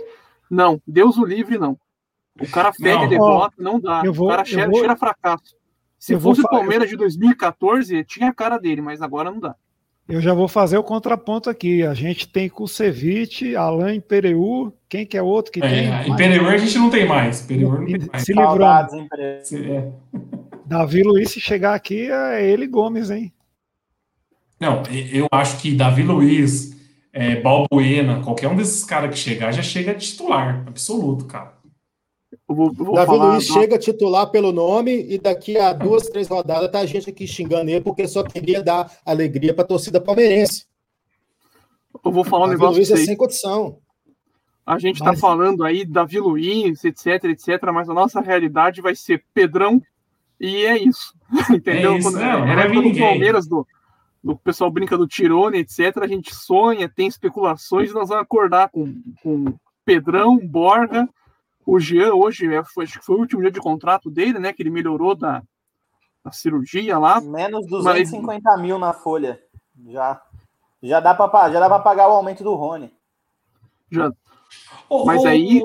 Não, 0.49 0.81
Deus 0.87 1.17
o 1.17 1.25
livre, 1.25 1.57
não. 1.57 1.77
O 2.41 2.49
cara 2.49 2.71
fede 2.71 3.01
Não. 3.01 3.07
derrota, 3.09 3.55
não 3.57 3.79
dá. 3.79 4.01
vou- 4.13 4.27
o 4.27 4.29
cara 4.29 4.45
cheira, 4.45 4.69
vou- 4.69 4.79
cheira 4.79 4.95
fracasso. 4.95 5.55
Se 5.99 6.13
eu 6.13 6.19
fosse 6.21 6.39
o 6.39 6.49
Palmeiras 6.49 6.89
de 6.89 6.95
2014, 6.95 8.05
tinha 8.05 8.29
a 8.29 8.33
cara 8.33 8.57
dele, 8.57 8.81
mas 8.81 9.01
agora 9.01 9.29
não 9.29 9.41
dá. 9.41 9.55
Eu 10.09 10.19
já 10.19 10.33
vou 10.33 10.47
fazer 10.47 10.75
o 10.75 10.83
contraponto 10.83 11.51
aqui. 11.51 11.83
A 11.83 11.93
gente 11.93 12.27
tem 12.27 12.49
Kusevich, 12.49 13.55
Alain 13.55 14.01
Pereu. 14.01 14.73
Quem 14.89 15.05
que 15.05 15.15
é 15.15 15.21
outro 15.21 15.51
que 15.51 15.61
tem? 15.61 15.87
É, 15.87 16.07
em 16.07 16.15
Pereur 16.15 16.47
a 16.47 16.57
gente 16.57 16.75
não 16.79 16.89
tem 16.89 17.07
mais. 17.07 17.43
Pereur 17.43 17.79
não 17.79 17.85
tem 17.85 18.09
mais. 18.11 18.23
Se 18.23 18.33
livrou. 18.33 18.49
Saudades? 18.49 19.53
É. 19.53 19.87
Davi 20.65 21.03
Luiz, 21.03 21.29
se 21.29 21.39
chegar 21.39 21.75
aqui, 21.75 22.09
é 22.11 22.43
ele 22.43 22.63
e 22.63 22.67
Gomes, 22.67 23.11
hein? 23.11 23.31
Não, 24.59 24.81
eu 25.11 25.27
acho 25.31 25.61
que 25.61 25.73
Davi 25.73 26.01
Luiz, 26.01 26.75
é, 27.13 27.35
Balbuena, 27.35 28.21
qualquer 28.21 28.47
um 28.47 28.55
desses 28.55 28.83
caras 28.83 29.11
que 29.11 29.17
chegar 29.17 29.51
já 29.51 29.61
chega 29.61 29.93
titular, 29.93 30.63
absoluto, 30.67 31.25
cara. 31.25 31.53
Eu 32.49 32.55
vou, 32.55 32.67
eu 32.79 32.83
vou 32.83 32.95
Davi 32.95 33.05
falar, 33.05 33.33
Luiz 33.33 33.45
chega 33.45 33.77
titular 33.77 34.31
pelo 34.31 34.51
nome 34.51 35.05
e 35.07 35.19
daqui 35.19 35.55
a 35.55 35.71
duas, 35.71 36.09
três 36.09 36.27
rodadas 36.27 36.71
tá 36.71 36.79
a 36.79 36.85
gente 36.85 37.07
aqui 37.07 37.27
xingando 37.27 37.69
ele 37.69 37.81
porque 37.81 38.07
só 38.07 38.23
queria 38.23 38.63
dar 38.63 38.91
alegria 39.05 39.53
para 39.53 39.63
a 39.63 39.67
torcida 39.67 40.01
palmeirense. 40.01 40.65
eu 42.03 42.11
vou 42.11 42.23
falar 42.23 42.45
um 42.45 42.47
Davi 42.47 42.59
negócio 42.59 42.77
Luiz 42.77 42.89
é 42.89 42.97
sem 42.97 43.15
condição. 43.15 43.77
A 44.65 44.79
gente 44.79 44.99
Mas- 44.99 45.11
tá 45.11 45.15
falando 45.15 45.63
aí 45.63 45.85
Davi 45.85 46.19
Luiz, 46.19 46.83
etc, 46.83 47.23
etc, 47.25 47.61
mas 47.71 47.87
a 47.87 47.93
nossa 47.93 48.19
realidade 48.19 48.81
vai 48.81 48.95
ser 48.95 49.23
Pedrão 49.31 49.79
e 50.39 50.65
é 50.65 50.75
isso. 50.75 51.13
Entendeu? 51.53 51.93
É 51.93 51.97
isso, 51.99 52.11
Quando, 52.11 52.19
não, 52.19 52.47
era 52.47 52.61
a 52.61 52.65
época 52.65 52.81
do. 52.81 52.97
Palmeiras, 52.97 53.47
do, 53.47 53.67
do 54.23 54.31
o 54.31 54.37
pessoal 54.37 54.71
brinca 54.71 54.97
do 54.97 55.07
Tirone, 55.07 55.59
etc. 55.59 55.99
A 56.01 56.07
gente 56.07 56.33
sonha, 56.33 56.89
tem 56.89 57.07
especulações, 57.07 57.93
nós 57.93 58.09
vamos 58.09 58.23
acordar 58.23 58.69
com, 58.69 58.91
com 59.21 59.53
Pedrão, 59.85 60.39
Borja, 60.39 61.07
o 61.65 61.79
Jean 61.79 62.13
hoje, 62.13 62.53
é, 62.53 62.63
foi, 62.63 62.85
acho 62.85 62.99
que 62.99 63.05
foi 63.05 63.15
o 63.15 63.19
último 63.19 63.41
dia 63.41 63.51
de 63.51 63.59
contrato 63.59 64.09
dele, 64.09 64.39
né? 64.39 64.51
Que 64.53 64.63
ele 64.63 64.69
melhorou 64.69 65.15
da, 65.15 65.41
da 66.23 66.31
cirurgia 66.31 66.97
lá. 66.97 67.21
Menos 67.21 67.65
250 67.67 68.57
mil 68.57 68.77
na 68.79 68.93
folha. 68.93 69.39
Já, 69.87 70.21
já 70.81 70.99
dá 70.99 71.13
para 71.13 71.51
já 71.51 71.59
dá 71.59 71.69
para 71.69 71.79
pagar 71.79 72.07
o 72.09 72.13
aumento 72.13 72.43
do 72.43 72.53
Rony. 72.55 72.93
Já, 73.91 74.11
Ô, 74.89 75.05
Mas 75.05 75.23
ô, 75.23 75.27
aí- 75.27 75.61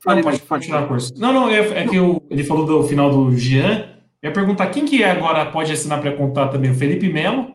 Fale, 0.00 0.22
Não, 0.22 0.30
pode 0.30 0.42
continuar 0.42 0.84
a 0.84 0.86
curso. 0.86 1.12
Não, 1.18 1.32
não, 1.32 1.48
é, 1.50 1.58
é 1.82 1.88
que 1.88 1.96
eu- 1.96 2.22
ele 2.30 2.44
falou 2.44 2.64
do 2.64 2.84
final 2.84 3.10
do 3.10 3.32
Jean. 3.36 3.98
Eu 4.22 4.28
ia 4.28 4.32
perguntar 4.32 4.68
quem 4.70 4.84
que 4.84 5.02
agora 5.02 5.50
pode 5.50 5.72
assinar 5.72 6.00
pré-contrato 6.00 6.52
também? 6.52 6.70
O 6.70 6.74
Felipe 6.74 7.12
Melo? 7.12 7.52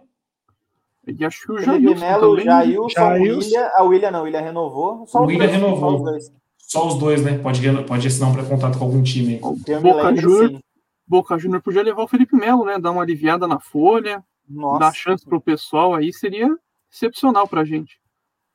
e 1.08 1.26
acho 1.26 1.42
que 1.46 1.52
o 1.54 1.58
Felipe 1.58 1.86
Jailson 1.86 2.06
Melo, 2.06 2.30
também. 2.32 2.46
Jailson, 2.46 2.90
Jailson. 2.90 3.24
William. 3.50 3.72
A 3.76 3.84
William 3.84 4.12
não, 4.12 4.24
William 4.24 4.42
renovou. 4.42 5.08
Só 5.08 5.22
O 5.22 5.26
William 5.26 5.48
renovou. 5.48 5.80
só 5.80 5.96
os 5.96 6.04
dois. 6.04 6.32
Só 6.74 6.88
os 6.88 6.98
dois, 6.98 7.24
né? 7.24 7.38
Pode, 7.38 7.62
pode 7.84 8.08
assinar 8.08 8.30
um 8.30 8.34
pré-contrato 8.34 8.78
com 8.80 8.86
algum 8.86 9.04
time. 9.04 9.38
Boca 9.38 9.62
lembro, 10.10 10.18
Junior. 10.22 10.50
sim. 10.50 10.60
Boca 11.08 11.38
Júnior 11.38 11.62
podia 11.62 11.84
levar 11.84 12.02
o 12.04 12.08
Felipe 12.08 12.36
Melo, 12.36 12.66
né? 12.66 12.80
Dar 12.80 12.90
uma 12.92 13.04
aliviada 13.04 13.48
na 13.48 13.60
folha, 13.60 14.24
Nossa. 14.50 14.80
dar 14.80 14.94
chance 14.94 15.24
pro 15.24 15.40
pessoal 15.40 15.94
aí, 15.94 16.12
seria 16.12 16.50
excepcional 16.92 17.48
pra 17.48 17.64
gente. 17.64 18.00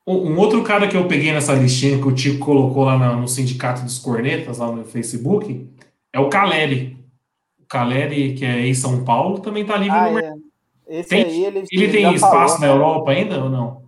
Um 0.05 0.31
um 0.33 0.37
outro 0.39 0.61
cara 0.63 0.87
que 0.87 0.97
eu 0.97 1.07
peguei 1.07 1.31
nessa 1.31 1.53
listinha 1.53 1.97
que 1.97 2.07
o 2.07 2.13
Tico 2.13 2.43
colocou 2.43 2.83
lá 2.83 2.97
na- 2.97 3.15
no 3.15 3.27
Sindicato 3.27 3.83
dos 3.83 3.99
Cornetas, 3.99 4.57
lá 4.57 4.69
no 4.71 4.83
Facebook, 4.83 5.65
é 6.11 6.19
o 6.19 6.27
Caleri. 6.29 6.97
O 7.61 7.65
Caleri, 7.67 8.33
que 8.33 8.43
é 8.43 8.67
em 8.67 8.73
São 8.73 9.05
Paulo, 9.05 9.39
também 9.39 9.63
tá 9.63 9.77
livre 9.77 9.95
Ah, 9.97 10.07
no 10.09 10.13
mercado. 10.15 10.41
é. 10.87 10.99
Esse 10.99 11.09
Tem- 11.09 11.23
aí, 11.23 11.45
ele, 11.45 11.63
Ele 11.71 11.87
tem 11.91 12.13
espaço 12.15 12.57
falou, 12.57 12.59
na? 12.59 12.67
Europa 12.67 13.11
ainda 13.11 13.43
ou 13.43 13.49
não? 13.49 13.83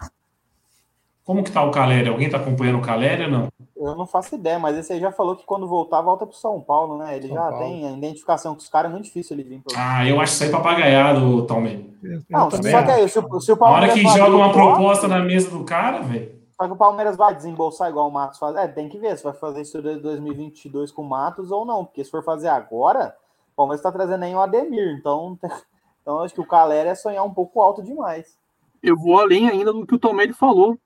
Como 1.23 1.43
que 1.43 1.51
tá 1.51 1.63
o 1.63 1.71
Caleri? 1.71 2.07
Alguém 2.09 2.29
tá 2.29 2.37
acompanhando 2.37 2.77
o 2.77 2.81
Caleri 2.81 3.23
ou 3.23 3.31
não? 3.31 3.47
Eu 3.83 3.95
não 3.95 4.05
faço 4.05 4.35
ideia, 4.35 4.59
mas 4.59 4.77
esse 4.77 4.93
aí 4.93 4.99
já 4.99 5.11
falou 5.11 5.35
que 5.35 5.43
quando 5.43 5.67
voltar, 5.67 6.01
volta 6.01 6.25
pro 6.27 6.35
São 6.35 6.61
Paulo, 6.61 6.97
né? 6.97 7.15
Ele 7.17 7.27
São 7.27 7.35
já 7.35 7.43
Paulo. 7.49 7.57
tem 7.57 7.87
a 7.87 7.91
identificação 7.91 8.53
com 8.53 8.59
os 8.59 8.69
caras, 8.69 8.89
é 8.89 8.93
muito 8.93 9.05
difícil 9.05 9.35
ele 9.35 9.43
vir 9.43 9.61
pro. 9.61 9.73
Ah, 9.75 10.07
eu 10.07 10.21
acho 10.21 10.33
isso 10.33 10.43
aí 10.43 10.51
papagaiado, 10.51 11.45
Talmen. 11.47 11.91
Eu 12.03 12.21
não, 12.29 12.51
só 12.51 12.59
que 12.61 12.67
acho. 12.67 12.91
aí, 12.91 13.09
se, 13.09 13.19
o- 13.19 13.39
se 13.41 13.51
o 13.51 13.55
Na 13.55 13.65
hora 13.69 13.87
Palmeiras 13.87 13.93
que 14.13 14.19
joga 14.19 14.35
uma 14.35 14.51
proposta 14.51 15.07
na 15.07 15.19
mesa 15.19 15.49
do 15.49 15.63
cara, 15.63 16.01
velho. 16.01 16.39
Só 16.55 16.67
que 16.67 16.73
o 16.73 16.77
Palmeiras 16.77 17.17
vai 17.17 17.33
desembolsar 17.33 17.89
igual 17.89 18.07
o 18.07 18.11
Matos 18.11 18.37
faz. 18.37 18.55
É, 18.55 18.67
tem 18.67 18.87
que 18.87 18.99
ver 18.99 19.17
se 19.17 19.23
vai 19.23 19.33
fazer 19.33 19.61
isso 19.61 19.79
em 19.79 19.97
2022 19.99 20.91
com 20.91 21.01
o 21.01 21.09
Matos 21.09 21.49
ou 21.49 21.65
não. 21.65 21.83
Porque 21.83 22.03
se 22.03 22.11
for 22.11 22.23
fazer 22.23 22.49
agora, 22.49 23.15
o 23.53 23.55
Palmeiras 23.55 23.81
tá 23.81 23.91
trazendo 23.91 24.23
aí 24.25 24.35
o 24.35 24.39
Ademir. 24.39 24.95
Então, 24.99 25.39
então 26.03 26.19
acho 26.19 26.35
que 26.35 26.41
o 26.41 26.45
Calera 26.47 26.89
é 26.91 26.95
sonhar 26.95 27.25
um 27.25 27.33
pouco 27.33 27.61
alto 27.61 27.81
demais. 27.81 28.37
Eu 28.83 28.95
vou 28.95 29.19
além 29.19 29.49
ainda 29.49 29.73
do 29.73 29.85
que 29.87 29.95
o 29.95 29.99
Tomelli 29.99 30.33
falou. 30.33 30.77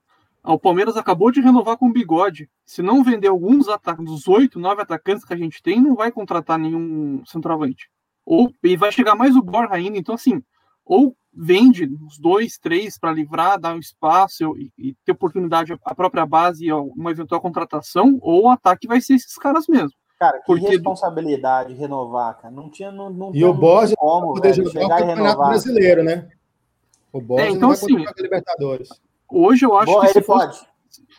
Ah, 0.46 0.52
O 0.54 0.58
Palmeiras 0.58 0.96
acabou 0.96 1.30
de 1.32 1.40
renovar 1.40 1.76
com 1.76 1.88
o 1.88 1.92
bigode. 1.92 2.48
Se 2.64 2.80
não 2.80 3.02
vender 3.02 3.26
alguns 3.28 3.68
atacantes, 3.68 4.12
dos 4.14 4.28
oito, 4.28 4.60
nove 4.60 4.80
atacantes 4.80 5.24
que 5.24 5.34
a 5.34 5.36
gente 5.36 5.60
tem, 5.62 5.80
não 5.80 5.96
vai 5.96 6.12
contratar 6.12 6.56
nenhum 6.58 7.20
centroavante. 7.26 7.88
Ou 8.24 8.52
e 8.62 8.76
vai 8.76 8.92
chegar 8.92 9.14
mais 9.16 9.34
o 9.36 9.42
Borja 9.42 9.74
ainda. 9.74 9.98
Então, 9.98 10.14
assim, 10.14 10.42
ou 10.84 11.16
vende 11.34 11.84
os 12.06 12.18
dois, 12.18 12.58
três 12.58 12.96
para 12.98 13.12
livrar, 13.12 13.58
dar 13.60 13.74
um 13.74 13.78
espaço 13.78 14.56
e, 14.56 14.70
e 14.78 14.94
ter 15.04 15.12
oportunidade 15.12 15.76
à 15.84 15.94
própria 15.94 16.24
base 16.24 16.64
e 16.64 16.72
uma 16.72 17.10
eventual 17.10 17.40
contratação, 17.40 18.16
ou 18.22 18.44
o 18.44 18.48
ataque 18.48 18.86
vai 18.86 19.00
ser 19.00 19.14
esses 19.14 19.34
caras 19.36 19.66
mesmo. 19.68 19.90
Cara, 20.18 20.38
que 20.38 20.46
Porque- 20.46 20.66
responsabilidade 20.68 21.74
renovar, 21.74 22.38
cara. 22.40 22.54
Não 22.54 22.70
tinha, 22.70 22.90
não, 22.90 23.10
não 23.10 23.34
E 23.34 23.44
o 23.44 23.52
Borja 23.52 23.94
como, 23.98 24.32
poder 24.32 24.54
velho, 24.54 24.64
jogar 24.64 24.70
o 24.70 24.82
chegar 24.82 24.96
e 24.96 25.00
Campeonato 25.00 25.24
renovar. 25.24 25.48
Brasileiro, 25.50 26.02
né? 26.04 26.28
O 27.12 27.20
Borja 27.20 27.44
É, 27.44 27.48
então, 27.50 27.60
não 27.60 27.68
vai 27.68 27.76
assim, 27.76 28.22
Libertadores. 28.22 28.88
Hoje 29.30 29.64
eu 29.66 29.76
acho 29.76 29.92
Boa, 29.92 30.00
que 30.06 30.18
ele 30.18 30.24
fosse- 30.24 30.46
pode. 30.46 30.58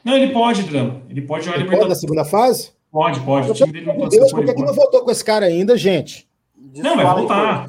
Não, 0.04 0.16
ele 0.16 0.32
pode, 0.34 0.64
Drama. 0.64 1.02
Ele 1.10 1.22
pode 1.22 1.46
jogar 1.46 1.60
Ele 1.60 1.70
pode 1.70 1.90
na 1.90 1.96
segunda 1.96 2.24
fase? 2.26 2.72
Pode, 2.92 3.20
pode. 3.22 3.52
O 3.52 3.54
time 3.54 3.72
dele 3.72 3.86
não 3.86 4.08
Deus, 4.08 4.30
ser 4.30 4.36
por 4.36 4.46
que, 4.46 4.54
que 4.54 4.60
não 4.60 4.68
pode. 4.68 4.78
voltou 4.78 5.02
com 5.04 5.12
esse 5.12 5.24
cara 5.24 5.46
ainda, 5.46 5.78
gente? 5.78 6.28
Não, 6.76 6.96
vai 6.96 7.06
voltar. 7.06 7.68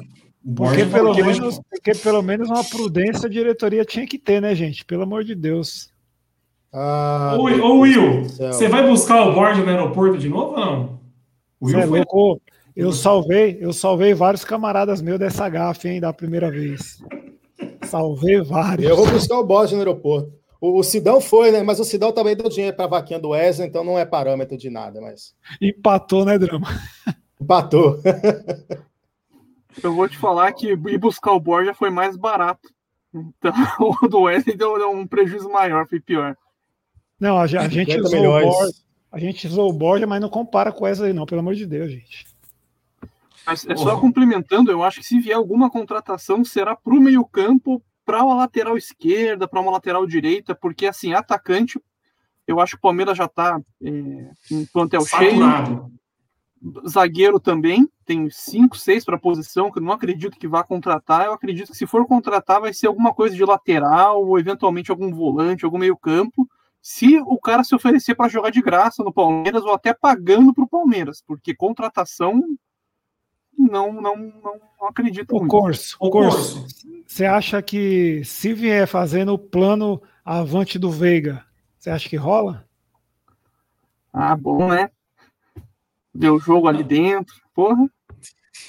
Porque 0.55 0.85
pelo, 0.85 1.13
menos, 1.13 1.59
porque 1.69 1.91
pelo 1.95 2.21
menos 2.21 2.49
uma 2.49 2.63
prudência 2.63 3.27
a 3.27 3.29
diretoria 3.29 3.83
tinha 3.83 4.07
que 4.07 4.17
ter, 4.17 4.41
né, 4.41 4.55
gente? 4.55 4.85
Pelo 4.85 5.03
amor 5.03 5.23
de 5.23 5.35
Deus. 5.35 5.89
Ah, 6.71 7.35
ô, 7.37 7.43
ô, 7.43 7.79
Will, 7.79 8.23
você 8.23 8.67
vai 8.69 8.87
buscar 8.87 9.27
o 9.27 9.33
Borja 9.33 9.61
no 9.63 9.69
aeroporto 9.69 10.17
de 10.17 10.29
novo 10.29 10.51
ou 10.53 10.59
não? 10.59 10.99
O 11.59 11.65
Will 11.67 11.79
é 11.79 11.87
foi... 11.87 11.97
louco. 11.99 12.41
Eu 12.75 12.93
salvei, 12.93 13.57
eu 13.59 13.73
salvei 13.73 14.13
vários 14.13 14.45
camaradas 14.45 15.01
meus 15.01 15.19
dessa 15.19 15.49
gafe, 15.49 15.89
hein, 15.89 15.99
da 15.99 16.13
primeira 16.13 16.49
vez. 16.49 17.03
Salvei 17.89 18.41
vários. 18.41 18.89
Eu 18.89 18.95
vou 18.95 19.09
buscar 19.09 19.39
o 19.39 19.45
Borja 19.45 19.73
no 19.73 19.81
aeroporto. 19.81 20.31
O, 20.61 20.79
o 20.79 20.83
Sidão 20.83 21.19
foi, 21.19 21.51
né? 21.51 21.63
Mas 21.63 21.79
o 21.79 21.83
Sidão 21.83 22.11
também 22.11 22.35
deu 22.35 22.49
dinheiro 22.49 22.75
para 22.75 22.85
a 22.85 22.89
vaquinha 22.89 23.19
do 23.19 23.29
Wesley, 23.29 23.67
então 23.67 23.83
não 23.83 23.97
é 23.97 24.05
parâmetro 24.05 24.57
de 24.57 24.69
nada, 24.69 24.99
mas. 25.01 25.33
Empatou, 25.61 26.25
né, 26.25 26.37
Drama? 26.37 26.67
Empatou. 27.39 27.99
Eu 29.81 29.93
vou 29.93 30.09
te 30.09 30.17
falar 30.17 30.51
que 30.51 30.71
ir 30.71 30.97
buscar 30.97 31.31
o 31.31 31.39
Borja 31.39 31.73
foi 31.73 31.89
mais 31.89 32.17
barato. 32.17 32.69
Então, 33.13 33.53
o 34.03 34.07
do 34.07 34.21
Wesley 34.21 34.55
deu, 34.55 34.77
deu 34.77 34.91
um 34.91 35.07
prejuízo 35.07 35.49
maior, 35.49 35.87
foi 35.87 35.99
pior. 35.99 36.35
Não, 37.19 37.37
a, 37.37 37.43
a 37.43 37.47
gente 37.67 37.99
usou 37.99 38.19
o 38.19 38.41
Borja, 38.41 38.73
a 39.11 39.19
gente 39.19 39.47
usou 39.47 39.69
o 39.69 39.73
Borja, 39.73 40.07
mas 40.07 40.21
não 40.21 40.29
compara 40.29 40.71
com 40.71 40.81
o 40.81 40.83
Wesley, 40.83 41.13
não, 41.13 41.25
pelo 41.25 41.41
amor 41.41 41.55
de 41.55 41.65
Deus, 41.65 41.91
gente. 41.91 42.27
Mas 43.49 43.65
é 43.67 43.75
só 43.75 43.99
complementando, 43.99 44.71
eu 44.71 44.83
acho 44.83 44.99
que 44.99 45.05
se 45.05 45.19
vier 45.19 45.35
alguma 45.35 45.69
contratação, 45.69 46.45
será 46.45 46.75
para 46.75 46.93
o 46.93 47.01
meio-campo, 47.01 47.83
para 48.05 48.23
uma 48.23 48.35
lateral 48.35 48.77
esquerda, 48.77 49.47
para 49.47 49.59
uma 49.59 49.71
lateral 49.71 50.05
direita, 50.05 50.53
porque 50.53 50.85
assim, 50.85 51.13
atacante, 51.13 51.81
eu 52.45 52.59
acho 52.59 52.73
que 52.73 52.77
o 52.77 52.81
Palmeiras 52.81 53.17
já 53.17 53.25
está 53.25 53.59
é, 53.83 54.31
em 54.51 54.65
plantel 54.71 55.01
Saturado. 55.01 55.67
cheio 55.67 55.99
zagueiro 56.87 57.39
também, 57.39 57.87
tem 58.05 58.29
cinco, 58.29 58.77
seis 58.77 59.05
para 59.05 59.17
posição, 59.17 59.71
que 59.71 59.79
eu 59.79 59.83
não 59.83 59.93
acredito 59.93 60.37
que 60.37 60.47
vá 60.47 60.63
contratar. 60.63 61.25
Eu 61.25 61.33
acredito 61.33 61.71
que 61.71 61.77
se 61.77 61.87
for 61.87 62.05
contratar, 62.05 62.59
vai 62.59 62.73
ser 62.73 62.87
alguma 62.87 63.13
coisa 63.13 63.35
de 63.35 63.45
lateral, 63.45 64.25
ou 64.25 64.37
eventualmente 64.37 64.91
algum 64.91 65.09
volante, 65.13 65.65
algum 65.65 65.77
meio-campo. 65.77 66.47
Se 66.81 67.17
o 67.19 67.39
cara 67.39 67.63
se 67.63 67.75
oferecer 67.75 68.15
para 68.15 68.29
jogar 68.29 68.49
de 68.49 68.61
graça 68.61 69.03
no 69.03 69.13
Palmeiras, 69.13 69.63
ou 69.63 69.73
até 69.73 69.93
pagando 69.93 70.53
para 70.53 70.63
o 70.63 70.69
Palmeiras, 70.69 71.23
porque 71.25 71.55
contratação 71.55 72.43
não, 73.59 73.91
não, 73.93 74.15
não, 74.15 74.59
não 74.79 74.87
acredito 74.87 75.35
o 75.35 75.39
muito. 75.39 75.51
Curso, 75.51 75.97
o 75.99 76.09
curso. 76.09 76.65
Você 77.05 77.25
acha 77.25 77.61
que 77.61 78.23
se 78.23 78.53
vier 78.53 78.87
fazendo 78.87 79.33
o 79.33 79.37
plano 79.37 80.01
avante 80.23 80.79
do 80.79 80.89
Veiga, 80.89 81.43
você 81.77 81.89
acha 81.89 82.07
que 82.07 82.15
rola? 82.15 82.65
Ah, 84.13 84.35
bom, 84.35 84.69
né? 84.69 84.89
o 86.15 86.39
jogo 86.39 86.67
ali 86.67 86.83
dentro, 86.83 87.35
porra. 87.53 87.85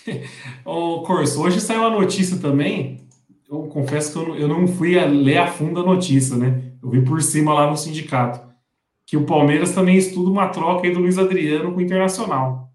Ô, 0.64 1.02
Corso, 1.02 1.42
hoje 1.42 1.60
saiu 1.60 1.84
a 1.84 1.90
notícia 1.90 2.38
também. 2.38 3.08
Eu 3.48 3.62
confesso 3.64 4.12
que 4.12 4.18
eu 4.18 4.28
não, 4.28 4.36
eu 4.36 4.48
não 4.48 4.68
fui 4.68 4.98
a 4.98 5.06
ler 5.06 5.38
a 5.38 5.46
fundo 5.46 5.80
a 5.80 5.84
notícia, 5.84 6.36
né? 6.36 6.72
Eu 6.82 6.90
vi 6.90 7.02
por 7.02 7.20
cima 7.22 7.52
lá 7.52 7.68
no 7.68 7.76
sindicato. 7.76 8.48
Que 9.04 9.16
o 9.16 9.26
Palmeiras 9.26 9.72
também 9.72 9.96
estuda 9.96 10.30
uma 10.30 10.48
troca 10.48 10.86
aí 10.86 10.92
do 10.92 11.00
Luiz 11.00 11.18
Adriano 11.18 11.72
com 11.72 11.78
o 11.78 11.82
Internacional. 11.82 12.69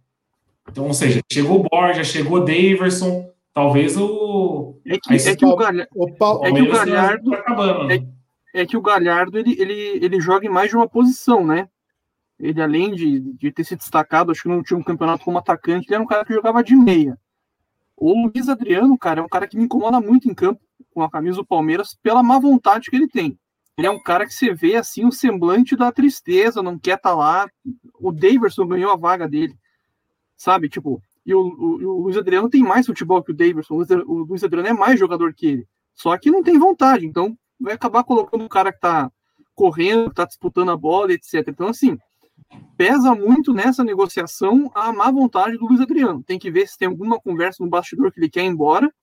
Então, 0.75 0.87
ou 0.87 0.93
seja, 0.93 1.21
chegou 1.31 1.65
Borja, 1.71 2.03
chegou 2.03 2.43
Daverson, 2.43 3.31
talvez 3.53 3.95
o. 3.95 4.77
É 4.85 4.99
que, 4.99 5.13
é 5.13 5.33
que 5.33 5.45
o, 5.45 5.55
Galha... 5.55 5.87
o, 5.95 6.05
é 6.45 6.51
que 6.51 6.61
o 6.61 6.69
Galhardo. 6.69 7.31
Tá 7.31 7.37
acabando, 7.37 7.87
né? 7.87 8.05
é, 8.53 8.61
é, 8.61 8.65
que 8.65 8.75
o 8.75 8.81
Galhardo 8.81 9.39
ele, 9.39 9.55
ele, 9.57 9.73
ele 10.03 10.19
joga 10.19 10.45
em 10.45 10.49
mais 10.49 10.69
de 10.69 10.75
uma 10.75 10.85
posição, 10.85 11.45
né? 11.45 11.69
Ele, 12.37 12.61
além 12.61 12.93
de, 12.93 13.21
de 13.21 13.53
ter 13.53 13.63
se 13.63 13.77
destacado, 13.77 14.33
acho 14.33 14.41
que 14.41 14.49
não 14.49 14.61
tinha 14.61 14.77
um 14.77 14.83
campeonato 14.83 15.23
como 15.23 15.37
atacante, 15.37 15.87
ele 15.87 15.95
era 15.95 16.03
um 16.03 16.07
cara 16.07 16.25
que 16.25 16.33
jogava 16.33 16.61
de 16.61 16.75
meia. 16.75 17.17
O 17.95 18.27
Luiz 18.27 18.49
Adriano, 18.49 18.97
cara, 18.97 19.21
é 19.21 19.23
um 19.23 19.29
cara 19.29 19.47
que 19.47 19.55
me 19.55 19.63
incomoda 19.63 20.01
muito 20.01 20.29
em 20.29 20.33
campo 20.33 20.59
com 20.93 21.01
a 21.01 21.09
camisa 21.09 21.37
do 21.37 21.45
Palmeiras 21.45 21.97
pela 22.03 22.21
má 22.21 22.37
vontade 22.37 22.89
que 22.89 22.97
ele 22.97 23.07
tem. 23.07 23.39
Ele 23.77 23.87
é 23.87 23.91
um 23.91 24.03
cara 24.03 24.25
que 24.25 24.33
você 24.33 24.53
vê 24.53 24.75
assim 24.75 25.05
o 25.05 25.11
semblante 25.13 25.73
da 25.77 25.89
tristeza, 25.89 26.61
não 26.61 26.77
quer 26.77 26.97
estar 26.97 27.11
tá 27.11 27.15
lá. 27.15 27.47
O 27.97 28.11
Daverson 28.11 28.67
ganhou 28.67 28.91
a 28.91 28.97
vaga 28.97 29.25
dele, 29.25 29.55
sabe? 30.35 30.69
Tipo, 30.69 31.01
e 31.25 31.33
o, 31.33 31.39
o, 31.39 31.97
o 31.97 32.01
Luiz 32.03 32.17
Adriano 32.17 32.49
tem 32.49 32.61
mais 32.61 32.85
futebol 32.85 33.23
que 33.23 33.31
o 33.31 33.35
Daverson. 33.35 33.75
O 34.05 34.23
Luiz 34.23 34.43
Adriano 34.43 34.67
é 34.67 34.73
mais 34.73 34.99
jogador 34.99 35.33
que 35.33 35.47
ele. 35.47 35.67
Só 35.93 36.17
que 36.17 36.29
não 36.29 36.43
tem 36.43 36.59
vontade, 36.59 37.05
então 37.05 37.37
vai 37.59 37.73
acabar 37.73 38.03
colocando 38.03 38.43
o 38.45 38.49
cara 38.49 38.71
que 38.71 38.79
tá 38.79 39.09
correndo, 39.55 40.09
que 40.09 40.15
tá 40.15 40.25
disputando 40.25 40.69
a 40.69 40.77
bola, 40.77 41.13
etc. 41.13 41.47
Então, 41.47 41.69
assim, 41.69 41.97
pesa 42.77 43.15
muito 43.15 43.53
nessa 43.53 43.83
negociação 43.83 44.69
a 44.75 44.91
má 44.91 45.09
vontade 45.09 45.57
do 45.57 45.65
Luiz 45.65 45.79
Adriano. 45.79 46.21
Tem 46.21 46.37
que 46.37 46.51
ver 46.51 46.67
se 46.67 46.77
tem 46.77 46.87
alguma 46.87 47.19
conversa 47.19 47.63
no 47.63 47.69
bastidor 47.69 48.11
que 48.11 48.19
ele 48.19 48.29
quer 48.29 48.43
ir 48.43 48.47
embora. 48.47 48.93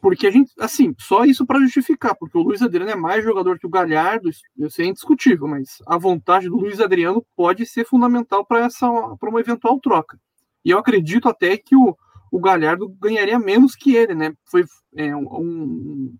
Porque 0.00 0.26
a 0.26 0.30
gente, 0.30 0.50
assim, 0.58 0.94
só 0.98 1.24
isso 1.24 1.44
para 1.44 1.60
justificar, 1.60 2.16
porque 2.16 2.38
o 2.38 2.42
Luiz 2.42 2.62
Adriano 2.62 2.90
é 2.90 2.96
mais 2.96 3.22
jogador 3.22 3.58
que 3.58 3.66
o 3.66 3.70
Galhardo, 3.70 4.30
isso 4.30 4.80
é 4.80 4.84
indiscutível, 4.86 5.46
mas 5.46 5.82
a 5.86 5.98
vontade 5.98 6.48
do 6.48 6.56
Luiz 6.56 6.80
Adriano 6.80 7.24
pode 7.36 7.66
ser 7.66 7.84
fundamental 7.84 8.46
para 8.46 8.64
essa 8.64 8.88
para 9.18 9.28
uma 9.28 9.40
eventual 9.40 9.78
troca. 9.80 10.18
E 10.64 10.70
eu 10.70 10.78
acredito 10.78 11.28
até 11.28 11.56
que 11.56 11.76
o, 11.76 11.96
o 12.30 12.40
Galhardo 12.40 12.88
ganharia 13.00 13.38
menos 13.38 13.74
que 13.74 13.94
ele, 13.94 14.14
né? 14.14 14.34
Foi 14.44 14.64
é, 14.96 15.14
um, 15.14 15.26
um, 15.26 16.16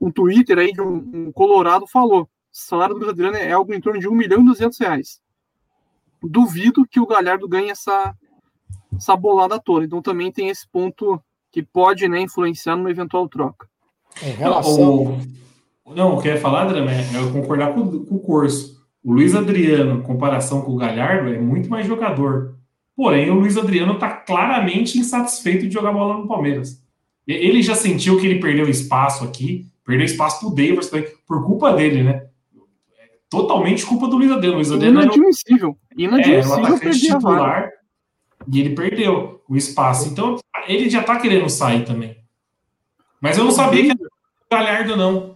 um 0.00 0.10
Twitter 0.10 0.58
aí 0.58 0.72
de 0.72 0.80
um, 0.80 1.10
um 1.12 1.32
Colorado 1.32 1.86
falou: 1.86 2.22
o 2.22 2.28
salário 2.52 2.94
do 2.94 3.00
Luiz 3.00 3.10
Adriano 3.10 3.36
é 3.36 3.52
algo 3.52 3.74
em 3.74 3.80
torno 3.80 4.00
de 4.00 4.08
1 4.08 4.14
milhão 4.14 4.40
e 4.40 4.44
200 4.46 4.78
reais 4.78 5.20
duvido 6.22 6.86
que 6.86 7.00
o 7.00 7.06
Galhardo 7.06 7.48
ganhe 7.48 7.70
essa, 7.70 8.14
essa 8.94 9.16
bolada 9.16 9.58
toda. 9.58 9.84
Então 9.84 10.02
também 10.02 10.32
tem 10.32 10.48
esse 10.48 10.68
ponto 10.68 11.20
que 11.50 11.62
pode 11.62 12.08
né, 12.08 12.20
influenciar 12.20 12.76
numa 12.76 12.90
eventual 12.90 13.28
troca. 13.28 13.68
Em 14.22 14.30
relação. 14.30 15.20
Não, 15.86 15.94
não 15.94 16.14
eu 16.14 16.18
queria 16.18 16.40
falar, 16.40 16.66
Drama, 16.66 16.90
é 16.90 17.16
eu 17.16 17.32
concordar 17.32 17.74
com, 17.74 18.04
com 18.04 18.14
o 18.14 18.20
curso. 18.20 18.76
O 19.02 19.12
Luiz 19.12 19.34
Adriano, 19.34 20.00
em 20.00 20.02
comparação 20.02 20.62
com 20.62 20.72
o 20.72 20.76
Galhardo, 20.76 21.32
é 21.32 21.38
muito 21.38 21.70
mais 21.70 21.86
jogador. 21.86 22.56
Porém, 22.96 23.30
o 23.30 23.34
Luiz 23.34 23.56
Adriano 23.56 23.94
está 23.94 24.08
claramente 24.08 24.98
insatisfeito 24.98 25.66
de 25.66 25.74
jogar 25.74 25.92
bola 25.92 26.16
no 26.16 26.26
Palmeiras. 26.26 26.82
Ele 27.26 27.62
já 27.62 27.74
sentiu 27.74 28.18
que 28.18 28.26
ele 28.26 28.40
perdeu 28.40 28.68
espaço 28.68 29.24
aqui, 29.24 29.66
perdeu 29.84 30.06
espaço 30.06 30.40
para 30.40 30.48
o 30.48 30.54
Davis 30.54 30.90
por 31.26 31.44
culpa 31.44 31.72
dele, 31.72 32.02
né? 32.02 32.26
totalmente 33.28 33.84
culpa 33.84 34.08
do 34.08 34.16
Luiz 34.16 34.30
Adriano. 34.30 34.56
Luiz 34.56 34.72
Adriano 34.72 35.02
inadmissível. 35.02 35.76
Inadmissível. 35.96 36.78
É, 36.82 36.90
titular 36.90 37.70
e 38.48 38.60
ele 38.60 38.74
perdeu 38.74 39.42
o 39.48 39.56
espaço. 39.56 40.08
Então, 40.08 40.36
ele 40.68 40.88
já 40.88 41.02
tá 41.02 41.18
querendo 41.18 41.48
sair 41.48 41.84
também. 41.84 42.16
Mas 43.20 43.38
eu 43.38 43.44
não 43.44 43.50
sabia 43.50 43.82
que 43.82 43.90
era 43.90 43.98
o 43.98 44.50
Galhardo, 44.50 44.96
não. 44.96 45.35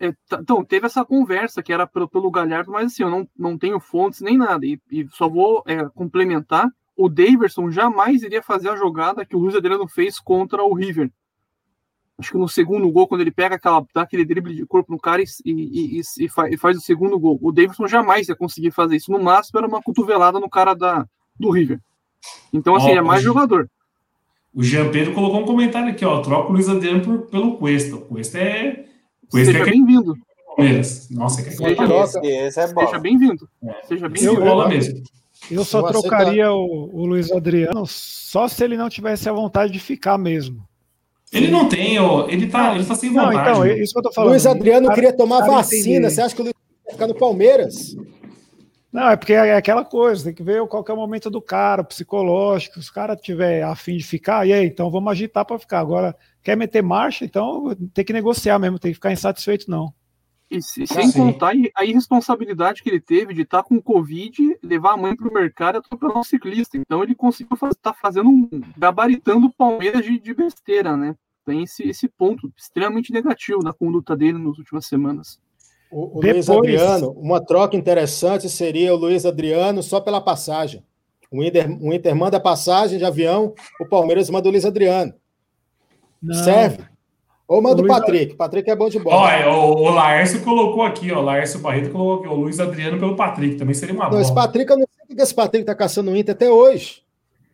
É, 0.00 0.14
então, 0.32 0.64
teve 0.64 0.86
essa 0.86 1.04
conversa 1.04 1.62
que 1.62 1.72
era 1.72 1.86
pelo, 1.86 2.08
pelo 2.08 2.30
Galhardo, 2.30 2.72
mas 2.72 2.92
assim, 2.92 3.02
eu 3.02 3.10
não, 3.10 3.28
não 3.36 3.58
tenho 3.58 3.78
fontes 3.78 4.20
nem 4.20 4.38
nada. 4.38 4.64
E, 4.64 4.80
e 4.90 5.06
só 5.08 5.28
vou 5.28 5.62
é, 5.66 5.84
complementar. 5.90 6.68
O 6.96 7.08
Daverson 7.08 7.70
jamais 7.70 8.22
iria 8.22 8.42
fazer 8.42 8.70
a 8.70 8.76
jogada 8.76 9.24
que 9.24 9.36
o 9.36 9.38
Luiz 9.38 9.54
Adriano 9.54 9.86
fez 9.86 10.18
contra 10.18 10.62
o 10.62 10.74
River 10.74 11.10
acho 12.20 12.32
que 12.32 12.38
no 12.38 12.48
segundo 12.48 12.90
gol, 12.90 13.08
quando 13.08 13.22
ele 13.22 13.30
pega 13.30 13.56
aquela, 13.56 13.84
dá 13.94 14.02
aquele 14.02 14.24
drible 14.24 14.54
de 14.54 14.66
corpo 14.66 14.92
no 14.92 14.98
cara 14.98 15.22
e, 15.22 15.26
e, 15.44 15.98
e, 15.98 16.02
e, 16.20 16.58
faz, 16.58 16.76
o 16.76 16.80
segundo 16.80 17.18
gol. 17.18 17.38
O 17.42 17.50
Davidson 17.50 17.88
jamais 17.88 18.28
ia 18.28 18.36
conseguir 18.36 18.70
fazer 18.70 18.96
isso. 18.96 19.10
No 19.10 19.18
máximo 19.18 19.58
era 19.58 19.66
uma 19.66 19.82
cotovelada 19.82 20.38
no 20.38 20.48
cara 20.48 20.74
da, 20.74 21.06
do 21.38 21.50
River. 21.50 21.80
Então, 22.52 22.76
assim, 22.76 22.90
ó, 22.90 22.96
é 22.96 23.00
mais 23.00 23.22
jogador. 23.22 23.68
O 24.54 24.62
Jean 24.62 24.90
Pedro 24.90 25.14
colocou 25.14 25.40
um 25.40 25.46
comentário 25.46 25.90
aqui, 25.90 26.04
ó. 26.04 26.20
Troca 26.20 26.50
o 26.50 26.52
Luiz 26.52 26.68
Adriano 26.68 27.02
por, 27.02 27.26
pelo 27.30 27.56
Cuesta. 27.56 27.96
O 27.96 28.02
Cuesta 28.02 28.38
é. 28.38 28.84
Cuesta 29.30 29.52
Seja 29.52 29.64
é 29.64 29.70
bem-vindo. 29.70 30.16
Nossa, 31.10 31.42
que 31.42 31.50
Seja, 31.50 32.20
esse, 32.22 32.60
é 32.60 32.66
Seja 32.66 32.98
bem-vindo. 32.98 33.48
É. 33.64 33.86
Seja 33.86 34.08
bem-vindo. 34.08 34.42
Eu, 34.42 34.68
mesmo. 34.68 35.02
Eu 35.50 35.64
só 35.64 35.82
trocaria 35.82 36.52
o, 36.52 36.90
o 36.92 37.06
Luiz 37.06 37.30
Adriano 37.32 37.86
só 37.86 38.46
se 38.46 38.62
ele 38.62 38.76
não 38.76 38.90
tivesse 38.90 39.28
a 39.28 39.32
vontade 39.32 39.72
de 39.72 39.78
ficar 39.78 40.18
mesmo. 40.18 40.62
Ele 41.32 41.48
não 41.48 41.68
tem, 41.68 41.98
ó, 41.98 42.28
ele 42.28 42.48
tá, 42.48 42.74
ele 42.74 42.84
tá 42.84 42.94
sem 42.96 43.10
vontade. 43.10 43.36
Não, 43.36 43.64
então, 43.64 43.66
isso 43.66 43.92
que 43.92 43.98
eu 44.00 44.02
tô 44.02 44.12
falando. 44.12 44.30
Luiz 44.30 44.46
Adriano 44.46 44.88
cara, 44.88 44.94
queria 44.94 45.16
tomar 45.16 45.46
vacina. 45.46 46.10
Você 46.10 46.20
acha 46.20 46.34
que 46.34 46.40
o 46.40 46.44
Luiz 46.44 46.54
vai 46.84 46.94
ficar 46.94 47.06
no 47.06 47.14
Palmeiras? 47.14 47.96
Não, 48.92 49.08
é 49.08 49.16
porque 49.16 49.32
é 49.32 49.54
aquela 49.54 49.84
coisa, 49.84 50.24
tem 50.24 50.34
que 50.34 50.42
ver 50.42 50.66
qual 50.66 50.82
que 50.82 50.90
é 50.90 50.94
o 50.94 50.96
momento 50.96 51.30
do 51.30 51.40
cara, 51.40 51.84
psicológico. 51.84 52.82
Se 52.82 52.90
o 52.90 52.92
cara 52.92 53.14
tiver 53.14 53.62
afim 53.62 53.96
de 53.96 54.04
ficar, 54.04 54.46
e 54.46 54.52
aí, 54.52 54.66
então 54.66 54.90
vamos 54.90 55.12
agitar 55.12 55.44
para 55.44 55.58
ficar. 55.58 55.78
Agora, 55.78 56.16
quer 56.42 56.56
meter 56.56 56.82
marcha, 56.82 57.24
então 57.24 57.76
tem 57.94 58.04
que 58.04 58.12
negociar 58.12 58.58
mesmo, 58.58 58.80
tem 58.80 58.90
que 58.90 58.96
ficar 58.96 59.12
insatisfeito, 59.12 59.70
não. 59.70 59.94
E 60.50 60.60
se, 60.60 60.84
sem 60.84 61.12
contar 61.12 61.52
a 61.76 61.84
irresponsabilidade 61.84 62.82
que 62.82 62.90
ele 62.90 63.00
teve 63.00 63.32
de 63.32 63.42
estar 63.42 63.62
tá 63.62 63.68
com 63.68 63.80
Covid, 63.80 64.58
levar 64.60 64.94
a 64.94 64.96
mãe 64.96 65.14
para 65.14 65.28
o 65.28 65.32
mercado 65.32 65.76
e 65.76 65.78
atropelar 65.78 66.18
um 66.18 66.24
ciclista. 66.24 66.76
Então 66.76 67.04
ele 67.04 67.14
conseguiu 67.14 67.54
estar 67.54 67.74
tá 67.80 67.94
fazendo 67.94 68.28
um. 68.28 68.48
gabaritando 68.76 69.46
o 69.46 69.52
Palmeiras 69.52 70.04
de, 70.04 70.18
de, 70.18 70.34
besteira, 70.34 70.96
né? 70.96 71.14
Tem 71.44 71.62
esse, 71.62 71.88
esse 71.88 72.08
ponto 72.08 72.52
extremamente 72.56 73.12
negativo 73.12 73.60
da 73.60 73.72
conduta 73.72 74.16
dele 74.16 74.38
nas 74.38 74.58
últimas 74.58 74.86
semanas. 74.86 75.40
O, 75.90 76.18
o 76.18 76.20
Depois... 76.20 76.46
Luiz 76.46 76.50
Adriano, 76.50 77.10
uma 77.12 77.44
troca 77.44 77.76
interessante 77.76 78.48
seria 78.48 78.94
o 78.94 78.96
Luiz 78.96 79.26
Adriano 79.26 79.82
só 79.82 80.00
pela 80.00 80.20
passagem. 80.20 80.84
O 81.30 81.42
Inter, 81.42 81.70
o 81.80 81.92
Inter 81.92 82.14
manda 82.14 82.40
passagem 82.40 82.98
de 82.98 83.04
avião, 83.04 83.54
o 83.80 83.86
Palmeiras 83.86 84.28
manda 84.30 84.48
o 84.48 84.50
Luiz 84.50 84.64
Adriano. 84.64 85.14
Não. 86.22 86.34
Serve. 86.34 86.84
Ou 87.46 87.60
manda 87.60 87.82
o 87.82 87.86
Patrick. 87.86 88.36
Patrick 88.36 88.70
é 88.70 88.76
bom 88.76 88.88
de 88.88 89.00
bola. 89.00 89.32
É, 89.32 89.48
o, 89.48 89.74
o 89.74 89.90
Laércio 89.90 90.40
colocou 90.42 90.84
aqui, 90.84 91.10
ó. 91.10 91.18
O 91.18 91.22
Laércio 91.22 91.58
Barreto 91.58 91.90
colocou 91.90 92.20
aqui, 92.20 92.28
o 92.28 92.34
Luiz 92.34 92.60
Adriano 92.60 92.98
pelo 92.98 93.16
Patrick. 93.16 93.56
Também 93.56 93.74
seria 93.74 93.92
uma 93.94 94.04
não, 94.04 94.10
bola. 94.10 94.22
Esse 94.22 94.32
Patrick, 94.32 94.70
eu 94.70 94.78
não 94.78 94.86
sei 94.86 95.06
porque 95.08 95.22
esse 95.22 95.34
Patrick 95.34 95.64
tá 95.64 95.74
caçando 95.74 96.12
o 96.12 96.16
Inter 96.16 96.32
até 96.32 96.48
hoje. 96.48 97.02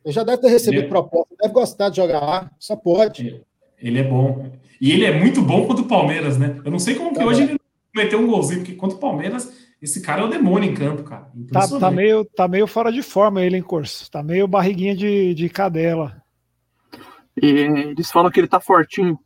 Ele 0.05 0.13
já 0.13 0.23
deve 0.23 0.39
ter 0.39 0.49
recebido 0.49 0.83
Ele- 0.83 0.89
proposta, 0.89 1.35
deve 1.41 1.55
gostar 1.55 1.89
de 1.89 1.97
jogar 1.97 2.21
lá. 2.21 2.51
Só 2.59 2.77
pode. 2.77 3.27
Ele- 3.27 3.43
Ele 3.79 3.99
é 4.01 4.05
bom. 4.05 4.51
E 4.79 4.93
ele 4.93 5.07
é 5.07 5.19
muito 5.19 5.41
bom 5.41 5.67
contra 5.67 5.83
o 5.83 5.89
Palmeiras, 5.89 6.37
né? 6.37 6.61
Eu 6.63 6.71
não 6.71 6.79
sei 6.79 6.95
como 6.95 7.13
que 7.13 7.19
Tá 7.19 7.25
hoje 7.25 7.45
ele 7.45 7.59
meteu 7.97 8.19
um 8.21 8.27
golzinho, 8.27 8.61
porque 8.61 8.75
contra 8.75 8.97
o 8.97 9.01
Palmeiras, 9.01 9.53
esse 9.81 10.01
cara 10.01 10.23
é 10.23 10.25
o 10.25 10.29
demônio 10.31 10.71
em 10.71 10.75
campo, 10.75 11.03
cara. 11.03 11.31
Tá, 11.53 11.67
tá, 11.67 11.91
meio, 11.91 12.25
tá 12.25 12.47
meio 12.47 12.67
fora 12.67 12.93
de 12.93 13.03
forma 13.03 13.43
ele, 13.43 13.57
hein, 13.57 13.63
Corso? 13.63 14.11
Tá 14.11 14.23
meio 14.23 14.47
barriguinha 14.47 14.95
de, 14.95 15.35
de 15.35 15.49
cadela. 15.49 16.23
E 17.41 17.47
eles 17.47 18.11
falam 18.11 18.31
que 18.31 18.41
ele 18.41 18.49
tá 18.49 18.61
fortinho. 18.61 19.19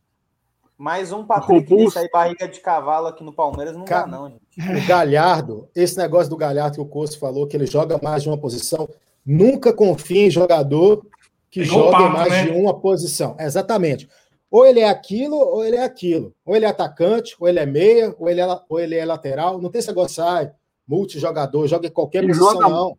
Mais 0.77 1.13
um 1.13 1.25
Patrick 1.25 1.53
Robusto. 1.71 1.85
desse 1.85 1.99
aí, 1.99 2.11
barriga 2.11 2.49
de 2.49 2.59
cavalo 2.61 3.09
aqui 3.09 3.23
no 3.23 3.33
Palmeiras, 3.35 3.77
não 3.77 3.85
Ca- 3.85 4.03
dá, 4.03 4.07
não, 4.07 4.31
gente. 4.31 4.41
O 4.83 4.87
Galhardo, 4.89 5.69
esse 5.77 5.97
negócio 5.99 6.31
do 6.31 6.37
Galhardo 6.37 6.77
que 6.77 6.81
o 6.81 6.87
Coço 6.87 7.19
falou, 7.19 7.47
que 7.47 7.55
ele 7.57 7.67
joga 7.67 8.01
mais 8.03 8.23
de 8.23 8.29
uma 8.31 8.39
posição, 8.39 8.89
nunca 9.25 9.73
confie 9.75 10.27
em 10.27 10.31
jogador 10.31 11.07
que 11.51 11.61
É 11.61 11.65
joga 11.65 12.09
mais 12.09 12.33
né? 12.33 12.45
de 12.45 12.51
uma 12.53 12.73
posição. 12.81 13.37
Exatamente. 13.39 14.09
Ou 14.51 14.67
ele 14.67 14.81
é 14.81 14.89
aquilo, 14.89 15.37
ou 15.37 15.65
ele 15.65 15.77
é 15.77 15.85
aquilo. 15.85 16.35
Ou 16.45 16.57
ele 16.57 16.65
é 16.65 16.69
atacante, 16.69 17.37
ou 17.39 17.49
ele 17.49 17.59
é 17.61 17.67
meia, 17.67 18.15
ou 18.19 18.29
ele 18.29 18.41
é, 18.41 18.47
ou 18.69 18.81
ele 18.81 18.97
é 18.97 19.05
lateral. 19.05 19.61
Não 19.61 19.71
tem 19.71 19.79
esse 19.79 19.89
negócio, 19.89 20.17
sai, 20.17 20.51
multijogador, 20.87 21.67
joga 21.69 21.87
em 21.87 21.91
qualquer 21.91 22.19
Ele 22.25 22.29
posição, 22.33 22.53
joga- 22.55 22.69
não. 22.69 22.99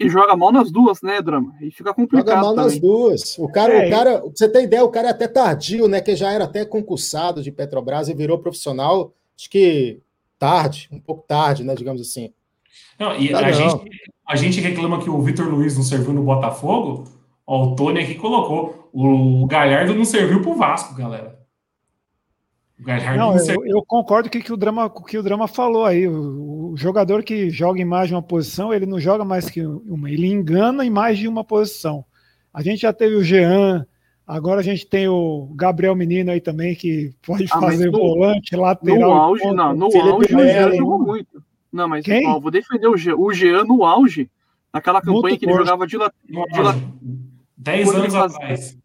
E 0.00 0.08
joga 0.08 0.36
mal 0.36 0.52
nas 0.52 0.70
duas, 0.70 1.02
né, 1.02 1.20
Drama? 1.20 1.52
E 1.60 1.72
fica 1.72 1.90
Joga 1.90 1.94
complicado 1.94 2.40
mal 2.40 2.54
nas 2.54 2.66
também. 2.74 2.80
duas. 2.80 3.36
O 3.36 3.48
cara, 3.48 3.72
É, 3.74 3.86
o 3.88 3.90
cara, 3.90 4.18
pra 4.20 4.30
você 4.32 4.48
tem 4.48 4.62
ideia, 4.64 4.84
o 4.84 4.88
cara 4.90 5.08
é 5.08 5.10
até 5.10 5.26
tardio, 5.26 5.88
né? 5.88 6.00
Que 6.00 6.14
já 6.14 6.30
era 6.32 6.44
até 6.44 6.64
concursado 6.64 7.42
de 7.42 7.50
Petrobras 7.50 8.08
e 8.08 8.14
virou 8.14 8.38
profissional, 8.38 9.12
acho 9.36 9.50
que 9.50 10.00
tarde, 10.38 10.88
um 10.92 11.00
pouco 11.00 11.24
tarde, 11.26 11.64
né? 11.64 11.74
Digamos 11.74 12.00
assim. 12.00 12.32
Não, 12.98 13.16
e 13.16 13.30
Tá 13.30 13.38
a, 13.38 13.42
não. 13.42 13.52
gente, 13.52 13.90
a 14.24 14.36
gente 14.36 14.60
reclama 14.60 15.00
que 15.02 15.10
o 15.10 15.20
Vitor 15.20 15.48
Luiz 15.48 15.76
não 15.76 15.82
serviu 15.82 16.12
no 16.12 16.22
Botafogo. 16.22 17.04
Ó, 17.44 17.64
o 17.72 17.74
Tony 17.74 17.98
aqui 18.00 18.14
colocou. 18.14 18.87
O 19.00 19.46
Galhardo 19.46 19.94
não 19.94 20.04
serviu 20.04 20.42
pro 20.42 20.54
Vasco, 20.54 20.94
galera. 20.94 21.38
O 22.80 22.84
Galhardo 22.84 23.18
não, 23.18 23.32
Não, 23.32 23.38
serviu. 23.38 23.64
eu, 23.66 23.76
eu 23.78 23.84
concordo 23.86 24.30
com 24.30 24.38
o 24.38 24.42
que 24.42 24.52
o 24.52 24.56
drama, 24.56 24.88
com 24.90 25.02
o 25.02 25.04
que 25.04 25.18
o 25.18 25.22
drama 25.22 25.46
falou 25.48 25.84
aí. 25.84 26.06
O, 26.08 26.72
o 26.72 26.76
jogador 26.76 27.22
que 27.22 27.50
joga 27.50 27.80
em 27.80 27.84
mais 27.84 28.08
de 28.08 28.14
uma 28.14 28.22
posição, 28.22 28.72
ele 28.72 28.86
não 28.86 28.98
joga 29.00 29.24
mais 29.24 29.48
que 29.50 29.64
uma, 29.64 30.10
ele 30.10 30.26
engana 30.26 30.84
em 30.84 30.90
mais 30.90 31.18
de 31.18 31.28
uma 31.28 31.44
posição. 31.44 32.04
A 32.52 32.62
gente 32.62 32.80
já 32.82 32.92
teve 32.92 33.14
o 33.14 33.22
Jean, 33.22 33.86
agora 34.26 34.60
a 34.60 34.64
gente 34.64 34.86
tem 34.86 35.06
o 35.08 35.52
Gabriel 35.54 35.94
Menino 35.94 36.30
aí 36.30 36.40
também, 36.40 36.74
que 36.74 37.12
pode 37.24 37.44
Ah, 37.52 37.60
fazer 37.60 37.90
no- 37.90 37.98
volante, 37.98 38.56
lateral. 38.56 38.98
No 38.98 39.12
auge, 39.12 39.42
ponta. 39.42 39.54
não, 39.54 39.74
no 39.74 39.90
Felipe 39.90 40.10
auge 40.10 40.34
o 40.34 40.38
Jean 40.38 40.44
Melo. 40.44 40.76
jogou 40.76 40.98
muito. 40.98 41.42
Não, 41.72 41.86
mas 41.88 42.04
Quem? 42.04 42.26
ó, 42.26 42.36
eu 42.36 42.40
vou 42.40 42.50
defender 42.50 42.88
o 42.88 42.96
Jean. 42.96 43.14
O 43.16 43.32
Jean 43.32 43.64
no 43.64 43.84
auge, 43.84 44.28
naquela 44.72 45.00
campanha 45.00 45.20
Muito 45.22 45.38
que 45.38 45.44
ele 45.44 45.52
forte. 45.52 45.66
jogava 45.66 45.86
de, 45.86 45.96
la- 45.96 46.12
de 46.26 46.60
la- 46.60 46.76
10 47.56 47.84
Quando 47.90 47.96
anos 48.02 48.14
atrás. 48.14 48.78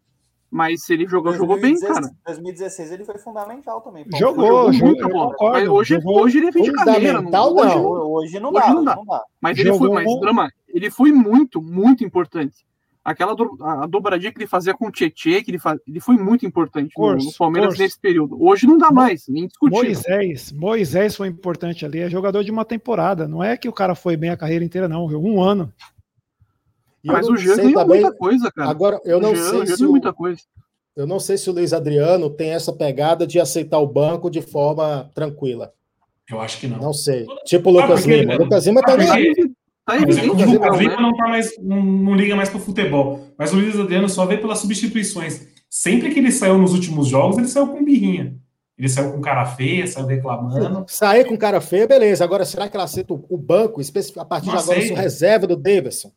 Mas 0.56 0.88
ele 0.88 1.04
jogou, 1.08 1.32
jogou 1.34 1.56
bem, 1.60 1.72
2016 1.72 1.94
cara. 1.94 2.16
2016 2.26 2.92
ele 2.92 3.04
foi 3.04 3.18
fundamental 3.18 3.80
também. 3.80 4.04
pô. 4.04 4.16
Jogou, 4.16 4.72
Jogou 4.72 4.86
muito 4.86 5.08
bom. 5.08 5.30
concordo. 5.32 5.52
Mas 5.58 5.68
hoje, 5.68 5.94
Jogou 5.96 6.22
hoje 6.22 6.38
ele 6.38 6.50
vem 6.52 6.62
de 6.62 6.72
cadeira. 6.72 7.08
fundamental, 7.18 7.52
hoje, 7.56 7.74
não. 7.74 7.84
Hoje 7.84 8.38
não 8.40 8.50
Hoje 8.50 8.60
dá, 8.60 8.68
não 8.68 8.76
hoje 8.76 8.84
dá. 8.86 8.94
não 8.94 9.04
dá. 9.04 9.22
Mas 9.40 9.58
ele 9.58 9.72
foi, 9.74 9.90
mas 9.90 10.20
drama, 10.20 10.48
ele 10.68 10.90
foi 10.92 11.10
muito, 11.10 11.60
muito 11.60 12.04
importante. 12.04 12.64
Aquela 13.04 13.34
do, 13.34 13.58
a 13.60 13.84
dobradinha 13.88 14.30
que 14.30 14.38
ele 14.38 14.46
fazia 14.46 14.72
com 14.74 14.86
o 14.86 14.92
Tietê, 14.92 15.42
que 15.42 15.50
ele, 15.50 15.58
faz, 15.58 15.80
ele 15.88 15.98
foi 15.98 16.16
muito 16.16 16.46
importante 16.46 16.92
no, 16.96 17.02
Corso, 17.02 17.26
no 17.26 17.32
Palmeiras 17.36 17.76
nesse 17.76 17.98
período. 17.98 18.40
Hoje 18.40 18.64
não 18.64 18.78
dá 18.78 18.92
mais, 18.92 19.24
nem 19.28 19.48
discutir. 19.48 19.74
Moisés, 19.74 20.52
Moisés 20.52 21.16
foi 21.16 21.26
importante 21.26 21.84
ali, 21.84 21.98
é 21.98 22.08
jogador 22.08 22.44
de 22.44 22.52
uma 22.52 22.64
temporada. 22.64 23.26
Não 23.26 23.42
é 23.42 23.56
que 23.56 23.68
o 23.68 23.72
cara 23.72 23.96
foi 23.96 24.16
bem 24.16 24.30
a 24.30 24.36
carreira 24.36 24.64
inteira, 24.64 24.86
não. 24.88 25.04
Um 25.06 25.42
ano. 25.42 25.72
E 27.04 27.08
Mas 27.08 27.28
o 27.28 27.36
Jean 27.36 27.56
ganhou 27.56 27.74
também- 27.74 28.00
muita 28.00 28.16
coisa, 28.16 28.50
cara. 28.50 28.70
Agora, 28.70 29.00
eu 29.04 29.20
não 29.20 29.34
Jean, 29.36 29.50
sei 29.50 29.66
Jean 29.66 29.76
se 29.76 29.84
o, 29.84 29.90
muita 29.90 30.12
coisa. 30.12 30.40
eu 30.96 31.06
não 31.06 31.20
sei 31.20 31.36
se 31.36 31.50
o 31.50 31.52
Luiz 31.52 31.72
Adriano 31.74 32.30
tem 32.30 32.50
essa 32.50 32.72
pegada 32.72 33.26
de 33.26 33.38
aceitar 33.38 33.78
o 33.78 33.86
banco 33.86 34.30
de 34.30 34.40
forma 34.40 35.10
tranquila. 35.14 35.72
Eu 36.30 36.40
acho 36.40 36.58
que 36.58 36.66
não. 36.66 36.78
Não 36.78 36.92
sei. 36.94 37.26
Tipo 37.44 37.68
o 37.68 37.72
Lucas 37.74 38.00
porque- 38.00 38.16
Lima. 38.20 38.34
O 38.34 38.38
Lucas 38.44 38.66
Lima 38.66 38.80
tá 38.82 38.94
Ah, 38.94 38.96
porque- 38.96 39.10
aí. 39.12 39.34
Tá 39.86 39.96
evidente, 39.96 40.30
o 40.30 40.32
Lucas? 40.32 40.78
Lima 40.80 40.96
não, 40.98 41.14
tá 41.14 41.28
mais, 41.28 41.58
não, 41.60 41.82
não 41.84 42.14
liga 42.14 42.34
mais 42.34 42.48
pro 42.48 42.58
futebol. 42.58 43.20
Mas 43.36 43.52
o 43.52 43.56
Luiz 43.56 43.78
Adriano 43.78 44.08
só 44.08 44.24
vê 44.24 44.38
pelas 44.38 44.58
substituições. 44.60 45.46
Sempre 45.68 46.10
que 46.10 46.18
ele 46.20 46.32
saiu 46.32 46.56
nos 46.56 46.72
últimos 46.72 47.08
jogos, 47.08 47.36
ele 47.36 47.48
saiu 47.48 47.66
com 47.66 47.84
birrinha. 47.84 48.34
Ele 48.78 48.88
saiu 48.88 49.12
com 49.12 49.20
cara 49.20 49.44
feia, 49.44 49.86
saiu 49.86 50.06
reclamando. 50.06 50.84
Sair 50.88 51.26
com 51.26 51.36
cara 51.36 51.60
feia, 51.60 51.86
beleza. 51.86 52.24
Agora, 52.24 52.46
será 52.46 52.66
que 52.66 52.74
ela 52.76 52.84
aceita 52.84 53.12
o 53.12 53.36
banco, 53.36 53.80
a 54.18 54.24
partir 54.24 54.46
Não 54.46 54.54
de 54.56 54.62
agora, 54.62 54.78
aceita. 54.78 54.94
sua 54.94 55.02
reserva 55.02 55.46
do 55.46 55.54
Davidson? 55.56 56.10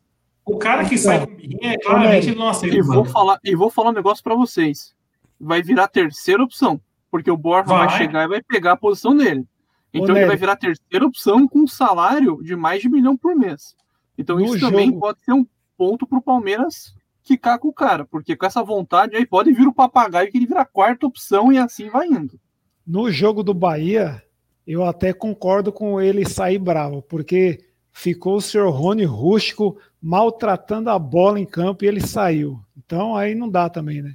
O 0.48 0.58
cara 0.58 0.84
que 0.88 0.96
sai 0.96 1.24
com 1.26 1.34
birrinha, 1.34 1.76
claramente 1.78 2.28
ele 2.30 2.38
não 2.38 2.48
aceita 2.48 2.74
E 2.76 2.80
o 2.80 2.84
vou 2.84 3.04
falar, 3.04 3.38
e 3.44 3.54
vou 3.54 3.70
falar 3.70 3.90
um 3.90 3.94
negócio 3.94 4.24
pra 4.24 4.34
vocês. 4.34 4.94
Vai 5.38 5.62
virar 5.62 5.84
a 5.84 5.88
terceira 5.88 6.42
opção, 6.42 6.80
porque 7.10 7.30
o 7.30 7.36
Borja 7.36 7.64
vai, 7.68 7.86
Vai. 7.86 7.98
chegar 7.98 8.24
e 8.24 8.28
vai 8.28 8.42
pegar 8.42 8.72
a 8.72 8.76
posição 8.76 9.16
dele. 9.16 9.46
Então 9.92 10.14
Ô, 10.14 10.18
ele 10.18 10.26
vai 10.26 10.36
virar 10.36 10.52
a 10.52 10.56
terceira 10.56 11.06
opção 11.06 11.46
com 11.46 11.60
um 11.60 11.66
salário 11.66 12.40
de 12.42 12.56
mais 12.56 12.82
de 12.82 12.88
milhão 12.88 13.16
por 13.16 13.34
mês. 13.36 13.74
Então 14.16 14.36
No 14.36 14.44
isso 14.44 14.58
também 14.60 14.86
jogo- 14.88 15.00
pode 15.00 15.20
ser 15.22 15.32
um 15.32 15.46
ponto 15.76 16.06
pro 16.06 16.20
Palmeiras 16.20 16.94
quicar 17.22 17.58
com 17.58 17.68
o 17.68 17.72
cara, 17.72 18.04
porque 18.06 18.34
com 18.34 18.46
essa 18.46 18.62
vontade 18.62 19.14
aí 19.16 19.26
pode 19.26 19.52
vir 19.52 19.66
o 19.68 19.72
papagaio 19.72 20.30
que 20.30 20.38
ele 20.38 20.46
vira 20.46 20.62
a 20.62 20.66
quarta 20.66 21.06
opção 21.06 21.52
e 21.52 21.58
assim 21.58 21.88
vai 21.90 22.06
indo. 22.08 22.40
No 22.86 23.10
jogo 23.10 23.42
do 23.42 23.52
Bahia, 23.52 24.22
eu 24.66 24.82
até 24.84 25.12
concordo 25.12 25.70
com 25.70 26.00
ele 26.00 26.26
sair 26.28 26.58
bravo, 26.58 27.02
porque 27.02 27.60
ficou 27.98 28.36
o 28.36 28.40
senhor 28.40 28.70
Rony 28.70 29.04
Rústico 29.04 29.76
maltratando 30.00 30.88
a 30.88 30.98
bola 30.98 31.40
em 31.40 31.44
campo 31.44 31.84
e 31.84 31.88
ele 31.88 32.00
saiu. 32.00 32.60
Então 32.76 33.16
aí 33.16 33.34
não 33.34 33.48
dá 33.48 33.68
também, 33.68 34.00
né? 34.00 34.14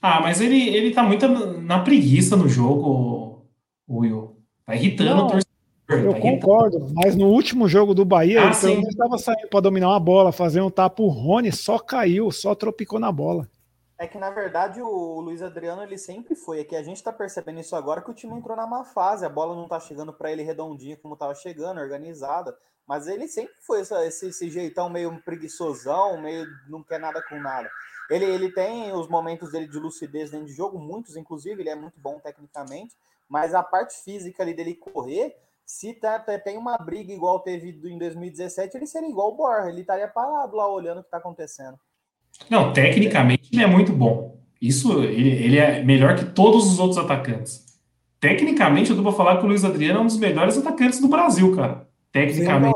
Ah, 0.00 0.20
mas 0.20 0.40
ele, 0.40 0.68
ele 0.68 0.92
tá 0.92 1.02
muito 1.02 1.26
na 1.28 1.80
preguiça 1.80 2.36
no 2.36 2.48
jogo, 2.48 3.44
Will. 3.88 4.36
Tá 4.64 4.74
irritando 4.76 5.10
Não, 5.16 5.26
o 5.26 5.30
torcedor. 5.30 5.52
Eu 5.88 6.12
tá 6.12 6.18
irritando. 6.18 6.20
concordo, 6.20 6.92
mas 6.94 7.16
no 7.16 7.26
último 7.26 7.68
jogo 7.68 7.92
do 7.92 8.04
Bahia, 8.04 8.40
Ah, 8.48 8.52
ele 8.70 8.86
estava 8.88 9.18
saindo 9.18 9.48
para 9.48 9.60
dominar 9.60 9.88
uma 9.88 10.00
bola, 10.00 10.30
fazer 10.32 10.60
um 10.60 10.70
tapa. 10.70 11.02
O 11.02 11.08
Rony 11.08 11.50
só 11.52 11.78
caiu, 11.78 12.30
só 12.30 12.54
tropicou 12.54 13.00
na 13.00 13.10
bola. 13.10 13.48
É 14.02 14.08
que, 14.08 14.18
na 14.18 14.30
verdade, 14.30 14.82
o 14.82 15.20
Luiz 15.20 15.42
Adriano 15.42 15.80
ele 15.82 15.96
sempre 15.96 16.34
foi. 16.34 16.58
É 16.60 16.64
que 16.64 16.74
a 16.74 16.82
gente 16.82 17.00
tá 17.00 17.12
percebendo 17.12 17.60
isso 17.60 17.76
agora 17.76 18.02
que 18.02 18.10
o 18.10 18.14
time 18.14 18.34
entrou 18.36 18.56
na 18.56 18.66
má 18.66 18.84
fase. 18.84 19.24
A 19.24 19.28
bola 19.28 19.54
não 19.54 19.68
tá 19.68 19.78
chegando 19.78 20.12
para 20.12 20.32
ele 20.32 20.42
redondinha 20.42 20.96
como 20.96 21.16
tava 21.16 21.36
chegando, 21.36 21.80
organizada. 21.80 22.58
Mas 22.84 23.06
ele 23.06 23.28
sempre 23.28 23.54
foi 23.60 23.80
essa- 23.80 24.04
esse, 24.04 24.26
esse 24.30 24.50
jeitão 24.50 24.90
meio 24.90 25.22
preguiçosão, 25.22 26.20
meio 26.20 26.44
não 26.68 26.82
quer 26.82 26.98
nada 26.98 27.22
com 27.22 27.36
nada. 27.38 27.70
Ele, 28.10 28.24
ele 28.24 28.50
tem 28.50 28.92
os 28.92 29.06
momentos 29.06 29.52
dele 29.52 29.68
de 29.68 29.78
lucidez 29.78 30.32
dentro 30.32 30.46
de 30.48 30.52
jogo, 30.52 30.80
muitos, 30.80 31.16
inclusive, 31.16 31.62
ele 31.62 31.70
é 31.70 31.76
muito 31.76 32.00
bom 32.00 32.18
tecnicamente. 32.18 32.96
Mas 33.28 33.54
a 33.54 33.62
parte 33.62 34.02
física 34.02 34.42
ali 34.42 34.52
dele 34.52 34.74
correr, 34.74 35.36
se 35.64 35.94
tá- 35.94 36.18
tá- 36.18 36.36
tem 36.40 36.58
uma 36.58 36.76
briga 36.76 37.12
igual 37.12 37.38
teve 37.38 37.68
em 37.88 37.96
2017, 37.98 38.76
ele 38.76 38.86
seria 38.88 39.08
igual 39.08 39.28
o 39.28 39.36
Borja. 39.36 39.68
Ele 39.68 39.82
estaria 39.82 40.08
parado 40.08 40.56
lá 40.56 40.66
olhando 40.66 41.02
o 41.02 41.04
que 41.04 41.10
tá 41.10 41.18
acontecendo. 41.18 41.78
Não, 42.50 42.72
tecnicamente 42.72 43.48
ele 43.52 43.62
é 43.62 43.66
muito 43.66 43.92
bom. 43.92 44.36
Isso, 44.60 45.02
ele, 45.02 45.28
ele 45.30 45.58
é 45.58 45.82
melhor 45.82 46.14
que 46.16 46.24
todos 46.26 46.70
os 46.70 46.78
outros 46.78 46.98
atacantes. 46.98 47.64
Tecnicamente, 48.20 48.90
eu 48.90 48.96
tô 48.96 49.02
pra 49.02 49.12
falar 49.12 49.38
que 49.38 49.44
o 49.44 49.48
Luiz 49.48 49.64
Adriano 49.64 49.98
é 49.98 50.02
um 50.02 50.06
dos 50.06 50.16
melhores 50.18 50.56
atacantes 50.56 51.00
do 51.00 51.08
Brasil, 51.08 51.54
cara. 51.56 51.88
Tecnicamente. 52.12 52.74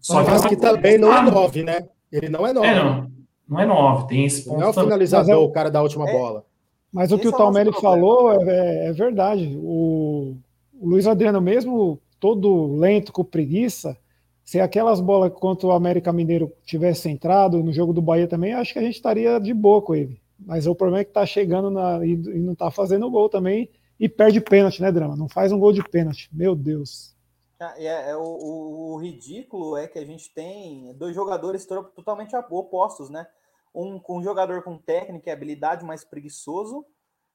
Só 0.00 0.22
Mas 0.24 0.46
que 0.46 0.56
também 0.56 0.96
não 0.96 1.12
é 1.12 1.18
Ah, 1.18 1.22
9, 1.22 1.62
né? 1.64 1.86
Ele 2.10 2.28
não 2.28 2.46
é 2.46 2.52
9. 2.52 2.66
É, 2.66 2.74
não. 2.74 3.10
Não 3.48 3.60
é 3.60 3.66
nove, 3.66 4.06
tem 4.08 4.24
esse 4.24 4.40
Ele 4.42 4.48
ponto 4.48 4.60
não 4.60 4.66
é 4.68 4.70
o 4.70 4.72
finalizador, 4.72 5.34
é 5.34 5.36
o- 5.36 5.50
cara 5.50 5.70
da 5.70 5.82
última 5.82 6.08
É. 6.08 6.12
bola. 6.12 6.44
Mas 6.90 7.10
o 7.12 7.18
que 7.18 7.26
o 7.26 7.30
é 7.30 7.34
o 7.34 7.36
Talmelli 7.36 7.70
problema. 7.70 7.96
falou 7.96 8.32
é, 8.50 8.86
é 8.88 8.92
verdade. 8.92 9.58
O, 9.60 10.36
o 10.80 10.88
Luiz 10.88 11.06
Adriano, 11.06 11.40
mesmo 11.40 11.98
todo 12.20 12.76
lento, 12.78 13.12
com 13.12 13.24
preguiça, 13.24 13.96
se 14.44 14.60
aquelas 14.60 15.00
bolas 15.00 15.32
contra 15.32 15.66
o 15.68 15.72
América 15.72 16.12
Mineiro 16.12 16.52
tivesse 16.64 17.08
entrado 17.08 17.62
no 17.62 17.72
jogo 17.72 17.92
do 17.92 18.02
Bahia 18.02 18.26
também, 18.28 18.52
acho 18.52 18.72
que 18.72 18.78
a 18.78 18.82
gente 18.82 18.96
estaria 18.96 19.38
de 19.38 19.54
boa 19.54 19.80
com 19.82 19.94
ele. 19.94 20.20
Mas 20.38 20.66
o 20.66 20.74
problema 20.74 21.00
é 21.00 21.04
que 21.04 21.12
tá 21.12 21.24
chegando 21.24 21.70
na, 21.70 22.04
e, 22.04 22.12
e 22.12 22.38
não 22.40 22.54
tá 22.54 22.70
fazendo 22.70 23.10
gol 23.10 23.28
também 23.28 23.70
e 23.98 24.08
perde 24.08 24.40
pênalti, 24.40 24.82
né, 24.82 24.90
Drama? 24.90 25.14
Não 25.16 25.28
faz 25.28 25.52
um 25.52 25.58
gol 25.58 25.72
de 25.72 25.82
pênalti. 25.88 26.28
Meu 26.32 26.54
Deus. 26.56 27.14
Ah, 27.60 27.74
É, 27.78 28.10
é 28.10 28.16
o, 28.16 28.22
o- 28.22 28.92
o 28.94 28.96
ridículo 28.98 29.76
é 29.76 29.86
que 29.86 29.98
a 29.98 30.04
gente 30.04 30.34
tem 30.34 30.92
dois 30.94 31.14
jogadores 31.14 31.64
to- 31.64 31.84
totalmente 31.94 32.34
opostos, 32.50 33.08
né? 33.08 33.24
Um, 33.72 34.00
um 34.08 34.22
jogador 34.22 34.62
com 34.64 34.76
técnica 34.76 35.30
e 35.30 35.32
habilidade 35.32 35.84
mais 35.84 36.04
preguiçoso 36.04 36.84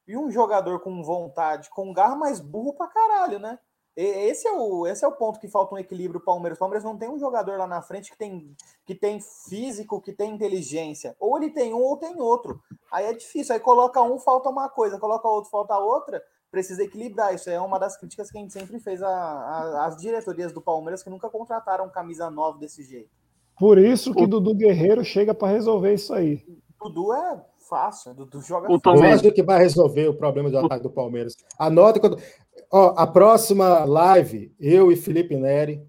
e 0.08 0.18
um 0.18 0.30
jogador 0.30 0.82
com 0.82 1.02
vontade, 1.02 1.70
com 1.70 1.92
garra 1.94 2.16
mais 2.16 2.40
burro 2.42 2.74
pra 2.74 2.88
caralho, 2.88 3.40
né? 3.40 3.58
Esse 4.00 4.48
é, 4.48 4.52
o, 4.52 4.86
esse 4.86 5.04
é 5.04 5.08
o 5.08 5.12
ponto 5.12 5.40
que 5.40 5.48
falta 5.48 5.74
um 5.74 5.78
equilíbrio. 5.80 6.20
O 6.20 6.24
Palmeiras. 6.24 6.58
O 6.58 6.60
Palmeiras 6.60 6.84
não 6.84 6.96
tem 6.96 7.10
um 7.10 7.18
jogador 7.18 7.58
lá 7.58 7.66
na 7.66 7.82
frente 7.82 8.12
que 8.12 8.18
tem, 8.18 8.56
que 8.86 8.94
tem 8.94 9.20
físico, 9.20 10.00
que 10.00 10.14
tem 10.14 10.36
inteligência. 10.36 11.16
Ou 11.20 11.36
ele 11.36 11.50
tem 11.50 11.74
um 11.74 11.82
ou 11.82 11.98
tem 11.98 12.22
outro. 12.22 12.62
Aí 12.92 13.06
é 13.06 13.14
difícil. 13.14 13.56
Aí 13.56 13.60
coloca 13.60 14.00
um, 14.04 14.20
falta 14.20 14.50
uma 14.50 14.70
coisa. 14.70 15.00
Coloca 15.00 15.28
outro, 15.28 15.50
falta 15.50 15.76
outra. 15.80 16.22
Precisa 16.52 16.84
equilibrar. 16.84 17.34
Isso 17.34 17.50
é 17.50 17.60
uma 17.60 17.80
das 17.80 17.98
críticas 17.98 18.30
que 18.30 18.38
a 18.38 18.42
gente 18.42 18.54
sempre 18.54 18.80
fez 18.80 19.02
às 19.02 19.98
diretorias 19.98 20.54
do 20.54 20.62
Palmeiras, 20.62 21.02
que 21.02 21.10
nunca 21.10 21.28
contrataram 21.28 21.90
camisa 21.90 22.30
nova 22.30 22.60
desse 22.60 22.84
jeito. 22.84 23.10
Por 23.58 23.80
isso 23.80 24.14
que 24.14 24.22
o 24.22 24.28
Dudu 24.28 24.54
Guerreiro 24.54 25.04
chega 25.04 25.34
para 25.34 25.52
resolver 25.52 25.96
isso 25.96 26.14
aí. 26.14 26.46
Dudu 26.80 27.12
é 27.12 27.44
fácil. 27.68 28.14
Dudu 28.14 28.42
joga 28.42 28.72
o 28.72 28.80
Palmeiras 28.80 29.22
que 29.22 29.42
vai 29.42 29.58
resolver 29.58 30.08
o 30.08 30.14
problema 30.14 30.52
do 30.52 30.60
ataque 30.60 30.84
do 30.84 30.92
Palmeiras. 30.92 31.36
Anota 31.58 32.00
quando. 32.00 32.22
Ó, 32.70 32.94
a 32.98 33.08
próxima 33.08 33.86
live, 33.86 34.54
eu 34.60 34.92
e 34.92 34.96
Felipe 34.96 35.36
Neri, 35.36 35.82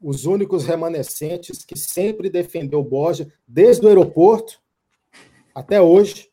os 0.00 0.24
únicos 0.24 0.64
remanescentes 0.64 1.64
que 1.64 1.76
sempre 1.76 2.28
defendeu 2.28 2.80
o 2.80 2.84
Borja, 2.84 3.32
desde 3.46 3.84
o 3.84 3.88
aeroporto 3.88 4.60
até 5.54 5.80
hoje. 5.80 6.28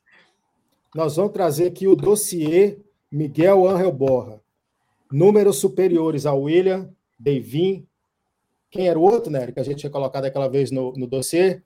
Nós 0.93 1.15
vamos 1.15 1.33
trazer 1.33 1.67
aqui 1.67 1.87
o 1.87 1.95
dossiê 1.95 2.79
Miguel 3.11 3.67
Angel 3.67 3.91
Borra. 3.91 4.41
Números 5.11 5.57
superiores 5.57 6.25
ao 6.25 6.41
William, 6.41 6.89
Devin. 7.19 7.87
Quem 8.71 8.87
era 8.87 8.97
o 8.97 9.03
outro, 9.03 9.31
Nery, 9.31 9.53
que 9.53 9.59
a 9.59 9.63
gente 9.63 9.79
tinha 9.79 9.89
colocado 9.89 10.25
aquela 10.25 10.47
vez 10.47 10.71
no, 10.71 10.93
no 10.93 11.07
dossiê? 11.07 11.61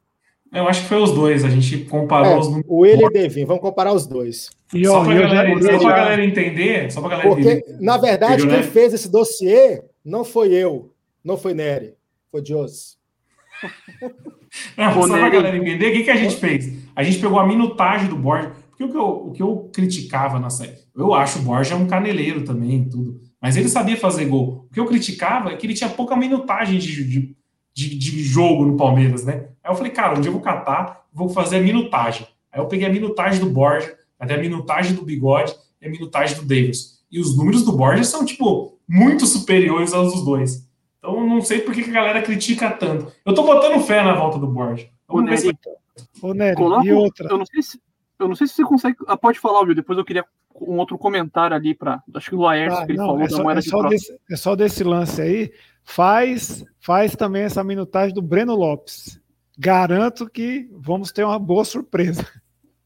Eu 0.51 0.67
acho 0.67 0.81
que 0.81 0.87
foi 0.87 0.97
os 1.01 1.11
dois, 1.11 1.45
a 1.45 1.49
gente 1.49 1.85
comparou 1.85 2.33
é, 2.33 2.39
os 2.39 2.47
números. 2.47 2.65
O 2.67 2.79
William 2.79 3.07
e 3.07 3.13
Devin, 3.13 3.45
vamos 3.45 3.61
comparar 3.61 3.93
os 3.93 4.07
dois. 4.07 4.49
E, 4.73 4.85
só 4.85 5.03
para 5.03 5.13
galera, 5.13 5.61
já... 5.61 5.75
a 5.75 5.95
galera 5.95 6.25
entender, 6.25 6.91
só 6.91 7.01
para 7.01 7.09
galera 7.11 7.29
Porque, 7.29 7.49
entender. 7.49 7.77
na 7.79 7.97
verdade, 7.97 8.47
quem 8.47 8.57
né? 8.57 8.63
fez 8.63 8.93
esse 8.93 9.11
dossiê 9.11 9.83
não 10.03 10.25
foi 10.25 10.51
eu, 10.51 10.91
não 11.23 11.37
foi 11.37 11.53
Nery, 11.53 11.93
foi 12.31 12.43
Jos. 12.43 12.97
Não, 14.75 14.91
só 14.93 15.07
para 15.07 15.29
galera 15.29 15.55
entender, 15.55 15.89
o 15.89 15.93
que, 15.93 16.03
que 16.03 16.11
a 16.11 16.15
gente 16.15 16.35
fez? 16.37 16.73
A 16.95 17.03
gente 17.03 17.19
pegou 17.19 17.39
a 17.39 17.45
minutagem 17.45 18.07
do 18.07 18.15
Borja, 18.15 18.51
porque 18.69 18.83
o 18.83 18.89
que 18.89 18.97
eu, 18.97 19.07
o 19.07 19.31
que 19.31 19.43
eu 19.43 19.69
criticava 19.71 20.39
na 20.39 20.49
série, 20.49 20.77
eu 20.95 21.13
acho 21.13 21.39
o 21.39 21.41
Borja 21.43 21.75
um 21.75 21.85
caneleiro 21.85 22.43
também, 22.43 22.89
tudo, 22.89 23.19
mas 23.41 23.55
ele 23.55 23.69
sabia 23.69 23.95
fazer 23.95 24.25
gol. 24.25 24.65
O 24.69 24.73
que 24.73 24.79
eu 24.79 24.85
criticava 24.85 25.51
é 25.51 25.55
que 25.55 25.67
ele 25.67 25.73
tinha 25.73 25.89
pouca 25.89 26.15
minutagem 26.15 26.79
de, 26.79 27.07
de, 27.07 27.35
de, 27.79 27.97
de 27.97 28.23
jogo 28.23 28.65
no 28.65 28.75
Palmeiras, 28.75 29.23
né? 29.23 29.47
Aí 29.63 29.71
eu 29.71 29.75
falei, 29.75 29.91
cara, 29.91 30.17
um 30.17 30.21
dia 30.21 30.29
eu 30.29 30.33
vou 30.33 30.41
catar, 30.41 31.05
vou 31.13 31.29
fazer 31.29 31.57
a 31.57 31.61
minutagem. 31.61 32.27
Aí 32.51 32.59
eu 32.59 32.67
peguei 32.67 32.87
a 32.87 32.91
minutagem 32.91 33.39
do 33.39 33.49
Borja, 33.49 33.95
até 34.19 34.35
a 34.35 34.37
minutagem 34.37 34.93
do 34.93 35.03
Bigode 35.03 35.55
e 35.81 35.87
a 35.87 35.89
minutagem 35.89 36.35
do 36.35 36.43
Davis. 36.43 36.99
E 37.09 37.19
os 37.19 37.37
números 37.37 37.63
do 37.63 37.71
Borja 37.71 38.03
são, 38.03 38.25
tipo, 38.25 38.77
muito 38.87 39.25
superiores 39.25 39.93
aos 39.93 40.13
dos 40.13 40.25
dois. 40.25 40.67
Então, 40.97 41.25
não 41.25 41.41
sei 41.41 41.61
por 41.61 41.73
que 41.73 41.81
a 41.81 41.93
galera 41.93 42.21
critica 42.21 42.69
tanto. 42.69 43.11
Eu 43.25 43.33
tô 43.33 43.43
botando 43.43 43.81
fé 43.81 44.03
na 44.03 44.13
volta 44.13 44.37
do 44.37 44.47
Borja. 44.47 44.89
Ô, 45.07 45.21
Nery, 45.21 45.57
Ô, 46.21 46.33
Nery 46.33 46.55
Coloca, 46.55 46.85
e 46.85 46.91
outra? 46.91 47.27
Eu 47.29 47.37
não, 47.37 47.45
sei 47.45 47.61
se, 47.61 47.79
eu 48.19 48.27
não 48.27 48.35
sei 48.35 48.47
se 48.47 48.55
você 48.55 48.63
consegue... 48.63 48.97
Ah, 49.07 49.15
pode 49.15 49.39
falar, 49.39 49.61
Will, 49.61 49.75
depois 49.75 49.97
eu 49.97 50.03
queria 50.03 50.25
um 50.59 50.77
outro 50.77 50.97
comentário 50.97 51.55
ali 51.55 51.73
para... 51.73 52.03
Acho 52.13 52.29
que 52.29 52.35
o 52.35 52.41
Laércio, 52.41 52.79
ah, 52.79 52.85
que 52.85 52.91
ele 52.91 52.97
não, 52.97 53.07
falou 53.07 53.21
é 53.21 53.29
só, 53.29 53.43
moeda 53.43 53.59
é 53.59 53.63
só, 53.63 53.83
desse, 53.83 54.19
é 54.29 54.35
só 54.35 54.55
desse 54.55 54.83
lance 54.83 55.21
aí. 55.21 55.51
Faz, 55.89 56.63
faz 56.79 57.15
também 57.15 57.41
essa 57.41 57.63
minutagem 57.63 58.13
do 58.13 58.21
Breno 58.21 58.53
Lopes. 58.53 59.19
Garanto 59.57 60.29
que 60.29 60.69
vamos 60.71 61.11
ter 61.11 61.23
uma 61.23 61.39
boa 61.39 61.65
surpresa. 61.65 62.27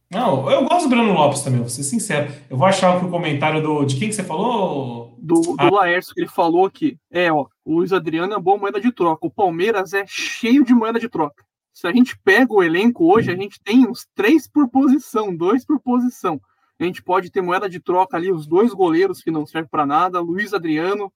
Não, 0.10 0.50
eu 0.50 0.64
gosto 0.64 0.84
do 0.84 0.90
Breno 0.90 1.12
Lopes 1.12 1.42
também, 1.42 1.60
vou 1.60 1.70
ser 1.70 1.84
sincero. 1.84 2.32
Eu 2.50 2.56
vou 2.56 2.66
achar 2.66 2.98
que 2.98 3.06
o 3.06 3.10
comentário 3.10 3.62
do. 3.62 3.84
De 3.84 3.98
quem 3.98 4.08
que 4.08 4.16
você 4.16 4.24
falou? 4.24 5.18
Do, 5.20 5.42
do 5.42 5.56
ah. 5.58 5.70
Laércio, 5.70 6.14
que 6.14 6.22
ele 6.22 6.30
falou 6.30 6.70
que 6.72 6.98
é, 7.12 7.30
ó, 7.30 7.46
o 7.66 7.76
Luiz 7.76 7.92
Adriano 7.92 8.34
é 8.34 8.40
boa 8.40 8.58
moeda 8.58 8.80
de 8.80 8.92
troca. 8.92 9.28
O 9.28 9.32
Palmeiras 9.32 9.94
é 9.94 10.06
cheio 10.08 10.64
de 10.64 10.74
moeda 10.74 10.98
de 10.98 11.10
troca. 11.10 11.44
Se 11.74 11.86
a 11.86 11.92
gente 11.92 12.18
pega 12.24 12.54
o 12.54 12.64
elenco 12.64 13.12
hoje, 13.12 13.30
a 13.30 13.36
gente 13.36 13.60
tem 13.62 13.86
uns 13.86 14.08
três 14.16 14.48
por 14.48 14.70
posição, 14.70 15.36
dois 15.36 15.66
por 15.66 15.78
posição. 15.78 16.40
A 16.80 16.86
gente 16.86 17.04
pode 17.04 17.30
ter 17.30 17.42
moeda 17.42 17.70
de 17.70 17.82
troca 17.82 18.16
ali, 18.16 18.32
os 18.32 18.48
dois 18.48 18.74
goleiros 18.74 19.22
que 19.22 19.30
não 19.30 19.46
servem 19.46 19.70
para 19.70 19.86
nada, 19.86 20.22
Luiz 20.22 20.54
Adriano, 20.54 21.12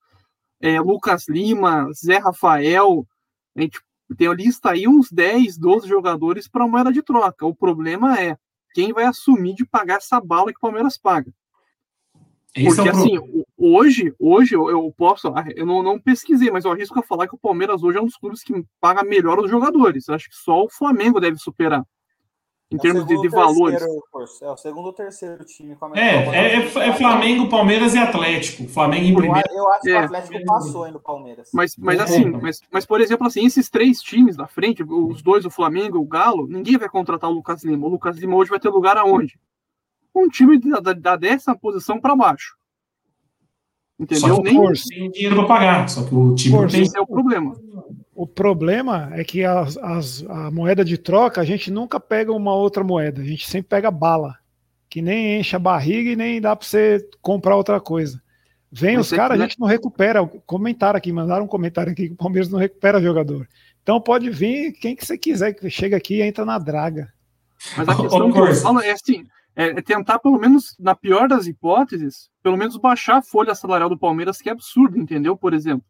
é, 0.62 0.80
Lucas 0.80 1.28
Lima, 1.28 1.92
Zé 1.94 2.18
Rafael. 2.18 3.06
A 3.56 3.62
gente 3.62 3.80
tem 4.18 4.28
a 4.28 4.34
lista 4.34 4.72
aí 4.72 4.88
uns 4.88 5.12
10, 5.12 5.58
12 5.58 5.88
jogadores 5.88 6.48
para 6.48 6.68
moeda 6.68 6.92
de 6.92 7.02
troca. 7.02 7.46
O 7.46 7.56
problema 7.56 8.20
é 8.20 8.38
quem 8.74 8.94
vai 8.94 9.06
assumir 9.06 9.56
de 9.56 9.66
pagar 9.66 9.98
essa 9.98 10.20
bala 10.20 10.52
que 10.52 10.58
o 10.58 10.62
Palmeiras 10.62 10.98
paga. 10.98 11.32
Esse 12.56 12.76
Porque 12.76 12.90
é 12.90 12.92
assim, 12.92 13.44
hoje, 13.56 14.16
hoje 14.18 14.56
eu, 14.56 14.92
posso, 14.98 15.32
eu 15.56 15.66
não, 15.66 15.84
não, 15.84 16.00
pesquisei, 16.00 16.50
mas 16.50 16.66
eu 16.66 16.72
arrisco 16.72 16.98
a 16.98 17.04
falar 17.04 17.28
que 17.28 17.36
o 17.36 17.40
Palmeiras 17.40 17.84
hoje 17.84 18.00
é 18.00 18.02
um 18.02 18.06
dos 18.06 18.18
clubes 18.18 18.42
que 18.42 18.66
paga 18.80 19.04
melhor 19.04 19.40
os 19.40 19.50
jogadores. 19.50 20.10
Acho 20.10 20.30
que 20.30 20.36
só 20.36 20.64
o 20.64 20.70
Flamengo 20.70 21.20
deve 21.20 21.38
superar 21.38 21.86
em 22.70 22.76
é 22.76 22.80
termos 22.80 23.08
de, 23.08 23.20
de 23.22 23.30
valores. 23.30 23.82
É 24.42 24.50
o 24.50 24.58
segundo 24.58 24.88
ou 24.88 24.94
terceiro 24.94 25.44
time. 25.46 25.76
É, 25.94 26.00
é, 26.00 26.56
é, 26.56 26.90
é, 26.90 26.94
Flamengo, 26.94 27.50
Palmeiras 27.50 27.94
e 27.96 27.98
Atlético. 27.98 28.68
Flamengo 28.68 29.06
em 29.06 29.16
primeiro. 29.16 29.48
Eu 29.52 29.70
acho 29.72 29.82
que 29.82 29.90
o 29.90 29.96
é. 29.96 30.04
Atlético 30.04 30.46
passou 30.46 30.84
aí 30.84 30.92
no 30.92 31.00
Palmeiras. 31.00 31.50
Mas, 31.54 31.76
mas 31.78 32.00
assim, 32.00 32.26
mas, 32.30 32.62
mas 32.72 32.86
por 32.86 33.00
exemplo, 33.00 33.26
assim, 33.26 33.46
esses 33.46 33.70
três 33.70 34.02
times 34.02 34.36
da 34.36 34.48
frente, 34.48 34.84
os 34.84 35.22
dois, 35.22 35.46
o 35.46 35.50
Flamengo, 35.50 35.98
o 35.98 36.06
Galo, 36.06 36.48
ninguém 36.48 36.78
vai 36.78 36.90
contratar 36.90 37.30
o 37.30 37.34
Lucas 37.34 37.64
Lima. 37.64 37.88
O 37.88 37.90
Lucas 37.90 38.18
Lima 38.18 38.36
hoje 38.36 38.50
vai 38.50 38.60
ter 38.60 38.70
lugar 38.70 38.98
aonde? 38.98 39.40
Um 40.14 40.28
time 40.28 40.60
da, 40.60 40.80
da, 40.80 40.94
da 40.94 41.16
décima 41.16 41.58
posição 41.58 42.02
para 42.02 42.16
baixo. 42.16 42.58
Entendeu? 44.00 44.36
Só 44.36 44.42
que 44.42 44.52
Nem 44.52 44.74
tem 44.90 45.12
dinheiro 45.12 45.36
para 45.38 45.48
pagar, 45.48 45.90
só 45.90 46.04
que 46.04 46.14
o 46.14 46.36
time 46.36 46.56
não 46.56 46.68
tem. 46.68 46.84
Esse 46.84 46.98
é 46.98 47.02
o 47.02 47.08
problema. 47.08 47.56
O 48.18 48.26
problema 48.26 49.12
é 49.14 49.24
que 49.24 49.44
as, 49.44 49.78
as, 49.78 50.26
a 50.28 50.50
moeda 50.50 50.84
de 50.84 50.98
troca, 50.98 51.40
a 51.40 51.46
gente 51.46 51.70
nunca 51.70 52.00
pega 52.00 52.34
uma 52.34 52.52
outra 52.52 52.84
moeda, 52.84 53.22
a 53.22 53.24
gente 53.24 53.48
sempre 53.48 53.70
pega 53.70 53.92
bala, 53.92 54.36
que 54.90 55.04
nem 55.04 55.40
enche 55.40 55.56
a 55.56 55.60
barriga 55.60 56.10
e 56.10 56.16
nem 56.16 56.42
dá 56.42 56.56
para 56.56 56.68
você 56.68 57.08
comprar 57.22 57.56
outra 57.56 57.80
coisa. 57.80 58.20
Vem 58.72 58.98
Mas 58.98 59.12
os 59.12 59.16
caras, 59.16 59.40
a 59.40 59.44
gente 59.44 59.60
não 59.60 59.68
recupera. 59.68 60.26
Comentaram 60.48 60.98
aqui, 60.98 61.14
mandaram 61.14 61.46
um 61.46 61.48
comentário 61.48 61.92
aqui 61.92 62.08
que 62.08 62.14
o 62.16 62.18
Palmeiras 62.18 62.50
não 62.50 62.58
recupera 62.58 63.00
jogador. 63.00 63.48
Então 63.84 64.02
pode 64.02 64.32
vir 64.32 64.72
quem 64.72 64.96
que 64.96 65.06
você 65.06 65.16
quiser 65.16 65.54
que 65.54 65.70
chega 65.70 65.96
aqui 65.96 66.16
e 66.16 66.24
entra 66.24 66.44
na 66.44 66.58
draga. 66.58 67.14
Mas 67.78 67.88
a 67.88 67.96
questão 67.96 68.32
que 68.32 68.40
eu 68.40 68.56
falo 68.56 68.82
é 68.82 68.90
assim: 68.90 69.28
é, 69.56 69.68
é, 69.68 69.82
tentar, 69.84 70.18
pelo 70.18 70.40
menos, 70.40 70.76
na 70.80 70.96
pior 70.96 71.28
das 71.28 71.46
hipóteses, 71.46 72.32
pelo 72.42 72.58
menos 72.58 72.78
baixar 72.78 73.18
a 73.18 73.22
folha 73.22 73.54
salarial 73.54 73.90
do 73.90 73.98
Palmeiras, 73.98 74.40
que 74.40 74.50
é 74.50 74.54
absurdo, 74.54 74.98
entendeu? 74.98 75.38
Por 75.38 75.54
exemplo. 75.54 75.86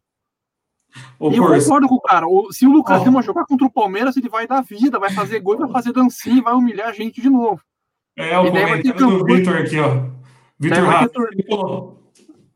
E 1.20 1.36
eu 1.36 1.46
concordo 1.46 1.88
com 1.88 1.94
o 1.96 2.00
cara. 2.00 2.26
Se 2.50 2.66
o 2.66 2.70
Lucas 2.70 3.00
oh. 3.00 3.04
Lima 3.04 3.22
jogar 3.22 3.44
contra 3.46 3.66
o 3.66 3.70
Palmeiras, 3.70 4.16
ele 4.16 4.28
vai 4.28 4.46
dar 4.46 4.62
vida, 4.62 4.98
vai 4.98 5.10
fazer 5.10 5.40
gol, 5.40 5.58
vai 5.58 5.70
fazer 5.70 5.92
dancinha, 5.92 6.42
vai 6.42 6.54
humilhar 6.54 6.88
a 6.88 6.92
gente 6.92 7.20
de 7.20 7.28
novo. 7.28 7.60
É, 8.16 8.38
o 8.38 8.46
comentário 8.46 8.94
do 8.94 9.24
Vitor 9.24 9.56
aqui, 9.58 9.78
ó. 9.78 10.06
Vitor 10.58 10.84
vai 10.84 11.08
tor... 11.08 11.98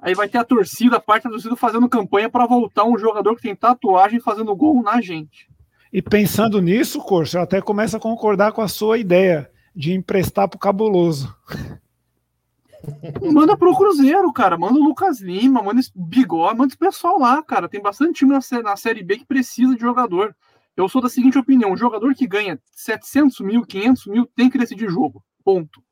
Aí 0.00 0.14
vai 0.14 0.28
ter 0.28 0.38
a 0.38 0.44
torcida, 0.44 0.96
a 0.96 1.00
parte 1.00 1.24
da 1.24 1.30
torcida 1.30 1.54
fazendo 1.54 1.88
campanha 1.88 2.28
para 2.28 2.44
voltar 2.44 2.84
um 2.84 2.98
jogador 2.98 3.36
que 3.36 3.42
tem 3.42 3.54
tatuagem 3.54 4.18
fazendo 4.18 4.54
gol 4.56 4.82
na 4.82 5.00
gente. 5.00 5.48
E 5.92 6.02
pensando 6.02 6.60
nisso, 6.60 6.98
Corso, 7.00 7.36
eu 7.36 7.42
até 7.42 7.60
começo 7.60 7.96
a 7.96 8.00
concordar 8.00 8.50
com 8.50 8.60
a 8.60 8.66
sua 8.66 8.98
ideia 8.98 9.48
de 9.76 9.92
emprestar 9.92 10.48
pro 10.48 10.58
cabuloso. 10.58 11.32
Manda 13.32 13.56
pro 13.56 13.76
Cruzeiro, 13.76 14.32
cara. 14.32 14.58
Manda 14.58 14.78
o 14.78 14.82
Lucas 14.82 15.20
Lima, 15.20 15.62
manda 15.62 15.80
esse 15.80 15.92
Bigode, 15.94 16.58
manda 16.58 16.70
esse 16.70 16.78
pessoal 16.78 17.18
lá, 17.18 17.42
cara. 17.42 17.68
Tem 17.68 17.80
bastante 17.80 18.18
time 18.18 18.32
na, 18.32 18.62
na 18.62 18.76
Série 18.76 19.02
B 19.02 19.18
que 19.18 19.26
precisa 19.26 19.74
de 19.74 19.80
jogador. 19.80 20.34
Eu 20.76 20.88
sou 20.88 21.02
da 21.02 21.08
seguinte 21.08 21.38
opinião: 21.38 21.72
um 21.72 21.76
jogador 21.76 22.14
que 22.14 22.26
ganha 22.26 22.58
700 22.72 23.40
mil, 23.40 23.62
500 23.62 24.06
mil 24.06 24.26
tem 24.34 24.50
que 24.50 24.58
decidir 24.58 24.90
jogo. 24.90 25.22
Ponto. 25.44 25.82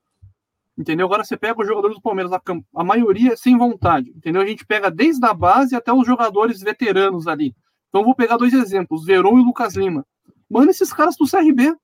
Entendeu? 0.76 1.06
Agora 1.06 1.24
você 1.24 1.36
pega 1.36 1.60
os 1.60 1.66
jogadores 1.66 1.96
do 1.96 2.02
Palmeiras, 2.02 2.32
a, 2.32 2.40
a 2.74 2.84
maioria 2.84 3.36
sem 3.36 3.56
vontade. 3.56 4.10
Entendeu? 4.10 4.40
A 4.40 4.46
gente 4.46 4.64
pega 4.64 4.90
desde 4.90 5.24
a 5.26 5.34
base 5.34 5.76
até 5.76 5.92
os 5.92 6.06
jogadores 6.06 6.60
veteranos 6.60 7.26
ali. 7.26 7.54
Então 7.88 8.04
vou 8.04 8.14
pegar 8.14 8.36
dois 8.36 8.54
exemplos: 8.54 9.04
Verón 9.04 9.38
e 9.38 9.44
Lucas 9.44 9.76
Lima. 9.76 10.06
Manda 10.48 10.70
esses 10.70 10.92
caras 10.92 11.16
pro 11.16 11.30
CRB. 11.30 11.74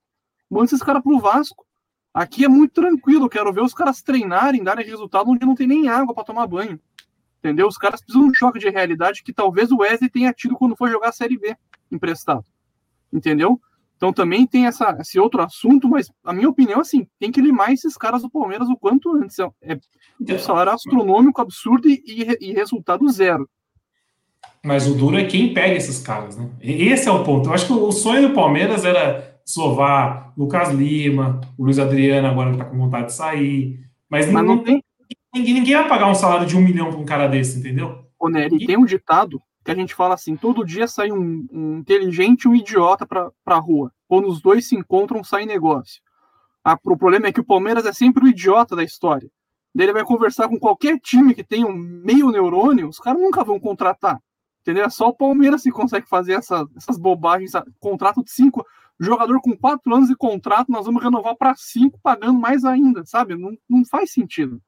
Manda 0.51 0.65
esses 0.65 0.83
caras 0.83 1.03
pro 1.03 1.19
Vasco. 1.19 1.66
Aqui 2.16 2.47
é 2.47 2.48
muito 2.48 2.72
tranquilo, 2.72 3.28
quero 3.28 3.52
ver 3.52 3.60
os 3.60 3.74
caras 3.74 4.01
treinarem, 4.01 4.64
darem 4.64 4.86
resultado 4.86 5.30
onde 5.30 5.44
não 5.44 5.55
tem 5.55 5.66
nem 5.66 5.86
água 5.86 6.14
para 6.14 6.24
tomar 6.24 6.47
banho. 6.47 6.80
Entendeu? 7.40 7.68
Os 7.68 7.76
caras 7.76 8.01
precisam 8.01 8.22
de 8.22 8.30
um 8.30 8.34
choque 8.34 8.59
de 8.59 8.70
realidade 8.70 9.22
que 9.22 9.34
talvez 9.34 9.70
o 9.70 9.80
Wesley 9.80 10.09
tenha 10.09 10.32
tido 10.32 10.56
quando 10.56 10.74
foi 10.74 10.90
jogar 10.90 11.10
a 11.10 11.12
Série 11.12 11.38
B 11.38 11.55
emprestado. 11.93 12.43
Entendeu? 13.12 13.60
Então 13.98 14.14
também 14.14 14.47
tem 14.47 14.66
essa, 14.66 14.97
esse 14.98 15.20
outro 15.20 15.43
assunto, 15.43 15.90
mas 15.90 16.10
a 16.24 16.32
minha 16.32 16.48
opinião, 16.48 16.80
assim, 16.80 17.06
tem 17.20 17.30
que 17.30 17.38
limar 17.38 17.70
esses 17.70 17.98
caras 17.98 18.22
do 18.22 18.30
Palmeiras 18.30 18.66
o 18.70 18.78
quanto 18.78 19.14
antes. 19.14 19.38
É, 19.38 19.78
é 20.26 20.34
um 20.34 20.38
salário 20.38 20.72
astronômico, 20.72 21.43
absurdo 21.43 21.86
e, 21.86 22.02
e, 22.40 22.52
resultado 22.55 23.06
zero. 23.10 23.47
Mas 24.64 24.86
o 24.86 24.94
duro 24.94 25.18
é 25.18 25.24
quem 25.24 25.52
pega 25.52 25.74
esses 25.74 25.98
caras, 25.98 26.38
né? 26.38 26.48
Esse 26.62 27.10
é 27.10 27.12
o 27.12 27.22
ponto. 27.22 27.51
Eu 27.51 27.52
acho 27.52 27.66
que 27.66 27.74
o 27.74 27.93
sonho 27.93 28.26
do 28.26 28.34
Palmeiras 28.34 28.86
era 28.86 29.36
Sovar, 29.47 30.32
Lucas 30.36 30.70
Lima, 30.70 31.40
o 31.56 31.64
Luiz 31.64 31.78
Adriano 31.78 32.27
agora 32.27 32.51
está 32.51 32.64
com 32.64 32.77
vontade 32.77 33.06
de 33.06 33.14
sair. 33.14 33.81
Mas, 34.10 34.31
mas 34.31 34.44
não, 34.44 34.59
tem. 34.59 34.82
Ninguém, 35.32 35.55
ninguém 35.55 35.74
vai 35.74 35.89
pagar 35.89 36.10
um 36.10 36.14
salário 36.14 36.47
de 36.47 36.56
um 36.56 36.60
milhão 36.60 36.90
para 36.90 36.98
um 36.98 37.05
cara 37.05 37.28
desse, 37.28 37.60
entendeu? 37.60 38.05
Ô, 38.18 38.28
Nery, 38.28 38.66
tem 38.66 38.77
um 38.77 38.85
ditado 38.85 39.40
que 39.64 39.70
a 39.70 39.74
gente 39.74 39.94
fala 39.94 40.14
assim: 40.14 40.36
todo 40.36 40.64
dia 40.64 40.89
sai 40.89 41.12
um, 41.12 41.47
um 41.52 41.78
inteligente 41.78 42.44
e 42.44 42.48
um 42.48 42.56
idiota 42.56 43.06
pra, 43.06 43.31
pra 43.44 43.56
rua. 43.56 43.93
Quando 44.09 44.27
os 44.27 44.43
dois 44.43 44.68
se 44.68 44.74
encontram, 44.74 45.23
sai 45.23 45.47
negócio. 45.47 46.02
Ah, 46.64 46.77
o 46.85 46.97
problema 46.97 47.28
é 47.28 47.32
que 47.32 47.40
o 47.40 47.44
Palmeiras 47.44 47.86
é 47.86 47.93
sempre 47.93 48.24
o 48.24 48.28
idiota 48.28 48.74
da 48.74 48.82
história. 48.82 49.31
Daí 49.73 49.86
ele 49.86 49.93
vai 49.93 50.05
conversar 50.05 50.48
com 50.48 50.59
qualquer 50.59 50.98
time 50.98 51.35
que 51.35 51.44
tenha 51.44 51.66
um 51.66 51.73
meio 51.73 52.31
neurônio, 52.31 52.89
os 52.89 52.98
caras 52.98 53.20
nunca 53.20 53.44
vão 53.44 53.60
contratar. 53.60 54.18
Entendeu? 54.62 54.85
É 54.85 54.90
só 54.90 55.09
o 55.09 55.14
Palmeiras 55.14 55.62
que 55.62 55.70
consegue 55.70 56.09
fazer 56.09 56.32
essa, 56.32 56.66
essas 56.77 56.98
bobagens. 56.98 57.52
Contrato 57.78 58.24
de 58.24 58.32
cinco. 58.32 58.66
Jogador 58.98 59.40
com 59.43 59.56
quatro 59.56 59.94
anos 59.94 60.09
de 60.09 60.16
contrato, 60.16 60.73
nós 60.73 60.86
vamos 60.86 61.02
renovar 61.02 61.36
para 61.36 61.55
cinco, 61.55 61.98
pagando 62.02 62.39
mais 62.39 62.64
ainda, 62.64 63.05
sabe? 63.05 63.36
Não, 63.36 63.56
não 63.68 63.85
faz 63.85 64.12
sentido. 64.12 64.60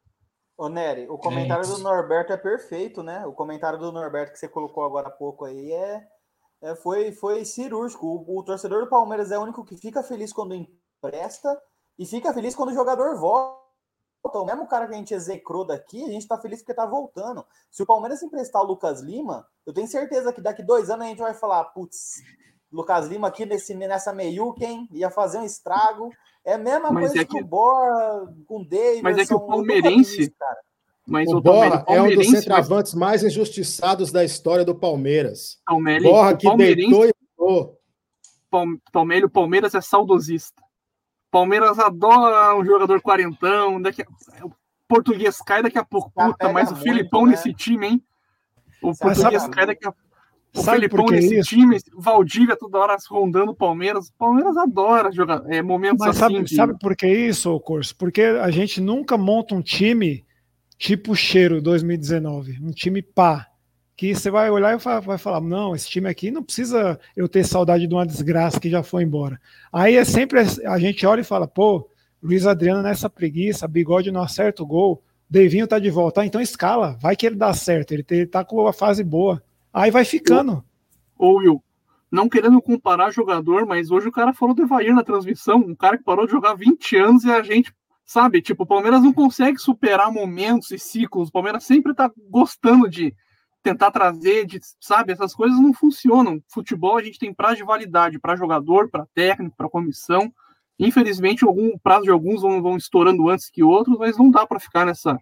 Ô, 0.58 0.68
Nery, 0.68 1.08
o 1.08 1.16
comentário 1.16 1.64
do 1.68 1.78
Norberto 1.78 2.32
é 2.32 2.36
perfeito, 2.36 3.00
né? 3.00 3.24
O 3.24 3.32
comentário 3.32 3.78
do 3.78 3.92
Norberto 3.92 4.32
que 4.32 4.38
você 4.38 4.48
colocou 4.48 4.84
agora 4.84 5.06
há 5.06 5.10
pouco 5.10 5.44
aí 5.44 5.72
é, 5.72 6.04
é 6.60 6.74
foi, 6.74 7.12
foi 7.12 7.44
cirúrgico. 7.44 8.06
O, 8.06 8.38
o, 8.38 8.42
torcedor 8.42 8.82
do 8.82 8.90
Palmeiras 8.90 9.30
é 9.30 9.38
o 9.38 9.42
único 9.42 9.64
que 9.64 9.76
fica 9.76 10.02
feliz 10.02 10.32
quando 10.32 10.54
empresta 10.54 11.56
e 11.96 12.04
fica 12.04 12.34
feliz 12.34 12.56
quando 12.56 12.70
o 12.70 12.74
jogador 12.74 13.16
volta. 13.16 13.56
O 14.24 14.44
mesmo 14.44 14.66
cara 14.66 14.88
que 14.88 14.94
a 14.94 14.96
gente 14.96 15.14
execrou 15.14 15.64
daqui, 15.64 16.02
a 16.04 16.10
gente 16.10 16.26
tá 16.26 16.36
feliz 16.36 16.58
porque 16.58 16.74
tá 16.74 16.84
voltando. 16.84 17.46
Se 17.70 17.84
o 17.84 17.86
Palmeiras 17.86 18.20
emprestar 18.20 18.60
o 18.60 18.66
Lucas 18.66 19.00
Lima, 19.00 19.46
eu 19.64 19.72
tenho 19.72 19.86
certeza 19.86 20.32
que 20.32 20.40
daqui 20.40 20.62
dois 20.62 20.90
anos 20.90 21.06
a 21.06 21.08
gente 21.08 21.22
vai 21.22 21.34
falar, 21.34 21.64
putz, 21.66 22.20
Lucas 22.70 23.08
Lima 23.08 23.28
aqui 23.28 23.46
nesse, 23.46 23.74
nessa 23.74 24.12
meiuca, 24.12 24.64
hein? 24.64 24.88
Ia 24.92 25.10
fazer 25.10 25.38
um 25.38 25.44
estrago. 25.44 26.10
É 26.44 26.54
a 26.54 26.58
mesma 26.58 26.90
mas 26.90 27.08
coisa 27.08 27.22
é 27.22 27.24
que, 27.24 27.36
que 27.36 27.42
o 27.42 27.46
Borra 27.46 28.34
com 28.46 28.60
o 28.60 28.64
David. 28.64 29.02
Mas 29.02 29.18
é 29.18 29.26
que 29.26 29.34
o 29.34 29.40
palmeirense. 29.40 30.34
Mas 31.06 31.28
o, 31.28 31.38
o 31.38 31.40
Borra 31.40 31.84
é 31.88 32.00
um 32.00 32.14
dos 32.14 32.30
centroavantes 32.30 32.94
mas... 32.94 33.22
mais 33.22 33.24
injustiçados 33.24 34.12
da 34.12 34.24
história 34.24 34.64
do 34.64 34.74
Palmeiras. 34.74 35.58
Palmeiras, 35.64 36.02
Borra 36.02 36.36
que 36.36 36.56
deitou 36.56 37.06
e 37.06 37.12
Palmeiras, 38.92 39.28
o 39.28 39.32
Palmeiras 39.32 39.74
é 39.74 39.80
saudosista. 39.80 40.62
Palmeiras 41.30 41.78
adora 41.78 42.56
um 42.56 42.64
jogador 42.64 43.00
quarentão. 43.00 43.80
Daqui 43.80 44.02
a... 44.02 44.06
O 44.44 44.52
português 44.86 45.38
cai 45.42 45.62
daqui 45.62 45.78
a 45.78 45.84
pouco. 45.84 46.10
Puta, 46.10 46.50
mas 46.50 46.72
o 46.72 46.76
Filipão 46.76 47.26
né? 47.26 47.32
nesse 47.32 47.52
time, 47.52 47.86
hein? 47.86 48.04
O 48.82 48.96
português 48.96 49.46
cai 49.48 49.66
daqui 49.66 49.86
a 49.86 49.92
o 50.54 50.62
Sabe 50.62 50.80
Felipão 50.80 51.06
nesse 51.06 51.38
isso? 51.38 51.50
time, 51.50 51.78
Valdívia 51.96 52.56
toda 52.56 52.78
hora 52.78 52.96
rondando 53.10 53.52
o 53.52 53.54
Palmeiras. 53.54 54.08
O 54.08 54.12
Palmeiras 54.14 54.56
adora 54.56 55.12
jogar 55.12 55.42
é, 55.46 55.62
momentos 55.62 56.00
Mas 56.00 56.10
assim. 56.10 56.34
Sabe, 56.34 56.44
de... 56.44 56.54
sabe 56.54 56.78
por 56.78 56.96
que 56.96 57.06
isso, 57.06 57.58
Curso? 57.60 57.94
Porque 57.96 58.22
a 58.22 58.50
gente 58.50 58.80
nunca 58.80 59.16
monta 59.16 59.54
um 59.54 59.62
time 59.62 60.24
tipo 60.78 61.14
Cheiro 61.14 61.60
2019, 61.60 62.58
um 62.62 62.70
time 62.70 63.02
pá. 63.02 63.46
Que 63.96 64.14
você 64.14 64.30
vai 64.30 64.48
olhar 64.48 64.78
e 64.78 65.00
vai 65.00 65.18
falar: 65.18 65.40
não, 65.40 65.74
esse 65.74 65.88
time 65.88 66.08
aqui 66.08 66.30
não 66.30 66.42
precisa 66.42 66.98
eu 67.16 67.28
ter 67.28 67.44
saudade 67.44 67.86
de 67.86 67.92
uma 67.92 68.06
desgraça 68.06 68.60
que 68.60 68.70
já 68.70 68.80
foi 68.80 69.02
embora. 69.02 69.40
Aí 69.72 69.96
é 69.96 70.04
sempre 70.04 70.38
a 70.38 70.78
gente 70.78 71.04
olha 71.04 71.20
e 71.20 71.24
fala: 71.24 71.48
pô, 71.48 71.90
Luiz 72.22 72.46
Adriano 72.46 72.80
nessa 72.80 73.10
preguiça, 73.10 73.66
bigode 73.66 74.12
não 74.12 74.22
acerta 74.22 74.62
o 74.62 74.66
gol, 74.66 75.02
Devinho 75.28 75.66
tá 75.66 75.78
de 75.78 75.90
volta. 75.90 76.22
Ah, 76.22 76.26
então 76.26 76.40
escala, 76.40 76.96
vai 77.00 77.14
que 77.14 77.26
ele 77.26 77.36
dá 77.36 77.52
certo, 77.52 77.92
ele, 77.92 78.04
ele 78.10 78.26
tá 78.26 78.44
com 78.44 78.66
a 78.66 78.72
fase 78.72 79.04
boa. 79.04 79.42
Aí 79.72 79.90
vai 79.90 80.04
ficando. 80.04 80.64
Ô, 81.18 81.34
Will, 81.34 81.62
não 82.10 82.28
querendo 82.28 82.60
comparar 82.62 83.10
jogador, 83.10 83.66
mas 83.66 83.90
hoje 83.90 84.08
o 84.08 84.12
cara 84.12 84.32
falou 84.32 84.54
do 84.54 84.62
Evair 84.62 84.94
na 84.94 85.04
transmissão, 85.04 85.58
um 85.58 85.74
cara 85.74 85.98
que 85.98 86.04
parou 86.04 86.26
de 86.26 86.32
jogar 86.32 86.54
20 86.54 86.96
anos 86.96 87.24
e 87.24 87.30
a 87.30 87.42
gente, 87.42 87.72
sabe, 88.04 88.40
tipo, 88.40 88.62
o 88.62 88.66
Palmeiras 88.66 89.02
não 89.02 89.12
consegue 89.12 89.58
superar 89.58 90.10
momentos 90.10 90.70
e 90.70 90.78
ciclos. 90.78 91.28
O 91.28 91.32
Palmeiras 91.32 91.64
sempre 91.64 91.94
tá 91.94 92.10
gostando 92.30 92.88
de 92.88 93.14
tentar 93.62 93.90
trazer, 93.90 94.46
de, 94.46 94.60
sabe, 94.80 95.12
essas 95.12 95.34
coisas 95.34 95.60
não 95.60 95.74
funcionam. 95.74 96.42
Futebol 96.48 96.96
a 96.96 97.02
gente 97.02 97.18
tem 97.18 97.34
prazo 97.34 97.56
de 97.56 97.64
validade 97.64 98.18
para 98.18 98.36
jogador, 98.36 98.88
para 98.88 99.06
técnico, 99.14 99.56
para 99.56 99.68
comissão. 99.68 100.32
Infelizmente, 100.78 101.44
algum 101.44 101.76
prazo 101.76 102.04
de 102.04 102.10
alguns 102.10 102.40
vão, 102.40 102.62
vão 102.62 102.76
estourando 102.76 103.28
antes 103.28 103.50
que 103.50 103.62
outros, 103.62 103.98
mas 103.98 104.16
não 104.16 104.30
dá 104.30 104.46
para 104.46 104.60
ficar 104.60 104.86
nessa 104.86 105.18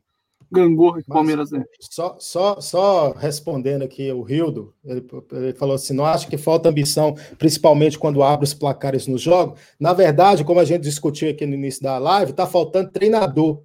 gangorra 0.51 1.03
que 1.03 1.11
o 1.11 1.13
Palmeiras 1.13 1.53
é. 1.53 1.65
Só, 1.81 2.17
só, 2.19 2.61
só 2.61 3.13
respondendo 3.13 3.83
aqui 3.83 4.11
o 4.13 4.23
Rildo, 4.23 4.75
ele, 4.85 5.07
ele, 5.33 5.53
falou 5.55 5.75
assim: 5.75 5.95
não 5.95 6.05
acho 6.05 6.29
que 6.29 6.37
falta 6.37 6.69
ambição, 6.69 7.15
principalmente 7.39 7.99
quando 7.99 8.23
abre 8.23 8.45
os 8.45 8.55
placares 8.55 9.07
no 9.07 9.19
jogo. 9.19 9.57
Na 9.79 9.93
verdade, 9.93 10.45
como 10.45 10.61
a 10.61 10.65
gente 10.65 10.83
discutiu 10.83 11.31
aqui 11.31 11.47
no 11.47 11.55
início 11.55 11.83
da 11.83 11.99
live, 11.99 12.31
está 12.31 12.47
faltando 12.47 12.91
treinador. 12.91 13.63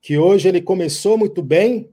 Que 0.00 0.16
hoje 0.16 0.48
ele 0.48 0.62
começou 0.62 1.18
muito 1.18 1.42
bem 1.42 1.90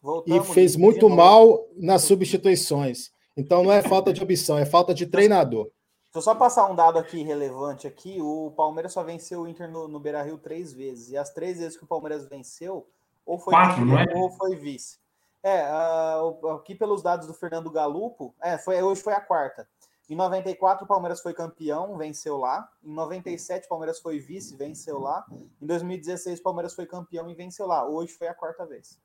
Voltamos, 0.00 0.48
e 0.48 0.52
fez 0.52 0.76
muito 0.76 1.08
mal 1.08 1.68
nas 1.76 2.02
substituições. 2.02 3.10
Então 3.36 3.64
não 3.64 3.72
é 3.72 3.82
falta 3.82 4.12
de 4.12 4.22
ambição, 4.22 4.58
é 4.58 4.64
falta 4.64 4.94
de 4.94 5.06
treinador. 5.06 5.70
Deixa 6.14 6.30
eu 6.30 6.32
só 6.32 6.34
passar 6.34 6.70
um 6.70 6.76
dado 6.76 6.96
aqui 6.96 7.24
relevante 7.24 7.88
aqui. 7.88 8.20
O 8.20 8.52
Palmeiras 8.56 8.92
só 8.92 9.02
venceu 9.02 9.40
o 9.40 9.48
Inter 9.48 9.68
no, 9.68 9.88
no 9.88 9.98
Beira 9.98 10.22
Rio 10.22 10.38
três 10.38 10.72
vezes. 10.72 11.10
E 11.10 11.16
as 11.16 11.30
três 11.30 11.58
vezes 11.58 11.76
que 11.76 11.82
o 11.82 11.88
Palmeiras 11.88 12.28
venceu, 12.28 12.86
ou 13.24 13.38
foi 13.38 13.52
Quatro, 13.52 13.84
não 13.84 13.98
é? 13.98 14.06
ou 14.14 14.30
foi 14.30 14.56
vice. 14.56 14.98
É, 15.42 15.66
uh, 15.70 16.48
aqui 16.52 16.74
pelos 16.74 17.02
dados 17.02 17.26
do 17.26 17.34
Fernando 17.34 17.70
Galupo, 17.70 18.34
é, 18.42 18.56
foi, 18.56 18.82
hoje 18.82 19.02
foi 19.02 19.12
a 19.12 19.20
quarta. 19.20 19.68
Em 20.08 20.14
94, 20.14 20.84
o 20.84 20.88
Palmeiras 20.88 21.20
foi 21.20 21.32
campeão, 21.32 21.96
venceu 21.96 22.36
lá. 22.36 22.68
Em 22.82 22.92
97, 22.92 23.66
o 23.66 23.68
Palmeiras 23.68 24.00
foi 24.00 24.18
vice, 24.18 24.56
venceu 24.56 24.98
lá. 24.98 25.24
Em 25.60 25.66
2016, 25.66 26.40
o 26.40 26.42
Palmeiras 26.42 26.74
foi 26.74 26.86
campeão 26.86 27.28
e 27.30 27.34
venceu 27.34 27.66
lá. 27.66 27.86
Hoje 27.86 28.12
foi 28.12 28.28
a 28.28 28.34
quarta 28.34 28.66
vez. 28.66 28.98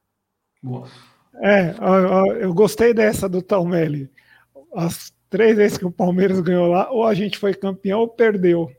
Boa. 0.62 0.88
É, 1.36 1.74
eu 2.42 2.54
gostei 2.54 2.94
dessa 2.94 3.30
do 3.30 3.42
Talmelli. 3.42 4.12
As 4.74 5.14
três 5.30 5.56
vezes 5.56 5.78
que 5.78 5.86
o 5.86 5.92
Palmeiras 5.92 6.40
ganhou 6.42 6.68
lá, 6.68 6.92
ou 6.92 7.06
a 7.06 7.14
gente 7.14 7.38
foi 7.38 7.54
campeão 7.54 8.02
ou 8.02 8.08
perdeu. 8.08 8.70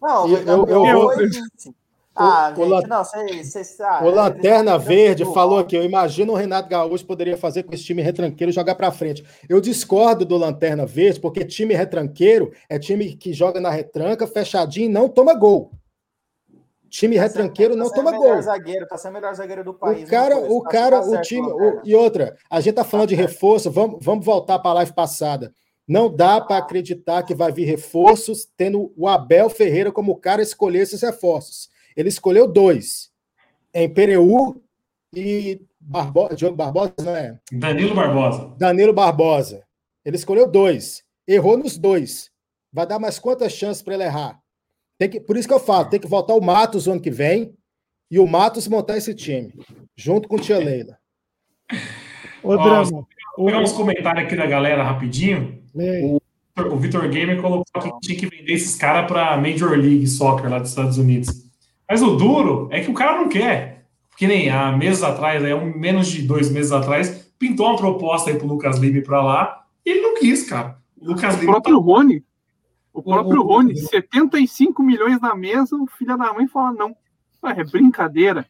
Não, 0.00 0.28
eu, 0.28 0.38
eu, 0.38 0.66
eu, 0.66 0.86
eu, 0.86 1.74
ah, 2.14 2.52
o, 2.54 2.68
gente, 2.68 2.88
não, 2.88 3.04
cê, 3.04 3.64
cê, 3.64 3.82
ah, 3.82 4.04
o 4.04 4.10
Lanterna 4.10 4.78
Verde 4.78 5.24
falou 5.32 5.58
aqui: 5.58 5.74
eu 5.74 5.82
imagino 5.82 6.32
o 6.32 6.36
Renato 6.36 6.68
Gaúcho 6.68 7.06
poderia 7.06 7.38
fazer 7.38 7.62
com 7.62 7.74
esse 7.74 7.84
time 7.84 8.02
retranqueiro 8.02 8.52
jogar 8.52 8.74
para 8.74 8.92
frente. 8.92 9.24
Eu 9.48 9.60
discordo 9.62 10.24
do 10.24 10.36
Lanterna 10.36 10.84
Verde, 10.84 11.18
porque 11.18 11.42
time 11.42 11.74
retranqueiro 11.74 12.52
é 12.68 12.78
time 12.78 13.16
que 13.16 13.32
joga 13.32 13.60
na 13.60 13.70
retranca, 13.70 14.26
fechadinho 14.26 14.90
e 14.90 14.92
não 14.92 15.08
toma 15.08 15.32
gol. 15.32 15.72
Time 16.90 17.16
tá 17.16 17.22
retranqueiro 17.22 17.72
sendo, 17.72 17.88
tá 17.88 17.96
não 17.96 18.04
toma 18.04 18.18
gol. 18.18 18.42
Zagueiro, 18.42 18.86
tá 18.86 18.98
sendo 18.98 19.12
o 19.12 19.14
melhor 19.14 19.34
zagueiro 19.34 19.64
do 19.64 19.72
país. 19.72 20.06
O 20.06 20.10
cara, 20.10 20.36
o 20.36 20.60
cara, 20.60 21.00
o 21.00 21.18
time. 21.22 21.48
O, 21.50 21.80
e 21.82 21.94
outra, 21.94 22.36
a 22.50 22.60
gente 22.60 22.74
tá 22.74 22.84
falando 22.84 23.08
tá 23.08 23.14
de 23.14 23.22
reforço, 23.22 23.70
vamos, 23.70 24.04
vamos 24.04 24.26
voltar 24.26 24.58
para 24.58 24.72
a 24.72 24.74
live 24.74 24.92
passada. 24.92 25.54
Não 25.88 26.14
dá 26.14 26.42
para 26.42 26.58
acreditar 26.58 27.22
que 27.22 27.34
vai 27.34 27.50
vir 27.50 27.64
reforços 27.64 28.46
tendo 28.54 28.92
o 28.94 29.08
Abel 29.08 29.48
Ferreira 29.48 29.90
como 29.90 30.12
o 30.12 30.16
cara 30.16 30.42
escolher 30.42 30.80
esses 30.80 31.00
reforços. 31.00 31.71
Ele 31.96 32.08
escolheu 32.08 32.46
dois. 32.46 33.10
Em 33.74 33.88
Pereu 33.88 34.62
e 35.14 35.60
Barbosa, 35.80 36.34
Diogo 36.34 36.56
Barbosa, 36.56 36.94
não 37.02 37.16
é? 37.16 37.38
Danilo 37.52 37.94
Barbosa. 37.94 38.54
Danilo 38.58 38.92
Barbosa. 38.92 39.64
Ele 40.04 40.16
escolheu 40.16 40.48
dois. 40.48 41.02
Errou 41.26 41.56
nos 41.56 41.78
dois. 41.78 42.30
Vai 42.72 42.86
dar 42.86 42.98
mais 42.98 43.18
quantas 43.18 43.52
chances 43.52 43.82
para 43.82 43.94
ele 43.94 44.04
errar? 44.04 44.40
Tem 44.98 45.08
que, 45.08 45.20
por 45.20 45.36
isso 45.36 45.48
que 45.48 45.54
eu 45.54 45.60
falo, 45.60 45.88
tem 45.88 46.00
que 46.00 46.06
voltar 46.06 46.34
o 46.34 46.40
Matos 46.40 46.86
o 46.86 46.92
ano 46.92 47.00
que 47.00 47.10
vem 47.10 47.54
e 48.10 48.18
o 48.18 48.26
Matos 48.26 48.68
montar 48.68 48.96
esse 48.96 49.14
time, 49.14 49.52
junto 49.96 50.28
com 50.28 50.36
o 50.36 50.40
Tia 50.40 50.58
Leila. 50.58 50.96
Ô, 52.42 52.56
Drama. 52.56 53.06
Vou 53.36 53.46
pegar 53.46 53.60
uns 53.60 53.72
comentários 53.72 54.24
aqui 54.24 54.36
da 54.36 54.46
galera 54.46 54.82
rapidinho. 54.82 55.62
O, 55.74 56.20
o 56.58 56.76
Vitor 56.76 57.08
Gamer 57.08 57.40
colocou 57.40 57.82
que 57.82 58.00
tinha 58.00 58.18
que 58.18 58.26
vender 58.26 58.52
esses 58.52 58.76
caras 58.76 59.10
para 59.10 59.36
Major 59.36 59.70
League 59.70 60.06
Soccer 60.06 60.50
lá 60.50 60.58
dos 60.58 60.70
Estados 60.70 60.98
Unidos. 60.98 61.28
Mas 61.92 62.00
o 62.00 62.16
duro 62.16 62.68
é 62.70 62.80
que 62.80 62.90
o 62.90 62.94
cara 62.94 63.18
não 63.18 63.28
quer. 63.28 63.84
Que 64.16 64.26
nem 64.26 64.48
há 64.48 64.72
meses 64.72 65.02
atrás, 65.02 65.44
é 65.44 65.54
um, 65.54 65.76
menos 65.76 66.08
de 66.08 66.22
dois 66.22 66.50
meses 66.50 66.72
atrás, 66.72 67.30
pintou 67.38 67.66
uma 67.66 67.76
proposta 67.76 68.30
aí 68.30 68.38
pro 68.38 68.46
Lucas 68.46 68.78
Lima 68.78 69.02
para 69.02 69.22
lá 69.22 69.66
e 69.84 69.90
ele 69.90 70.00
não 70.00 70.14
quis, 70.14 70.42
cara. 70.48 70.78
O 70.98 71.08
Lucas 71.08 71.38
Lima. 71.38 71.50
O 71.50 71.52
próprio 71.52 71.76
tá... 71.78 71.84
Rony. 71.84 72.24
O 72.94 73.02
próprio 73.02 73.42
o, 73.42 73.46
Rony, 73.46 73.76
75 73.76 74.82
milhões 74.82 75.20
na 75.20 75.36
mesa, 75.36 75.76
o 75.76 75.86
filho 75.86 76.16
da 76.16 76.32
mãe 76.32 76.48
fala 76.48 76.72
não. 76.72 76.96
É 77.44 77.62
brincadeira. 77.62 78.46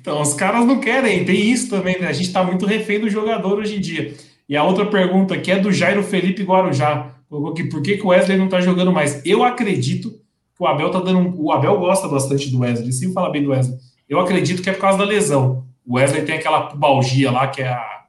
Então, 0.00 0.22
os 0.22 0.32
caras 0.32 0.64
não 0.64 0.80
querem, 0.80 1.26
tem 1.26 1.50
isso 1.50 1.68
também, 1.68 2.00
né? 2.00 2.08
A 2.08 2.12
gente 2.14 2.32
tá 2.32 2.42
muito 2.42 2.64
refém 2.64 3.00
do 3.00 3.10
jogador 3.10 3.58
hoje 3.58 3.76
em 3.76 3.80
dia. 3.80 4.14
E 4.48 4.56
a 4.56 4.64
outra 4.64 4.86
pergunta 4.86 5.34
aqui 5.34 5.50
é 5.50 5.58
do 5.58 5.70
Jairo 5.70 6.02
Felipe 6.02 6.42
Guarujá. 6.42 7.10
Por 7.28 7.52
que, 7.52 7.98
que 7.98 8.02
o 8.02 8.08
Wesley 8.08 8.38
não 8.38 8.48
tá 8.48 8.62
jogando 8.62 8.92
mais? 8.92 9.20
Eu 9.26 9.44
acredito 9.44 10.24
o 10.58 10.66
Abel 10.66 10.90
tá 10.90 11.00
dando. 11.00 11.18
Um, 11.18 11.34
o 11.36 11.52
Abel 11.52 11.78
gosta 11.78 12.08
bastante 12.08 12.50
do 12.50 12.60
Wesley, 12.60 12.92
sim 12.92 13.12
falar 13.12 13.30
bem 13.30 13.42
do 13.42 13.50
Wesley. 13.50 13.78
Eu 14.08 14.20
acredito 14.20 14.62
que 14.62 14.70
é 14.70 14.72
por 14.72 14.80
causa 14.80 14.98
da 14.98 15.04
lesão. 15.04 15.66
O 15.84 15.96
Wesley 15.96 16.24
tem 16.24 16.36
aquela 16.36 16.62
pubalgia 16.68 17.30
lá, 17.30 17.48
que 17.48 17.62
é 17.62 17.68
a. 17.68 18.04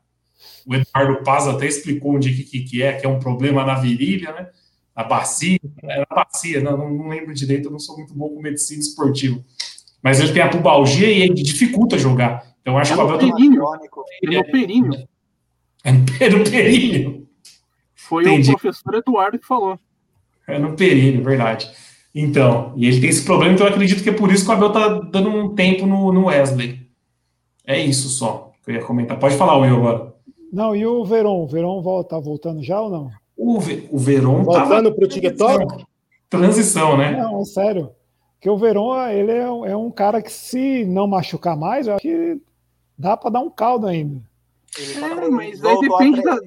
O 0.65 0.75
Eduardo 0.75 1.23
Paz 1.23 1.47
até 1.47 1.65
explicou 1.65 2.15
onde 2.15 2.43
que, 2.43 2.59
que 2.59 2.83
é, 2.83 2.93
que 2.93 3.05
é 3.05 3.09
um 3.09 3.19
problema 3.19 3.63
na 3.63 3.75
virilha, 3.75 4.33
né? 4.33 4.49
Na 4.93 5.03
bacia, 5.03 5.59
é 5.83 5.99
na 5.99 6.05
bacia, 6.23 6.59
não, 6.59 6.77
não 6.77 7.07
lembro 7.07 7.33
direito, 7.33 7.67
eu 7.67 7.71
não 7.71 7.79
sou 7.79 7.95
muito 7.95 8.13
bom 8.13 8.29
com 8.29 8.41
medicina 8.41 8.81
esportiva. 8.81 9.39
Mas 10.03 10.19
ele 10.19 10.33
tem 10.33 10.41
a 10.41 10.49
pubalgia 10.49 11.09
e 11.09 11.21
ele 11.21 11.35
dificulta 11.35 11.97
jogar. 11.97 12.45
Então 12.61 12.77
acho 12.77 12.91
É 12.91 12.95
que 12.95 13.01
o 13.01 13.05
Abel 13.05 13.17
tá... 13.17 13.25
É 13.25 13.29
no 14.37 14.45
períneo. 14.45 15.07
É 15.83 16.29
no 16.29 16.43
períneo. 16.43 17.27
Foi 17.95 18.23
Entendi. 18.23 18.51
o 18.51 18.57
professor 18.57 18.95
Eduardo 18.95 19.39
que 19.39 19.45
falou. 19.45 19.79
É 20.47 20.57
no 20.57 20.75
períneo, 20.75 21.23
verdade. 21.23 21.69
Então, 22.13 22.73
e 22.75 22.87
ele 22.87 22.99
tem 22.99 23.09
esse 23.09 23.23
problema, 23.23 23.53
então 23.53 23.67
eu 23.67 23.71
acredito 23.73 24.01
que 24.01 24.09
é 24.09 24.13
por 24.13 24.31
isso 24.31 24.43
que 24.45 24.49
o 24.51 24.53
Abel 24.53 24.71
tá 24.71 24.87
dando 25.11 25.29
um 25.29 25.53
tempo 25.53 25.85
no, 25.85 26.11
no 26.11 26.25
Wesley. 26.25 26.79
É 27.65 27.79
isso 27.79 28.09
só 28.09 28.51
que 28.63 28.71
eu 28.71 28.75
ia 28.75 28.83
comentar. 28.83 29.19
Pode 29.19 29.35
falar, 29.37 29.57
Will, 29.57 29.75
agora. 29.77 30.13
Não, 30.51 30.75
e 30.75 30.85
o 30.85 31.03
Veron? 31.05 31.43
O 31.43 31.47
Veron 31.47 31.81
volta, 31.81 32.11
tá 32.15 32.19
voltando 32.19 32.63
já 32.63 32.81
ou 32.81 32.89
não? 32.89 33.11
O, 33.35 33.59
Ve- 33.59 33.87
o 33.91 33.97
Veron 33.97 34.43
Voltando 34.43 34.69
tava 34.69 34.91
pro 34.91 35.07
TikTok? 35.07 35.85
transição, 36.29 36.97
né? 36.97 37.11
Não, 37.21 37.41
é 37.41 37.45
sério. 37.45 37.89
Porque 38.35 38.49
o 38.49 38.57
Veron, 38.57 38.95
ele 39.09 39.31
é, 39.31 39.49
um- 39.51 39.65
é 39.65 39.75
um 39.77 39.91
cara 39.91 40.21
que 40.21 40.31
se 40.31 40.85
não 40.85 41.07
machucar 41.07 41.55
mais, 41.57 41.87
eu 41.87 41.93
acho 41.95 42.01
que 42.01 42.39
dá 42.97 43.15
pra 43.17 43.29
dar 43.29 43.41
um 43.41 43.49
caldo 43.49 43.87
ainda. 43.87 44.21
É, 44.95 45.29
mas 45.29 45.63
aí 45.63 45.79
depende 45.79 46.21
da. 46.21 46.37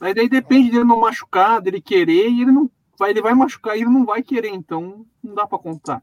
Mas 0.00 0.14
daí 0.14 0.28
depende 0.28 0.70
dele 0.70 0.84
não 0.84 1.00
machucar, 1.00 1.60
dele 1.60 1.80
querer, 1.80 2.28
e 2.30 2.42
ele 2.42 2.52
não. 2.52 2.70
Vai, 2.98 3.10
ele 3.10 3.22
vai 3.22 3.34
machucar 3.34 3.76
e 3.76 3.80
ele 3.82 3.90
não 3.90 4.04
vai 4.04 4.22
querer, 4.22 4.48
então 4.50 5.04
não 5.22 5.34
dá 5.34 5.46
pra 5.46 5.58
contar. 5.58 6.02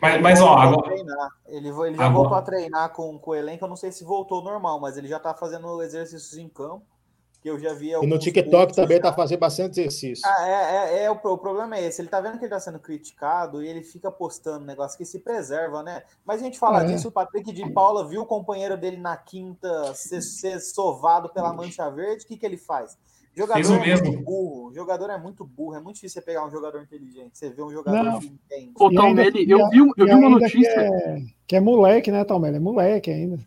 Mas, 0.00 0.20
mas 0.20 0.40
ó, 0.40 0.54
agora. 0.56 0.94
Ele, 1.46 1.68
ele 1.68 1.70
já 1.70 2.06
Agora- 2.06 2.10
voltou 2.10 2.34
a 2.36 2.42
treinar 2.42 2.90
com, 2.92 3.18
com 3.18 3.30
o 3.30 3.34
elenco. 3.34 3.64
Eu 3.64 3.68
não 3.68 3.76
sei 3.76 3.92
se 3.92 4.04
voltou 4.04 4.42
normal, 4.42 4.80
mas 4.80 4.96
ele 4.96 5.06
já 5.06 5.18
tá 5.20 5.32
fazendo 5.34 5.80
exercícios 5.82 6.36
em 6.36 6.48
campo. 6.48 6.84
Que 7.42 7.48
eu 7.48 7.58
já 7.58 7.72
vi 7.72 7.90
E 7.92 8.06
no 8.06 8.18
TikTok 8.18 8.74
também 8.76 8.98
já. 8.98 9.04
tá 9.04 9.12
fazendo 9.14 9.38
bastante 9.38 9.80
exercício. 9.80 10.22
Ah, 10.28 10.46
é, 10.46 10.52
é, 11.00 11.04
é, 11.04 11.10
o, 11.10 11.14
o 11.14 11.38
problema 11.38 11.74
é 11.76 11.86
esse. 11.86 12.02
Ele 12.02 12.08
tá 12.10 12.20
vendo 12.20 12.38
que 12.38 12.44
ele 12.44 12.50
tá 12.52 12.60
sendo 12.60 12.78
criticado 12.78 13.62
e 13.62 13.66
ele 13.66 13.82
fica 13.82 14.10
postando 14.12 14.66
negócio 14.66 14.98
que 14.98 15.06
se 15.06 15.20
preserva, 15.20 15.82
né? 15.82 16.02
Mas 16.22 16.42
a 16.42 16.44
gente 16.44 16.58
fala 16.58 16.82
É. 16.82 16.86
disso, 16.86 17.08
o 17.08 17.12
Patrick 17.12 17.50
de 17.50 17.70
Paula 17.72 18.06
viu 18.06 18.20
o 18.20 18.26
companheiro 18.26 18.76
dele 18.76 18.98
na 18.98 19.16
quinta 19.16 19.94
ser, 19.94 20.20
ser 20.20 20.60
sovado 20.60 21.30
pela 21.30 21.50
mancha 21.54 21.88
verde, 21.88 22.24
o 22.24 22.28
que, 22.28 22.36
que 22.36 22.44
ele 22.44 22.58
faz? 22.58 22.98
Jogador 23.36 23.54
Fez 23.54 23.70
o 23.70 23.74
é 23.74 23.80
mesmo. 23.86 24.06
muito 24.08 24.24
burro. 24.24 24.68
O 24.68 24.74
jogador 24.74 25.10
é 25.10 25.18
muito 25.18 25.44
burro. 25.44 25.74
É 25.76 25.80
muito 25.80 25.94
difícil 25.96 26.20
você 26.20 26.26
pegar 26.26 26.44
um 26.46 26.50
jogador 26.50 26.82
inteligente. 26.82 27.38
Você 27.38 27.48
vê 27.50 27.62
um 27.62 27.70
jogador 27.70 28.02
Não. 28.02 28.18
que 28.20 28.26
entende. 28.26 28.72
Ô, 28.78 28.92
Talmelli, 28.92 29.48
eu 29.48 29.68
vi, 29.70 29.80
um- 29.82 29.92
eu 29.96 30.06
vi 30.06 30.14
uma 30.14 30.28
notícia. 30.30 30.72
Que 30.74 30.80
é, 30.80 31.22
que 31.46 31.56
é 31.56 31.60
moleque, 31.60 32.10
né, 32.10 32.24
Talmelli? 32.24 32.56
É 32.56 32.60
moleque 32.60 33.10
ainda. 33.10 33.38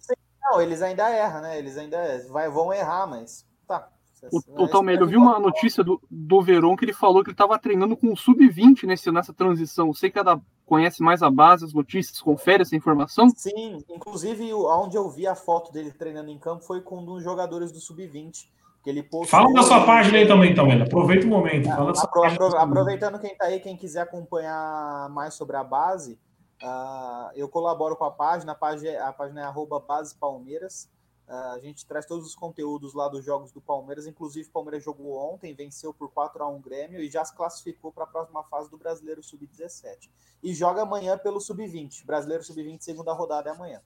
Não, 0.42 0.62
eles 0.62 0.82
ainda 0.82 1.10
erram, 1.10 1.42
né? 1.42 1.58
Eles 1.60 1.78
ainda 1.78 1.98
vai, 2.30 2.50
vão 2.50 2.74
errar, 2.74 3.08
mas 3.08 3.46
tá. 3.68 3.90
O, 4.32 4.64
o 4.64 4.68
Talmelli, 4.70 5.02
eu 5.02 5.08
vi 5.08 5.18
uma 5.18 5.38
notícia 5.38 5.84
do, 5.84 6.02
do 6.10 6.42
Veron 6.42 6.78
que 6.78 6.86
ele 6.86 6.94
falou 6.94 7.22
que 7.22 7.30
ele 7.30 7.34
estava 7.34 7.60
treinando 7.60 7.98
com 7.98 8.14
o 8.14 8.16
Sub-20 8.16 8.84
nesse, 8.86 9.12
nessa 9.12 9.34
transição. 9.34 9.94
Você 9.94 10.10
que 10.10 10.18
é 10.18 10.24
da- 10.24 10.40
conhece 10.66 11.04
mais 11.04 11.22
a 11.22 11.30
base, 11.30 11.66
as 11.66 11.74
notícias, 11.74 12.22
confere 12.22 12.62
essa 12.62 12.74
informação? 12.74 13.30
Sim, 13.36 13.80
inclusive 13.90 14.54
onde 14.54 14.96
eu 14.96 15.10
vi 15.10 15.28
a 15.28 15.36
foto 15.36 15.74
dele 15.74 15.92
treinando 15.92 16.30
em 16.30 16.40
campo 16.40 16.64
foi 16.64 16.80
com 16.80 17.00
um 17.00 17.06
dos 17.06 17.22
jogadores 17.22 17.70
do 17.70 17.82
Sub-20. 17.82 18.48
Que 18.84 18.90
ele 18.90 19.02
postou- 19.02 19.28
fala 19.40 19.54
da 19.54 19.64
sua 19.64 19.86
página 19.86 20.18
aí 20.18 20.28
também, 20.28 20.52
então, 20.52 20.66
Mela. 20.68 20.84
Aproveita 20.84 21.26
o 21.26 21.30
momento. 21.30 21.70
Apro- 22.02 22.24
apro- 22.34 22.58
aproveitando 22.58 23.18
quem 23.20 23.36
tá 23.36 23.46
aí, 23.46 23.60
quem 23.62 23.78
quiser 23.78 24.02
acompanhar 24.02 25.10
mais 25.10 25.34
sobre 25.36 25.56
a 25.56 25.64
base, 25.64 26.20
ah, 26.62 27.32
eu 27.36 27.48
colaboro 27.48 27.96
com 27.96 28.04
a 28.04 28.12
página, 28.12 28.52
a 28.52 28.56
página, 28.56 29.08
a 29.08 29.14
página 29.14 29.42
é 29.42 29.44
arroba 29.46 29.80
Base 29.80 30.14
Palmeiras. 30.16 30.90
Ah, 31.26 31.54
a 31.54 31.60
gente 31.60 31.86
traz 31.86 32.06
todos 32.06 32.28
os 32.28 32.36
conteúdos 32.36 32.94
lá 32.94 33.08
dos 33.08 33.24
jogos 33.24 33.54
do 33.54 33.62
Palmeiras, 33.62 34.06
inclusive 34.06 34.50
o 34.50 34.52
Palmeiras 34.52 34.84
jogou 34.84 35.16
ontem, 35.34 35.54
venceu 35.54 35.94
por 35.94 36.12
4 36.12 36.44
a 36.44 36.48
1 36.50 36.60
Grêmio 36.60 37.00
e 37.00 37.10
já 37.10 37.24
se 37.24 37.34
classificou 37.34 37.90
para 37.94 38.04
a 38.04 38.08
próxima 38.08 38.44
fase 38.44 38.70
do 38.70 38.78
Brasileiro 38.78 39.24
Sub-17. 39.24 40.10
E 40.44 40.54
joga 40.54 40.82
amanhã 40.82 41.18
pelo 41.18 41.40
Sub-20. 41.40 42.06
Brasileiro 42.06 42.44
Sub-20, 42.44 42.82
segunda 42.82 43.14
rodada 43.14 43.50
é 43.50 43.54
amanhã. 43.54 43.82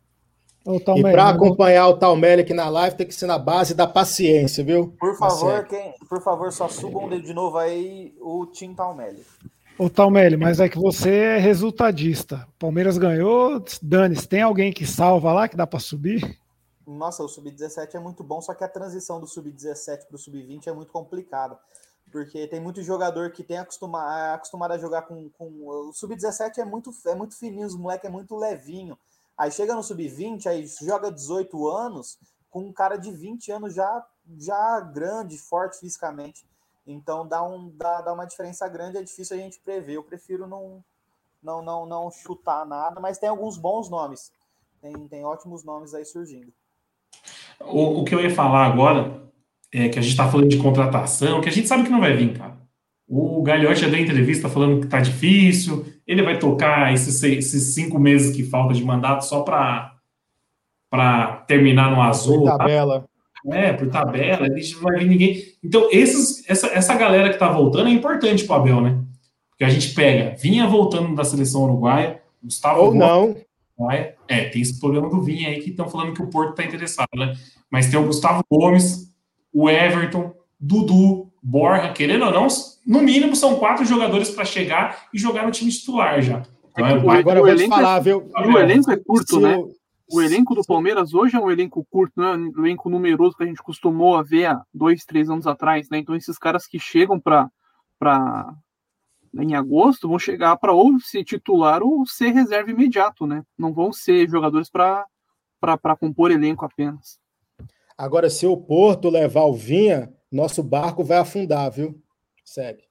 E 0.75 1.01
para 1.01 1.25
mas- 1.25 1.35
acompanhar 1.35 1.87
o 1.87 1.97
Talmelli 1.97 2.41
aqui 2.41 2.53
na 2.53 2.67
live, 2.69 2.95
tem 2.97 3.07
que 3.07 3.13
ser 3.15 3.25
na 3.27 3.37
base 3.39 3.73
da 3.73 3.87
paciência, 3.87 4.63
viu? 4.63 4.93
Por 4.99 5.17
Tá 5.17 5.29
favor, 5.29 5.65
quem, 5.65 5.93
por 6.09 6.21
favor, 6.21 6.51
só 6.51 6.67
subam 6.67 7.09
de 7.09 7.33
novo 7.33 7.57
aí 7.57 8.13
o 8.21 8.45
Tim 8.47 8.73
Talmelli. 8.73 9.23
Ô, 9.79 9.89
Talmelli, 9.89 10.35
mas 10.37 10.59
é 10.59 10.67
que 10.67 10.77
você 10.77 11.09
é 11.15 11.37
resultadista. 11.37 12.47
Palmeiras 12.57 12.97
ganhou, 12.97 13.63
dane-se. 13.81 14.27
Tem 14.27 14.41
alguém 14.41 14.73
que 14.73 14.85
salva 14.87 15.31
lá, 15.31 15.47
que 15.47 15.55
dá 15.55 15.67
pra 15.67 15.79
subir? 15.79 16.37
Nossa, 16.85 17.23
o 17.23 17.27
Sub-17 17.27 17.95
é 17.95 17.99
muito 17.99 18.23
bom, 18.23 18.41
só 18.41 18.53
que 18.53 18.63
a 18.63 18.67
transição 18.67 19.19
do 19.19 19.27
Sub-17 19.27 20.07
para 20.07 20.15
o 20.15 20.17
Sub-20 20.17 20.67
é 20.67 20.73
muito 20.73 20.91
complicada. 20.91 21.57
Porque 22.11 22.47
tem 22.47 22.59
muito 22.61 22.81
jogador 22.81 23.31
que 23.31 23.43
tem 23.43 23.57
acostuma, 23.57 23.99
é 24.29 24.33
acostumado 24.33 24.71
a 24.71 24.77
jogar 24.77 25.01
com. 25.03 25.29
com 25.37 25.45
o 25.67 25.91
Sub-17 25.93 26.57
é 26.57 26.65
muito, 26.65 26.89
é 27.05 27.13
muito 27.13 27.37
fininho, 27.37 27.67
os 27.67 27.75
moleques 27.75 28.09
é 28.09 28.11
muito 28.11 28.35
levinho. 28.35 28.97
Aí 29.37 29.51
chega 29.51 29.75
no 29.75 29.83
Sub-20, 29.83 30.47
aí 30.47 30.65
joga 30.81 31.11
18 31.11 31.67
anos, 31.67 32.17
com 32.49 32.61
um 32.61 32.73
cara 32.73 32.97
de 32.97 33.11
20 33.11 33.51
anos 33.51 33.75
já, 33.75 34.05
já 34.37 34.79
grande, 34.79 35.37
forte 35.37 35.79
fisicamente. 35.79 36.45
Então 36.85 37.27
dá, 37.27 37.43
um, 37.43 37.69
dá, 37.75 38.01
dá 38.01 38.13
uma 38.13 38.25
diferença 38.25 38.67
grande, 38.67 38.97
é 38.97 39.03
difícil 39.03 39.37
a 39.37 39.39
gente 39.39 39.59
prever. 39.59 39.93
Eu 39.93 40.03
prefiro 40.03 40.47
não, 40.47 40.83
não, 41.43 41.61
não, 41.61 41.85
não 41.85 42.09
chutar 42.09 42.65
nada, 42.65 42.99
mas 42.99 43.17
tem 43.17 43.29
alguns 43.29 43.57
bons 43.57 43.89
nomes. 43.89 44.31
Tem, 44.81 45.07
tem 45.07 45.23
ótimos 45.23 45.63
nomes 45.63 45.93
aí 45.93 46.05
surgindo. 46.05 46.51
O, 47.59 48.01
o 48.01 48.05
que 48.05 48.15
eu 48.15 48.21
ia 48.21 48.33
falar 48.33 48.65
agora 48.65 49.27
é 49.71 49.89
que 49.89 49.99
a 49.99 50.01
gente 50.01 50.15
tá 50.15 50.29
falando 50.29 50.49
de 50.49 50.61
contratação, 50.61 51.41
que 51.41 51.49
a 51.49 51.51
gente 51.51 51.67
sabe 51.67 51.83
que 51.83 51.89
não 51.89 51.99
vai 51.99 52.15
vir, 52.15 52.37
cara. 52.37 52.57
O 53.07 53.41
Gagliotti 53.41 53.81
já 53.81 53.87
deu 53.87 53.99
entrevista 53.99 54.49
falando 54.49 54.81
que 54.81 54.87
tá 54.87 54.99
difícil, 54.99 55.85
ele 56.05 56.21
vai 56.23 56.37
tocar 56.37 56.93
esses, 56.93 57.15
seis- 57.15 57.45
esses 57.45 57.73
cinco 57.73 57.97
meses 57.97 58.35
que 58.35 58.43
falta 58.43 58.73
de 58.73 58.83
mandato 58.83 59.23
só 59.25 59.41
para 59.43 59.93
terminar 61.47 61.89
no 61.91 62.01
azul. 62.01 62.41
Foi 62.41 62.45
tá? 62.51 62.57
tabela. 62.57 63.05
É, 63.49 63.71
por 63.71 63.87
tabela, 63.89 64.45
a 64.47 64.57
gente 64.57 64.75
não 64.75 64.81
vai 64.81 64.99
vir 64.99 65.07
ninguém. 65.07 65.41
Então, 65.63 65.87
esses, 65.91 66.43
essa, 66.49 66.67
essa 66.67 66.95
galera 66.95 67.29
que 67.29 67.39
tá 67.39 67.49
voltando 67.49 67.87
é 67.87 67.91
importante 67.91 68.43
pro 68.43 68.55
Abel, 68.55 68.81
né? 68.81 68.99
Porque 69.49 69.63
a 69.63 69.69
gente 69.69 69.93
pega, 69.93 70.35
vinha 70.35 70.67
voltando 70.67 71.15
da 71.15 71.23
seleção 71.23 71.63
uruguaia, 71.63 72.21
Gustavo 72.43 72.81
Ou 72.81 72.93
não. 72.93 73.37
Uruguaia. 73.77 74.15
É, 74.27 74.45
tem 74.49 74.61
esse 74.61 74.79
problema 74.79 75.09
do 75.09 75.21
Vinha 75.21 75.47
aí 75.49 75.61
que 75.61 75.69
estão 75.69 75.87
falando 75.87 76.13
que 76.13 76.21
o 76.21 76.27
Porto 76.27 76.55
tá 76.55 76.63
interessado, 76.63 77.07
né? 77.15 77.33
Mas 77.71 77.89
tem 77.89 77.97
o 77.97 78.05
Gustavo 78.05 78.43
Gomes, 78.51 79.15
o 79.53 79.69
Everton, 79.69 80.33
Dudu, 80.59 81.26
Borja, 81.51 81.93
querendo 81.93 82.25
ou 82.25 82.31
não, 82.31 82.47
no 82.85 83.01
mínimo 83.01 83.33
são 83.33 83.55
quatro 83.55 83.85
jogadores 83.85 84.29
para 84.31 84.43
chegar 84.43 85.07
e 85.13 85.17
jogar 85.17 85.45
no 85.45 85.51
time 85.51 85.71
titular 85.71 86.21
já. 86.21 86.43
Então, 86.71 86.85
é, 86.85 86.93
O- 86.97 87.09
Agora 87.09 87.39
eu 87.39 87.45
vou 87.45 87.55
te 87.55 87.61
elenco 87.61 87.73
é- 87.73 87.77
falar, 87.77 87.99
viu? 87.99 88.29
E 88.37 88.47
o 88.47 88.57
elenco 88.59 88.91
é 88.91 88.97
curto, 88.97 89.35
Se 89.35 89.39
né? 89.39 89.55
o- 89.55 89.71
O 90.09 90.21
elenco 90.21 90.55
do 90.55 90.63
Palmeiras 90.65 91.13
hoje 91.13 91.35
é 91.35 91.39
um 91.39 91.49
elenco 91.51 91.85
curto, 91.89 92.13
não 92.17 92.25
é 92.27 92.37
um 92.37 92.65
elenco 92.65 92.89
numeroso 92.89 93.35
que 93.35 93.43
a 93.43 93.45
gente 93.45 93.61
costumou 93.63 94.15
a 94.15 94.23
ver 94.23 94.45
há 94.45 94.61
dois, 94.73 95.03
três 95.05 95.29
anos 95.29 95.45
atrás, 95.47 95.89
né? 95.89 95.97
Então 95.99 96.15
esses 96.15 96.37
caras 96.37 96.65
que 96.67 96.79
chegam 96.79 97.19
para 97.19 97.49
para 97.99 98.53
em 99.39 99.53
agosto 99.55 100.07
vão 100.07 100.17
chegar 100.19 100.55
para 100.57 100.71
ou 100.71 100.97
ser 100.99 101.23
titular 101.25 101.81
ou 101.83 102.05
ser 102.05 102.29
reserva 102.29 102.71
imediato, 102.71 103.25
né? 103.27 103.43
Não 103.57 103.73
vão 103.73 103.91
ser 103.93 104.29
jogadores 104.29 104.69
para 104.69 105.05
para 105.59 105.95
compor 105.97 106.31
elenco 106.31 106.63
apenas. 106.65 107.19
Agora, 107.97 108.29
se 108.29 108.45
o 108.45 108.55
Porto 108.55 109.09
levar 109.09 109.43
o 109.43 109.53
Vinha, 109.53 110.09
nosso 110.37 110.61
barco 110.61 111.03
vai 111.03 111.17
afundar, 111.17 111.71
viu? 111.71 111.99
Segue. 112.45 112.83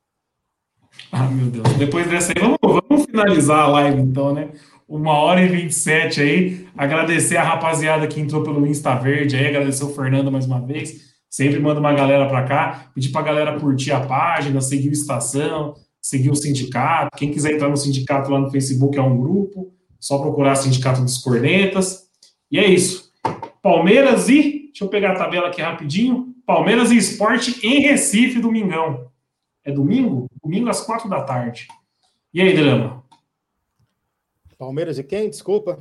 Ah, 1.12 1.28
meu 1.28 1.46
Deus. 1.46 1.68
Depois 1.74 2.08
dessa 2.08 2.32
aí, 2.32 2.42
vamos, 2.42 2.58
vamos 2.88 3.06
finalizar 3.06 3.60
a 3.60 3.68
live 3.68 4.00
então, 4.00 4.34
né? 4.34 4.50
Uma 4.88 5.12
hora 5.12 5.42
e 5.42 5.48
27 5.48 6.20
aí. 6.20 6.66
Agradecer 6.76 7.36
a 7.36 7.44
rapaziada 7.44 8.06
que 8.08 8.20
entrou 8.20 8.42
pelo 8.42 8.66
Insta 8.66 8.96
Verde 8.96 9.36
aí, 9.36 9.46
agradecer 9.46 9.84
o 9.84 9.94
Fernando 9.94 10.30
mais 10.30 10.46
uma 10.46 10.60
vez. 10.60 11.14
Sempre 11.30 11.60
manda 11.60 11.78
uma 11.78 11.92
galera 11.92 12.26
para 12.26 12.44
cá. 12.44 12.90
Pedir 12.94 13.10
para 13.10 13.20
a 13.20 13.24
galera 13.24 13.60
curtir 13.60 13.92
a 13.92 14.00
página, 14.00 14.60
seguir 14.60 14.88
o 14.88 14.92
Estação, 14.92 15.74
seguir 16.02 16.30
o 16.30 16.36
sindicato. 16.36 17.16
Quem 17.16 17.30
quiser 17.30 17.52
entrar 17.52 17.68
no 17.68 17.76
sindicato 17.76 18.30
lá 18.30 18.40
no 18.40 18.50
Facebook 18.50 18.98
é 18.98 19.02
um 19.02 19.16
grupo. 19.16 19.72
Só 20.00 20.18
procurar 20.18 20.56
Sindicato 20.56 21.00
dos 21.00 21.18
Cornetas. 21.18 22.06
E 22.50 22.58
é 22.58 22.66
isso. 22.66 23.12
Palmeiras 23.62 24.28
e. 24.28 24.66
Deixa 24.66 24.84
eu 24.84 24.88
pegar 24.88 25.12
a 25.12 25.16
tabela 25.16 25.48
aqui 25.48 25.62
rapidinho. 25.62 26.35
Palmeiras 26.46 26.92
e 26.92 26.96
Esporte 26.96 27.66
em 27.66 27.80
Recife, 27.80 28.40
domingão. 28.40 29.10
É 29.64 29.72
domingo? 29.72 30.30
Domingo 30.42 30.68
às 30.68 30.80
quatro 30.80 31.10
da 31.10 31.22
tarde. 31.22 31.66
E 32.32 32.40
aí, 32.40 32.54
Drama? 32.56 33.04
Palmeiras 34.56 34.96
e 34.96 35.02
quem? 35.02 35.28
Desculpa. 35.28 35.80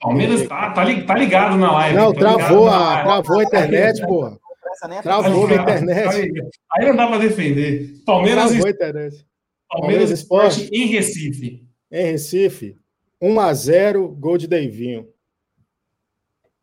Palmeiras 0.00 0.48
tá, 0.48 0.70
tá, 0.72 0.84
tá 1.06 1.14
ligado 1.14 1.56
na 1.56 1.70
live. 1.72 1.96
Não, 1.96 2.12
tá 2.12 2.18
travou 2.18 2.66
na 2.66 2.72
a, 2.72 2.78
live. 2.78 3.04
travou 3.04 3.38
a 3.38 3.44
internet, 3.44 4.02
porra. 4.06 4.40
Essa 4.72 4.88
nem 4.88 4.98
é 4.98 5.02
Travou 5.02 5.46
ligado, 5.46 5.70
internet. 5.70 6.32
Aí 6.72 6.86
não 6.86 6.96
dá 6.96 7.06
pra 7.06 7.18
defender. 7.18 8.02
Palmeiras, 8.04 8.50
Travou 8.50 8.66
e 8.66 8.68
a 8.68 8.70
internet. 8.70 9.10
Palmeiras 9.10 9.26
Palmeiras 9.68 10.10
Esporte 10.10 10.70
em 10.72 10.86
Recife. 10.86 11.66
Em 11.90 12.04
Recife, 12.12 12.76
1x0, 13.22 14.08
gol 14.18 14.38
de 14.38 14.48
Deivinho. 14.48 15.08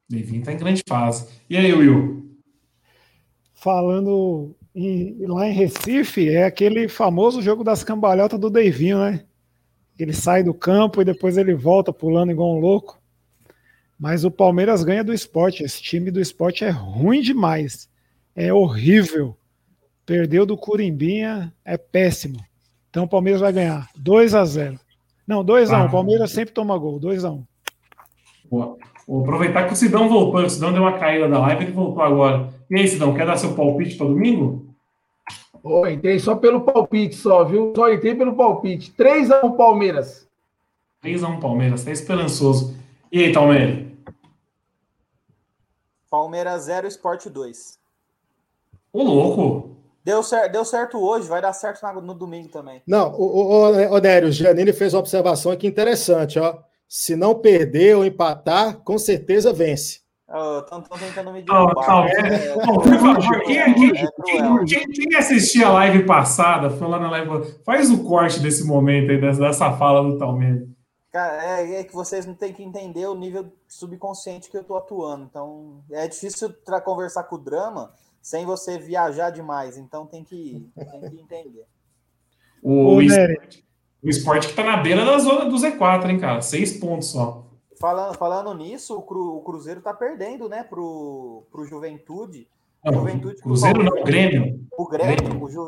Devinho 0.09 0.43
tá 0.43 0.51
em 0.51 0.57
grande 0.57 0.83
fase. 0.87 1.27
E 1.49 1.55
aí, 1.57 1.71
Will? 1.73 2.26
Falando 3.68 4.56
em- 4.73 5.26
lá 5.26 5.45
em 5.45 5.52
Recife, 5.52 6.30
é 6.30 6.45
aquele 6.45 6.88
famoso 6.88 7.41
jogo 7.41 7.65
das 7.65 7.84
cambalhotas 7.84 8.39
do 8.39 8.49
Deivinho, 8.49 8.98
né? 8.98 9.26
Ele 9.99 10.14
sai 10.14 10.41
do 10.41 10.53
campo 10.53 11.02
e 11.02 11.03
depois 11.03 11.38
ele 11.38 11.53
volta 11.53 11.91
pulando 11.91 12.31
igual 12.31 12.56
um 12.56 12.61
louco. 12.61 12.98
Mas 13.99 14.23
o 14.23 14.31
Palmeiras 14.31 14.85
ganha 14.85 15.03
do 15.03 15.14
esporte. 15.14 15.64
Esse 15.64 15.81
time 15.84 16.10
do 16.10 16.22
esporte 16.22 16.64
é 16.64 16.69
ruim 16.69 17.19
demais. 17.19 17.89
É 18.34 18.53
horrível. 18.53 19.35
Perdeu 20.06 20.45
do 20.45 20.56
Curimbinha, 20.56 21.53
é 21.65 21.76
péssimo. 21.76 22.39
Então 22.89 23.03
o 23.03 23.10
Palmeiras 23.10 23.41
vai 23.41 23.52
ganhar 23.52 23.89
2 23.98 24.34
a 24.34 24.45
0 24.45 24.80
Não, 25.27 25.44
2 25.44 25.73
a 25.73 25.80
1 25.80 25.84
um. 25.84 25.88
O 25.88 25.91
Palmeiras 25.91 26.31
sempre 26.31 26.53
toma 26.53 26.77
gol, 26.77 26.99
2 26.99 27.26
a 27.26 27.31
1 27.31 27.35
um. 27.35 27.44
Boa. 28.49 28.77
Vou 29.06 29.23
aproveitar 29.23 29.68
que 29.68 29.73
o 29.73 29.76
Sidão 29.76 30.07
voltou. 30.07 30.41
O 30.41 30.49
Sidão 30.49 30.72
deu 30.72 30.84
uma 30.84 30.98
caída 30.98 31.27
da 31.27 31.38
live 31.39 31.65
ele 31.65 31.73
voltou 31.73 32.02
agora. 32.02 32.56
E 32.69 32.76
aí, 32.76 32.88
Sidão, 32.88 33.14
quer 33.14 33.26
dar 33.26 33.38
seu 33.38 33.56
palpite 33.56 33.95
para 33.95 34.07
domingo? 34.07 34.65
Oh, 35.64 35.88
entrei 35.88 36.19
só 36.19 36.35
pelo 36.35 36.61
palpite, 36.61 37.15
só, 37.15 37.44
viu? 37.44 37.73
Só 37.76 37.91
entrei 37.91 38.15
pelo 38.15 38.35
palpite. 38.35 38.94
3x1 38.98 39.56
Palmeiras. 39.56 40.27
3x1 41.03 41.39
Palmeiras, 41.39 41.84
tá 41.84 41.91
esperançoso. 41.91 42.76
E 43.11 43.23
aí, 43.23 43.34
Palmeiras? 43.34 43.88
Palmeiras 46.10 46.64
0, 46.64 46.88
Sport 46.88 47.27
2. 47.27 47.80
Ô, 48.94 49.03
louco! 49.03 49.77
Deu, 50.03 50.23
cer 50.23 50.49
deu 50.49 50.64
certo 50.64 50.98
hoje, 50.98 51.27
vai 51.27 51.41
dar 51.41 51.52
certo 51.52 51.85
no 52.02 52.14
domingo 52.14 52.48
também. 52.48 52.81
Não, 52.88 53.11
o, 53.11 53.23
o, 53.23 53.94
o 53.94 53.99
Nério, 53.99 54.30
o 54.30 54.31
Janine 54.31 54.72
fez 54.72 54.94
uma 54.94 55.02
observação 55.02 55.52
aqui 55.52 55.68
interessante, 55.68 56.39
ó. 56.39 56.60
Se 56.88 57.14
não 57.14 57.35
perder 57.35 57.98
ou 57.98 58.06
empatar, 58.06 58.77
com 58.84 58.98
certeza 58.98 59.52
vence. 59.52 59.99
Estão 60.27 60.83
oh, 60.91 60.97
tentando 60.97 61.31
me 61.31 61.41
derrubar. 61.41 62.05
quem, 64.67 65.15
assistiu 65.15 65.67
a 65.67 65.71
live 65.71 66.05
passada, 66.05 66.69
foi 66.69 66.85
lá 66.85 66.99
na 66.99 67.09
live, 67.09 67.55
faz 67.63 67.89
o 67.89 68.03
corte 68.03 68.41
desse 68.41 68.67
momento 68.67 69.09
aí, 69.09 69.21
dessa 69.21 69.71
fala 69.77 70.03
do 70.03 70.17
Talmere. 70.17 70.67
Cara, 71.13 71.61
é, 71.61 71.79
é, 71.79 71.83
que 71.85 71.93
vocês 71.93 72.25
não 72.25 72.33
têm 72.33 72.51
que 72.51 72.61
entender 72.61 73.05
o 73.07 73.15
nível 73.15 73.49
subconsciente 73.69 74.51
que 74.51 74.57
eu 74.57 74.65
tô 74.65 74.75
atuando. 74.75 75.23
Então, 75.23 75.81
é 75.89 76.05
difícil 76.09 76.53
para 76.65 76.81
conversar 76.81 77.23
com 77.23 77.37
o 77.37 77.39
drama 77.39 77.93
sem 78.21 78.45
você 78.45 78.77
viajar 78.77 79.29
demais. 79.29 79.77
Então, 79.77 80.05
tem 80.05 80.25
que, 80.25 80.69
tem 80.75 81.09
que 81.09 81.21
entender. 81.21 81.65
O, 82.61 82.95
o, 82.95 83.01
esporte, 83.01 83.65
o 84.03 84.09
esporte 84.09 84.47
que 84.49 84.55
tá 84.55 84.63
na 84.63 84.77
beira 84.77 85.05
da 85.05 85.17
zona 85.19 85.45
do 85.45 85.55
Z4, 85.55 86.09
hein, 86.09 86.19
cara? 86.19 86.41
Seis 86.41 86.77
pontos 86.77 87.11
só. 87.11 87.46
Falando, 87.79 88.15
falando 88.15 88.53
nisso, 88.53 88.97
o, 88.97 89.01
Cru, 89.01 89.37
o 89.37 89.41
Cruzeiro 89.41 89.81
tá 89.81 89.93
perdendo, 89.93 90.49
né, 90.49 90.63
pro, 90.63 91.43
pro 91.51 91.65
Juventude. 91.65 92.47
Não, 92.83 92.93
Juventude 92.93 93.41
Cruzeiro 93.41 93.83
não, 93.83 94.01
o 94.01 94.03
Grêmio. 94.03 94.65
O 94.77 94.87
Grêmio, 94.87 95.15
Grêmio. 95.17 95.43
O 95.43 95.49
Ju, 95.49 95.67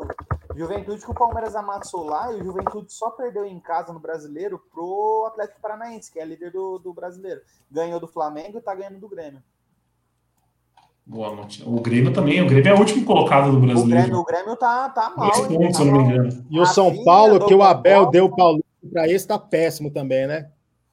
Juventude 0.56 1.04
que 1.04 1.10
o 1.10 1.14
Palmeiras 1.14 1.54
amassou 1.54 2.04
lá 2.04 2.32
e 2.32 2.40
o 2.40 2.44
Juventude 2.44 2.92
só 2.92 3.10
perdeu 3.10 3.44
em 3.44 3.60
casa 3.60 3.92
no 3.92 4.00
Brasileiro 4.00 4.60
pro 4.72 5.24
Atlético 5.28 5.60
Paranaense, 5.60 6.10
que 6.10 6.18
é 6.18 6.24
líder 6.24 6.50
do, 6.50 6.78
do 6.78 6.92
Brasileiro. 6.92 7.40
Ganhou 7.70 8.00
do 8.00 8.08
Flamengo 8.08 8.58
e 8.58 8.62
tá 8.62 8.74
ganhando 8.74 8.98
do 8.98 9.08
Grêmio. 9.08 9.42
Boa 11.06 11.34
noite. 11.34 11.62
O 11.66 11.80
Grêmio 11.80 12.12
também, 12.12 12.42
o 12.42 12.46
Grêmio 12.46 12.70
é 12.70 12.74
o 12.74 12.78
último 12.78 13.04
colocado 13.04 13.50
do 13.50 13.60
Brasileiro. 13.60 13.84
O 13.84 14.04
Grêmio, 14.04 14.20
o 14.20 14.24
Grêmio 14.24 14.56
tá, 14.56 14.88
tá 14.88 15.12
mal. 15.16 15.30
Dois 15.30 15.46
pontos, 15.46 15.66
tá 15.66 15.72
se 15.74 15.80
eu 15.82 15.86
não 15.86 16.06
me 16.06 16.12
engano. 16.12 16.46
E 16.50 16.60
o 16.60 16.66
São 16.66 17.04
Paulo, 17.04 17.46
que 17.46 17.54
o 17.54 17.62
Abel 17.62 18.10
deu 18.10 18.26
o 18.26 18.34
Paulo 18.34 18.64
para 18.92 19.08
esse, 19.08 19.26
tá 19.26 19.38
péssimo 19.38 19.90
também, 19.90 20.26
né? 20.26 20.50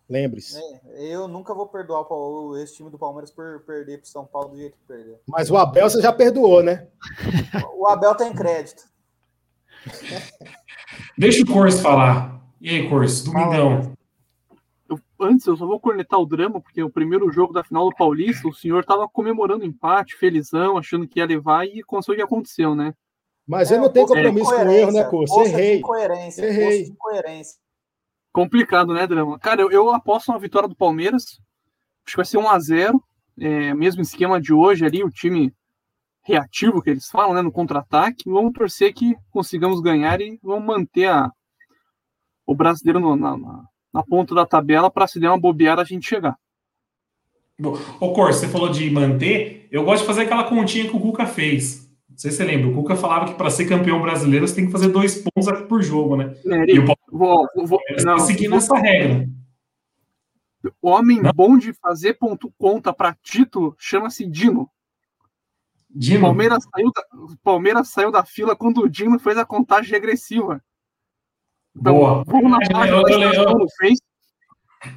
Lembre-se. 0.10 0.58
É, 0.58 1.14
eu 1.14 1.28
nunca 1.28 1.54
vou 1.54 1.68
perdoar 1.68 2.06
o, 2.12 2.58
esse 2.58 2.76
time 2.76 2.90
do 2.90 2.98
Palmeiras 2.98 3.30
por 3.30 3.62
perder 3.62 3.98
para 3.98 4.06
São 4.06 4.26
Paulo 4.26 4.50
do 4.50 4.58
jeito 4.58 4.78
que 4.78 4.88
perdeu. 4.88 5.20
Mas 5.28 5.52
o 5.52 5.58
Abel 5.58 5.90
você 5.90 6.02
já 6.02 6.14
perdoou, 6.14 6.64
né? 6.64 6.88
O 7.76 7.88
Abel 7.88 8.16
tem 8.16 8.34
crédito. 8.34 8.84
Deixa 11.18 11.44
o 11.44 11.46
Corso 11.46 11.82
falar. 11.82 12.42
E 12.62 12.70
aí, 12.70 12.90
Corso, 12.90 13.26
domingão. 13.26 13.94
Eu, 14.90 14.98
antes, 15.20 15.46
eu 15.46 15.58
só 15.58 15.66
vou 15.66 15.80
cornetar 15.80 16.20
o 16.20 16.26
drama, 16.26 16.62
porque 16.62 16.82
o 16.82 16.90
primeiro 16.90 17.30
jogo 17.32 17.52
da 17.52 17.64
final 17.64 17.90
do 17.90 17.96
Paulista, 17.96 18.48
o 18.48 18.54
senhor 18.54 18.80
estava 18.80 19.10
comemorando 19.10 19.64
o 19.64 19.68
empate, 19.68 20.16
felizão, 20.16 20.78
achando 20.78 21.08
que 21.08 21.20
ia 21.20 21.26
levar, 21.26 21.66
e 21.66 21.82
aconteceu 21.82 22.14
o 22.14 22.18
que 22.18 22.24
aconteceu, 22.24 22.74
né? 22.74 22.94
Mas 23.46 23.72
é, 23.72 23.76
eu 23.76 23.82
não 23.82 23.90
tenho 23.90 24.08
compromisso 24.08 24.50
com 24.50 24.66
o 24.66 24.72
erro, 24.72 24.92
né, 24.92 25.04
Corso? 25.04 25.42
Errei. 25.42 25.78
Incoerência, 25.80 26.46
Errei. 26.46 26.84
Incoerência. 26.84 27.60
Complicado, 28.38 28.94
né, 28.94 29.08
Drama? 29.08 29.40
Cara, 29.40 29.64
eu, 29.64 29.72
eu 29.72 29.90
aposto 29.90 30.30
uma 30.30 30.38
vitória 30.38 30.70
do 30.70 30.76
Palmeiras. 30.76 31.42
Acho 32.06 32.12
que 32.12 32.18
vai 32.18 32.26
ser 32.26 32.38
1 32.38 32.48
a 32.48 32.60
0 32.60 33.04
é, 33.40 33.74
Mesmo 33.74 34.04
esquema 34.04 34.40
de 34.40 34.54
hoje 34.54 34.86
ali, 34.86 35.04
o 35.04 35.10
time 35.10 35.52
reativo 36.24 36.80
que 36.80 36.92
eles 36.92 37.08
falam, 37.10 37.34
né, 37.34 37.42
no 37.42 37.52
contra-ataque. 37.52 38.30
Vamos 38.30 38.54
torcer 38.54 38.94
que 38.94 39.16
consigamos 39.32 39.82
ganhar 39.82 40.22
e 40.22 40.38
vamos 40.44 40.68
manter 40.68 41.08
a, 41.08 41.32
o 42.46 42.54
brasileiro 42.54 43.00
no, 43.00 43.16
na, 43.16 43.36
na, 43.36 43.64
na, 43.92 44.04
ponta 44.04 44.36
da 44.36 44.46
tabela 44.46 44.92
para 44.92 45.08
se 45.08 45.20
der 45.20 45.30
uma 45.30 45.40
bobeada 45.40 45.82
a 45.82 45.86
gente 45.86 46.08
chegar. 46.08 46.38
Ô, 48.00 48.14
Cor, 48.14 48.32
você 48.32 48.48
falou 48.48 48.70
de 48.70 48.88
manter. 48.92 49.68
Eu 49.72 49.84
gosto 49.84 50.02
de 50.02 50.08
fazer 50.08 50.22
aquela 50.22 50.44
continha 50.44 50.88
que 50.88 50.96
o 50.96 51.00
Cuca 51.00 51.26
fez. 51.26 51.87
Não 52.18 52.22
sei 52.22 52.32
se 52.32 52.38
você 52.38 52.46
lembra, 52.46 52.70
o 52.70 52.74
Cuca 52.74 52.96
falava 52.96 53.28
que 53.28 53.36
para 53.36 53.52
ser 53.52 53.68
campeão 53.68 54.02
brasileiro 54.02 54.48
você 54.48 54.56
tem 54.56 54.66
que 54.66 54.72
fazer 54.72 54.88
dois 54.88 55.22
pontos 55.22 55.62
por 55.68 55.84
jogo, 55.84 56.16
né? 56.16 56.36
É, 56.48 56.74
e 56.74 56.80
o 56.80 56.86
vou, 57.12 57.48
vou, 57.56 57.80
não, 58.04 58.18
seguindo 58.18 58.56
essa 58.56 58.76
regra. 58.76 59.30
O 60.82 60.90
homem 60.90 61.22
não? 61.22 61.32
bom 61.32 61.60
de 61.60 61.74
fazer 61.74 62.16
ponto 62.16 62.52
conta 62.58 62.92
para 62.92 63.16
título 63.22 63.76
chama-se 63.78 64.26
Dino. 64.26 64.68
Dino. 65.88 66.22
Palmeiras 66.22 66.64
saiu, 66.74 66.92
da, 66.92 67.04
Palmeiras 67.44 67.90
saiu 67.90 68.12
da 68.12 68.26
fila 68.26 68.56
quando 68.56 68.82
o 68.82 68.90
Dino 68.90 69.20
fez 69.20 69.38
a 69.38 69.46
contagem 69.46 69.92
regressiva. 69.92 70.60
Então, 71.76 71.94
Boa. 71.94 72.24
vou 72.26 72.50
na 72.50 72.58
página 72.58 73.04
da 73.04 73.12
estação 73.12 73.60
do 73.60 73.68
Face, 73.70 74.02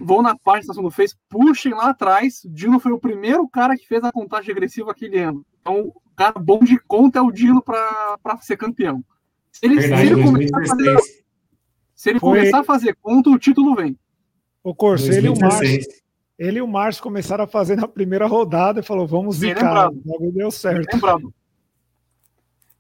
vou 0.01 0.23
na 0.23 0.39
página 0.39 0.55
da 0.55 0.61
estação 0.61 0.83
do 0.85 0.91
Face, 0.91 1.15
puxem 1.29 1.75
lá 1.75 1.91
atrás. 1.91 2.41
Dino 2.47 2.81
foi 2.81 2.93
o 2.93 2.99
primeiro 2.99 3.47
cara 3.47 3.77
que 3.77 3.87
fez 3.87 4.03
a 4.03 4.11
contagem 4.11 4.55
regressiva 4.55 4.91
aquele 4.91 5.19
ano. 5.19 5.45
Então, 5.61 5.93
cara 6.21 6.39
bom 6.39 6.59
de 6.61 6.79
conta 6.79 7.19
é 7.19 7.23
o 7.23 7.31
Dino 7.31 7.63
para 7.63 8.37
ser 8.43 8.59
campeão. 8.59 9.03
Se 9.51 9.65
ele, 9.65 9.81
Verdade, 9.81 10.03
se 10.07 10.13
ele 10.13 10.23
começar, 10.23 10.59
a 10.59 10.67
fazer, 10.67 10.99
se 11.95 12.11
ele 12.11 12.21
começar 12.21 12.61
a 12.61 12.65
fazer 12.65 12.97
conta, 13.01 13.31
o 13.31 13.39
título 13.39 13.75
vem. 13.75 13.99
O 14.63 14.75
Corso, 14.75 15.11
ele 15.11 15.29
e 15.29 15.31
o 15.31 15.39
Márcio. 15.39 15.81
Ele 16.39 16.59
e 16.59 16.63
o 16.63 16.69
Márcio 16.69 17.03
começaram 17.03 17.45
a 17.45 17.47
fazer 17.47 17.77
na 17.77 17.89
primeira 17.89 18.27
rodada 18.27 18.81
e 18.81 18.83
falou: 18.83 19.07
vamos 19.07 19.37
zicar. 19.37 19.91
Logo 20.05 20.31
deu 20.31 20.51
certo. 20.51 20.95
Lembrado. 20.95 21.33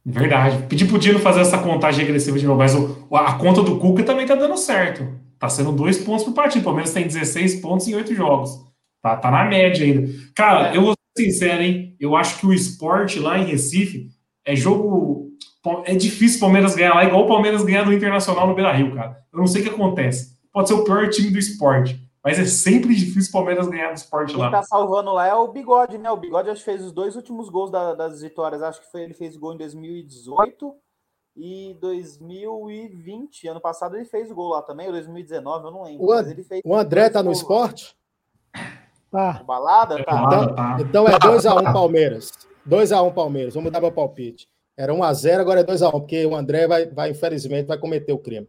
Verdade. 0.04 0.66
Pedi 0.68 0.84
pro 0.84 0.98
Dino 0.98 1.18
fazer 1.18 1.40
essa 1.40 1.58
contagem 1.58 2.04
regressiva 2.04 2.38
de 2.38 2.46
novo, 2.46 2.58
mas 2.58 2.74
o, 2.74 3.08
a 3.16 3.34
conta 3.34 3.62
do 3.62 3.78
Cuca 3.78 4.02
também 4.02 4.26
tá 4.26 4.34
dando 4.34 4.56
certo. 4.58 5.06
Tá 5.38 5.48
sendo 5.48 5.72
dois 5.72 5.98
pontos 5.98 6.24
por 6.24 6.34
partida. 6.34 6.62
Pelo 6.62 6.76
menos 6.76 6.92
tem 6.92 7.06
16 7.06 7.56
pontos 7.56 7.88
em 7.88 7.94
oito 7.94 8.14
jogos. 8.14 8.50
Tá, 9.00 9.16
tá 9.16 9.30
na 9.30 9.44
média 9.44 9.84
ainda. 9.84 10.12
Cara, 10.34 10.72
é. 10.72 10.76
eu 10.76 10.82
vou 10.82 10.99
sincero, 11.16 11.62
hein? 11.62 11.96
Eu 11.98 12.16
acho 12.16 12.38
que 12.38 12.46
o 12.46 12.52
esporte 12.52 13.18
lá 13.18 13.38
em 13.38 13.44
Recife 13.44 14.08
é 14.44 14.54
jogo. 14.54 15.30
É 15.84 15.94
difícil 15.94 16.38
o 16.38 16.40
Palmeiras 16.40 16.74
ganhar 16.74 16.94
lá, 16.94 17.04
igual 17.04 17.24
o 17.24 17.28
Palmeiras 17.28 17.62
ganhar 17.62 17.84
do 17.84 17.92
Internacional 17.92 18.46
no 18.46 18.54
Beira 18.54 18.72
Rio, 18.72 18.94
cara. 18.94 19.22
Eu 19.32 19.38
não 19.38 19.46
sei 19.46 19.60
o 19.60 19.64
que 19.64 19.70
acontece. 19.70 20.38
Pode 20.52 20.68
ser 20.68 20.74
o 20.74 20.84
pior 20.84 21.08
time 21.10 21.30
do 21.30 21.38
esporte, 21.38 22.00
mas 22.24 22.38
é 22.38 22.44
sempre 22.44 22.94
difícil 22.94 23.28
o 23.28 23.32
Palmeiras 23.32 23.68
ganhar 23.68 23.88
do 23.88 23.96
esporte 23.96 24.34
lá. 24.34 24.50
Quem 24.50 24.52
tá 24.52 24.62
salvando 24.62 25.12
lá 25.12 25.26
é 25.26 25.34
o 25.34 25.48
Bigode, 25.48 25.98
né? 25.98 26.10
O 26.10 26.16
Bigode 26.16 26.50
acho 26.50 26.60
que 26.60 26.70
fez 26.70 26.82
os 26.84 26.92
dois 26.92 27.14
últimos 27.14 27.48
gols 27.48 27.70
da, 27.70 27.94
das 27.94 28.22
vitórias. 28.22 28.62
Acho 28.62 28.80
que 28.80 28.90
foi, 28.90 29.02
ele 29.02 29.14
fez 29.14 29.36
gol 29.36 29.54
em 29.54 29.58
2018 29.58 30.74
e 31.36 31.76
2020. 31.80 33.48
Ano 33.48 33.60
passado 33.60 33.96
ele 33.96 34.04
fez 34.04 34.30
o 34.30 34.34
gol 34.34 34.50
lá 34.50 34.62
também, 34.62 34.86
ou 34.86 34.92
2019, 34.92 35.66
eu 35.66 35.70
não 35.70 35.82
lembro. 35.84 36.06
O, 36.06 36.12
And... 36.12 36.34
o 36.64 36.74
André 36.74 37.10
tá 37.10 37.22
no 37.22 37.32
esporte? 37.32 37.96
Tá. 39.10 39.42
Balada? 39.46 40.02
Tá. 40.04 40.24
Então, 40.26 40.54
tá. 40.54 40.76
então 40.80 41.08
é 41.08 41.18
2x1 41.18 41.68
um 41.68 41.72
Palmeiras. 41.72 42.32
2x1 42.68 43.08
um 43.08 43.12
Palmeiras. 43.12 43.54
Vamos 43.54 43.72
dar 43.72 43.80
meu 43.80 43.92
palpite. 43.92 44.48
Era 44.76 44.94
1x0, 44.94 45.40
agora 45.40 45.60
é 45.60 45.64
2x1, 45.64 45.90
porque 45.90 46.24
o 46.24 46.34
André 46.34 46.66
vai, 46.66 46.86
vai, 46.86 47.10
infelizmente, 47.10 47.66
vai 47.66 47.76
cometer 47.76 48.12
o 48.12 48.18
crime. 48.18 48.48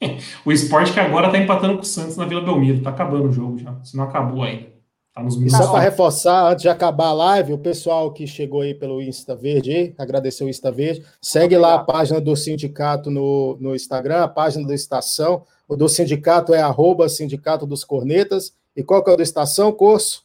o 0.44 0.52
esporte 0.52 0.92
que 0.92 1.00
agora 1.00 1.30
tá 1.30 1.38
empatando 1.38 1.74
com 1.74 1.82
o 1.82 1.86
Santos 1.86 2.16
na 2.16 2.24
Vila 2.24 2.40
Belmiro. 2.40 2.82
Tá 2.82 2.90
acabando 2.90 3.28
o 3.28 3.32
jogo 3.32 3.58
já. 3.58 3.76
Se 3.82 3.96
não 3.96 4.04
acabou 4.04 4.42
ainda. 4.42 4.78
Tá 5.14 5.22
nos 5.22 5.36
e 5.36 5.50
só 5.50 5.70
para 5.70 5.80
reforçar, 5.80 6.50
antes 6.50 6.62
de 6.62 6.68
acabar 6.68 7.08
a 7.08 7.12
live, 7.12 7.52
o 7.52 7.58
pessoal 7.58 8.12
que 8.12 8.26
chegou 8.26 8.60
aí 8.60 8.74
pelo 8.74 9.02
Insta 9.02 9.34
Verde, 9.34 9.72
aí, 9.72 9.94
agradeceu 9.98 10.46
o 10.46 10.50
Insta 10.50 10.70
Verde, 10.70 11.04
segue 11.20 11.56
lá 11.56 11.74
a 11.74 11.78
página 11.80 12.20
do 12.20 12.34
sindicato 12.36 13.10
no, 13.10 13.58
no 13.60 13.74
Instagram, 13.74 14.22
a 14.22 14.28
página 14.28 14.66
da 14.66 14.74
estação. 14.74 15.42
O 15.66 15.76
do 15.76 15.88
sindicato 15.88 16.54
é 16.54 16.62
arroba 16.62 17.08
sindicato 17.08 17.66
dos 17.66 17.84
cornetas. 17.84 18.54
E 18.78 18.82
qual 18.84 19.02
que 19.02 19.10
é 19.10 19.12
o 19.12 19.16
da 19.16 19.24
estação, 19.24 19.72
Curso? 19.72 20.24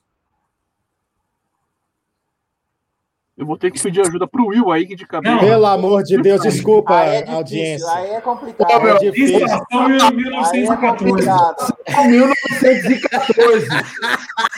Eu 3.36 3.48
vou 3.48 3.58
ter 3.58 3.72
que 3.72 3.82
pedir 3.82 4.02
ajuda 4.02 4.28
pro 4.28 4.46
Will 4.46 4.72
aí 4.72 4.86
de 4.86 5.08
cabeça. 5.08 5.40
Pelo 5.40 5.66
amor 5.66 6.04
de 6.04 6.22
Deus, 6.22 6.40
desculpa 6.40 6.98
a 6.98 7.04
é 7.04 7.28
audiência. 7.28 7.92
Aí 7.92 8.12
é 8.12 8.22
complicado. 8.22 8.80
Pô, 8.80 8.88
é 8.88 9.00
difícil. 9.00 9.44
Estação 9.44 9.90
1914. 9.90 11.28
É 11.88 12.08
1914. 12.08 13.68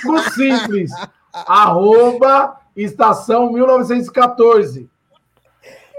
Muito 0.04 0.30
simples. 0.32 0.92
Arroba 1.32 2.60
estação 2.76 3.50
1914. 3.50 4.90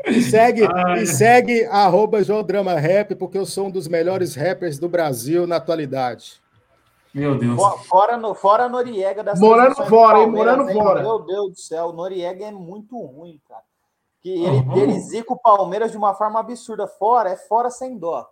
E 0.06 0.20
segue, 0.20 0.68
e 1.00 1.06
segue 1.06 1.64
arroba 1.64 2.22
João 2.22 2.42
Drama 2.42 2.78
Rap, 2.78 3.14
porque 3.14 3.38
eu 3.38 3.46
sou 3.46 3.68
um 3.68 3.70
dos 3.70 3.88
melhores 3.88 4.34
rappers 4.34 4.78
do 4.78 4.86
Brasil 4.86 5.46
na 5.46 5.56
atualidade. 5.56 6.44
Meu 7.16 7.34
Deus. 7.38 7.58
Fora, 7.86 8.18
no, 8.18 8.34
fora 8.34 8.68
Noriega 8.68 9.24
das 9.24 9.40
Morando 9.40 9.74
fora, 9.86 10.18
hein? 10.18 10.30
Morando 10.30 10.70
fora. 10.70 11.00
Meu 11.00 11.20
Deus 11.20 11.50
do 11.52 11.58
céu, 11.58 11.86
o 11.86 11.92
Noriega 11.94 12.44
é 12.44 12.50
muito 12.50 13.00
ruim, 13.00 13.40
cara. 13.48 13.62
Que 14.20 14.28
ele, 14.28 14.58
uhum. 14.58 14.76
ele 14.76 15.00
zica 15.00 15.32
o 15.32 15.38
Palmeiras 15.38 15.90
de 15.90 15.96
uma 15.96 16.12
forma 16.12 16.38
absurda. 16.38 16.86
Fora, 16.86 17.30
é 17.30 17.36
fora 17.36 17.70
sem 17.70 17.96
dó. 17.96 18.28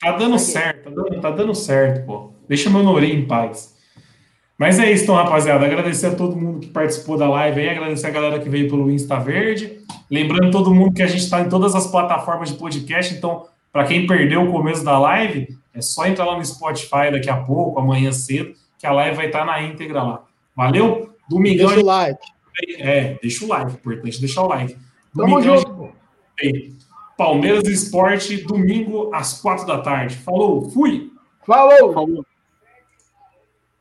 Tá 0.00 0.12
dando 0.12 0.38
certo, 0.38 0.84
tá 0.84 0.90
dando, 0.90 1.20
tá 1.20 1.30
dando 1.32 1.52
certo, 1.52 2.06
pô. 2.06 2.30
Deixa 2.46 2.70
meu 2.70 2.84
Nori 2.84 3.12
em 3.12 3.26
paz. 3.26 3.76
Mas 4.56 4.78
é 4.78 4.88
isso, 4.88 5.02
então, 5.02 5.16
rapaziada. 5.16 5.66
Agradecer 5.66 6.06
a 6.06 6.14
todo 6.14 6.36
mundo 6.36 6.60
que 6.60 6.68
participou 6.68 7.18
da 7.18 7.28
live 7.28 7.60
aí, 7.60 7.70
agradecer 7.70 8.06
a 8.06 8.10
galera 8.10 8.38
que 8.38 8.48
veio 8.48 8.70
pelo 8.70 8.88
Insta 8.88 9.18
Verde. 9.18 9.80
Lembrando 10.08 10.52
todo 10.52 10.72
mundo 10.72 10.94
que 10.94 11.02
a 11.02 11.08
gente 11.08 11.24
está 11.24 11.40
em 11.40 11.48
todas 11.48 11.74
as 11.74 11.88
plataformas 11.88 12.50
de 12.50 12.56
podcast, 12.56 13.12
então, 13.16 13.46
para 13.72 13.84
quem 13.84 14.06
perdeu 14.06 14.42
o 14.42 14.52
começo 14.52 14.84
da 14.84 14.96
live, 14.96 15.48
é 15.78 15.82
só 15.82 16.06
entrar 16.06 16.24
lá 16.24 16.36
no 16.36 16.44
Spotify 16.44 17.10
daqui 17.12 17.30
a 17.30 17.36
pouco, 17.36 17.78
amanhã 17.78 18.10
cedo, 18.12 18.52
que 18.78 18.86
a 18.86 18.92
live 18.92 19.16
vai 19.16 19.26
estar 19.26 19.44
na 19.44 19.62
íntegra 19.62 20.02
lá. 20.02 20.24
Valeu? 20.54 21.10
Domingão. 21.28 21.68
Deixa 21.68 21.80
o 21.80 21.86
like. 21.86 22.26
É, 22.78 23.16
deixa 23.22 23.44
o 23.44 23.48
like, 23.48 23.72
importante 23.72 24.20
deixar 24.20 24.42
o 24.42 24.48
like. 24.48 24.76
Tamo 25.16 25.40
junto. 25.40 25.92
Palmeiras 27.16 27.68
Esporte, 27.68 28.42
domingo 28.44 29.14
às 29.14 29.40
quatro 29.40 29.66
da 29.66 29.80
tarde. 29.80 30.16
Falou, 30.16 30.68
fui! 30.70 31.12
Falou! 31.46 31.92
Falou. 31.92 32.26